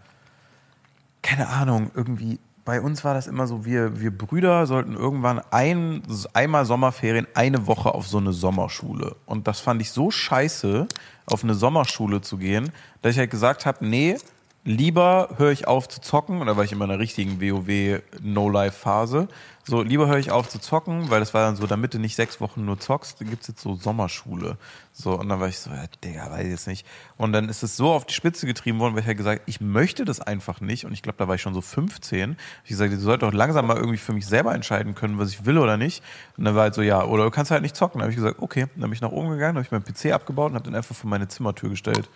keine 1.22 1.48
Ahnung, 1.48 1.92
irgendwie, 1.96 2.40
bei 2.66 2.80
uns 2.80 3.04
war 3.04 3.14
das 3.14 3.28
immer 3.28 3.46
so, 3.46 3.66
wir, 3.66 4.00
wir 4.00 4.18
Brüder 4.18 4.66
sollten 4.68 4.96
irgendwann 4.96 5.42
ein, 5.52 6.02
einmal 6.34 6.66
Sommerferien, 6.66 7.28
eine 7.34 7.68
Woche 7.68 7.94
auf 7.94 8.08
so 8.08 8.20
eine 8.20 8.32
Sommerschule. 8.32 9.16
Und 9.26 9.48
das 9.48 9.60
fand 9.60 9.82
ich 9.82 9.92
so 9.92 10.12
scheiße, 10.12 10.88
auf 11.26 11.44
eine 11.44 11.54
Sommerschule 11.56 12.22
zu 12.22 12.38
gehen, 12.38 12.72
dass 13.02 13.14
ich 13.14 13.20
halt 13.20 13.32
gesagt 13.32 13.66
habe, 13.66 13.86
nee, 13.86 14.18
lieber 14.66 15.30
höre 15.38 15.52
ich 15.52 15.68
auf 15.68 15.88
zu 15.90 16.02
zocken, 16.02 16.42
oder 16.42 16.58
war 16.58 16.64
ich 16.64 16.72
immer 16.72 16.86
in 16.86 16.92
einer 16.92 17.00
richtigen 17.00 17.42
WoW 17.42 18.02
No-Life-Phase. 18.22 19.28
So, 19.66 19.82
lieber 19.82 20.08
höre 20.08 20.18
ich 20.18 20.30
auf 20.30 20.50
zu 20.50 20.60
zocken, 20.60 21.10
weil 21.10 21.22
das 21.22 21.34
war 21.34 21.46
dann 21.46 21.56
so, 21.56 21.66
damit 21.68 21.94
du 21.94 21.98
nicht 21.98 22.18
sechs 22.18 22.42
Wochen 22.42 22.66
nur 22.66 22.80
zockst, 22.80 23.22
dann 23.22 23.30
gibt's 23.30 23.48
jetzt 23.48 23.62
so 23.62 23.76
Sommerschule. 23.76 24.58
So, 24.92 25.18
und 25.18 25.30
dann 25.30 25.40
war 25.40 25.48
ich 25.48 25.58
so, 25.60 25.70
ja, 25.70 25.86
Digga, 26.04 26.30
weiß 26.30 26.44
ich 26.44 26.52
jetzt 26.52 26.68
nicht. 26.68 26.86
Und 27.16 27.32
dann 27.32 27.48
ist 27.48 27.64
es 27.64 27.78
so 27.78 27.92
auf 27.94 28.06
die 28.06 28.14
Spitze 28.14 28.46
getrieben 28.46 28.80
worden, 28.80 28.94
weil 28.94 29.02
ich 29.02 29.08
halt 29.08 29.18
gesagt, 29.18 29.44
ich 29.46 29.62
möchte 29.62 30.04
das 30.04 30.20
einfach 30.20 30.60
nicht. 30.60 30.86
Und 30.86 30.92
ich 30.92 31.02
glaube, 31.02 31.18
da 31.18 31.30
war 31.30 31.36
ich 31.36 31.42
schon 31.42 31.54
so 31.54 31.62
15. 31.62 32.32
Hab 32.32 32.38
Ich 32.66 32.72
gesagt, 32.72 32.92
ich 32.92 33.00
sollte 33.00 33.26
doch 33.26 33.34
langsam 33.34 33.66
mal 33.66 33.78
irgendwie 33.78 33.98
für 33.98 34.12
mich 34.12 34.26
selber 34.26 34.54
entscheiden 34.54 34.96
können, 34.96 35.18
was 35.18 35.30
ich 35.30 35.46
will 35.46 35.58
oder 35.58 35.78
nicht. 35.78 36.04
Und 36.38 36.44
dann 36.44 36.56
war 36.56 36.64
halt 36.64 36.74
so, 36.74 36.82
ja, 36.82 37.02
oder 37.02 37.24
du 37.24 37.32
kannst 37.32 37.50
halt 37.50 37.62
nicht 37.62 37.78
zocken. 37.78 38.00
Dann 38.00 38.04
habe 38.04 38.12
ich 38.12 38.18
gesagt, 38.18 38.40
okay. 38.40 38.68
Dann 38.76 38.82
bin 38.82 38.94
ich 38.94 39.02
nach 39.02 39.12
oben 39.12 39.30
gegangen, 39.30 39.56
habe 39.56 39.66
ich 39.66 39.72
meinen 39.72 39.86
PC 39.86 40.12
abgebaut 40.12 40.52
und 40.52 40.56
habe 40.56 40.66
den 40.66 40.76
einfach 40.76 40.96
vor 40.96 41.10
meine 41.10 41.30
Zimmertür 41.30 41.70
gestellt. 41.70 42.10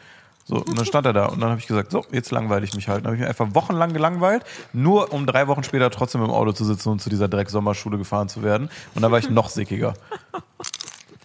So, 0.49 0.55
und 0.55 0.77
dann 0.77 0.85
stand 0.85 1.05
er 1.05 1.11
da 1.11 1.25
und 1.25 1.41
dann 1.41 1.49
habe 1.49 1.59
ich 1.59 1.67
gesagt, 1.67 1.91
so, 1.91 2.05
jetzt 2.11 2.31
langweile 2.31 2.63
ich 2.63 2.73
mich 2.73 2.87
halt. 2.87 2.99
Dann 2.99 3.07
habe 3.07 3.15
ich 3.15 3.19
mich 3.19 3.27
einfach 3.29 3.53
wochenlang 3.53 3.91
gelangweilt, 3.91 4.45
nur 4.71 5.11
um 5.11 5.25
drei 5.25 5.47
Wochen 5.47 5.63
später 5.63 5.91
trotzdem 5.91 6.23
im 6.23 6.29
Auto 6.29 6.53
zu 6.53 6.63
sitzen 6.63 6.87
und 6.89 7.01
zu 7.01 7.09
dieser 7.09 7.27
Dreck-Sommerschule 7.27 7.97
gefahren 7.97 8.29
zu 8.29 8.43
werden. 8.43 8.69
Und 8.95 9.01
da 9.01 9.11
war 9.11 9.19
ich 9.19 9.29
noch 9.29 9.49
sickiger. 9.49 9.93
Da 10.31 10.39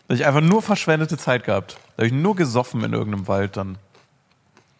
habe 0.08 0.14
ich 0.14 0.26
einfach 0.26 0.40
nur 0.40 0.60
verschwendete 0.60 1.16
Zeit 1.18 1.44
gehabt. 1.44 1.78
Da 1.96 2.02
habe 2.02 2.08
ich 2.08 2.12
nur 2.12 2.34
gesoffen 2.34 2.82
in 2.82 2.92
irgendeinem 2.92 3.28
Wald 3.28 3.56
dann. 3.56 3.78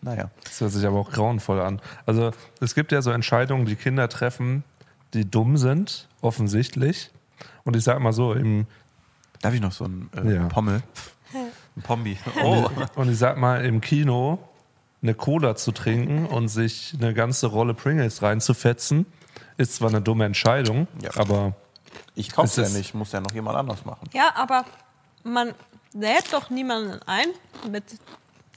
Naja. 0.01 0.31
Das 0.43 0.61
hört 0.61 0.73
sich 0.73 0.85
aber 0.85 0.99
auch 0.99 1.13
grauenvoll 1.13 1.61
an. 1.61 1.81
Also 2.05 2.33
es 2.61 2.75
gibt 2.75 2.91
ja 2.91 3.01
so 3.01 3.13
Entscheidungen, 3.13 3.65
die 3.65 3.77
Kinder 3.77 4.09
treffen, 4.09 4.65
die 5.15 5.31
dumm 5.31 5.57
sind, 5.57 6.09
offensichtlich. 6.21 7.11
Und 7.63 7.77
ich 7.77 7.85
sag 7.85 8.01
mal 8.01 8.13
so, 8.13 8.33
im, 8.33 8.67
Darf 9.41 9.55
ich 9.55 9.61
noch 9.61 9.73
so 9.73 9.85
einen 9.85 10.11
äh, 10.17 10.35
Ja. 10.35 10.49
Pommel? 10.49 10.83
Ein 11.77 11.83
Pombi. 11.83 12.19
Oh. 12.43 12.69
und 12.97 13.11
ich 13.11 13.19
sag 13.19 13.37
mal, 13.39 13.65
im 13.65 13.81
Kino 13.81 14.39
eine 15.03 15.15
Cola 15.15 15.57
zu 15.57 15.73
trinken 15.73 16.27
und 16.27 16.49
sich 16.49 16.95
eine 16.99 17.13
ganze 17.15 17.47
Rolle 17.49 17.75
Pringles 17.75 18.23
reinzufetzen, 18.23 19.07
ist 19.57 19.75
zwar 19.77 19.89
eine 19.89 20.01
dumme 20.01 20.25
Entscheidung, 20.27 20.87
Ja. 21.03 21.11
aber 21.17 21.55
Ich 22.15 22.31
kaufe 22.33 22.61
Es 22.63 22.73
ja 22.73 22.79
nicht, 22.79 22.95
muss 22.95 23.13
ja 23.13 23.21
noch 23.21 23.33
jemand 23.33 23.57
anders 23.57 23.85
machen. 23.85 24.09
Ja, 24.13 24.33
aber 24.37 24.65
man 25.25 25.55
lädt 25.93 26.33
doch 26.33 26.51
niemanden 26.51 27.01
ein, 27.07 27.27
mit 27.71 27.85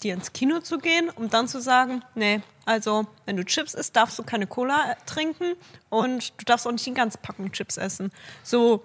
dir 0.04 0.14
ins 0.14 0.34
Kino 0.34 0.60
zu 0.60 0.78
gehen, 0.78 1.10
um 1.16 1.30
dann 1.30 1.48
zu 1.48 1.60
sagen, 1.62 2.04
nee, 2.16 2.42
also 2.66 3.08
wenn 3.26 3.38
du 3.38 3.44
Chips 3.46 3.74
isst, 3.74 3.96
darfst 3.96 4.20
du 4.20 4.24
keine 4.24 4.46
Cola 4.46 4.96
trinken 5.06 5.54
und 5.90 6.34
du 6.40 6.46
darfst 6.46 6.68
auch 6.68 6.72
nicht 6.72 6.86
die 6.86 6.94
ganze 6.94 7.18
Packung 7.18 7.52
Chips 7.52 7.78
essen. 7.78 8.12
So, 8.44 8.84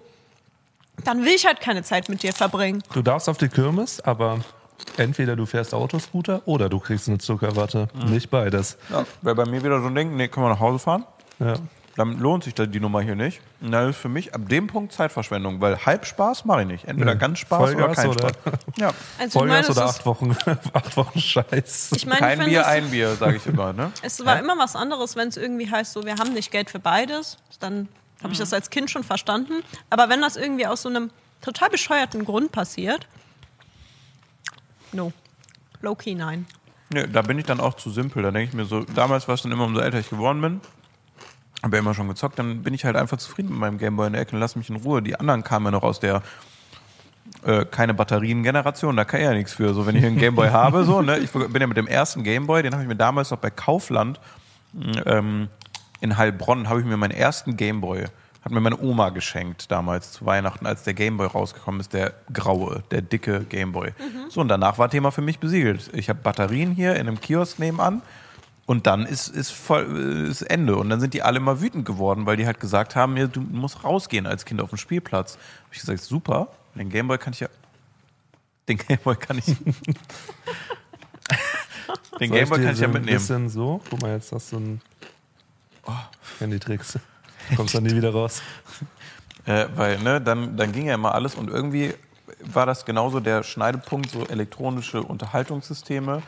dann 1.03 1.23
will 1.25 1.33
ich 1.33 1.45
halt 1.45 1.59
keine 1.61 1.83
Zeit 1.83 2.09
mit 2.09 2.23
dir 2.23 2.33
verbringen. 2.33 2.83
du 2.93 3.01
darfst 3.01 3.29
auf 3.29 3.37
die 3.37 3.49
Kirmes, 3.49 4.01
aber 4.01 4.39
entweder 4.97 5.35
du 5.35 5.45
fährst 5.45 5.73
Autoscooter 5.73 6.41
oder 6.45 6.69
du 6.69 6.79
kriegst 6.79 7.07
eine 7.07 7.17
Zuckerwatte. 7.19 7.87
Nicht 8.07 8.29
beides. 8.29 8.77
Ja, 8.89 9.05
Wäre 9.21 9.35
bei 9.35 9.45
mir 9.45 9.63
wieder 9.63 9.79
so 9.81 9.87
ein 9.87 9.95
Ding, 9.95 10.15
nee, 10.15 10.27
können 10.27 10.45
wir 10.45 10.49
nach 10.49 10.59
Hause 10.59 10.79
fahren? 10.79 11.05
Ja. 11.39 11.53
Dann 11.97 12.19
lohnt 12.19 12.45
sich 12.45 12.55
da 12.55 12.65
die 12.65 12.79
Nummer 12.79 13.01
hier 13.01 13.15
nicht. 13.15 13.41
Und 13.59 13.73
dann 13.73 13.89
ist 13.89 13.97
für 13.97 14.07
mich 14.07 14.33
ab 14.33 14.47
dem 14.47 14.67
Punkt 14.67 14.93
Zeitverschwendung, 14.93 15.59
weil 15.59 15.77
halb 15.85 16.05
Spaß 16.05 16.45
mache 16.45 16.61
ich 16.61 16.67
nicht. 16.67 16.85
Entweder 16.85 17.15
ganz 17.15 17.39
Spaß 17.39 17.59
oder 17.59 17.71
Vollgas 17.73 17.95
kein 17.97 18.09
oder- 18.09 18.29
Spaß. 18.29 18.53
Ja. 18.77 18.87
Also 18.87 18.95
ich 19.27 19.33
Vollgas 19.33 19.67
meine, 19.67 19.77
oder 19.77 19.85
acht 19.89 20.05
Wochen, 20.05 20.37
acht 20.73 20.95
Wochen 20.97 21.19
Scheiß. 21.19 21.91
ich 21.93 22.05
meine, 22.05 22.15
ich 22.15 22.19
Kein 22.21 22.37
finde, 22.37 22.49
Bier, 22.49 22.65
ein 22.67 22.89
Bier, 22.91 23.15
sage 23.15 23.35
ich 23.35 23.45
immer. 23.45 23.73
Ne? 23.73 23.91
Es 24.03 24.23
war 24.25 24.39
immer 24.39 24.57
was 24.57 24.77
anderes, 24.77 25.17
wenn 25.17 25.27
es 25.27 25.35
irgendwie 25.35 25.69
heißt, 25.69 25.91
so 25.91 26.05
wir 26.05 26.15
haben 26.15 26.33
nicht 26.33 26.49
Geld 26.51 26.69
für 26.69 26.79
beides, 26.79 27.37
dann 27.59 27.89
habe 28.23 28.33
ich 28.33 28.39
das 28.39 28.53
als 28.53 28.69
Kind 28.69 28.89
schon 28.89 29.03
verstanden. 29.03 29.63
Aber 29.89 30.09
wenn 30.09 30.21
das 30.21 30.37
irgendwie 30.37 30.67
aus 30.67 30.81
so 30.83 30.89
einem 30.89 31.11
total 31.41 31.69
bescheuerten 31.69 32.25
Grund 32.25 32.51
passiert, 32.51 33.07
no. 34.91 35.11
Low-key 35.81 36.15
nein. 36.15 36.45
Nee, 36.93 37.07
da 37.07 37.21
bin 37.21 37.39
ich 37.39 37.45
dann 37.45 37.59
auch 37.59 37.75
zu 37.75 37.89
simpel. 37.89 38.21
Da 38.21 38.31
denke 38.31 38.49
ich 38.49 38.53
mir 38.53 38.65
so, 38.65 38.83
damals 38.83 39.27
war 39.27 39.35
es 39.35 39.41
dann 39.41 39.51
immer, 39.51 39.65
umso 39.65 39.79
älter 39.79 39.99
ich 39.99 40.09
geworden 40.09 40.41
bin, 40.41 40.61
habe 41.63 41.77
ja 41.77 41.79
immer 41.81 41.93
schon 41.93 42.07
gezockt, 42.07 42.37
dann 42.39 42.63
bin 42.63 42.73
ich 42.73 42.85
halt 42.85 42.95
einfach 42.95 43.17
zufrieden 43.17 43.49
mit 43.49 43.59
meinem 43.59 43.77
Gameboy 43.77 44.07
in 44.07 44.13
der 44.13 44.21
Ecke 44.21 44.35
und 44.35 44.39
lass 44.39 44.55
mich 44.55 44.69
in 44.69 44.75
Ruhe. 44.77 45.01
Die 45.01 45.19
anderen 45.19 45.43
kamen 45.43 45.65
ja 45.65 45.71
noch 45.71 45.83
aus 45.83 45.99
der 45.99 46.21
äh, 47.43 47.65
keine 47.65 47.93
Batterien-Generation, 47.93 48.95
da 48.95 49.05
kann 49.05 49.19
ich 49.19 49.25
ja 49.25 49.33
nichts 49.33 49.53
für. 49.53 49.73
So, 49.73 49.85
wenn 49.85 49.95
ich 49.95 50.05
einen 50.05 50.17
Gameboy 50.19 50.49
habe, 50.49 50.83
so, 50.83 51.01
ne, 51.01 51.17
ich 51.19 51.31
bin 51.31 51.61
ja 51.61 51.67
mit 51.67 51.77
dem 51.77 51.87
ersten 51.87 52.23
Gameboy, 52.23 52.63
den 52.63 52.73
habe 52.73 52.83
ich 52.83 52.89
mir 52.89 52.95
damals 52.95 53.31
noch 53.31 53.37
bei 53.37 53.49
Kaufland 53.49 54.19
ähm, 55.05 55.49
in 56.01 56.17
Heilbronn, 56.17 56.67
habe 56.67 56.81
ich 56.81 56.85
mir 56.85 56.97
meinen 56.97 57.11
ersten 57.11 57.55
Gameboy, 57.55 58.05
hat 58.43 58.51
mir 58.51 58.59
meine 58.59 58.79
Oma 58.79 59.09
geschenkt 59.09 59.71
damals 59.71 60.11
zu 60.13 60.25
Weihnachten, 60.25 60.65
als 60.65 60.83
der 60.83 60.95
Gameboy 60.95 61.27
rausgekommen 61.27 61.79
ist, 61.79 61.93
der 61.93 62.13
graue, 62.33 62.83
der 62.91 63.01
dicke 63.03 63.45
Gameboy. 63.45 63.93
So, 64.29 64.41
und 64.41 64.47
danach 64.47 64.79
war 64.79 64.89
Thema 64.89 65.11
für 65.11 65.21
mich 65.21 65.37
besiegelt. 65.39 65.91
Ich 65.93 66.09
habe 66.09 66.19
Batterien 66.21 66.71
hier 66.71 66.95
in 66.95 67.07
einem 67.07 67.21
Kiosk 67.21 67.59
nebenan. 67.59 68.01
Und 68.65 68.87
dann 68.87 69.05
ist, 69.05 69.27
ist, 69.27 69.51
voll, 69.51 70.27
ist 70.29 70.43
Ende. 70.43 70.75
Und 70.77 70.89
dann 70.89 70.99
sind 70.99 71.13
die 71.13 71.21
alle 71.21 71.37
immer 71.37 71.61
wütend 71.61 71.85
geworden, 71.85 72.25
weil 72.25 72.37
die 72.37 72.45
halt 72.45 72.59
gesagt 72.59 72.95
haben, 72.95 73.17
ja, 73.17 73.27
du 73.27 73.41
musst 73.41 73.83
rausgehen 73.83 74.25
als 74.25 74.45
Kind 74.45 74.61
auf 74.61 74.69
den 74.69 74.77
Spielplatz. 74.77 75.33
Hab 75.65 75.73
ich 75.73 75.79
gesagt, 75.81 75.99
super, 76.01 76.47
den 76.75 76.89
Gameboy 76.89 77.17
kann 77.17 77.33
ich 77.33 77.41
ja. 77.41 77.49
Den 78.69 78.77
Gameboy 78.77 79.15
kann 79.17 79.39
ich. 79.39 79.45
den 82.19 82.31
Gameboy 82.31 82.63
kann 82.63 82.73
ich 82.73 82.79
ja 82.79 82.87
mitnehmen. 82.87 83.09
Ein 83.09 83.15
bisschen 83.15 83.49
so. 83.49 83.81
Guck 83.89 84.01
mal, 84.01 84.13
jetzt 84.13 84.31
hast 84.31 84.53
du 84.53 84.57
ein 84.57 84.81
oh, 85.85 85.91
Handytricks. 86.39 86.99
Kommst 87.55 87.75
dann 87.75 87.83
nie 87.83 87.95
wieder 87.95 88.11
raus. 88.11 88.41
Äh, 89.47 89.69
weil, 89.75 89.97
ne, 89.97 90.21
dann, 90.21 90.55
dann 90.55 90.71
ging 90.71 90.85
ja 90.85 90.93
immer 90.93 91.15
alles 91.15 91.33
und 91.33 91.49
irgendwie 91.49 91.95
war 92.43 92.67
das 92.67 92.85
genauso 92.85 93.19
der 93.19 93.41
Schneidepunkt, 93.41 94.11
so 94.11 94.25
elektronische 94.27 95.01
Unterhaltungssysteme, 95.01 96.21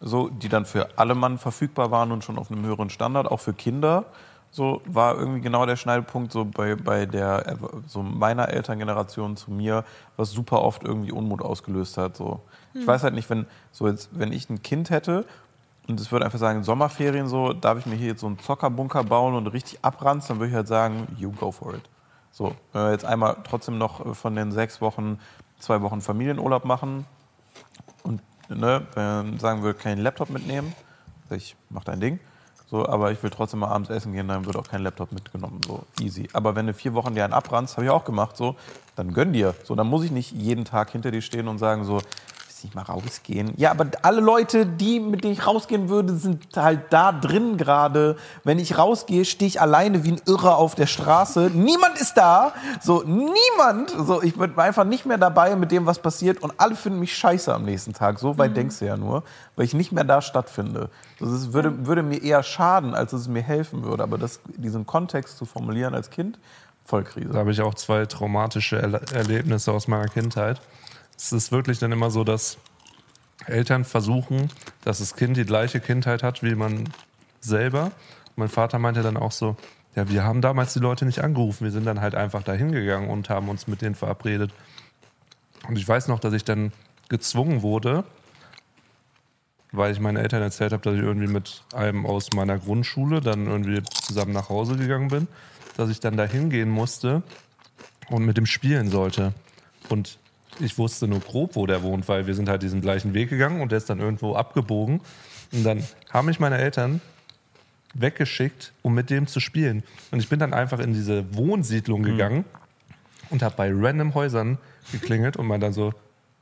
so, 0.00 0.28
die 0.28 0.48
dann 0.48 0.66
für 0.66 0.98
alle 0.98 1.14
Mann 1.14 1.38
verfügbar 1.38 1.90
waren 1.90 2.12
und 2.12 2.24
schon 2.24 2.38
auf 2.38 2.50
einem 2.50 2.64
höheren 2.64 2.90
Standard, 2.90 3.26
auch 3.26 3.40
für 3.40 3.54
Kinder. 3.54 4.04
So 4.50 4.82
war 4.84 5.16
irgendwie 5.16 5.40
genau 5.40 5.64
der 5.64 5.76
Schneidepunkt 5.76 6.30
so 6.30 6.44
bei, 6.44 6.74
bei 6.74 7.06
der 7.06 7.56
so 7.86 8.02
meiner 8.02 8.50
Elterngeneration 8.50 9.36
zu 9.36 9.50
mir, 9.50 9.84
was 10.18 10.30
super 10.30 10.60
oft 10.60 10.84
irgendwie 10.84 11.10
Unmut 11.10 11.40
ausgelöst 11.40 11.96
hat. 11.96 12.16
So. 12.16 12.42
Ich 12.74 12.86
weiß 12.86 13.02
halt 13.02 13.14
nicht, 13.14 13.30
wenn 13.30 13.46
so 13.70 13.88
jetzt, 13.88 14.10
wenn 14.12 14.30
ich 14.30 14.50
ein 14.50 14.62
Kind 14.62 14.90
hätte 14.90 15.24
und 15.88 16.00
es 16.00 16.10
würde 16.12 16.24
einfach 16.24 16.38
sagen, 16.38 16.62
Sommerferien 16.62 17.28
so, 17.28 17.52
darf 17.52 17.78
ich 17.78 17.86
mir 17.86 17.96
hier 17.96 18.08
jetzt 18.08 18.20
so 18.20 18.26
einen 18.26 18.38
Zockerbunker 18.38 19.04
bauen 19.04 19.34
und 19.34 19.46
richtig 19.48 19.78
abranzen, 19.82 20.28
dann 20.28 20.38
würde 20.38 20.50
ich 20.50 20.56
halt 20.56 20.68
sagen, 20.68 21.08
you 21.18 21.32
go 21.32 21.50
for 21.50 21.74
it. 21.74 21.82
So, 22.30 22.54
wenn 22.72 22.84
wir 22.84 22.92
jetzt 22.92 23.04
einmal 23.04 23.36
trotzdem 23.44 23.78
noch 23.78 24.16
von 24.16 24.34
den 24.34 24.52
sechs 24.52 24.80
Wochen 24.80 25.18
zwei 25.58 25.82
Wochen 25.82 26.00
Familienurlaub 26.00 26.64
machen 26.64 27.04
und 28.04 28.22
ne, 28.48 28.86
wenn 28.94 29.38
sagen 29.38 29.62
würde, 29.62 29.78
keinen 29.78 30.02
Laptop 30.02 30.30
mitnehmen, 30.30 30.74
ich 31.30 31.56
mach 31.70 31.84
dein 31.84 32.00
Ding. 32.00 32.20
So, 32.72 32.86
aber 32.88 33.12
ich 33.12 33.22
will 33.22 33.28
trotzdem 33.28 33.60
mal 33.60 33.68
abends 33.68 33.90
essen 33.90 34.14
gehen, 34.14 34.28
dann 34.28 34.46
wird 34.46 34.56
auch 34.56 34.66
kein 34.66 34.82
Laptop 34.82 35.12
mitgenommen. 35.12 35.60
So 35.66 35.84
easy. 36.00 36.30
Aber 36.32 36.56
wenn 36.56 36.66
du 36.66 36.72
vier 36.72 36.94
Wochen 36.94 37.14
dir 37.14 37.22
einen 37.22 37.34
abranzt, 37.34 37.76
habe 37.76 37.84
ich 37.84 37.90
auch 37.90 38.04
gemacht, 38.04 38.34
so, 38.34 38.56
dann 38.96 39.12
gönn 39.12 39.34
dir. 39.34 39.54
So, 39.64 39.74
dann 39.74 39.88
muss 39.88 40.04
ich 40.04 40.10
nicht 40.10 40.32
jeden 40.32 40.64
Tag 40.64 40.88
hinter 40.90 41.10
dir 41.10 41.20
stehen 41.20 41.48
und 41.48 41.58
sagen 41.58 41.84
so, 41.84 42.00
willst 42.62 42.64
nicht 42.64 42.74
mal 42.74 42.82
rausgehen. 42.82 43.52
Ja, 43.56 43.70
aber 43.70 43.86
alle 44.02 44.20
Leute, 44.20 44.66
die 44.66 45.00
mit 45.00 45.24
denen 45.24 45.32
ich 45.32 45.46
rausgehen 45.46 45.88
würde, 45.88 46.14
sind 46.14 46.46
halt 46.56 46.92
da 46.92 47.12
drin 47.12 47.56
gerade. 47.56 48.16
Wenn 48.44 48.58
ich 48.58 48.78
rausgehe, 48.78 49.24
stehe 49.24 49.48
ich 49.48 49.60
alleine 49.60 50.04
wie 50.04 50.12
ein 50.12 50.20
Irrer 50.26 50.56
auf 50.56 50.74
der 50.74 50.86
Straße. 50.86 51.50
Niemand 51.54 51.98
ist 52.00 52.14
da. 52.14 52.52
So, 52.80 53.02
niemand. 53.02 53.90
So, 53.90 54.22
ich 54.22 54.36
bin 54.36 54.58
einfach 54.58 54.84
nicht 54.84 55.06
mehr 55.06 55.18
dabei 55.18 55.56
mit 55.56 55.70
dem, 55.70 55.86
was 55.86 55.98
passiert. 55.98 56.42
Und 56.42 56.52
alle 56.58 56.74
finden 56.74 57.00
mich 57.00 57.14
scheiße 57.16 57.52
am 57.52 57.64
nächsten 57.64 57.92
Tag. 57.92 58.18
So 58.18 58.38
weit 58.38 58.56
denkst 58.56 58.78
du 58.78 58.86
ja 58.86 58.96
nur, 58.96 59.22
weil 59.56 59.64
ich 59.64 59.74
nicht 59.74 59.92
mehr 59.92 60.04
da 60.04 60.22
stattfinde. 60.22 60.90
Das 61.18 61.30
ist, 61.30 61.52
würde, 61.52 61.86
würde 61.86 62.02
mir 62.02 62.22
eher 62.22 62.42
schaden, 62.42 62.94
als 62.94 63.12
es 63.12 63.28
mir 63.28 63.42
helfen 63.42 63.84
würde. 63.84 64.02
Aber 64.02 64.18
das, 64.18 64.40
diesen 64.56 64.86
Kontext 64.86 65.38
zu 65.38 65.44
formulieren 65.44 65.94
als 65.94 66.10
Kind, 66.10 66.38
Vollkrise. 66.84 67.28
Da 67.28 67.38
habe 67.38 67.52
ich 67.52 67.60
auch 67.60 67.74
zwei 67.74 68.06
traumatische 68.06 68.76
Erle 68.76 69.00
Erlebnisse 69.12 69.72
aus 69.72 69.86
meiner 69.86 70.08
Kindheit. 70.08 70.60
Es 71.22 71.32
ist 71.32 71.52
wirklich 71.52 71.78
dann 71.78 71.92
immer 71.92 72.10
so, 72.10 72.24
dass 72.24 72.58
Eltern 73.46 73.84
versuchen, 73.84 74.50
dass 74.82 74.98
das 74.98 75.14
Kind 75.14 75.36
die 75.36 75.44
gleiche 75.44 75.78
Kindheit 75.78 76.24
hat 76.24 76.42
wie 76.42 76.56
man 76.56 76.88
selber. 77.40 77.92
Mein 78.34 78.48
Vater 78.48 78.80
meinte 78.80 79.02
dann 79.02 79.16
auch 79.16 79.30
so, 79.30 79.56
ja, 79.94 80.08
wir 80.08 80.24
haben 80.24 80.40
damals 80.40 80.72
die 80.72 80.80
Leute 80.80 81.04
nicht 81.04 81.20
angerufen, 81.20 81.62
wir 81.62 81.70
sind 81.70 81.86
dann 81.86 82.00
halt 82.00 82.16
einfach 82.16 82.42
dahin 82.42 82.72
gegangen 82.72 83.08
und 83.08 83.30
haben 83.30 83.48
uns 83.48 83.68
mit 83.68 83.82
denen 83.82 83.94
verabredet. 83.94 84.52
Und 85.68 85.78
ich 85.78 85.86
weiß 85.86 86.08
noch, 86.08 86.18
dass 86.18 86.32
ich 86.32 86.42
dann 86.42 86.72
gezwungen 87.08 87.62
wurde, 87.62 88.02
weil 89.70 89.92
ich 89.92 90.00
meinen 90.00 90.16
Eltern 90.16 90.42
erzählt 90.42 90.72
habe, 90.72 90.82
dass 90.82 90.94
ich 90.94 91.02
irgendwie 91.02 91.28
mit 91.28 91.62
einem 91.72 92.04
aus 92.04 92.30
meiner 92.34 92.58
Grundschule 92.58 93.20
dann 93.20 93.46
irgendwie 93.46 93.80
zusammen 93.84 94.32
nach 94.32 94.48
Hause 94.48 94.76
gegangen 94.76 95.06
bin, 95.06 95.28
dass 95.76 95.88
ich 95.88 96.00
dann 96.00 96.16
da 96.16 96.24
hingehen 96.24 96.68
musste 96.68 97.22
und 98.10 98.24
mit 98.24 98.36
dem 98.36 98.46
spielen 98.46 98.90
sollte. 98.90 99.34
Und 99.88 100.18
ich 100.60 100.78
wusste 100.78 101.08
nur 101.08 101.20
grob, 101.20 101.56
wo 101.56 101.66
der 101.66 101.82
wohnt, 101.82 102.08
weil 102.08 102.26
wir 102.26 102.34
sind 102.34 102.48
halt 102.48 102.62
diesen 102.62 102.80
gleichen 102.80 103.14
Weg 103.14 103.30
gegangen 103.30 103.60
und 103.60 103.72
der 103.72 103.78
ist 103.78 103.88
dann 103.90 104.00
irgendwo 104.00 104.34
abgebogen. 104.34 105.00
Und 105.52 105.64
dann 105.64 105.82
haben 106.10 106.26
mich 106.26 106.40
meine 106.40 106.58
Eltern 106.58 107.00
weggeschickt, 107.94 108.72
um 108.82 108.94
mit 108.94 109.10
dem 109.10 109.26
zu 109.26 109.40
spielen. 109.40 109.82
Und 110.10 110.20
ich 110.20 110.28
bin 110.28 110.38
dann 110.38 110.54
einfach 110.54 110.78
in 110.78 110.94
diese 110.94 111.34
Wohnsiedlung 111.34 112.02
gegangen 112.02 112.44
und 113.30 113.42
habe 113.42 113.54
bei 113.56 113.70
random 113.72 114.14
Häusern 114.14 114.58
geklingelt 114.92 115.36
und 115.36 115.46
man 115.46 115.60
dann 115.60 115.72
so, 115.72 115.92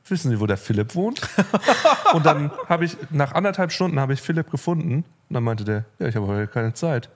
wissen 0.07 0.31
Sie, 0.31 0.39
wo 0.39 0.45
der 0.45 0.57
Philipp 0.57 0.95
wohnt? 0.95 1.21
und 2.13 2.25
dann 2.25 2.51
habe 2.67 2.85
ich, 2.85 2.97
nach 3.09 3.33
anderthalb 3.33 3.71
Stunden 3.71 3.99
habe 3.99 4.13
ich 4.13 4.21
Philipp 4.21 4.49
gefunden 4.49 5.03
und 5.29 5.33
dann 5.33 5.43
meinte 5.43 5.63
der, 5.63 5.85
ja, 5.99 6.07
ich 6.07 6.15
habe 6.15 6.27
heute 6.27 6.47
keine 6.47 6.73
Zeit. 6.73 7.09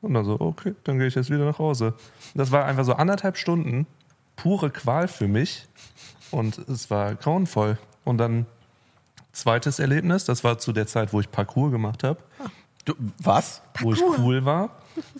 Und 0.00 0.14
dann 0.14 0.24
so, 0.24 0.40
okay, 0.40 0.74
dann 0.84 0.98
gehe 0.98 1.08
ich 1.08 1.14
jetzt 1.14 1.30
wieder 1.30 1.44
nach 1.44 1.58
Hause. 1.58 1.94
Das 2.34 2.50
war 2.50 2.64
einfach 2.64 2.84
so 2.84 2.94
anderthalb 2.94 3.36
Stunden 3.36 3.86
pure 4.36 4.70
Qual 4.70 5.08
für 5.08 5.28
mich 5.28 5.66
und 6.30 6.58
es 6.58 6.90
war 6.90 7.14
grauenvoll. 7.14 7.78
Und 8.04 8.18
dann 8.18 8.46
zweites 9.32 9.78
Erlebnis, 9.78 10.24
das 10.24 10.42
war 10.44 10.58
zu 10.58 10.72
der 10.72 10.86
Zeit, 10.86 11.12
wo 11.12 11.20
ich 11.20 11.30
Parkour 11.30 11.70
gemacht 11.70 12.04
habe, 12.04 12.18
Du, 12.86 12.94
was? 13.22 13.60
wo 13.80 13.92
ich 13.92 14.02
cool 14.18 14.44
war. 14.46 14.70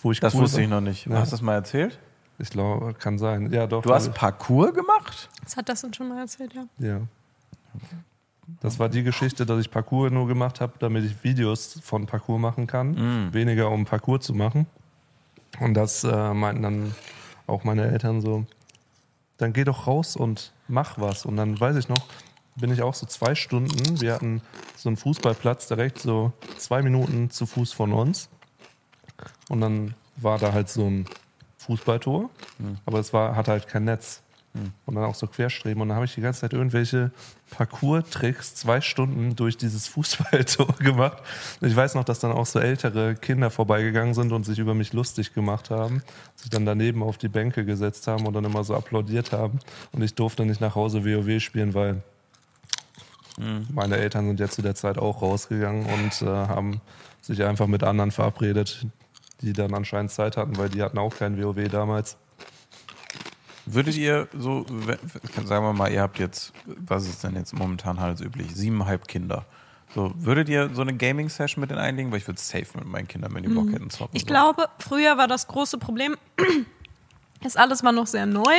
Wo 0.02 0.10
ich 0.12 0.18
Das 0.20 0.34
cool 0.34 0.40
wusste 0.42 0.56
war. 0.58 0.64
ich 0.64 0.70
noch 0.70 0.80
nicht. 0.80 1.06
Ja. 1.06 1.16
Hast 1.18 1.30
du 1.32 1.36
das 1.36 1.42
mal 1.42 1.54
erzählt? 1.54 1.98
Ich 2.38 2.48
glaube, 2.50 2.94
kann 2.94 3.18
sein. 3.18 3.52
Ja, 3.52 3.66
doch. 3.66 3.82
Du 3.82 3.92
hast 3.92 4.14
Parkour 4.14 4.72
gemacht? 4.72 5.28
Das 5.44 5.56
hat 5.58 5.68
das 5.68 5.84
uns 5.84 5.94
schon 5.96 6.08
mal 6.08 6.20
erzählt, 6.20 6.54
ja. 6.54 6.64
Ja. 6.78 7.00
Das 8.62 8.78
war 8.78 8.88
die 8.88 9.02
Geschichte, 9.02 9.44
dass 9.46 9.60
ich 9.60 9.70
Parkour 9.70 10.10
nur 10.10 10.26
gemacht 10.26 10.60
habe, 10.60 10.72
damit 10.78 11.04
ich 11.04 11.22
Videos 11.22 11.78
von 11.82 12.06
Parkour 12.06 12.38
machen 12.38 12.66
kann. 12.66 13.32
Weniger 13.32 13.70
um 13.70 13.84
Parkour 13.84 14.20
zu 14.20 14.34
machen. 14.34 14.66
Und 15.60 15.74
das 15.74 16.02
äh, 16.04 16.32
meinten 16.34 16.62
dann 16.62 16.94
auch 17.46 17.62
meine 17.64 17.86
Eltern 17.90 18.20
so, 18.22 18.44
dann 19.40 19.52
geh 19.52 19.64
doch 19.64 19.86
raus 19.86 20.16
und 20.16 20.52
mach 20.68 20.98
was. 20.98 21.24
Und 21.24 21.36
dann 21.36 21.58
weiß 21.58 21.76
ich 21.76 21.88
noch, 21.88 22.06
bin 22.56 22.72
ich 22.72 22.82
auch 22.82 22.94
so 22.94 23.06
zwei 23.06 23.34
Stunden, 23.34 24.00
wir 24.00 24.14
hatten 24.14 24.42
so 24.76 24.88
einen 24.88 24.96
Fußballplatz 24.96 25.68
direkt 25.68 25.98
so 25.98 26.32
zwei 26.58 26.82
Minuten 26.82 27.30
zu 27.30 27.46
Fuß 27.46 27.72
von 27.72 27.92
uns. 27.92 28.28
Und 29.48 29.60
dann 29.60 29.94
war 30.16 30.38
da 30.38 30.52
halt 30.52 30.68
so 30.68 30.86
ein 30.86 31.06
Fußballtor, 31.58 32.30
aber 32.86 32.98
es 32.98 33.12
war, 33.12 33.36
hatte 33.36 33.52
halt 33.52 33.68
kein 33.68 33.84
Netz. 33.84 34.22
Und 34.86 34.94
dann 34.96 35.04
auch 35.04 35.14
so 35.14 35.26
querstreben. 35.26 35.80
Und 35.80 35.88
dann 35.88 35.96
habe 35.96 36.06
ich 36.06 36.14
die 36.14 36.20
ganze 36.20 36.40
Zeit 36.40 36.52
irgendwelche 36.52 37.12
Parcours-Tricks 37.50 38.56
zwei 38.56 38.80
Stunden 38.80 39.36
durch 39.36 39.56
dieses 39.56 39.86
Fußballtor 39.86 40.74
gemacht. 40.78 41.22
Und 41.60 41.68
ich 41.68 41.76
weiß 41.76 41.94
noch, 41.94 42.04
dass 42.04 42.18
dann 42.18 42.32
auch 42.32 42.46
so 42.46 42.58
ältere 42.58 43.14
Kinder 43.14 43.50
vorbeigegangen 43.50 44.14
sind 44.14 44.32
und 44.32 44.44
sich 44.44 44.58
über 44.58 44.74
mich 44.74 44.92
lustig 44.92 45.34
gemacht 45.34 45.70
haben, 45.70 46.02
sich 46.34 46.50
dann 46.50 46.66
daneben 46.66 47.02
auf 47.02 47.16
die 47.16 47.28
Bänke 47.28 47.64
gesetzt 47.64 48.08
haben 48.08 48.26
und 48.26 48.34
dann 48.34 48.44
immer 48.44 48.64
so 48.64 48.74
applaudiert 48.74 49.32
haben. 49.32 49.60
Und 49.92 50.02
ich 50.02 50.14
durfte 50.14 50.44
nicht 50.44 50.60
nach 50.60 50.74
Hause 50.74 51.04
WoW 51.04 51.40
spielen, 51.40 51.74
weil 51.74 52.02
meine 53.72 53.96
Eltern 53.96 54.26
sind 54.26 54.40
ja 54.40 54.48
zu 54.48 54.62
der 54.62 54.74
Zeit 54.74 54.98
auch 54.98 55.22
rausgegangen 55.22 55.86
und 55.86 56.22
äh, 56.22 56.26
haben 56.26 56.80
sich 57.20 57.42
einfach 57.42 57.66
mit 57.66 57.82
anderen 57.82 58.10
verabredet, 58.10 58.86
die 59.40 59.52
dann 59.52 59.72
anscheinend 59.74 60.10
Zeit 60.10 60.36
hatten, 60.36 60.56
weil 60.58 60.68
die 60.68 60.82
hatten 60.82 60.98
auch 60.98 61.14
kein 61.16 61.42
WoW 61.42 61.68
damals. 61.68 62.16
Würdet 63.74 63.96
ihr 63.96 64.28
so, 64.36 64.64
sagen 65.44 65.64
wir 65.64 65.72
mal, 65.72 65.90
ihr 65.92 66.02
habt 66.02 66.18
jetzt, 66.18 66.52
was 66.66 67.06
ist 67.08 67.22
denn 67.24 67.34
jetzt 67.36 67.52
momentan 67.54 68.00
handelsüblich, 68.00 68.54
siebeneinhalb 68.54 69.06
Kinder. 69.08 69.46
So, 69.94 70.12
würdet 70.16 70.48
ihr 70.48 70.70
so 70.72 70.82
eine 70.82 70.94
Gaming-Session 70.96 71.60
mit 71.60 71.70
denen 71.70 71.80
einlegen? 71.80 72.10
Weil 72.12 72.18
ich 72.18 72.26
würde 72.26 72.40
safe 72.40 72.66
mit 72.76 72.86
meinen 72.86 73.08
Kindern, 73.08 73.34
wenn 73.34 73.42
die 73.42 73.48
Bock 73.48 73.70
hätten, 73.72 73.90
zocken. 73.90 74.14
Ich 74.16 74.22
so. 74.22 74.26
glaube, 74.26 74.68
früher 74.78 75.18
war 75.18 75.26
das 75.26 75.48
große 75.48 75.78
Problem, 75.78 76.16
das 77.42 77.56
alles 77.56 77.82
war 77.82 77.90
noch 77.92 78.06
sehr 78.06 78.26
neu 78.26 78.54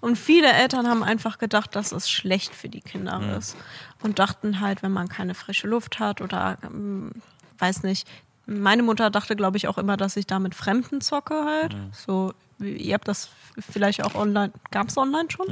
und 0.00 0.16
viele 0.18 0.52
Eltern 0.52 0.86
haben 0.88 1.02
einfach 1.04 1.38
gedacht, 1.38 1.74
dass 1.76 1.92
es 1.92 2.10
schlecht 2.10 2.54
für 2.54 2.68
die 2.68 2.80
Kinder 2.80 3.36
ist 3.38 3.56
und 4.02 4.18
dachten 4.18 4.60
halt, 4.60 4.82
wenn 4.82 4.92
man 4.92 5.08
keine 5.08 5.34
frische 5.34 5.68
Luft 5.68 6.00
hat 6.00 6.20
oder 6.20 6.58
ähm, 6.64 7.12
weiß 7.58 7.82
nicht. 7.84 8.08
Meine 8.46 8.82
Mutter 8.82 9.10
dachte, 9.10 9.36
glaube 9.36 9.56
ich, 9.56 9.68
auch 9.68 9.78
immer, 9.78 9.96
dass 9.96 10.16
ich 10.16 10.26
da 10.26 10.38
mit 10.38 10.54
Fremden 10.54 11.00
zocke 11.00 11.44
halt. 11.44 11.76
So, 11.92 12.32
wie- 12.32 12.47
ihr 12.60 12.94
habt 12.94 13.08
das 13.08 13.30
vielleicht 13.58 14.04
auch 14.04 14.14
online, 14.14 14.52
gab 14.70 14.88
es 14.88 14.96
online 14.96 15.30
schon? 15.30 15.46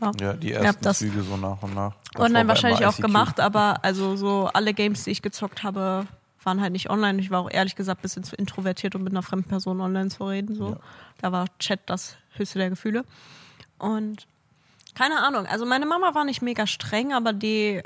Ja. 0.00 0.12
Ja, 0.20 0.32
die 0.34 0.52
ersten 0.52 0.82
das 0.82 0.98
Züge 0.98 1.22
so 1.22 1.36
nach 1.36 1.62
und 1.62 1.74
nach. 1.74 1.94
Davor 2.12 2.26
online 2.26 2.48
wahrscheinlich 2.48 2.86
auch 2.86 2.96
gemacht, 2.96 3.40
aber 3.40 3.84
also 3.84 4.16
so 4.16 4.50
alle 4.52 4.74
Games, 4.74 5.04
die 5.04 5.10
ich 5.10 5.22
gezockt 5.22 5.62
habe, 5.62 6.06
waren 6.42 6.60
halt 6.60 6.72
nicht 6.72 6.90
online. 6.90 7.20
Ich 7.20 7.30
war 7.30 7.40
auch 7.40 7.50
ehrlich 7.50 7.76
gesagt 7.76 8.00
ein 8.00 8.02
bisschen 8.02 8.24
zu 8.24 8.34
introvertiert, 8.36 8.94
um 8.94 9.02
mit 9.02 9.12
einer 9.12 9.22
fremden 9.22 9.48
Person 9.48 9.80
online 9.80 10.08
zu 10.08 10.24
reden. 10.24 10.54
So. 10.54 10.70
Ja. 10.70 10.76
Da 11.20 11.32
war 11.32 11.46
Chat 11.58 11.80
das 11.86 12.16
höchste 12.34 12.58
der 12.58 12.70
Gefühle. 12.70 13.04
Und 13.78 14.26
keine 14.94 15.22
Ahnung, 15.22 15.46
also 15.46 15.66
meine 15.66 15.86
Mama 15.86 16.14
war 16.14 16.24
nicht 16.24 16.42
mega 16.42 16.66
streng, 16.66 17.12
aber 17.12 17.32
die 17.32 17.82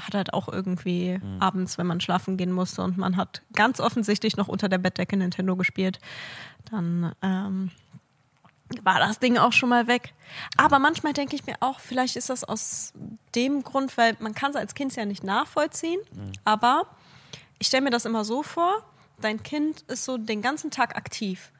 hat 0.00 0.14
halt 0.14 0.32
auch 0.34 0.48
irgendwie 0.48 1.18
Mhm. 1.22 1.40
abends, 1.40 1.78
wenn 1.78 1.86
man 1.86 2.00
schlafen 2.00 2.36
gehen 2.36 2.52
musste 2.52 2.82
und 2.82 2.96
man 2.98 3.16
hat 3.16 3.42
ganz 3.54 3.80
offensichtlich 3.80 4.36
noch 4.36 4.48
unter 4.48 4.68
der 4.68 4.78
Bettdecke 4.78 5.16
Nintendo 5.16 5.56
gespielt, 5.56 5.98
dann 6.70 7.12
ähm, 7.22 7.70
war 8.82 8.98
das 9.00 9.18
Ding 9.18 9.36
auch 9.38 9.52
schon 9.52 9.68
mal 9.68 9.86
weg. 9.88 10.14
Aber 10.56 10.78
manchmal 10.78 11.12
denke 11.12 11.34
ich 11.34 11.44
mir 11.46 11.56
auch, 11.60 11.80
vielleicht 11.80 12.16
ist 12.16 12.30
das 12.30 12.44
aus 12.44 12.92
dem 13.34 13.62
Grund, 13.64 13.96
weil 13.96 14.16
man 14.20 14.34
kann 14.34 14.50
es 14.50 14.56
als 14.56 14.74
Kind 14.74 14.94
ja 14.96 15.04
nicht 15.04 15.24
nachvollziehen, 15.24 16.00
aber 16.44 16.86
ich 17.58 17.66
stelle 17.66 17.82
mir 17.82 17.90
das 17.90 18.04
immer 18.04 18.24
so 18.24 18.42
vor, 18.42 18.84
dein 19.20 19.42
Kind 19.42 19.82
ist 19.88 20.04
so 20.04 20.16
den 20.18 20.40
ganzen 20.40 20.70
Tag 20.70 20.96
aktiv 20.96 21.50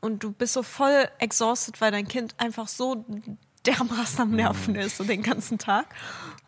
und 0.00 0.22
du 0.22 0.32
bist 0.32 0.52
so 0.54 0.62
voll 0.62 1.08
exhausted, 1.18 1.80
weil 1.80 1.90
dein 1.90 2.08
Kind 2.08 2.34
einfach 2.38 2.68
so 2.68 3.04
dermaßen 3.66 4.20
am 4.20 4.30
Nerven 4.30 4.74
ist, 4.76 4.96
so 4.96 5.04
den 5.04 5.22
ganzen 5.22 5.58
Tag. 5.58 5.86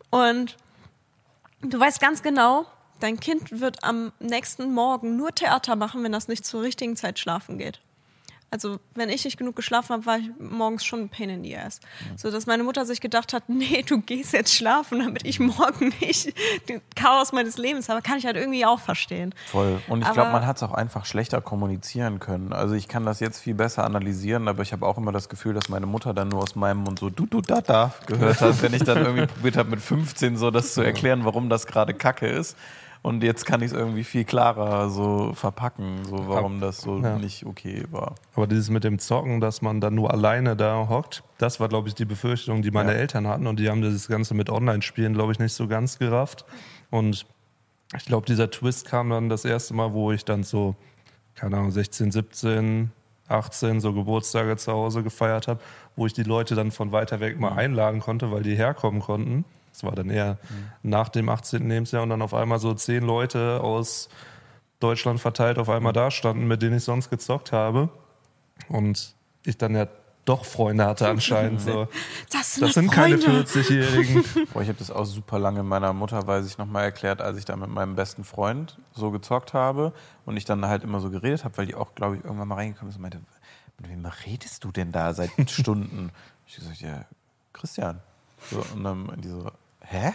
Und 0.09 0.55
du 1.63 1.79
weißt 1.79 1.99
ganz 1.99 2.21
genau, 2.21 2.65
dein 2.99 3.19
Kind 3.19 3.59
wird 3.59 3.83
am 3.83 4.11
nächsten 4.19 4.73
Morgen 4.73 5.15
nur 5.15 5.33
Theater 5.33 5.75
machen, 5.75 6.03
wenn 6.03 6.11
das 6.11 6.27
nicht 6.27 6.45
zur 6.45 6.61
richtigen 6.61 6.95
Zeit 6.95 7.19
schlafen 7.19 7.57
geht. 7.57 7.81
Also, 8.53 8.77
wenn 8.93 9.09
ich 9.09 9.25
nicht 9.25 9.39
genug 9.39 9.55
geschlafen 9.55 9.93
habe, 9.93 10.05
war 10.05 10.19
ich 10.19 10.29
morgens 10.37 10.85
schon 10.85 10.99
ein 10.99 11.09
Pain 11.09 11.27
in 11.27 11.43
the 11.43 11.57
ass. 11.57 11.79
So, 12.15 12.29
dass 12.29 12.45
meine 12.45 12.61
Mutter 12.61 12.85
sich 12.85 13.01
gedacht 13.01 13.33
hat, 13.33 13.45
nee, 13.49 13.81
du 13.81 13.99
gehst 13.99 14.31
jetzt 14.31 14.53
schlafen, 14.53 14.99
damit 14.99 15.25
ich 15.25 15.39
morgen 15.39 15.91
nicht 15.99 16.35
den 16.69 16.79
Chaos 16.95 17.31
meines 17.31 17.57
Lebens 17.57 17.89
habe, 17.89 18.03
kann 18.03 18.19
ich 18.19 18.27
halt 18.27 18.35
irgendwie 18.35 18.63
auch 18.63 18.79
verstehen. 18.79 19.33
Voll. 19.47 19.81
Und 19.87 20.03
ich 20.03 20.11
glaube, 20.11 20.31
man 20.31 20.45
hat 20.45 20.57
es 20.57 20.63
auch 20.63 20.75
einfach 20.75 21.07
schlechter 21.07 21.41
kommunizieren 21.41 22.19
können. 22.19 22.53
Also, 22.53 22.75
ich 22.75 22.87
kann 22.87 23.07
das 23.07 23.19
jetzt 23.19 23.39
viel 23.39 23.55
besser 23.55 23.85
analysieren, 23.85 24.47
aber 24.47 24.61
ich 24.61 24.71
habe 24.71 24.85
auch 24.85 24.99
immer 24.99 25.11
das 25.11 25.29
Gefühl, 25.29 25.55
dass 25.55 25.67
meine 25.69 25.87
Mutter 25.87 26.13
dann 26.13 26.27
nur 26.27 26.43
aus 26.43 26.55
meinem 26.55 26.81
Mund 26.83 26.99
so 26.99 27.09
du, 27.09 27.25
du, 27.25 27.41
da, 27.41 27.59
da 27.59 27.91
gehört 28.05 28.39
hat, 28.39 28.61
wenn 28.61 28.75
ich 28.75 28.83
dann 28.83 28.99
irgendwie 28.99 29.25
probiert 29.25 29.57
habe, 29.57 29.71
mit 29.71 29.81
15 29.81 30.37
so 30.37 30.51
das 30.51 30.75
zu 30.75 30.83
erklären, 30.83 31.25
warum 31.25 31.49
das 31.49 31.65
gerade 31.65 31.95
Kacke 31.95 32.27
ist. 32.27 32.55
Und 33.03 33.21
jetzt 33.21 33.45
kann 33.45 33.61
ich 33.61 33.67
es 33.67 33.73
irgendwie 33.73 34.05
viel 34.05 34.23
klarer 34.23 34.89
so 34.89 35.33
verpacken, 35.33 36.05
so 36.05 36.25
warum 36.29 36.61
das 36.61 36.79
so 36.79 36.99
ja. 36.99 37.17
nicht 37.17 37.45
okay 37.45 37.83
war. 37.91 38.15
Aber 38.33 38.47
dieses 38.47 38.69
mit 38.69 38.85
dem 38.85 38.97
Zocken, 38.97 39.41
dass 39.41 39.61
man 39.61 39.81
dann 39.81 39.93
nur 39.93 40.11
alleine 40.11 40.55
da 40.55 40.87
hockt, 40.87 41.21
das 41.37 41.59
war, 41.59 41.67
glaube 41.67 41.89
ich, 41.89 41.95
die 41.95 42.05
Befürchtung, 42.05 42.61
die 42.61 42.71
meine 42.71 42.93
ja. 42.93 42.99
Eltern 42.99 43.27
hatten. 43.27 43.45
Und 43.45 43.59
die 43.59 43.69
haben 43.69 43.81
das 43.81 44.07
Ganze 44.07 44.33
mit 44.33 44.49
Online-Spielen, 44.49 45.13
glaube 45.13 45.33
ich, 45.33 45.39
nicht 45.39 45.51
so 45.51 45.67
ganz 45.67 45.99
gerafft. 45.99 46.45
Und 46.91 47.25
ich 47.97 48.05
glaube, 48.05 48.25
dieser 48.25 48.49
Twist 48.49 48.87
kam 48.87 49.09
dann 49.09 49.27
das 49.27 49.43
erste 49.43 49.73
Mal, 49.73 49.91
wo 49.91 50.13
ich 50.13 50.23
dann 50.23 50.43
so, 50.43 50.75
keine 51.35 51.57
Ahnung, 51.57 51.71
16, 51.71 52.09
17, 52.09 52.89
18 53.27 53.81
so 53.81 53.91
Geburtstage 53.91 54.55
zu 54.55 54.71
Hause 54.71 55.03
gefeiert 55.03 55.49
habe, 55.49 55.59
wo 55.97 56.05
ich 56.05 56.13
die 56.13 56.23
Leute 56.23 56.55
dann 56.55 56.71
von 56.71 56.93
weiter 56.93 57.19
weg 57.19 57.37
mal 57.37 57.51
mhm. 57.51 57.57
einladen 57.57 57.99
konnte, 57.99 58.31
weil 58.31 58.43
die 58.43 58.55
herkommen 58.55 59.01
konnten. 59.01 59.43
Das 59.73 59.83
war 59.83 59.93
dann 59.93 60.09
eher 60.09 60.37
mhm. 60.49 60.89
nach 60.89 61.09
dem 61.09 61.27
18. 61.29 61.67
Lebensjahr 61.67 62.03
und 62.03 62.09
dann 62.09 62.21
auf 62.21 62.33
einmal 62.33 62.59
so 62.59 62.73
zehn 62.73 63.03
Leute 63.03 63.59
aus 63.61 64.07
Deutschland 64.79 65.19
verteilt 65.19 65.57
auf 65.57 65.69
einmal 65.69 65.93
da 65.93 66.11
standen, 66.11 66.47
mit 66.47 66.61
denen 66.61 66.77
ich 66.77 66.83
sonst 66.83 67.09
gezockt 67.09 67.51
habe. 67.51 67.89
Und 68.69 69.15
ich 69.45 69.57
dann 69.57 69.75
ja 69.75 69.87
doch 70.25 70.45
Freunde 70.45 70.85
hatte 70.85 71.09
anscheinend. 71.09 71.61
So. 71.61 71.87
Das 72.31 72.55
sind, 72.55 72.67
das 72.67 72.73
sind 72.75 72.91
keine 72.91 73.17
40-Jährigen. 73.17 74.23
ich 74.47 74.53
habe 74.53 74.73
das 74.77 74.91
auch 74.91 75.05
super 75.05 75.39
lange 75.39 75.63
meiner 75.63 75.91
Mutter, 75.93 76.25
weiß 76.25 76.45
ich, 76.45 76.57
nochmal 76.57 76.83
erklärt, 76.83 77.21
als 77.21 77.37
ich 77.37 77.45
da 77.45 77.55
mit 77.55 77.69
meinem 77.69 77.95
besten 77.95 78.23
Freund 78.23 78.77
so 78.93 79.11
gezockt 79.11 79.53
habe 79.53 79.93
und 80.25 80.37
ich 80.37 80.45
dann 80.45 80.65
halt 80.65 80.83
immer 80.83 80.99
so 80.99 81.09
geredet 81.09 81.43
habe, 81.43 81.57
weil 81.57 81.65
die 81.65 81.75
auch, 81.75 81.93
glaube 81.95 82.17
ich, 82.17 82.23
irgendwann 82.23 82.47
mal 82.47 82.55
reingekommen 82.55 82.89
ist 82.89 82.95
und 82.95 83.01
meinte, 83.01 83.19
mit 83.79 83.89
wem 83.89 84.05
redest 84.25 84.63
du 84.63 84.71
denn 84.71 84.91
da 84.91 85.13
seit 85.13 85.31
Stunden? 85.49 86.11
ich 86.47 86.55
gesagt, 86.55 86.81
ja, 86.81 87.05
Christian. 87.51 87.99
So, 88.49 88.63
und 88.73 88.83
dann 88.83 89.11
die 89.21 89.29
so, 89.29 89.49
hä? 89.83 90.13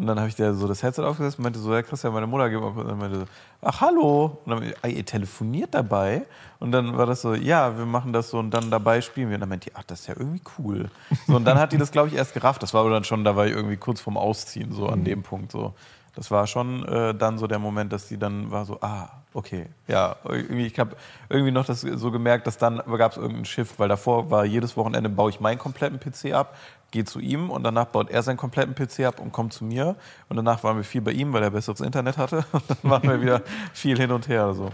Und 0.00 0.06
dann 0.06 0.18
habe 0.18 0.28
ich 0.30 0.34
der 0.34 0.54
so 0.54 0.66
das 0.66 0.82
Headset 0.82 1.02
aufgesetzt 1.02 1.36
und 1.36 1.42
meinte 1.42 1.58
so, 1.58 1.74
ja 1.74 1.82
Christian, 1.82 2.14
meine 2.14 2.26
Mutter 2.26 2.48
geht 2.48 2.58
mal 2.58 2.68
Und 2.68 2.88
dann 2.88 2.98
meinte 2.98 3.18
so, 3.20 3.24
ach 3.60 3.82
hallo. 3.82 4.38
Und 4.46 4.50
dann, 4.50 4.72
ah, 4.80 4.88
ihr 4.88 5.04
telefoniert 5.04 5.74
dabei? 5.74 6.22
Und 6.58 6.72
dann 6.72 6.96
war 6.96 7.04
das 7.04 7.20
so, 7.20 7.34
ja, 7.34 7.76
wir 7.76 7.84
machen 7.84 8.14
das 8.14 8.30
so 8.30 8.38
und 8.38 8.50
dann 8.50 8.70
dabei 8.70 9.02
spielen 9.02 9.28
wir. 9.28 9.34
Und 9.34 9.42
dann 9.42 9.50
meinte 9.50 9.68
die, 9.68 9.76
ach, 9.76 9.82
das 9.82 10.00
ist 10.00 10.06
ja 10.06 10.14
irgendwie 10.16 10.40
cool. 10.58 10.90
So, 11.26 11.36
und 11.36 11.44
dann 11.44 11.58
hat 11.58 11.72
die 11.72 11.76
das, 11.76 11.92
glaube 11.92 12.08
ich, 12.08 12.14
erst 12.14 12.32
gerafft. 12.32 12.62
Das 12.62 12.72
war 12.72 12.80
aber 12.80 12.90
dann 12.90 13.04
schon, 13.04 13.24
da 13.24 13.36
war 13.36 13.46
ich 13.46 13.52
irgendwie 13.52 13.76
kurz 13.76 14.00
vorm 14.00 14.16
Ausziehen, 14.16 14.72
so 14.72 14.88
an 14.88 15.00
mhm. 15.00 15.04
dem 15.04 15.22
Punkt. 15.22 15.52
So. 15.52 15.74
Das 16.14 16.30
war 16.30 16.46
schon 16.46 16.82
äh, 16.86 17.14
dann 17.14 17.36
so 17.36 17.46
der 17.46 17.58
Moment, 17.58 17.92
dass 17.92 18.08
sie 18.08 18.16
dann 18.18 18.50
war 18.50 18.64
so, 18.64 18.78
ah, 18.80 19.10
okay, 19.34 19.66
ja, 19.86 20.16
irgendwie, 20.24 20.66
ich 20.66 20.78
habe 20.78 20.96
irgendwie 21.28 21.52
noch 21.52 21.64
das 21.64 21.82
so 21.82 22.10
gemerkt, 22.10 22.46
dass 22.46 22.58
dann 22.58 22.78
gab 22.96 23.12
es 23.12 23.16
irgendeinen 23.16 23.44
Shift, 23.44 23.78
weil 23.78 23.88
davor 23.88 24.30
war 24.30 24.44
jedes 24.44 24.76
Wochenende 24.76 25.08
baue 25.08 25.30
ich 25.30 25.40
meinen 25.40 25.58
kompletten 25.58 26.00
PC 26.00 26.32
ab, 26.34 26.56
gehe 26.90 27.04
zu 27.04 27.20
ihm 27.20 27.50
und 27.50 27.62
danach 27.62 27.86
baut 27.86 28.10
er 28.10 28.22
seinen 28.22 28.36
kompletten 28.36 28.74
PC 28.74 29.06
ab 29.06 29.20
und 29.20 29.32
kommt 29.32 29.52
zu 29.52 29.64
mir 29.64 29.96
und 30.28 30.36
danach 30.36 30.62
waren 30.64 30.76
wir 30.76 30.84
viel 30.84 31.00
bei 31.00 31.12
ihm, 31.12 31.32
weil 31.32 31.42
er 31.42 31.50
besseres 31.50 31.80
Internet 31.80 32.18
hatte 32.18 32.44
und 32.52 32.62
dann 32.68 32.78
waren 32.82 33.02
wir 33.02 33.20
wieder 33.20 33.42
viel 33.72 33.98
hin 33.98 34.10
und 34.10 34.28
her 34.28 34.54
so. 34.54 34.70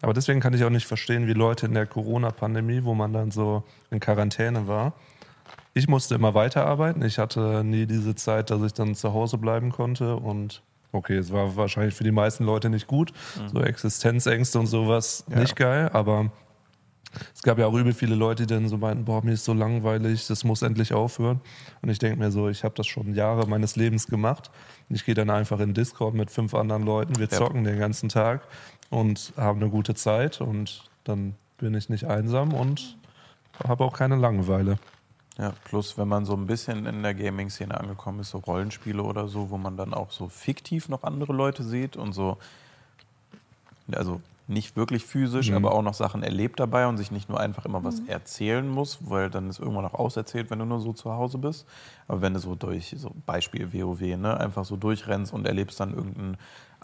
Aber 0.00 0.14
deswegen 0.14 0.40
kann 0.40 0.52
ich 0.52 0.64
auch 0.64 0.70
nicht 0.70 0.86
verstehen, 0.86 1.28
wie 1.28 1.32
Leute 1.32 1.66
in 1.66 1.74
der 1.74 1.86
Corona-Pandemie, 1.86 2.82
wo 2.82 2.94
man 2.94 3.12
dann 3.12 3.30
so 3.30 3.62
in 3.90 4.00
Quarantäne 4.00 4.66
war, 4.66 4.94
ich 5.74 5.88
musste 5.88 6.14
immer 6.14 6.34
weiterarbeiten. 6.34 7.02
Ich 7.02 7.18
hatte 7.18 7.62
nie 7.64 7.86
diese 7.86 8.14
Zeit, 8.14 8.50
dass 8.50 8.62
ich 8.62 8.74
dann 8.74 8.94
zu 8.94 9.14
Hause 9.14 9.38
bleiben 9.38 9.72
konnte 9.72 10.16
und 10.16 10.62
okay, 10.92 11.16
es 11.16 11.32
war 11.32 11.56
wahrscheinlich 11.56 11.94
für 11.94 12.04
die 12.04 12.12
meisten 12.12 12.44
Leute 12.44 12.68
nicht 12.68 12.86
gut. 12.86 13.12
Mhm. 13.36 13.48
So 13.48 13.62
Existenzängste 13.62 14.58
und 14.58 14.66
sowas 14.66 15.24
ja. 15.30 15.38
nicht 15.38 15.56
geil, 15.56 15.88
aber 15.92 16.30
es 17.34 17.42
gab 17.42 17.58
ja 17.58 17.66
auch 17.66 17.74
übel 17.74 17.92
viele 17.92 18.14
Leute, 18.14 18.46
die 18.46 18.54
dann 18.54 18.68
so 18.68 18.78
meinten, 18.78 19.04
boah, 19.04 19.22
mir 19.24 19.32
ist 19.32 19.44
so 19.44 19.52
langweilig, 19.52 20.26
das 20.26 20.44
muss 20.44 20.62
endlich 20.62 20.92
aufhören. 20.94 21.40
Und 21.82 21.90
ich 21.90 21.98
denke 21.98 22.18
mir 22.18 22.30
so, 22.30 22.48
ich 22.48 22.64
habe 22.64 22.74
das 22.74 22.86
schon 22.86 23.14
Jahre 23.14 23.46
meines 23.46 23.76
Lebens 23.76 24.06
gemacht. 24.06 24.50
Ich 24.88 25.04
gehe 25.04 25.14
dann 25.14 25.30
einfach 25.30 25.60
in 25.60 25.74
Discord 25.74 26.14
mit 26.14 26.30
fünf 26.30 26.54
anderen 26.54 26.84
Leuten, 26.84 27.18
wir 27.18 27.28
zocken 27.28 27.64
ja. 27.64 27.72
den 27.72 27.80
ganzen 27.80 28.08
Tag 28.08 28.42
und 28.90 29.32
haben 29.36 29.60
eine 29.60 29.70
gute 29.70 29.94
Zeit 29.94 30.40
und 30.40 30.90
dann 31.04 31.34
bin 31.58 31.74
ich 31.74 31.88
nicht 31.88 32.04
einsam 32.04 32.52
und 32.52 32.96
habe 33.66 33.84
auch 33.84 33.92
keine 33.92 34.16
Langeweile. 34.16 34.78
Ja, 35.38 35.54
plus 35.64 35.96
wenn 35.96 36.08
man 36.08 36.26
so 36.26 36.34
ein 36.34 36.46
bisschen 36.46 36.84
in 36.86 37.02
der 37.02 37.14
Gaming-Szene 37.14 37.78
angekommen 37.78 38.20
ist, 38.20 38.30
so 38.30 38.38
Rollenspiele 38.38 39.02
oder 39.02 39.28
so, 39.28 39.50
wo 39.50 39.56
man 39.56 39.76
dann 39.76 39.94
auch 39.94 40.10
so 40.10 40.28
fiktiv 40.28 40.88
noch 40.88 41.04
andere 41.04 41.32
Leute 41.32 41.62
sieht 41.62 41.96
und 41.96 42.12
so, 42.12 42.36
also 43.90 44.20
nicht 44.46 44.76
wirklich 44.76 45.04
physisch, 45.04 45.50
mhm. 45.50 45.56
aber 45.56 45.72
auch 45.72 45.82
noch 45.82 45.94
Sachen 45.94 46.22
erlebt 46.22 46.60
dabei 46.60 46.86
und 46.86 46.96
sich 46.96 47.10
nicht 47.10 47.28
nur 47.28 47.38
einfach 47.40 47.64
immer 47.64 47.84
was 47.84 48.00
mhm. 48.00 48.08
erzählen 48.08 48.68
muss, 48.68 48.98
weil 49.08 49.30
dann 49.30 49.48
ist 49.48 49.58
irgendwann 49.58 49.84
auch 49.86 49.94
auserzählt, 49.94 50.50
wenn 50.50 50.58
du 50.58 50.64
nur 50.64 50.80
so 50.80 50.92
zu 50.92 51.12
Hause 51.12 51.38
bist. 51.38 51.66
Aber 52.08 52.20
wenn 52.20 52.34
du 52.34 52.40
so 52.40 52.54
durch, 52.54 52.94
so 52.98 53.12
Beispiel 53.26 53.72
WoW, 53.72 54.00
ne, 54.00 54.38
einfach 54.38 54.64
so 54.64 54.76
durchrennst 54.76 55.32
und 55.32 55.46
erlebst 55.46 55.78
dann 55.80 55.94
irgendein 55.94 56.36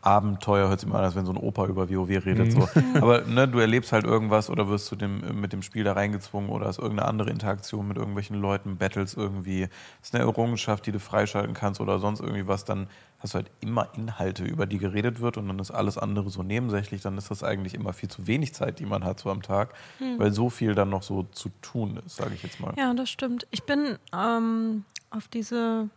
Abenteuer, 0.03 0.69
hört 0.69 0.81
sich 0.81 0.89
mal 0.89 0.99
an, 0.99 1.05
als 1.05 1.17
wenn 1.17 1.27
so 1.27 1.33
ein 1.33 1.37
Opa 1.37 1.67
über 1.67 1.91
WoW 1.91 2.09
redet. 2.09 2.49
Mhm. 2.49 2.51
So. 2.51 2.69
Aber 3.01 3.23
ne, 3.23 3.49
du 3.49 3.59
erlebst 3.59 3.93
halt 3.93 4.05
irgendwas 4.05 4.51
oder 4.51 4.69
wirst 4.69 4.91
du 4.93 4.97
dem, 4.97 5.41
mit 5.41 5.53
dem 5.53 5.63
Spiel 5.63 5.85
da 5.85 5.93
reingezwungen 5.93 6.51
oder 6.51 6.67
hast 6.67 6.79
irgendeine 6.79 7.09
andere 7.09 7.31
Interaktion 7.31 7.89
mit 7.89 7.97
irgendwelchen 7.97 8.41
Leuten, 8.41 8.77
Battles 8.77 9.15
irgendwie, 9.15 9.69
ist 10.03 10.15
eine 10.15 10.25
Errungenschaft, 10.25 10.87
die 10.87 10.93
du 10.93 11.01
freischalten 11.01 11.55
kannst 11.55 11.81
oder 11.81 11.99
sonst 11.99 12.21
irgendwie 12.21 12.47
was, 12.47 12.65
dann 12.65 12.89
hast 13.19 13.35
du 13.35 13.39
halt 13.39 13.51
immer 13.61 13.89
Inhalte, 13.95 14.45
über 14.45 14.67
die 14.67 14.79
geredet 14.79 15.21
wird 15.21 15.37
und 15.37 15.49
dann 15.49 15.59
ist 15.59 15.71
alles 15.71 15.99
andere 15.99 16.31
so 16.31 16.43
nebensächlich, 16.43 17.03
dann 17.03 17.19
ist 17.19 17.31
das 17.31 17.43
eigentlich 17.43 17.75
immer 17.75 17.93
viel 17.93 18.09
zu 18.09 18.27
wenig 18.27 18.55
Zeit, 18.55 18.79
die 18.79 18.87
man 18.87 19.05
hat 19.05 19.19
so 19.19 19.31
am 19.31 19.43
Tag, 19.43 19.75
hm. 19.99 20.19
weil 20.19 20.33
so 20.33 20.51
viel 20.51 20.75
dann 20.75 20.91
noch 20.91 21.03
so 21.03 21.25
zu 21.33 21.51
tun 21.61 22.01
ist, 22.07 22.17
sage 22.17 22.35
ich 22.35 22.43
jetzt 22.43 22.61
mal. 22.61 22.75
Ja, 22.79 22.95
das 22.95 23.11
stimmt. 23.11 23.47
Ich 23.51 23.65
bin 23.65 23.99
ähm, 24.13 24.85
auf 25.11 25.27
diese 25.29 25.89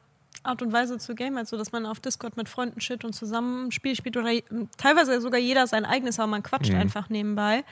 Art 0.43 0.61
und 0.61 0.73
Weise 0.73 0.97
zu 0.97 1.13
game, 1.13 1.37
also 1.37 1.57
dass 1.57 1.71
man 1.71 1.85
auf 1.85 1.99
Discord 1.99 2.35
mit 2.37 2.49
Freunden 2.49 2.81
shit 2.81 3.05
und 3.05 3.13
zusammen 3.13 3.71
Spiel 3.71 3.95
spielt 3.95 4.17
oder 4.17 4.31
teilweise 4.77 5.21
sogar 5.21 5.39
jeder 5.39 5.67
sein 5.67 5.85
eigenes, 5.85 6.19
aber 6.19 6.27
man 6.27 6.43
quatscht 6.43 6.71
mhm. 6.71 6.79
einfach 6.79 7.09
nebenbei. 7.09 7.63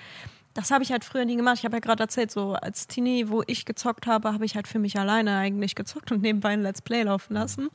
Das 0.54 0.72
habe 0.72 0.84
ich 0.84 0.92
halt 0.92 1.06
früher 1.06 1.26
nie 1.26 1.36
gemacht. 1.36 1.58
Ich 1.60 1.66
habe 1.66 1.78
ja 1.78 1.80
gerade 1.80 2.04
erzählt, 2.04 2.32
so 2.32 2.54
als 2.54 2.88
Teenie, 2.88 3.30
wo 3.30 3.44
ich 3.48 3.66
gezockt 3.66 4.08
habe, 4.08 4.34
habe 4.34 4.46
ich 4.46 4.56
halt 4.56 4.68
für 4.68 4.80
mich 4.80 4.98
alleine 5.00 5.38
eigentlich 5.38 5.76
gezockt 5.76 6.12
und 6.12 6.22
nebenbei 6.22 6.50
ein 6.50 6.62
Let's 6.62 6.82
Play 6.82 7.04
laufen 7.04 7.34
lassen. 7.34 7.70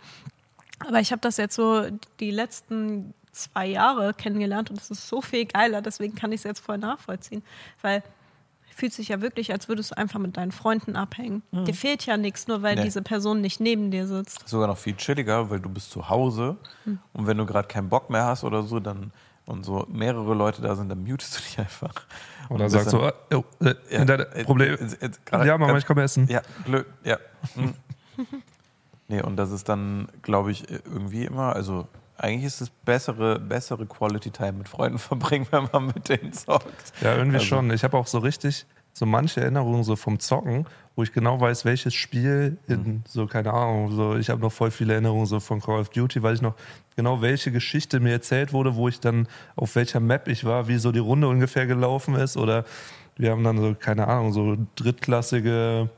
Aber 0.81 1.01
ich 1.01 1.13
habe 1.13 1.21
das 1.21 1.37
jetzt 1.37 1.55
so 1.55 1.87
die 2.21 2.31
letzten 2.31 3.15
zwei 3.33 3.67
Jahre 3.67 4.15
kennengelernt 4.15 4.71
und 4.71 4.81
es 4.81 4.91
ist 4.91 5.09
so 5.09 5.21
viel 5.21 5.47
geiler, 5.47 5.83
deswegen 5.83 6.15
kann 6.15 6.33
ich 6.33 6.41
es 6.41 6.45
jetzt 6.45 6.61
voll 6.61 6.79
nachvollziehen. 6.79 7.43
Weil 7.83 8.03
fühlt 8.75 8.93
sich 8.93 9.09
ja 9.09 9.21
wirklich, 9.21 9.53
als 9.53 9.69
würdest 9.69 9.93
du 9.93 9.97
einfach 9.97 10.19
mit 10.19 10.37
deinen 10.37 10.53
Freunden 10.53 10.97
abhängen. 10.97 11.43
Mhm. 11.53 11.65
Dir 11.65 11.75
fehlt 11.75 12.05
ja 12.07 12.17
nichts, 12.17 12.49
nur 12.49 12.63
weil 12.63 12.77
nee. 12.77 12.83
diese 12.83 13.03
Person 13.03 13.41
nicht 13.41 13.61
neben 13.61 13.91
dir 13.91 14.07
sitzt. 14.07 14.49
Sogar 14.49 14.67
noch 14.67 14.79
viel 14.79 14.97
chilliger, 14.97 15.49
weil 15.51 15.61
du 15.61 15.69
bist 15.69 15.91
zu 15.91 16.09
Hause 16.09 16.57
mhm. 16.85 16.99
und 17.13 17.27
wenn 17.27 17.39
du 17.39 17.47
gerade 17.47 17.69
keinen 17.69 17.89
Bock 17.89 18.11
mehr 18.11 18.25
hast 18.25 18.45
oder 18.45 18.63
so, 18.63 18.81
dann 18.81 19.13
und 19.47 19.65
so 19.65 19.87
mehrere 19.91 20.35
Leute 20.35 20.63
da 20.63 20.75
sind, 20.75 20.89
dann 20.89 21.05
mutest 21.05 21.37
du 21.37 21.43
dich 21.43 21.59
einfach. 21.59 21.95
Oder 22.49 22.69
sagst 22.69 22.91
so, 22.91 23.11
oh, 23.33 23.45
äh, 23.61 23.75
ja, 23.91 24.03
äh, 24.03 24.45
Problem. 24.45 24.75
Äh, 24.75 25.07
äh, 25.07 25.47
ja, 25.47 25.59
Mama, 25.59 25.77
ich 25.77 25.87
komme 25.87 26.03
essen. 26.03 26.27
Ja, 26.29 26.43
blöd, 26.65 26.87
ja. 27.05 27.19
Mhm. 27.55 27.75
nee, 29.09 29.23
und 29.23 29.37
das 29.37 29.51
ist 29.51 29.69
dann, 29.69 30.09
glaube 30.23 30.51
ich, 30.51 30.71
irgendwie 30.71 31.25
immer, 31.25 31.55
also 31.55 31.89
eigentlich 32.17 32.45
ist 32.45 32.61
es 32.61 32.71
bessere, 32.71 33.39
bessere 33.39 33.87
Quality 33.87 34.31
Time 34.31 34.53
mit 34.53 34.69
Freunden 34.69 34.99
verbringen, 35.11 35.47
wenn 35.51 35.69
man 35.73 35.87
mit 35.87 36.09
denen 36.09 36.33
zockt. 36.33 36.93
Ja, 37.01 37.17
irgendwie 37.17 37.37
also. 37.37 37.47
schon. 37.47 37.71
Ich 37.71 37.85
habe 37.85 37.97
auch 37.97 38.07
so 38.07 38.19
richtig 38.19 38.67
so 38.95 39.07
manche 39.07 39.41
Erinnerungen 39.41 39.83
so 39.83 39.97
vom 39.97 40.21
Zocken, 40.21 40.67
wo 40.95 41.03
ich 41.03 41.13
genau 41.13 41.41
weiß, 41.41 41.65
welches 41.65 41.95
Spiel 41.95 42.57
in 42.69 42.79
mhm. 42.79 43.03
so, 43.09 43.27
keine 43.27 43.53
Ahnung, 43.53 43.91
so, 43.91 44.17
ich 44.17 44.31
habe 44.31 44.41
noch 44.41 44.53
voll 44.53 44.71
viele 44.71 44.93
Erinnerungen 44.93 45.27
so 45.27 45.41
von 45.41 45.61
Call 45.61 45.81
of 45.81 45.89
Duty, 45.89 46.23
weil 46.23 46.37
ich 46.37 46.43
noch 46.43 46.55
genau 46.95 47.21
welche 47.21 47.51
Geschichte 47.51 47.99
mir 47.99 48.13
erzählt 48.13 48.53
wurde, 48.53 48.77
wo 48.77 48.87
ich 48.87 49.01
dann 49.01 49.27
auf 49.57 49.75
welcher 49.75 49.99
Map 49.99 50.29
ich 50.29 50.45
war, 50.45 50.69
wie 50.69 50.79
so 50.79 50.93
die 50.93 51.01
Runde 51.01 51.27
ungefähr 51.27 51.67
gelaufen 51.67 52.15
ist 52.15 52.37
oder 52.37 52.65
wir 53.17 53.33
haben 53.33 53.43
dann 53.43 53.59
so, 53.59 53.75
keine 53.75 54.07
Ahnung, 54.07 54.33
so 54.33 54.57
drittklassige 54.77 55.91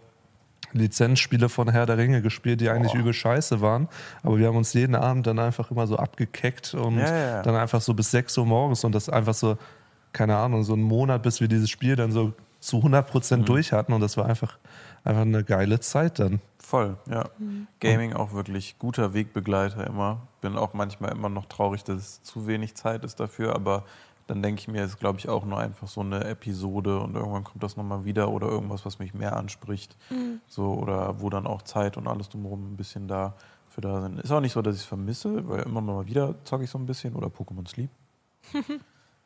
Lizenzspiele 0.72 1.48
von 1.48 1.68
Herr 1.70 1.86
der 1.86 1.98
Ringe 1.98 2.22
gespielt, 2.22 2.60
die 2.60 2.68
eigentlich 2.70 2.94
übel 2.94 3.12
scheiße 3.12 3.60
waren. 3.60 3.88
Aber 4.22 4.38
wir 4.38 4.48
haben 4.48 4.56
uns 4.56 4.72
jeden 4.72 4.94
Abend 4.94 5.26
dann 5.26 5.38
einfach 5.38 5.70
immer 5.70 5.86
so 5.86 5.96
abgekeckt 5.96 6.74
und 6.74 6.98
Ja, 6.98 7.06
ja, 7.06 7.26
ja. 7.36 7.42
dann 7.42 7.54
einfach 7.56 7.80
so 7.80 7.94
bis 7.94 8.10
6 8.10 8.36
Uhr 8.38 8.46
morgens 8.46 8.84
und 8.84 8.94
das 8.94 9.08
einfach 9.08 9.34
so, 9.34 9.56
keine 10.12 10.36
Ahnung, 10.36 10.64
so 10.64 10.72
einen 10.74 10.82
Monat, 10.82 11.22
bis 11.22 11.40
wir 11.40 11.48
dieses 11.48 11.70
Spiel 11.70 11.96
dann 11.96 12.12
so 12.12 12.32
zu 12.60 12.78
100 12.78 13.06
Prozent 13.08 13.42
Mhm. 13.42 13.46
durch 13.46 13.72
hatten 13.72 13.92
und 13.92 14.00
das 14.00 14.16
war 14.16 14.26
einfach, 14.26 14.58
einfach 15.04 15.22
eine 15.22 15.44
geile 15.44 15.78
Zeit 15.80 16.18
dann. 16.18 16.40
Voll, 16.58 16.96
ja. 17.08 17.24
Gaming 17.80 18.14
auch 18.14 18.32
wirklich 18.32 18.76
guter 18.78 19.14
Wegbegleiter 19.14 19.86
immer. 19.86 20.22
Bin 20.40 20.56
auch 20.56 20.74
manchmal 20.74 21.12
immer 21.12 21.28
noch 21.28 21.46
traurig, 21.46 21.84
dass 21.84 21.96
es 21.98 22.22
zu 22.24 22.48
wenig 22.48 22.74
Zeit 22.74 23.04
ist 23.04 23.20
dafür, 23.20 23.54
aber 23.54 23.84
dann 24.26 24.42
denke 24.42 24.60
ich 24.60 24.68
mir, 24.68 24.82
es 24.82 24.90
ist 24.90 24.98
glaube 24.98 25.18
ich 25.18 25.28
auch 25.28 25.44
nur 25.44 25.58
einfach 25.58 25.88
so 25.88 26.00
eine 26.00 26.24
Episode 26.24 27.00
und 27.00 27.14
irgendwann 27.14 27.44
kommt 27.44 27.62
das 27.62 27.76
nochmal 27.76 28.04
wieder 28.04 28.30
oder 28.30 28.48
irgendwas, 28.48 28.84
was 28.84 28.98
mich 28.98 29.14
mehr 29.14 29.36
anspricht. 29.36 29.96
So, 30.48 30.74
oder 30.74 31.20
wo 31.20 31.30
dann 31.30 31.46
auch 31.46 31.62
Zeit 31.62 31.96
und 31.96 32.08
alles 32.08 32.28
drumherum 32.28 32.72
ein 32.72 32.76
bisschen 32.76 33.08
da 33.08 33.34
für 33.68 33.80
da 33.80 34.02
sind. 34.02 34.20
Ist 34.20 34.32
auch 34.32 34.40
nicht 34.40 34.52
so, 34.52 34.62
dass 34.62 34.74
ich 34.74 34.82
es 34.82 34.86
vermisse, 34.86 35.48
weil 35.48 35.62
immer 35.62 35.80
mal 35.80 36.06
wieder 36.06 36.34
zocke 36.44 36.64
ich 36.64 36.70
so 36.70 36.78
ein 36.78 36.86
bisschen 36.86 37.14
oder 37.14 37.28
Pokémon 37.28 37.68
Sleep. 37.68 37.90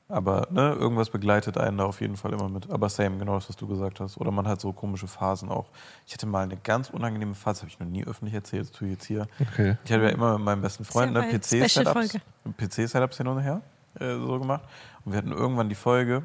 Aber 0.08 0.48
ne, 0.50 0.72
irgendwas 0.72 1.08
begleitet 1.08 1.56
einen 1.56 1.78
da 1.78 1.84
auf 1.84 2.00
jeden 2.00 2.16
Fall 2.16 2.32
immer 2.32 2.48
mit. 2.48 2.68
Aber 2.68 2.88
same, 2.88 3.16
genau 3.18 3.36
das, 3.36 3.48
was 3.48 3.54
du 3.54 3.68
gesagt 3.68 4.00
hast. 4.00 4.16
Oder 4.16 4.32
man 4.32 4.48
hat 4.48 4.60
so 4.60 4.72
komische 4.72 5.06
Phasen 5.06 5.48
auch. 5.50 5.66
Ich 6.04 6.14
hatte 6.14 6.26
mal 6.26 6.42
eine 6.42 6.56
ganz 6.56 6.90
unangenehme 6.90 7.34
Phase, 7.34 7.60
habe 7.60 7.70
ich 7.70 7.78
noch 7.78 7.86
nie 7.86 8.04
öffentlich 8.04 8.34
erzählt, 8.34 8.62
das 8.62 8.72
tue 8.72 8.88
ich 8.88 8.94
jetzt 8.94 9.04
hier. 9.04 9.28
Okay. 9.40 9.76
Ich 9.84 9.92
hatte 9.92 10.02
ja 10.02 10.08
immer 10.08 10.36
mit 10.36 10.44
meinem 10.44 10.62
besten 10.62 10.84
Freund 10.84 11.12
ne. 11.12 11.22
PC-Setups. 11.22 12.18
PC-Setups 12.58 13.18
hin 13.18 13.28
und 13.28 13.38
her 13.38 13.62
äh, 13.98 14.16
so 14.16 14.38
gemacht. 14.38 14.62
Und 15.04 15.12
wir 15.12 15.18
hatten 15.18 15.32
irgendwann 15.32 15.68
die 15.68 15.74
Folge 15.74 16.22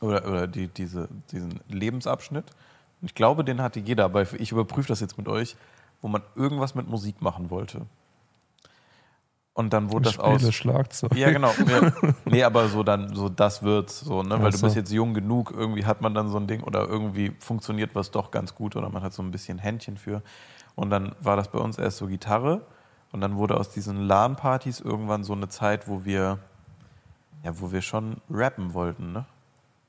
oder, 0.00 0.26
oder 0.28 0.46
die, 0.46 0.68
diese, 0.68 1.08
diesen 1.32 1.60
Lebensabschnitt. 1.68 2.46
Und 3.00 3.08
ich 3.08 3.14
glaube, 3.14 3.44
den 3.44 3.62
hatte 3.62 3.80
jeder, 3.80 4.04
aber 4.04 4.22
ich 4.34 4.52
überprüfe 4.52 4.88
das 4.88 5.00
jetzt 5.00 5.18
mit 5.18 5.28
euch, 5.28 5.56
wo 6.00 6.08
man 6.08 6.22
irgendwas 6.34 6.74
mit 6.74 6.88
Musik 6.88 7.22
machen 7.22 7.50
wollte. 7.50 7.82
Und 9.58 9.72
dann 9.72 9.90
wurde 9.90 10.08
Ich 10.08 10.16
das 10.16 10.24
aus. 10.24 10.54
Schlagzeug. 10.54 11.16
Ja, 11.16 11.32
genau. 11.32 11.52
Ja. 11.66 11.92
Nee, 12.26 12.44
aber 12.44 12.68
so 12.68 12.84
dann, 12.84 13.16
so 13.16 13.28
das 13.28 13.64
wird's 13.64 13.98
so, 13.98 14.22
ne? 14.22 14.40
Weil 14.40 14.52
Ach 14.52 14.54
du 14.54 14.60
bist 14.60 14.76
jetzt 14.76 14.92
jung 14.92 15.14
genug, 15.14 15.52
irgendwie 15.52 15.84
hat 15.84 16.00
man 16.00 16.14
dann 16.14 16.28
so 16.28 16.38
ein 16.38 16.46
Ding 16.46 16.62
oder 16.62 16.86
irgendwie 16.86 17.32
funktioniert 17.40 17.96
was 17.96 18.12
doch 18.12 18.30
ganz 18.30 18.54
gut 18.54 18.76
oder 18.76 18.88
man 18.88 19.02
hat 19.02 19.12
so 19.12 19.20
ein 19.20 19.32
bisschen 19.32 19.58
Händchen 19.58 19.96
für. 19.96 20.22
Und 20.76 20.90
dann 20.90 21.16
war 21.20 21.34
das 21.34 21.48
bei 21.48 21.58
uns 21.58 21.76
erst 21.76 21.96
so 21.96 22.06
Gitarre 22.06 22.60
und 23.10 23.20
dann 23.20 23.36
wurde 23.36 23.56
aus 23.56 23.70
diesen 23.70 24.00
LAN-Partys 24.02 24.78
irgendwann 24.78 25.24
so 25.24 25.32
eine 25.32 25.48
Zeit, 25.48 25.88
wo 25.88 26.04
wir, 26.04 26.38
ja, 27.42 27.60
wo 27.60 27.72
wir 27.72 27.82
schon 27.82 28.16
rappen 28.30 28.74
wollten, 28.74 29.12
ne? 29.12 29.24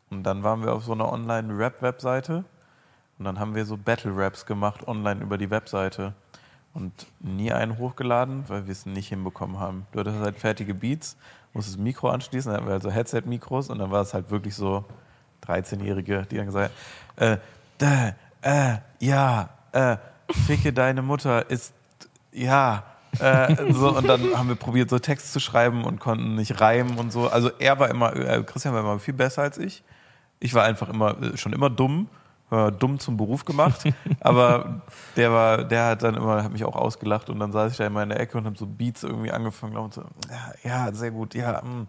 Und 0.09 0.23
dann 0.23 0.43
waren 0.43 0.63
wir 0.63 0.73
auf 0.73 0.83
so 0.83 0.93
einer 0.93 1.11
Online-Rap-Webseite 1.11 2.43
und 3.19 3.25
dann 3.25 3.39
haben 3.39 3.53
wir 3.53 3.65
so 3.65 3.77
Battle-Raps 3.77 4.45
gemacht 4.45 4.87
online 4.87 5.21
über 5.21 5.37
die 5.37 5.51
Webseite 5.51 6.13
und 6.73 7.07
nie 7.19 7.51
einen 7.51 7.77
hochgeladen, 7.77 8.47
weil 8.47 8.65
wir 8.65 8.71
es 8.71 8.85
nicht 8.85 9.09
hinbekommen 9.09 9.59
haben. 9.59 9.85
Du 9.91 9.99
hattest 9.99 10.19
halt 10.19 10.37
fertige 10.37 10.73
Beats, 10.73 11.17
musstest 11.53 11.77
das 11.77 11.83
Mikro 11.83 12.09
anschließen, 12.09 12.51
dann 12.51 12.61
hatten 12.61 12.67
wir 12.67 12.73
also 12.73 12.89
Headset-Mikros 12.89 13.69
und 13.69 13.79
dann 13.79 13.91
war 13.91 14.01
es 14.01 14.13
halt 14.13 14.31
wirklich 14.31 14.55
so 14.55 14.85
13-Jährige, 15.45 16.25
die 16.29 16.37
dann 16.37 16.45
gesagt 16.47 16.71
haben, 17.17 17.33
äh, 17.33 17.37
da, 17.77 18.15
äh, 18.41 18.77
ja, 18.99 19.49
äh, 19.71 19.97
ficke 20.31 20.73
deine 20.73 21.01
Mutter 21.01 21.49
ist, 21.49 21.73
ja, 22.31 22.83
äh, 23.19 23.73
so, 23.73 23.95
und 23.95 24.07
dann 24.07 24.37
haben 24.37 24.49
wir 24.49 24.55
probiert, 24.55 24.89
so 24.89 24.99
Text 24.99 25.33
zu 25.33 25.39
schreiben 25.39 25.83
und 25.83 25.99
konnten 25.99 26.35
nicht 26.35 26.61
reimen 26.61 26.97
und 26.97 27.11
so. 27.11 27.27
Also 27.27 27.49
er 27.59 27.79
war 27.79 27.89
immer, 27.89 28.15
äh, 28.15 28.43
Christian 28.43 28.73
war 28.73 28.81
immer 28.81 28.99
viel 28.99 29.13
besser 29.13 29.41
als 29.41 29.57
ich. 29.57 29.83
Ich 30.39 30.53
war 30.53 30.63
einfach 30.63 30.89
immer, 30.89 31.21
äh, 31.21 31.37
schon 31.37 31.53
immer 31.53 31.69
dumm, 31.69 32.07
war 32.49 32.71
dumm 32.71 32.99
zum 32.99 33.17
Beruf 33.17 33.45
gemacht, 33.45 33.83
aber 34.19 34.81
der 35.15 35.31
war, 35.31 35.63
der 35.63 35.85
hat 35.87 36.03
dann 36.03 36.15
immer, 36.15 36.43
hat 36.43 36.51
mich 36.51 36.63
auch 36.63 36.75
ausgelacht 36.75 37.29
und 37.29 37.39
dann 37.39 37.51
saß 37.51 37.71
ich 37.71 37.77
da 37.77 37.87
immer 37.87 38.03
in 38.03 38.09
der 38.09 38.19
Ecke 38.19 38.37
und 38.37 38.45
habe 38.45 38.57
so 38.57 38.65
Beats 38.65 39.03
irgendwie 39.03 39.31
angefangen 39.31 39.77
und 39.77 39.93
so, 39.93 40.03
ja, 40.29 40.69
ja 40.87 40.93
sehr 40.93 41.11
gut, 41.11 41.33
ja, 41.33 41.61
mm. 41.61 41.87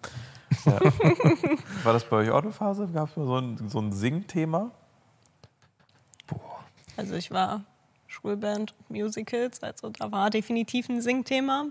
ja. 0.64 0.80
War 1.84 1.92
das 1.92 2.05
bei 2.05 2.16
euch 2.16 2.30
auch 2.30 2.42
eine 2.42 2.52
Phase? 2.52 2.88
Gab 2.88 3.09
es 3.09 3.16
mal 3.16 3.26
so 3.26 3.36
ein, 3.36 3.68
so 3.68 3.78
ein 3.78 3.92
Singthema? 3.92 4.70
Also 6.97 7.14
ich 7.14 7.30
war 7.30 7.62
Schulband 8.10 8.74
und 8.78 8.90
Musicals, 8.96 9.62
also 9.62 9.90
da 9.90 10.10
war 10.10 10.30
definitiv 10.30 10.88
ein 10.88 11.00
Singthema, 11.00 11.66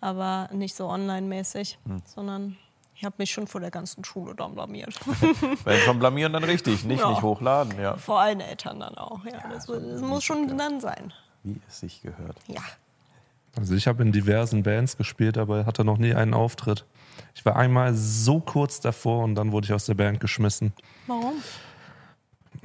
aber 0.00 0.48
nicht 0.52 0.74
so 0.74 0.86
online-mäßig, 0.88 1.78
sondern 2.04 2.56
ich 2.94 3.04
habe 3.04 3.16
mich 3.18 3.30
schon 3.32 3.46
vor 3.46 3.60
der 3.60 3.70
ganzen 3.70 4.04
Schule 4.04 4.34
dann 4.34 4.54
blamiert. 4.54 4.94
Wenn 5.64 5.78
schon 5.80 5.98
blamieren, 5.98 6.32
dann 6.32 6.44
richtig, 6.44 6.84
nicht, 6.84 7.00
Ja. 7.00 7.10
nicht 7.10 7.22
hochladen, 7.22 7.80
ja. 7.80 7.96
Vor 7.96 8.20
allen 8.20 8.40
Eltern 8.40 8.78
dann 8.80 8.96
auch. 8.96 9.24
Ja, 9.24 9.42
das, 9.50 9.66
das 9.66 10.00
muss 10.02 10.22
schon 10.22 10.56
dann 10.56 10.80
sein. 10.80 11.12
Wie 11.42 11.60
es 11.66 11.80
sich 11.80 12.02
gehört. 12.02 12.36
Ja. 12.46 12.60
Also 13.56 13.74
ich 13.74 13.86
habe 13.86 14.02
in 14.02 14.12
diversen 14.12 14.62
Bands 14.62 14.96
gespielt, 14.96 15.36
aber 15.36 15.66
hatte 15.66 15.84
noch 15.84 15.98
nie 15.98 16.14
einen 16.14 16.32
Auftritt. 16.34 16.84
Ich 17.34 17.44
war 17.44 17.56
einmal 17.56 17.94
so 17.94 18.40
kurz 18.40 18.80
davor 18.80 19.24
und 19.24 19.34
dann 19.34 19.52
wurde 19.52 19.66
ich 19.66 19.72
aus 19.72 19.86
der 19.86 19.94
Band 19.94 20.20
geschmissen. 20.20 20.72
Warum? 21.06 21.34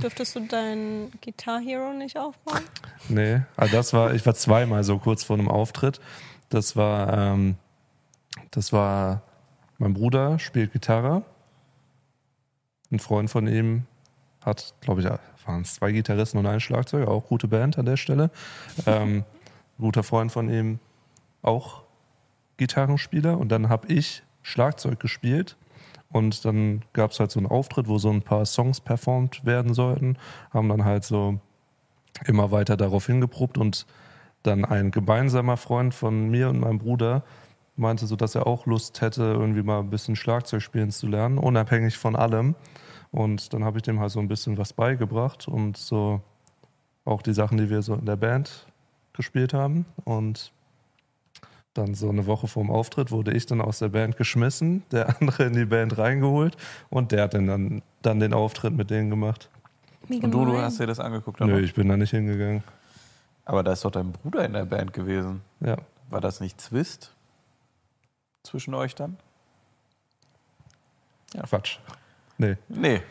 Dürftest 0.01 0.35
du 0.35 0.41
dein 0.41 1.11
Guitar 1.23 1.59
Hero 1.59 1.91
nicht 1.93 2.17
aufbauen? 2.17 2.61
Nee, 3.09 3.41
also 3.55 3.75
das 3.75 3.93
war, 3.93 4.13
ich 4.13 4.25
war 4.25 4.35
zweimal 4.35 4.83
so 4.83 4.99
kurz 4.99 5.23
vor 5.23 5.37
einem 5.37 5.49
Auftritt. 5.49 5.99
Das 6.49 6.75
war, 6.75 7.17
ähm, 7.17 7.55
das 8.51 8.71
war, 8.71 9.23
mein 9.79 9.93
Bruder 9.93 10.37
spielt 10.39 10.71
Gitarre. 10.71 11.23
Ein 12.91 12.99
Freund 12.99 13.29
von 13.29 13.47
ihm 13.47 13.85
hat, 14.45 14.75
glaube 14.81 15.01
ich, 15.01 15.07
waren 15.47 15.61
es 15.61 15.75
zwei 15.75 15.91
Gitarristen 15.91 16.37
und 16.37 16.45
ein 16.45 16.59
Schlagzeuger, 16.59 17.09
auch 17.09 17.25
gute 17.25 17.47
Band 17.47 17.77
an 17.77 17.85
der 17.85 17.97
Stelle. 17.97 18.29
Ähm, 18.85 19.23
guter 19.79 20.03
Freund 20.03 20.31
von 20.31 20.49
ihm, 20.49 20.79
auch 21.41 21.83
Gitarrenspieler. 22.57 23.37
Und 23.37 23.49
dann 23.49 23.69
habe 23.69 23.87
ich 23.87 24.23
Schlagzeug 24.43 24.99
gespielt. 24.99 25.57
Und 26.11 26.45
dann 26.45 26.83
gab 26.93 27.11
es 27.11 27.19
halt 27.19 27.31
so 27.31 27.39
einen 27.39 27.47
Auftritt, 27.47 27.87
wo 27.87 27.97
so 27.97 28.09
ein 28.09 28.21
paar 28.21 28.45
Songs 28.45 28.79
performt 28.79 29.45
werden 29.45 29.73
sollten. 29.73 30.17
Haben 30.51 30.69
dann 30.69 30.85
halt 30.85 31.03
so 31.03 31.39
immer 32.25 32.51
weiter 32.51 32.77
darauf 32.77 33.05
hingeprobt 33.05 33.57
und 33.57 33.85
dann 34.43 34.65
ein 34.65 34.91
gemeinsamer 34.91 35.57
Freund 35.57 35.93
von 35.93 36.29
mir 36.29 36.49
und 36.49 36.59
meinem 36.59 36.79
Bruder 36.79 37.23
meinte 37.75 38.07
so, 38.07 38.15
dass 38.15 38.35
er 38.35 38.47
auch 38.47 38.65
Lust 38.65 39.01
hätte, 39.01 39.21
irgendwie 39.21 39.61
mal 39.61 39.79
ein 39.79 39.89
bisschen 39.89 40.15
Schlagzeug 40.15 40.61
spielen 40.61 40.91
zu 40.91 41.07
lernen, 41.07 41.37
unabhängig 41.37 41.97
von 41.97 42.15
allem. 42.15 42.55
Und 43.11 43.53
dann 43.53 43.63
habe 43.63 43.77
ich 43.77 43.83
dem 43.83 43.99
halt 43.99 44.11
so 44.11 44.19
ein 44.19 44.27
bisschen 44.27 44.57
was 44.57 44.73
beigebracht 44.73 45.47
und 45.47 45.77
so 45.77 46.21
auch 47.05 47.21
die 47.21 47.33
Sachen, 47.33 47.57
die 47.57 47.69
wir 47.69 47.81
so 47.81 47.93
in 47.93 48.05
der 48.05 48.15
Band 48.15 48.67
gespielt 49.13 49.53
haben. 49.53 49.85
Und 50.03 50.51
dann 51.77 51.93
so 51.95 52.09
eine 52.09 52.25
Woche 52.25 52.47
vor 52.47 52.63
dem 52.63 52.71
Auftritt 52.71 53.11
wurde 53.11 53.31
ich 53.33 53.45
dann 53.45 53.61
aus 53.61 53.79
der 53.79 53.89
Band 53.89 54.17
geschmissen, 54.17 54.83
der 54.91 55.09
andere 55.21 55.45
in 55.45 55.53
die 55.53 55.65
Band 55.65 55.97
reingeholt 55.97 56.57
und 56.89 57.11
der 57.11 57.23
hat 57.23 57.33
dann, 57.33 57.47
dann, 57.47 57.81
dann 58.01 58.19
den 58.19 58.33
Auftritt 58.33 58.73
mit 58.75 58.89
denen 58.89 59.09
gemacht. 59.09 59.49
Wie 60.07 60.19
Und 60.21 60.31
du, 60.31 60.45
du 60.45 60.57
hast 60.57 60.79
dir 60.79 60.87
das 60.87 60.99
angeguckt, 60.99 61.39
Nö, 61.41 61.59
ich 61.59 61.73
bin 61.73 61.89
da 61.89 61.97
nicht 61.97 62.11
hingegangen. 62.11 62.63
aber 63.45 63.63
da 63.63 63.73
ist 63.73 63.83
doch 63.83 63.91
dein 63.91 64.11
Bruder 64.11 64.45
in 64.45 64.53
der 64.53 64.65
Band 64.65 64.93
gewesen. 64.93 65.41
Ja. 65.59 65.77
War 66.09 66.21
das 66.21 66.39
nicht 66.39 66.59
Zwist 66.61 67.13
zwischen 68.43 68.73
euch 68.73 68.95
dann? 68.95 69.17
Quatsch. 71.49 71.79
Nee, 72.37 72.55
Nee, 72.69 73.01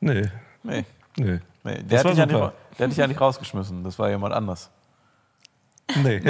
nee, 0.00 0.22
nee, 0.62 0.84
nee. 1.16 1.40
nee. 1.64 1.82
Der, 1.82 1.82
Das 1.82 1.98
hat 1.98 2.04
war 2.04 2.10
dich 2.12 2.18
ja 2.18 2.26
nicht, 2.26 2.52
der 2.78 2.84
hat 2.84 2.90
dich 2.92 2.96
ja 2.98 3.06
nicht 3.06 3.20
rausgeschmissen, 3.20 3.82
das 3.82 3.98
war 3.98 4.08
jemand 4.10 4.32
anders. 4.34 4.70
Nee. 6.02 6.20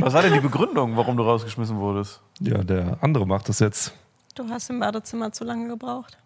Was 0.00 0.12
war 0.12 0.22
denn 0.22 0.32
die 0.32 0.40
Begründung, 0.40 0.96
warum 0.96 1.16
du 1.16 1.22
rausgeschmissen 1.22 1.76
wurdest? 1.78 2.20
Ja, 2.40 2.58
der 2.64 2.98
andere 3.00 3.26
macht 3.26 3.48
das 3.48 3.60
jetzt. 3.60 3.94
Du 4.34 4.48
hast 4.48 4.70
im 4.70 4.80
Badezimmer 4.80 5.30
zu 5.32 5.44
lange 5.44 5.68
gebraucht. 5.68 6.18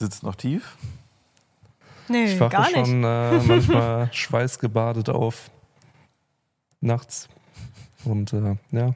Sitzt 0.00 0.22
noch 0.24 0.34
tief? 0.34 0.76
Nee, 2.08 2.24
Ich 2.24 2.40
wache 2.40 2.50
gar 2.50 2.62
nicht. 2.70 2.74
schon 2.86 3.04
äh, 3.04 3.38
manchmal 3.46 4.08
schweißgebadet 4.12 5.08
auf. 5.08 5.50
Nachts. 6.80 7.28
Und 8.04 8.32
äh, 8.34 8.56
ja, 8.72 8.94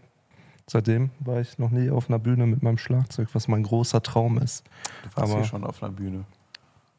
seitdem 0.67 1.11
war 1.21 1.41
ich 1.41 1.59
noch 1.59 1.71
nie 1.71 1.89
auf 1.91 2.11
einer 2.11 2.19
Bühne 2.19 2.47
mit 2.47 2.63
meinem 2.63 2.77
Schlagzeug, 2.77 3.29
was 3.33 3.49
mein 3.49 3.63
großer 3.63 4.03
Traum 4.03 4.39
ist. 4.39 4.65
Du 5.05 5.17
warst 5.17 5.31
Aber- 5.33 5.41
hier 5.41 5.45
schon 5.49 5.65
auf 5.65 5.83
einer 5.83 5.93
Bühne. 5.93 6.25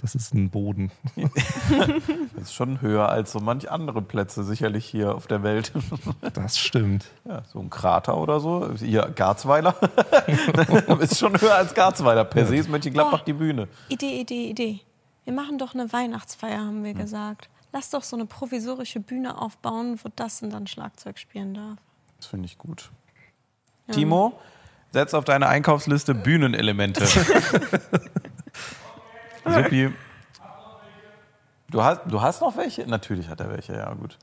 Das 0.01 0.15
ist 0.15 0.33
ein 0.33 0.49
Boden. 0.49 0.91
Das 2.35 2.43
ist 2.43 2.53
schon 2.53 2.81
höher 2.81 3.09
als 3.09 3.33
so 3.33 3.39
manch 3.39 3.69
andere 3.69 4.01
Plätze 4.01 4.43
sicherlich 4.45 4.85
hier 4.85 5.13
auf 5.13 5.27
der 5.27 5.43
Welt. 5.43 5.73
Das 6.33 6.57
stimmt. 6.57 7.05
Ja, 7.25 7.43
so 7.51 7.59
ein 7.59 7.69
Krater 7.69 8.17
oder 8.17 8.39
so. 8.39 8.73
Hier 8.77 9.11
Garzweiler. 9.13 9.75
ist 10.99 11.19
schon 11.19 11.39
höher 11.39 11.55
als 11.55 11.73
Garzweiler. 11.73 12.23
Per 12.23 12.45
se 12.45 12.55
ist 12.55 12.69
Mönchengladbach 12.69 13.21
Oh. 13.21 13.25
die 13.25 13.33
Bühne. 13.33 13.67
Idee, 13.89 14.21
Idee, 14.21 14.49
Idee. 14.49 14.79
Wir 15.25 15.33
machen 15.33 15.57
doch 15.57 15.73
eine 15.73 15.91
Weihnachtsfeier, 15.91 16.59
haben 16.59 16.83
wir 16.83 16.93
gesagt. 16.93 17.49
Lass 17.73 17.89
doch 17.89 18.03
so 18.03 18.15
eine 18.15 18.25
provisorische 18.25 18.99
Bühne 18.99 19.39
aufbauen, 19.39 19.99
wo 20.03 20.09
das 20.15 20.41
und 20.41 20.51
dann 20.51 20.65
Schlagzeug 20.65 21.19
spielen 21.19 21.53
darf. 21.53 21.77
Das 22.17 22.27
finde 22.27 22.45
ich 22.45 22.57
gut. 22.57 22.89
Timo, 23.91 24.39
setz 24.91 25.13
auf 25.13 25.25
deine 25.25 25.47
Einkaufsliste 25.47 26.15
Bühnenelemente. 26.15 27.05
Suppi. 29.45 29.93
Du 31.69 31.83
hast, 31.83 32.01
du 32.05 32.21
hast 32.21 32.41
noch 32.41 32.57
welche? 32.57 32.87
Natürlich 32.87 33.29
hat 33.29 33.39
er 33.41 33.49
welche, 33.49 33.73
ja 33.73 33.93
gut. 33.93 34.17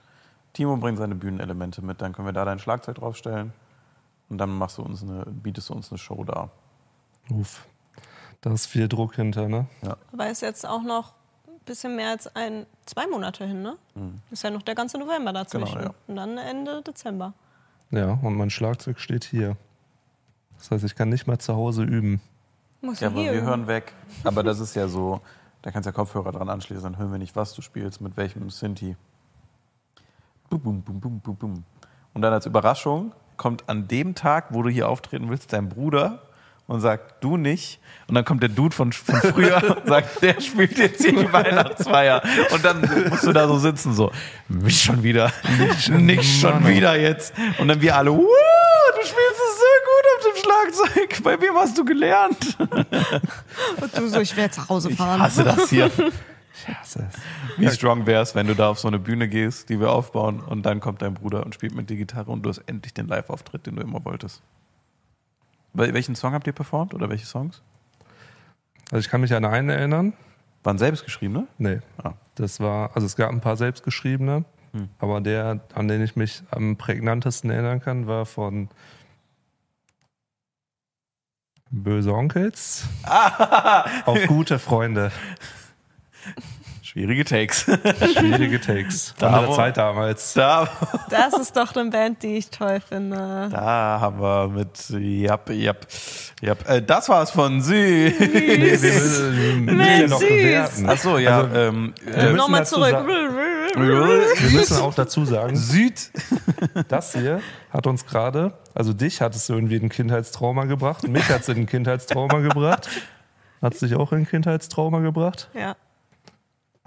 Timo 0.53 0.77
bringt 0.77 0.99
seine 0.99 1.15
Bühnenelemente 1.15 1.83
mit, 1.83 2.01
dann 2.01 2.13
können 2.13 2.27
wir 2.27 2.33
da 2.33 2.45
dein 2.45 2.59
Schlagzeug 2.59 2.97
draufstellen 2.97 3.53
und 4.29 4.39
dann 4.39 4.51
machst 4.51 4.79
du 4.79 4.83
uns 4.83 5.03
eine, 5.03 5.25
bietest 5.27 5.69
du 5.69 5.75
uns 5.75 5.91
eine 5.91 5.99
Show 5.99 6.25
da. 6.25 6.51
Uff. 7.31 7.67
Da 8.41 8.53
ist 8.53 8.67
viel 8.67 8.89
Druck 8.89 9.17
hinter, 9.17 9.49
ne? 9.49 9.67
Aber 10.13 10.31
ist 10.31 10.43
jetzt 10.43 10.67
auch 10.67 10.83
noch 10.83 11.15
ein 11.47 11.61
bisschen 11.65 11.97
mehr 11.97 12.11
als 12.11 12.35
ein, 12.35 12.67
zwei 12.85 13.07
Monate 13.07 13.45
hin, 13.45 13.63
ne? 13.63 13.77
Ist 14.31 14.45
ja 14.45 14.51
noch 14.51 14.63
der 14.63 14.75
ganze 14.75 14.99
November 14.99 15.33
dazwischen. 15.33 15.79
Genau, 15.79 15.89
ja. 15.89 15.95
Und 16.07 16.17
dann 16.17 16.39
Ende 16.39 16.83
Dezember. 16.83 17.33
Ja, 17.91 18.19
und 18.23 18.35
mein 18.37 18.51
Schlagzeug 18.51 18.99
steht 18.99 19.25
hier. 19.25 19.57
Das 20.59 20.71
heißt, 20.71 20.85
ich 20.85 20.95
kann 20.95 21.09
nicht 21.09 21.27
mal 21.27 21.39
zu 21.39 21.55
Hause 21.55 21.83
üben. 21.83 22.21
Muss 22.81 23.01
Ja, 23.01 23.09
aber 23.09 23.23
wir 23.23 23.43
hören 23.43 23.67
weg. 23.67 23.93
Aber 24.25 24.43
das 24.43 24.61
ist 24.61 24.75
ja 24.77 24.89
so, 24.89 25.21
da 25.63 25.71
kannst 25.71 25.87
du 25.87 25.91
ja 25.91 25.93
Kopfhörer 25.95 26.33
dran 26.33 26.49
anschließen, 26.49 26.83
dann 26.85 26.99
hören 26.99 27.11
wir 27.13 27.19
nicht, 27.19 27.35
was 27.37 27.55
du 27.55 27.63
spielst, 27.63 28.01
mit 28.01 28.17
welchem 28.17 28.51
Synthi. 28.51 28.97
Bum, 30.49 30.61
bum, 30.61 30.83
bum, 30.83 31.21
bum, 31.21 31.37
bum. 31.37 31.65
Und 32.15 32.23
dann 32.23 32.33
als 32.33 32.47
Überraschung 32.47 33.13
kommt 33.37 33.69
an 33.69 33.89
dem 33.89 34.15
Tag, 34.15 34.47
wo 34.51 34.63
du 34.63 34.71
hier 34.71 34.89
auftreten 34.89 35.29
willst, 35.29 35.53
dein 35.53 35.69
Bruder 35.69 36.23
und 36.67 36.81
sagt, 36.81 37.23
du 37.23 37.37
nicht. 37.37 37.81
Und 38.09 38.15
dann 38.15 38.25
kommt 38.25 38.43
der 38.43 38.49
Dude 38.49 38.75
von, 38.75 38.93
von 38.93 39.17
früher 39.17 39.77
und 39.83 39.87
sagt, 39.89 40.23
der 40.23 40.41
spielt 40.41 40.79
jetzt 40.79 41.03
hier 41.03 41.13
die 41.13 41.33
Weihnachtsfeier. 41.33 42.23
Und 42.53 42.65
dann 42.65 42.81
musst 43.09 43.25
du 43.25 43.33
da 43.33 43.47
so 43.47 43.59
sitzen, 43.59 43.93
so, 43.93 44.11
nicht 44.49 44.83
schon 44.83 45.03
wieder, 45.03 45.33
nicht 45.91 46.41
schon 46.41 46.67
wieder 46.67 46.99
jetzt. 46.99 47.35
Und 47.59 47.69
dann 47.69 47.81
wir 47.81 47.97
alle, 47.97 48.13
"Wuh, 48.13 48.17
du 48.27 49.01
spielst 49.01 49.15
es 49.15 49.59
so 49.59 49.73
gut 49.85 50.05
auf 50.17 50.25
dem 50.25 50.26
Schlagzeug. 50.37 51.23
Bei 51.23 51.41
wem 51.41 51.55
hast 51.55 51.77
du 51.79 51.85
gelernt? 51.85 52.57
Und 52.59 53.97
du 53.97 54.09
so, 54.09 54.21
ich 54.21 54.37
werde 54.37 54.53
zu 54.55 54.69
Hause 54.69 54.91
Ich 54.91 54.97
fahren. 54.97 55.21
hasse 55.21 55.45
das 55.45 55.69
hier. 55.71 55.87
Ich 55.87 56.69
hasse 56.75 57.07
es. 57.11 57.21
Wie 57.59 57.69
strong 57.71 58.07
wär's, 58.07 58.35
wenn 58.35 58.47
du 58.47 58.55
da 58.55 58.71
auf 58.71 58.79
so 58.79 58.89
eine 58.89 58.99
Bühne 58.99 59.29
gehst, 59.29 59.69
die 59.69 59.79
wir 59.81 59.91
aufbauen, 59.91 60.41
und 60.41 60.65
dann 60.65 60.81
kommt 60.81 61.03
dein 61.03 61.15
Bruder 61.15 61.45
und 61.45 61.55
spielt 61.55 61.75
mit 61.75 61.91
dir 61.91 61.97
Gitarre 61.97 62.31
und 62.31 62.43
du 62.43 62.49
hast 62.51 62.59
endlich 62.67 62.95
den 62.95 63.09
Live-Auftritt, 63.09 63.67
den 63.67 63.77
du 63.77 63.83
immer 63.83 64.05
wolltest. 64.05 64.43
Wel 65.75 65.93
welchen 65.93 66.15
Song 66.15 66.33
habt 66.33 66.47
ihr 66.47 66.53
performt 66.55 66.95
oder 66.95 67.09
welche 67.11 67.27
Songs? 67.27 67.63
Also 68.91 68.99
ich 68.99 69.09
kann 69.11 69.21
mich 69.21 69.35
an 69.35 69.45
einen 69.45 69.69
erinnern. 69.69 70.13
Waren 70.63 70.79
selbstgeschriebene? 70.79 71.47
Nee. 71.59 71.81
Ah. 72.03 72.13
Das 72.37 72.61
war, 72.61 72.91
also 72.95 73.07
es 73.07 73.17
gab 73.17 73.31
ein 73.31 73.41
paar 73.41 73.57
selbstgeschriebene, 73.57 74.45
aber 74.99 75.21
der, 75.21 75.61
an 75.75 75.89
den 75.89 76.03
ich 76.03 76.17
mich 76.17 76.43
am 76.51 76.77
prägnantesten 76.77 77.51
erinnern 77.51 77.81
kann, 77.81 78.07
war 78.07 78.27
von 78.27 78.69
Böse 81.71 82.13
Onkels 82.13 82.85
auf 84.05 84.19
gute 84.27 84.59
Freunde. 84.59 85.13
Schwierige 86.97 87.27
Takes. 87.27 87.65
Schwierige 87.65 88.59
Takes. 88.59 89.15
Da 89.19 89.27
Andere 89.29 89.49
wo- 89.49 89.55
Zeit 89.55 89.77
damals. 89.77 90.33
Da, 90.33 90.67
Das 91.11 91.35
ist 91.35 91.55
doch 91.55 91.77
eine 91.77 91.91
Band, 91.91 92.23
die 92.23 92.39
ich 92.39 92.49
toll 92.49 92.81
finde. 92.81 93.49
da 93.53 93.99
haben 94.01 94.19
wir 94.19 94.49
mit 94.49 94.89
Jap, 94.89 95.51
Jap, 95.51 95.87
Jap. 96.41 96.67
Äh, 96.67 96.81
das 96.81 97.11
war's 97.11 97.31
von 97.33 97.61
Süd. 97.61 98.19
Nee, 98.19 98.81
wir 98.81 98.93
müssen, 98.95 99.67
wir 99.67 99.75
müssen 99.75 100.01
ja 100.01 100.07
noch 100.09 100.21
süß. 100.21 100.29
bewerten. 100.29 100.89
Achso, 100.89 101.19
ja. 101.19 101.41
Also, 101.43 101.55
ähm, 101.55 101.95
wir 102.03 102.15
äh, 102.15 102.23
müssen 102.23 102.37
Nochmal 102.37 102.67
zurück. 102.67 102.97
Wir 103.77 104.51
müssen 104.53 104.79
auch 104.81 104.95
dazu 104.95 105.27
sagen, 105.27 105.55
Süd. 105.55 106.11
das 106.89 107.13
hier 107.13 107.43
hat 107.71 107.87
uns 107.87 108.07
gerade, 108.07 108.55
also 108.75 108.95
dich 108.95 109.21
hat 109.21 109.35
es 109.37 109.51
irgendwie 109.51 109.77
in 109.77 109.83
ein 109.83 109.89
Kindheitstrauma 109.91 110.65
gebracht, 110.65 111.07
mich 111.07 111.29
hat 111.29 111.43
es 111.43 111.49
in 111.51 111.59
ein 111.59 111.67
Kindheitstrauma 111.67 112.39
gebracht. 112.39 112.89
Hat 113.63 113.73
es 113.75 113.81
dich 113.81 113.95
auch 113.97 114.13
in 114.13 114.19
ein 114.21 114.29
Kindheitstrauma 114.29 115.01
gebracht? 115.01 115.49
Ja. 115.55 115.77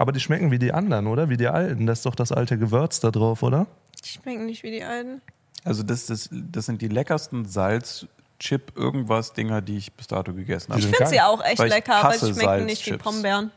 Aber 0.00 0.12
die 0.12 0.20
schmecken 0.20 0.50
wie 0.50 0.58
die 0.58 0.72
anderen, 0.72 1.06
oder? 1.06 1.28
Wie 1.28 1.36
die 1.36 1.46
alten. 1.48 1.86
Das 1.86 1.98
ist 1.98 2.06
doch 2.06 2.14
das 2.14 2.32
alte 2.32 2.56
Gewürz 2.56 3.00
da 3.00 3.10
drauf, 3.10 3.42
oder? 3.42 3.66
Die 4.02 4.08
schmecken 4.08 4.46
nicht 4.46 4.62
wie 4.62 4.70
die 4.70 4.82
alten. 4.82 5.20
Also 5.62 5.82
das, 5.82 6.06
das, 6.06 6.30
das 6.32 6.64
sind 6.64 6.80
die 6.80 6.88
leckersten 6.88 7.44
Salz, 7.44 8.06
Chip, 8.38 8.72
irgendwas 8.76 9.34
Dinger, 9.34 9.60
die 9.60 9.76
ich 9.76 9.92
bis 9.92 10.06
dato 10.06 10.32
gegessen 10.32 10.70
habe. 10.70 10.78
Ich 10.80 10.86
sind 10.86 10.96
finde 10.96 11.10
sie 11.10 11.20
auch 11.20 11.44
echt 11.44 11.58
Weil 11.58 11.68
lecker, 11.68 11.96
aber 11.96 12.14
sie 12.14 12.32
schmecken 12.32 12.64
nicht 12.64 12.86
wie. 12.86 12.96
Pombeeren. 12.96 13.50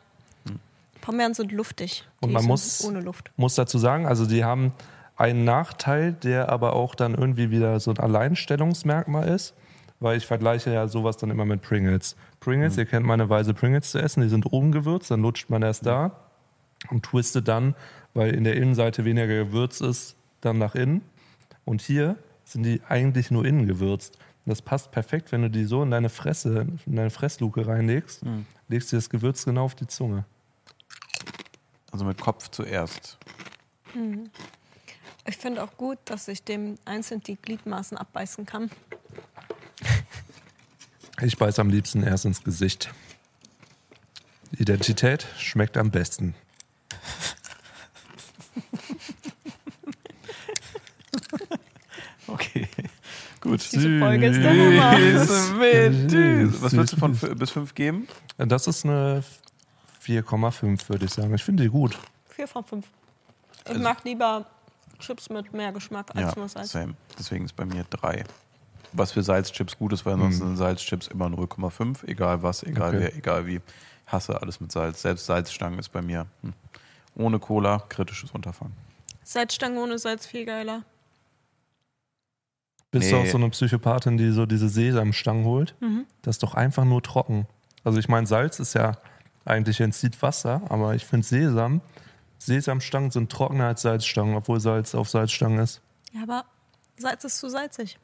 Pombeeren 0.99 1.33
sind 1.33 1.53
luftig. 1.53 2.03
Und 2.19 2.27
Die 2.31 2.33
man 2.35 2.43
muss- 2.43 2.83
ohne 2.83 2.99
Luft. 2.99 3.31
Muss 3.37 3.55
dazu 3.55 3.77
sagen, 3.77 4.05
also 4.05 4.25
die 4.25 4.43
haben 4.43 4.73
einen 5.15 5.45
Nachteil, 5.45 6.11
der 6.11 6.49
aber 6.49 6.73
auch 6.73 6.93
dann 6.93 7.13
irgendwie 7.15 7.51
wieder 7.51 7.79
so 7.79 7.89
ein 7.91 7.99
Alleinstellungsmerkmal 7.99 9.29
ist, 9.29 9.53
weil 10.01 10.17
ich 10.17 10.27
vergleiche 10.27 10.73
ja 10.73 10.89
sowas 10.89 11.15
dann 11.15 11.29
immer 11.29 11.45
mit 11.45 11.61
Pringles. 11.61 12.17
Pringles, 12.41 12.77
ihr 12.77 12.85
kennt 12.85 13.05
meine 13.05 13.29
Weise, 13.29 13.53
Pringles 13.53 13.91
zu 13.91 13.99
essen, 13.99 14.23
die 14.23 14.27
sind 14.27 14.51
oben 14.51 14.73
gewürzt, 14.73 15.09
dann 15.09 15.21
lutscht 15.21 15.49
man 15.49 15.61
erst 15.61 15.85
da 15.85 16.11
und 16.89 17.03
twistet 17.03 17.47
dann, 17.47 17.75
weil 18.13 18.33
in 18.35 18.43
der 18.43 18.55
Innenseite 18.55 19.05
weniger 19.05 19.27
Gewürz 19.27 19.81
ist, 19.81 20.15
dann 20.41 20.57
nach 20.57 20.75
innen. 20.75 21.01
Und 21.65 21.81
hier 21.81 22.17
sind 22.43 22.63
die 22.63 22.81
eigentlich 22.87 23.31
nur 23.31 23.45
innen 23.45 23.67
gewürzt. 23.67 24.17
Das 24.45 24.61
passt 24.61 24.91
perfekt, 24.91 25.31
wenn 25.31 25.41
du 25.41 25.49
die 25.49 25.63
so 25.63 25.81
in 25.83 25.91
deine 25.91 26.09
Fresse, 26.09 26.67
in 26.85 26.95
deine 26.95 27.09
Fressluke 27.09 27.65
reinlegst, 27.65 28.23
legst 28.67 28.91
dir 28.91 28.97
das 28.97 29.09
Gewürz 29.09 29.45
genau 29.45 29.63
auf 29.63 29.75
die 29.75 29.87
Zunge. 29.87 30.25
Also 31.91 32.03
mit 32.03 32.19
Kopf 32.19 32.49
zuerst. 32.49 33.17
Ich 35.25 35.37
finde 35.37 35.63
auch 35.63 35.77
gut, 35.77 35.99
dass 36.05 36.27
ich 36.27 36.43
dem 36.43 36.75
einzeln 36.83 37.21
die 37.21 37.37
Gliedmaßen 37.37 37.97
abbeißen 37.97 38.45
kann. 38.45 38.69
Ich 41.21 41.37
beiß 41.37 41.59
am 41.59 41.69
liebsten 41.69 42.03
erst 42.03 42.25
ins 42.25 42.43
Gesicht. 42.43 42.91
Identität 44.51 45.25
schmeckt 45.37 45.77
am 45.77 45.89
besten. 45.91 46.35
Okay, 52.27 52.67
gut. 53.61 53.71
Diese 53.71 53.99
Folge 53.99 54.27
ist 54.27 54.41
der 54.41 54.51
Hammer. 54.51 55.21
Was 56.61 56.73
würdest 56.73 56.93
du 56.93 56.97
von 56.97 57.17
bis 57.37 57.51
5 57.51 57.73
geben? 57.75 58.07
Das 58.37 58.67
ist 58.67 58.85
eine 58.85 59.23
4,5, 60.05 60.89
würde 60.89 61.05
ich 61.05 61.11
sagen. 61.11 61.33
Ich 61.33 61.43
finde 61.43 61.63
die 61.63 61.69
gut. 61.69 61.97
4 62.29 62.47
von 62.47 62.63
5. 62.63 62.85
Ich 63.65 63.69
Also- 63.69 63.81
mag 63.81 64.03
lieber 64.03 64.45
Chips 64.99 65.29
mit 65.29 65.53
mehr 65.53 65.71
Geschmack 65.71 66.15
als 66.15 66.35
nur 66.35 66.47
Salz. 66.47 66.71
same. 66.71 66.95
Deswegen 67.17 67.45
ist 67.45 67.55
bei 67.55 67.65
mir 67.65 67.85
3. 67.89 68.23
Was 68.93 69.11
für 69.11 69.23
Salzchips 69.23 69.77
gut 69.77 69.91
ist, 69.93 70.05
weil 70.05 70.17
sonst 70.17 70.37
sind 70.37 70.55
Salzchips 70.55 71.07
immer 71.07 71.27
0,5. 71.27 72.03
Egal 72.03 72.43
was, 72.43 72.63
egal 72.63 72.89
Okay. 72.89 72.99
wer, 72.99 73.15
egal 73.15 73.47
wie. 73.47 73.55
Ich 74.05 74.11
hasse 74.11 74.39
alles 74.41 74.59
mit 74.59 74.71
Salz. 74.71 75.01
Selbst 75.01 75.25
Salzstangen 75.25 75.79
ist 75.79 75.89
bei 75.89 76.01
mir 76.01 76.27
hm. 76.41 76.53
ohne 77.15 77.39
Cola 77.39 77.79
kritisches 77.89 78.31
Unterfangen. 78.31 78.73
Salzstange 79.23 79.79
ohne 79.79 79.97
Salz 79.97 80.25
viel 80.27 80.45
geiler. 80.45 80.83
Bist 82.93 83.11
du 83.11 83.15
Nee. 83.15 83.23
auch 83.23 83.25
so 83.31 83.37
eine 83.37 83.49
Psychopathin, 83.49 84.17
die 84.17 84.31
so 84.31 84.45
diese 84.45 84.69
Sesamstangen 84.69 85.43
holt? 85.45 85.75
Das 86.21 86.35
ist 86.35 86.43
doch 86.43 86.53
einfach 86.53 86.85
nur 86.85 87.01
trocken. 87.03 87.47
Also 87.83 87.99
ich 87.99 88.07
meine, 88.07 88.27
Salz 88.27 88.59
ist 88.59 88.75
ja 88.75 88.93
eigentlich 89.45 89.81
entzieht 89.81 90.21
Wasser, 90.21 90.61
aber 90.69 90.95
ich 90.95 91.03
finde 91.03 91.25
Sesam, 91.27 91.81
Sesamstangen 92.37 93.11
sind 93.11 93.31
trockener 93.31 93.67
als 93.67 93.81
Salzstangen, 93.81 94.35
obwohl 94.35 94.59
Salz 94.59 94.95
auf 94.95 95.09
Salzstangen 95.09 95.59
ist. 95.59 95.81
Ja, 96.13 96.23
aber 96.23 96.45
Salz 96.97 97.23
ist 97.23 97.39
zu 97.39 97.49
salzig. 97.49 97.97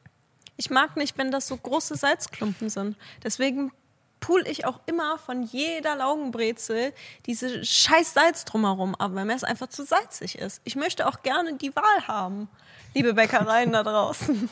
Ich 0.56 0.70
mag 0.70 0.96
nicht, 0.96 1.16
wenn 1.16 1.30
das 1.30 1.46
so 1.46 1.56
große 1.56 1.94
Salzklumpen 1.94 2.68
sind. 2.68 2.96
Deswegen 3.22 3.70
pool 4.18 4.44
ich 4.46 4.66
auch 4.66 4.80
immer 4.86 5.18
von 5.18 5.42
jeder 5.44 5.96
Laugenbrezel 5.96 6.92
diese 7.26 7.64
scheiß 7.64 8.12
Salz 8.12 8.44
drumherum 8.44 8.94
ab, 8.96 9.12
weil 9.14 9.24
mir 9.24 9.34
es 9.36 9.44
einfach 9.44 9.68
zu 9.68 9.84
salzig 9.84 10.36
ist. 10.38 10.60
Ich 10.64 10.76
möchte 10.76 11.06
auch 11.06 11.22
gerne 11.22 11.54
die 11.56 11.74
Wahl 11.76 12.08
haben, 12.08 12.48
liebe 12.94 13.14
Bäckereien 13.14 13.72
da 13.72 13.82
draußen. 13.82 14.50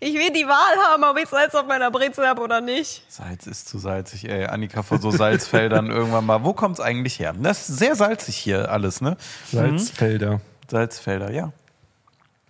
Ich 0.00 0.14
will 0.14 0.32
die 0.32 0.46
Wahl 0.46 0.92
haben, 0.92 1.04
ob 1.04 1.18
ich 1.18 1.28
Salz 1.28 1.54
auf 1.54 1.66
meiner 1.66 1.90
Brezel 1.90 2.26
habe 2.26 2.42
oder 2.42 2.60
nicht. 2.60 3.04
Salz 3.08 3.46
ist 3.46 3.68
zu 3.68 3.78
salzig, 3.78 4.28
ey. 4.28 4.46
Annika 4.46 4.82
vor 4.82 4.98
so 4.98 5.10
Salzfeldern 5.10 5.86
irgendwann 5.90 6.26
mal. 6.26 6.44
Wo 6.44 6.52
kommt's 6.52 6.80
eigentlich 6.80 7.18
her? 7.18 7.34
Das 7.40 7.68
ist 7.68 7.78
sehr 7.78 7.94
salzig 7.94 8.36
hier 8.36 8.70
alles, 8.70 9.00
ne? 9.00 9.16
Salzfelder. 9.50 10.40
Salzfelder, 10.70 11.30
ja. 11.32 11.52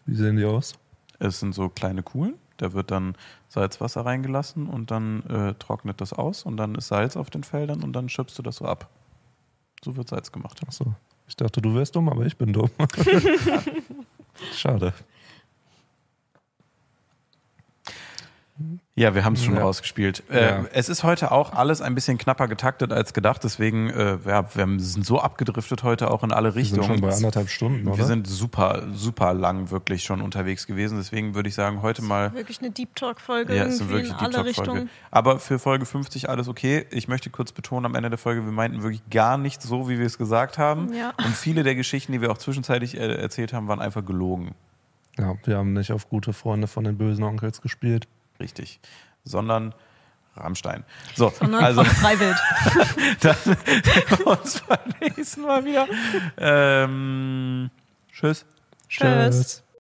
Wie 0.06 0.14
sehen 0.14 0.36
die 0.36 0.44
aus? 0.44 0.74
Es 1.18 1.40
sind 1.40 1.54
so 1.54 1.68
kleine 1.68 2.02
Kuhlen. 2.02 2.34
Da 2.56 2.72
wird 2.72 2.90
dann 2.90 3.14
Salzwasser 3.48 4.04
reingelassen 4.04 4.68
und 4.68 4.90
dann 4.90 5.22
äh, 5.26 5.54
trocknet 5.54 6.00
das 6.00 6.12
aus 6.12 6.42
und 6.42 6.56
dann 6.56 6.74
ist 6.74 6.88
Salz 6.88 7.16
auf 7.16 7.30
den 7.30 7.44
Feldern 7.44 7.82
und 7.82 7.92
dann 7.92 8.08
schöpfst 8.08 8.36
du 8.36 8.42
das 8.42 8.56
so 8.56 8.64
ab. 8.64 8.88
So 9.82 9.96
wird 9.96 10.08
Salz 10.08 10.32
gemacht. 10.32 10.60
Achso, 10.66 10.94
ich 11.28 11.36
dachte, 11.36 11.62
du 11.62 11.74
wärst 11.74 11.94
dumm, 11.94 12.08
aber 12.08 12.26
ich 12.26 12.36
bin 12.36 12.52
dumm. 12.52 12.70
Schade. 14.54 14.92
Ja, 18.96 19.14
wir 19.14 19.24
haben 19.24 19.34
es 19.34 19.44
schon 19.44 19.54
Ja. 19.54 19.62
rausgespielt. 19.62 20.24
Äh, 20.30 20.40
Ja. 20.48 20.64
Es 20.72 20.88
ist 20.88 21.04
heute 21.04 21.30
auch 21.30 21.52
alles 21.52 21.80
ein 21.80 21.94
bisschen 21.94 22.18
knapper 22.18 22.48
getaktet 22.48 22.92
als 22.92 23.12
gedacht, 23.12 23.44
deswegen 23.44 23.90
äh, 23.90 24.18
ja, 24.26 24.44
wir 24.54 24.80
sind 24.80 25.06
so 25.06 25.20
abgedriftet 25.20 25.82
heute 25.84 26.10
auch 26.10 26.24
in 26.24 26.32
alle 26.32 26.54
Wir 26.54 26.64
sind 26.64 26.78
Richtungen. 26.80 26.98
schon 26.98 27.08
bei 27.08 27.14
anderthalb 27.14 27.48
Stunden, 27.48 27.86
oder? 27.86 27.98
wir 27.98 28.04
sind 28.04 28.26
super, 28.26 28.82
super 28.92 29.34
lang 29.34 29.70
wirklich 29.70 30.02
schon 30.02 30.20
unterwegs 30.20 30.66
gewesen. 30.66 30.98
Deswegen 30.98 31.34
würde 31.34 31.48
ich 31.48 31.54
sagen, 31.54 31.82
heute 31.82 32.02
mal. 32.02 32.32
Wirklich 32.34 32.58
eine 32.60 32.70
Deep 32.70 32.96
Talk-Folge 32.96 33.54
Ja, 33.54 33.64
es 33.64 33.74
ist 33.74 33.80
irgendwie 33.82 33.94
wirklich 34.08 34.12
in 34.12 34.18
die 34.30 34.36
alle. 34.36 34.44
Richtungen. 34.44 34.90
Aber 35.10 35.38
für 35.38 35.58
Folge 35.58 35.86
50 35.86 36.28
alles 36.28 36.48
okay. 36.48 36.86
Ich 36.90 37.06
möchte 37.08 37.30
kurz 37.30 37.52
betonen 37.52 37.86
am 37.86 37.94
Ende 37.94 38.08
der 38.10 38.18
Folge, 38.18 38.44
wir 38.44 38.52
meinten 38.52 38.82
wirklich 38.82 39.08
gar 39.10 39.38
nicht 39.38 39.62
so, 39.62 39.88
wie 39.88 39.98
wir 39.98 40.06
es 40.06 40.18
gesagt 40.18 40.58
haben. 40.58 40.92
Ja. 40.92 41.14
Und 41.18 41.34
viele 41.36 41.62
der 41.62 41.74
Geschichten, 41.76 42.12
die 42.12 42.20
wir 42.20 42.32
auch 42.32 42.38
zwischenzeitlich 42.38 42.96
äh, 42.98 43.14
erzählt 43.14 43.52
haben, 43.52 43.68
waren 43.68 43.80
einfach 43.80 44.04
gelogen. 44.04 44.54
ja, 45.18 45.34
wir 45.44 45.56
haben 45.56 45.72
nicht 45.72 45.92
auf 45.92 46.08
gute 46.08 46.32
Freunde 46.32 46.66
von 46.66 46.84
den 46.84 46.96
bösen 46.98 47.22
Onkels 47.24 47.60
gespielt. 47.62 48.08
Richtig. 48.40 48.80
Sondern 49.24 49.74
Rammstein. 50.36 50.84
So, 51.14 51.30
Sondern 51.30 51.64
also 51.64 51.84
von 51.84 51.94
Freiwild. 51.96 52.36
dann 53.20 53.36
sehen 53.44 53.56
wir 54.18 54.26
uns 54.26 54.60
beim 54.60 54.78
nächsten 55.00 55.42
Mal 55.42 55.64
wieder. 55.64 55.86
Ähm, 56.38 57.70
tschüss. 58.12 58.46
Tschüss. 58.88 59.62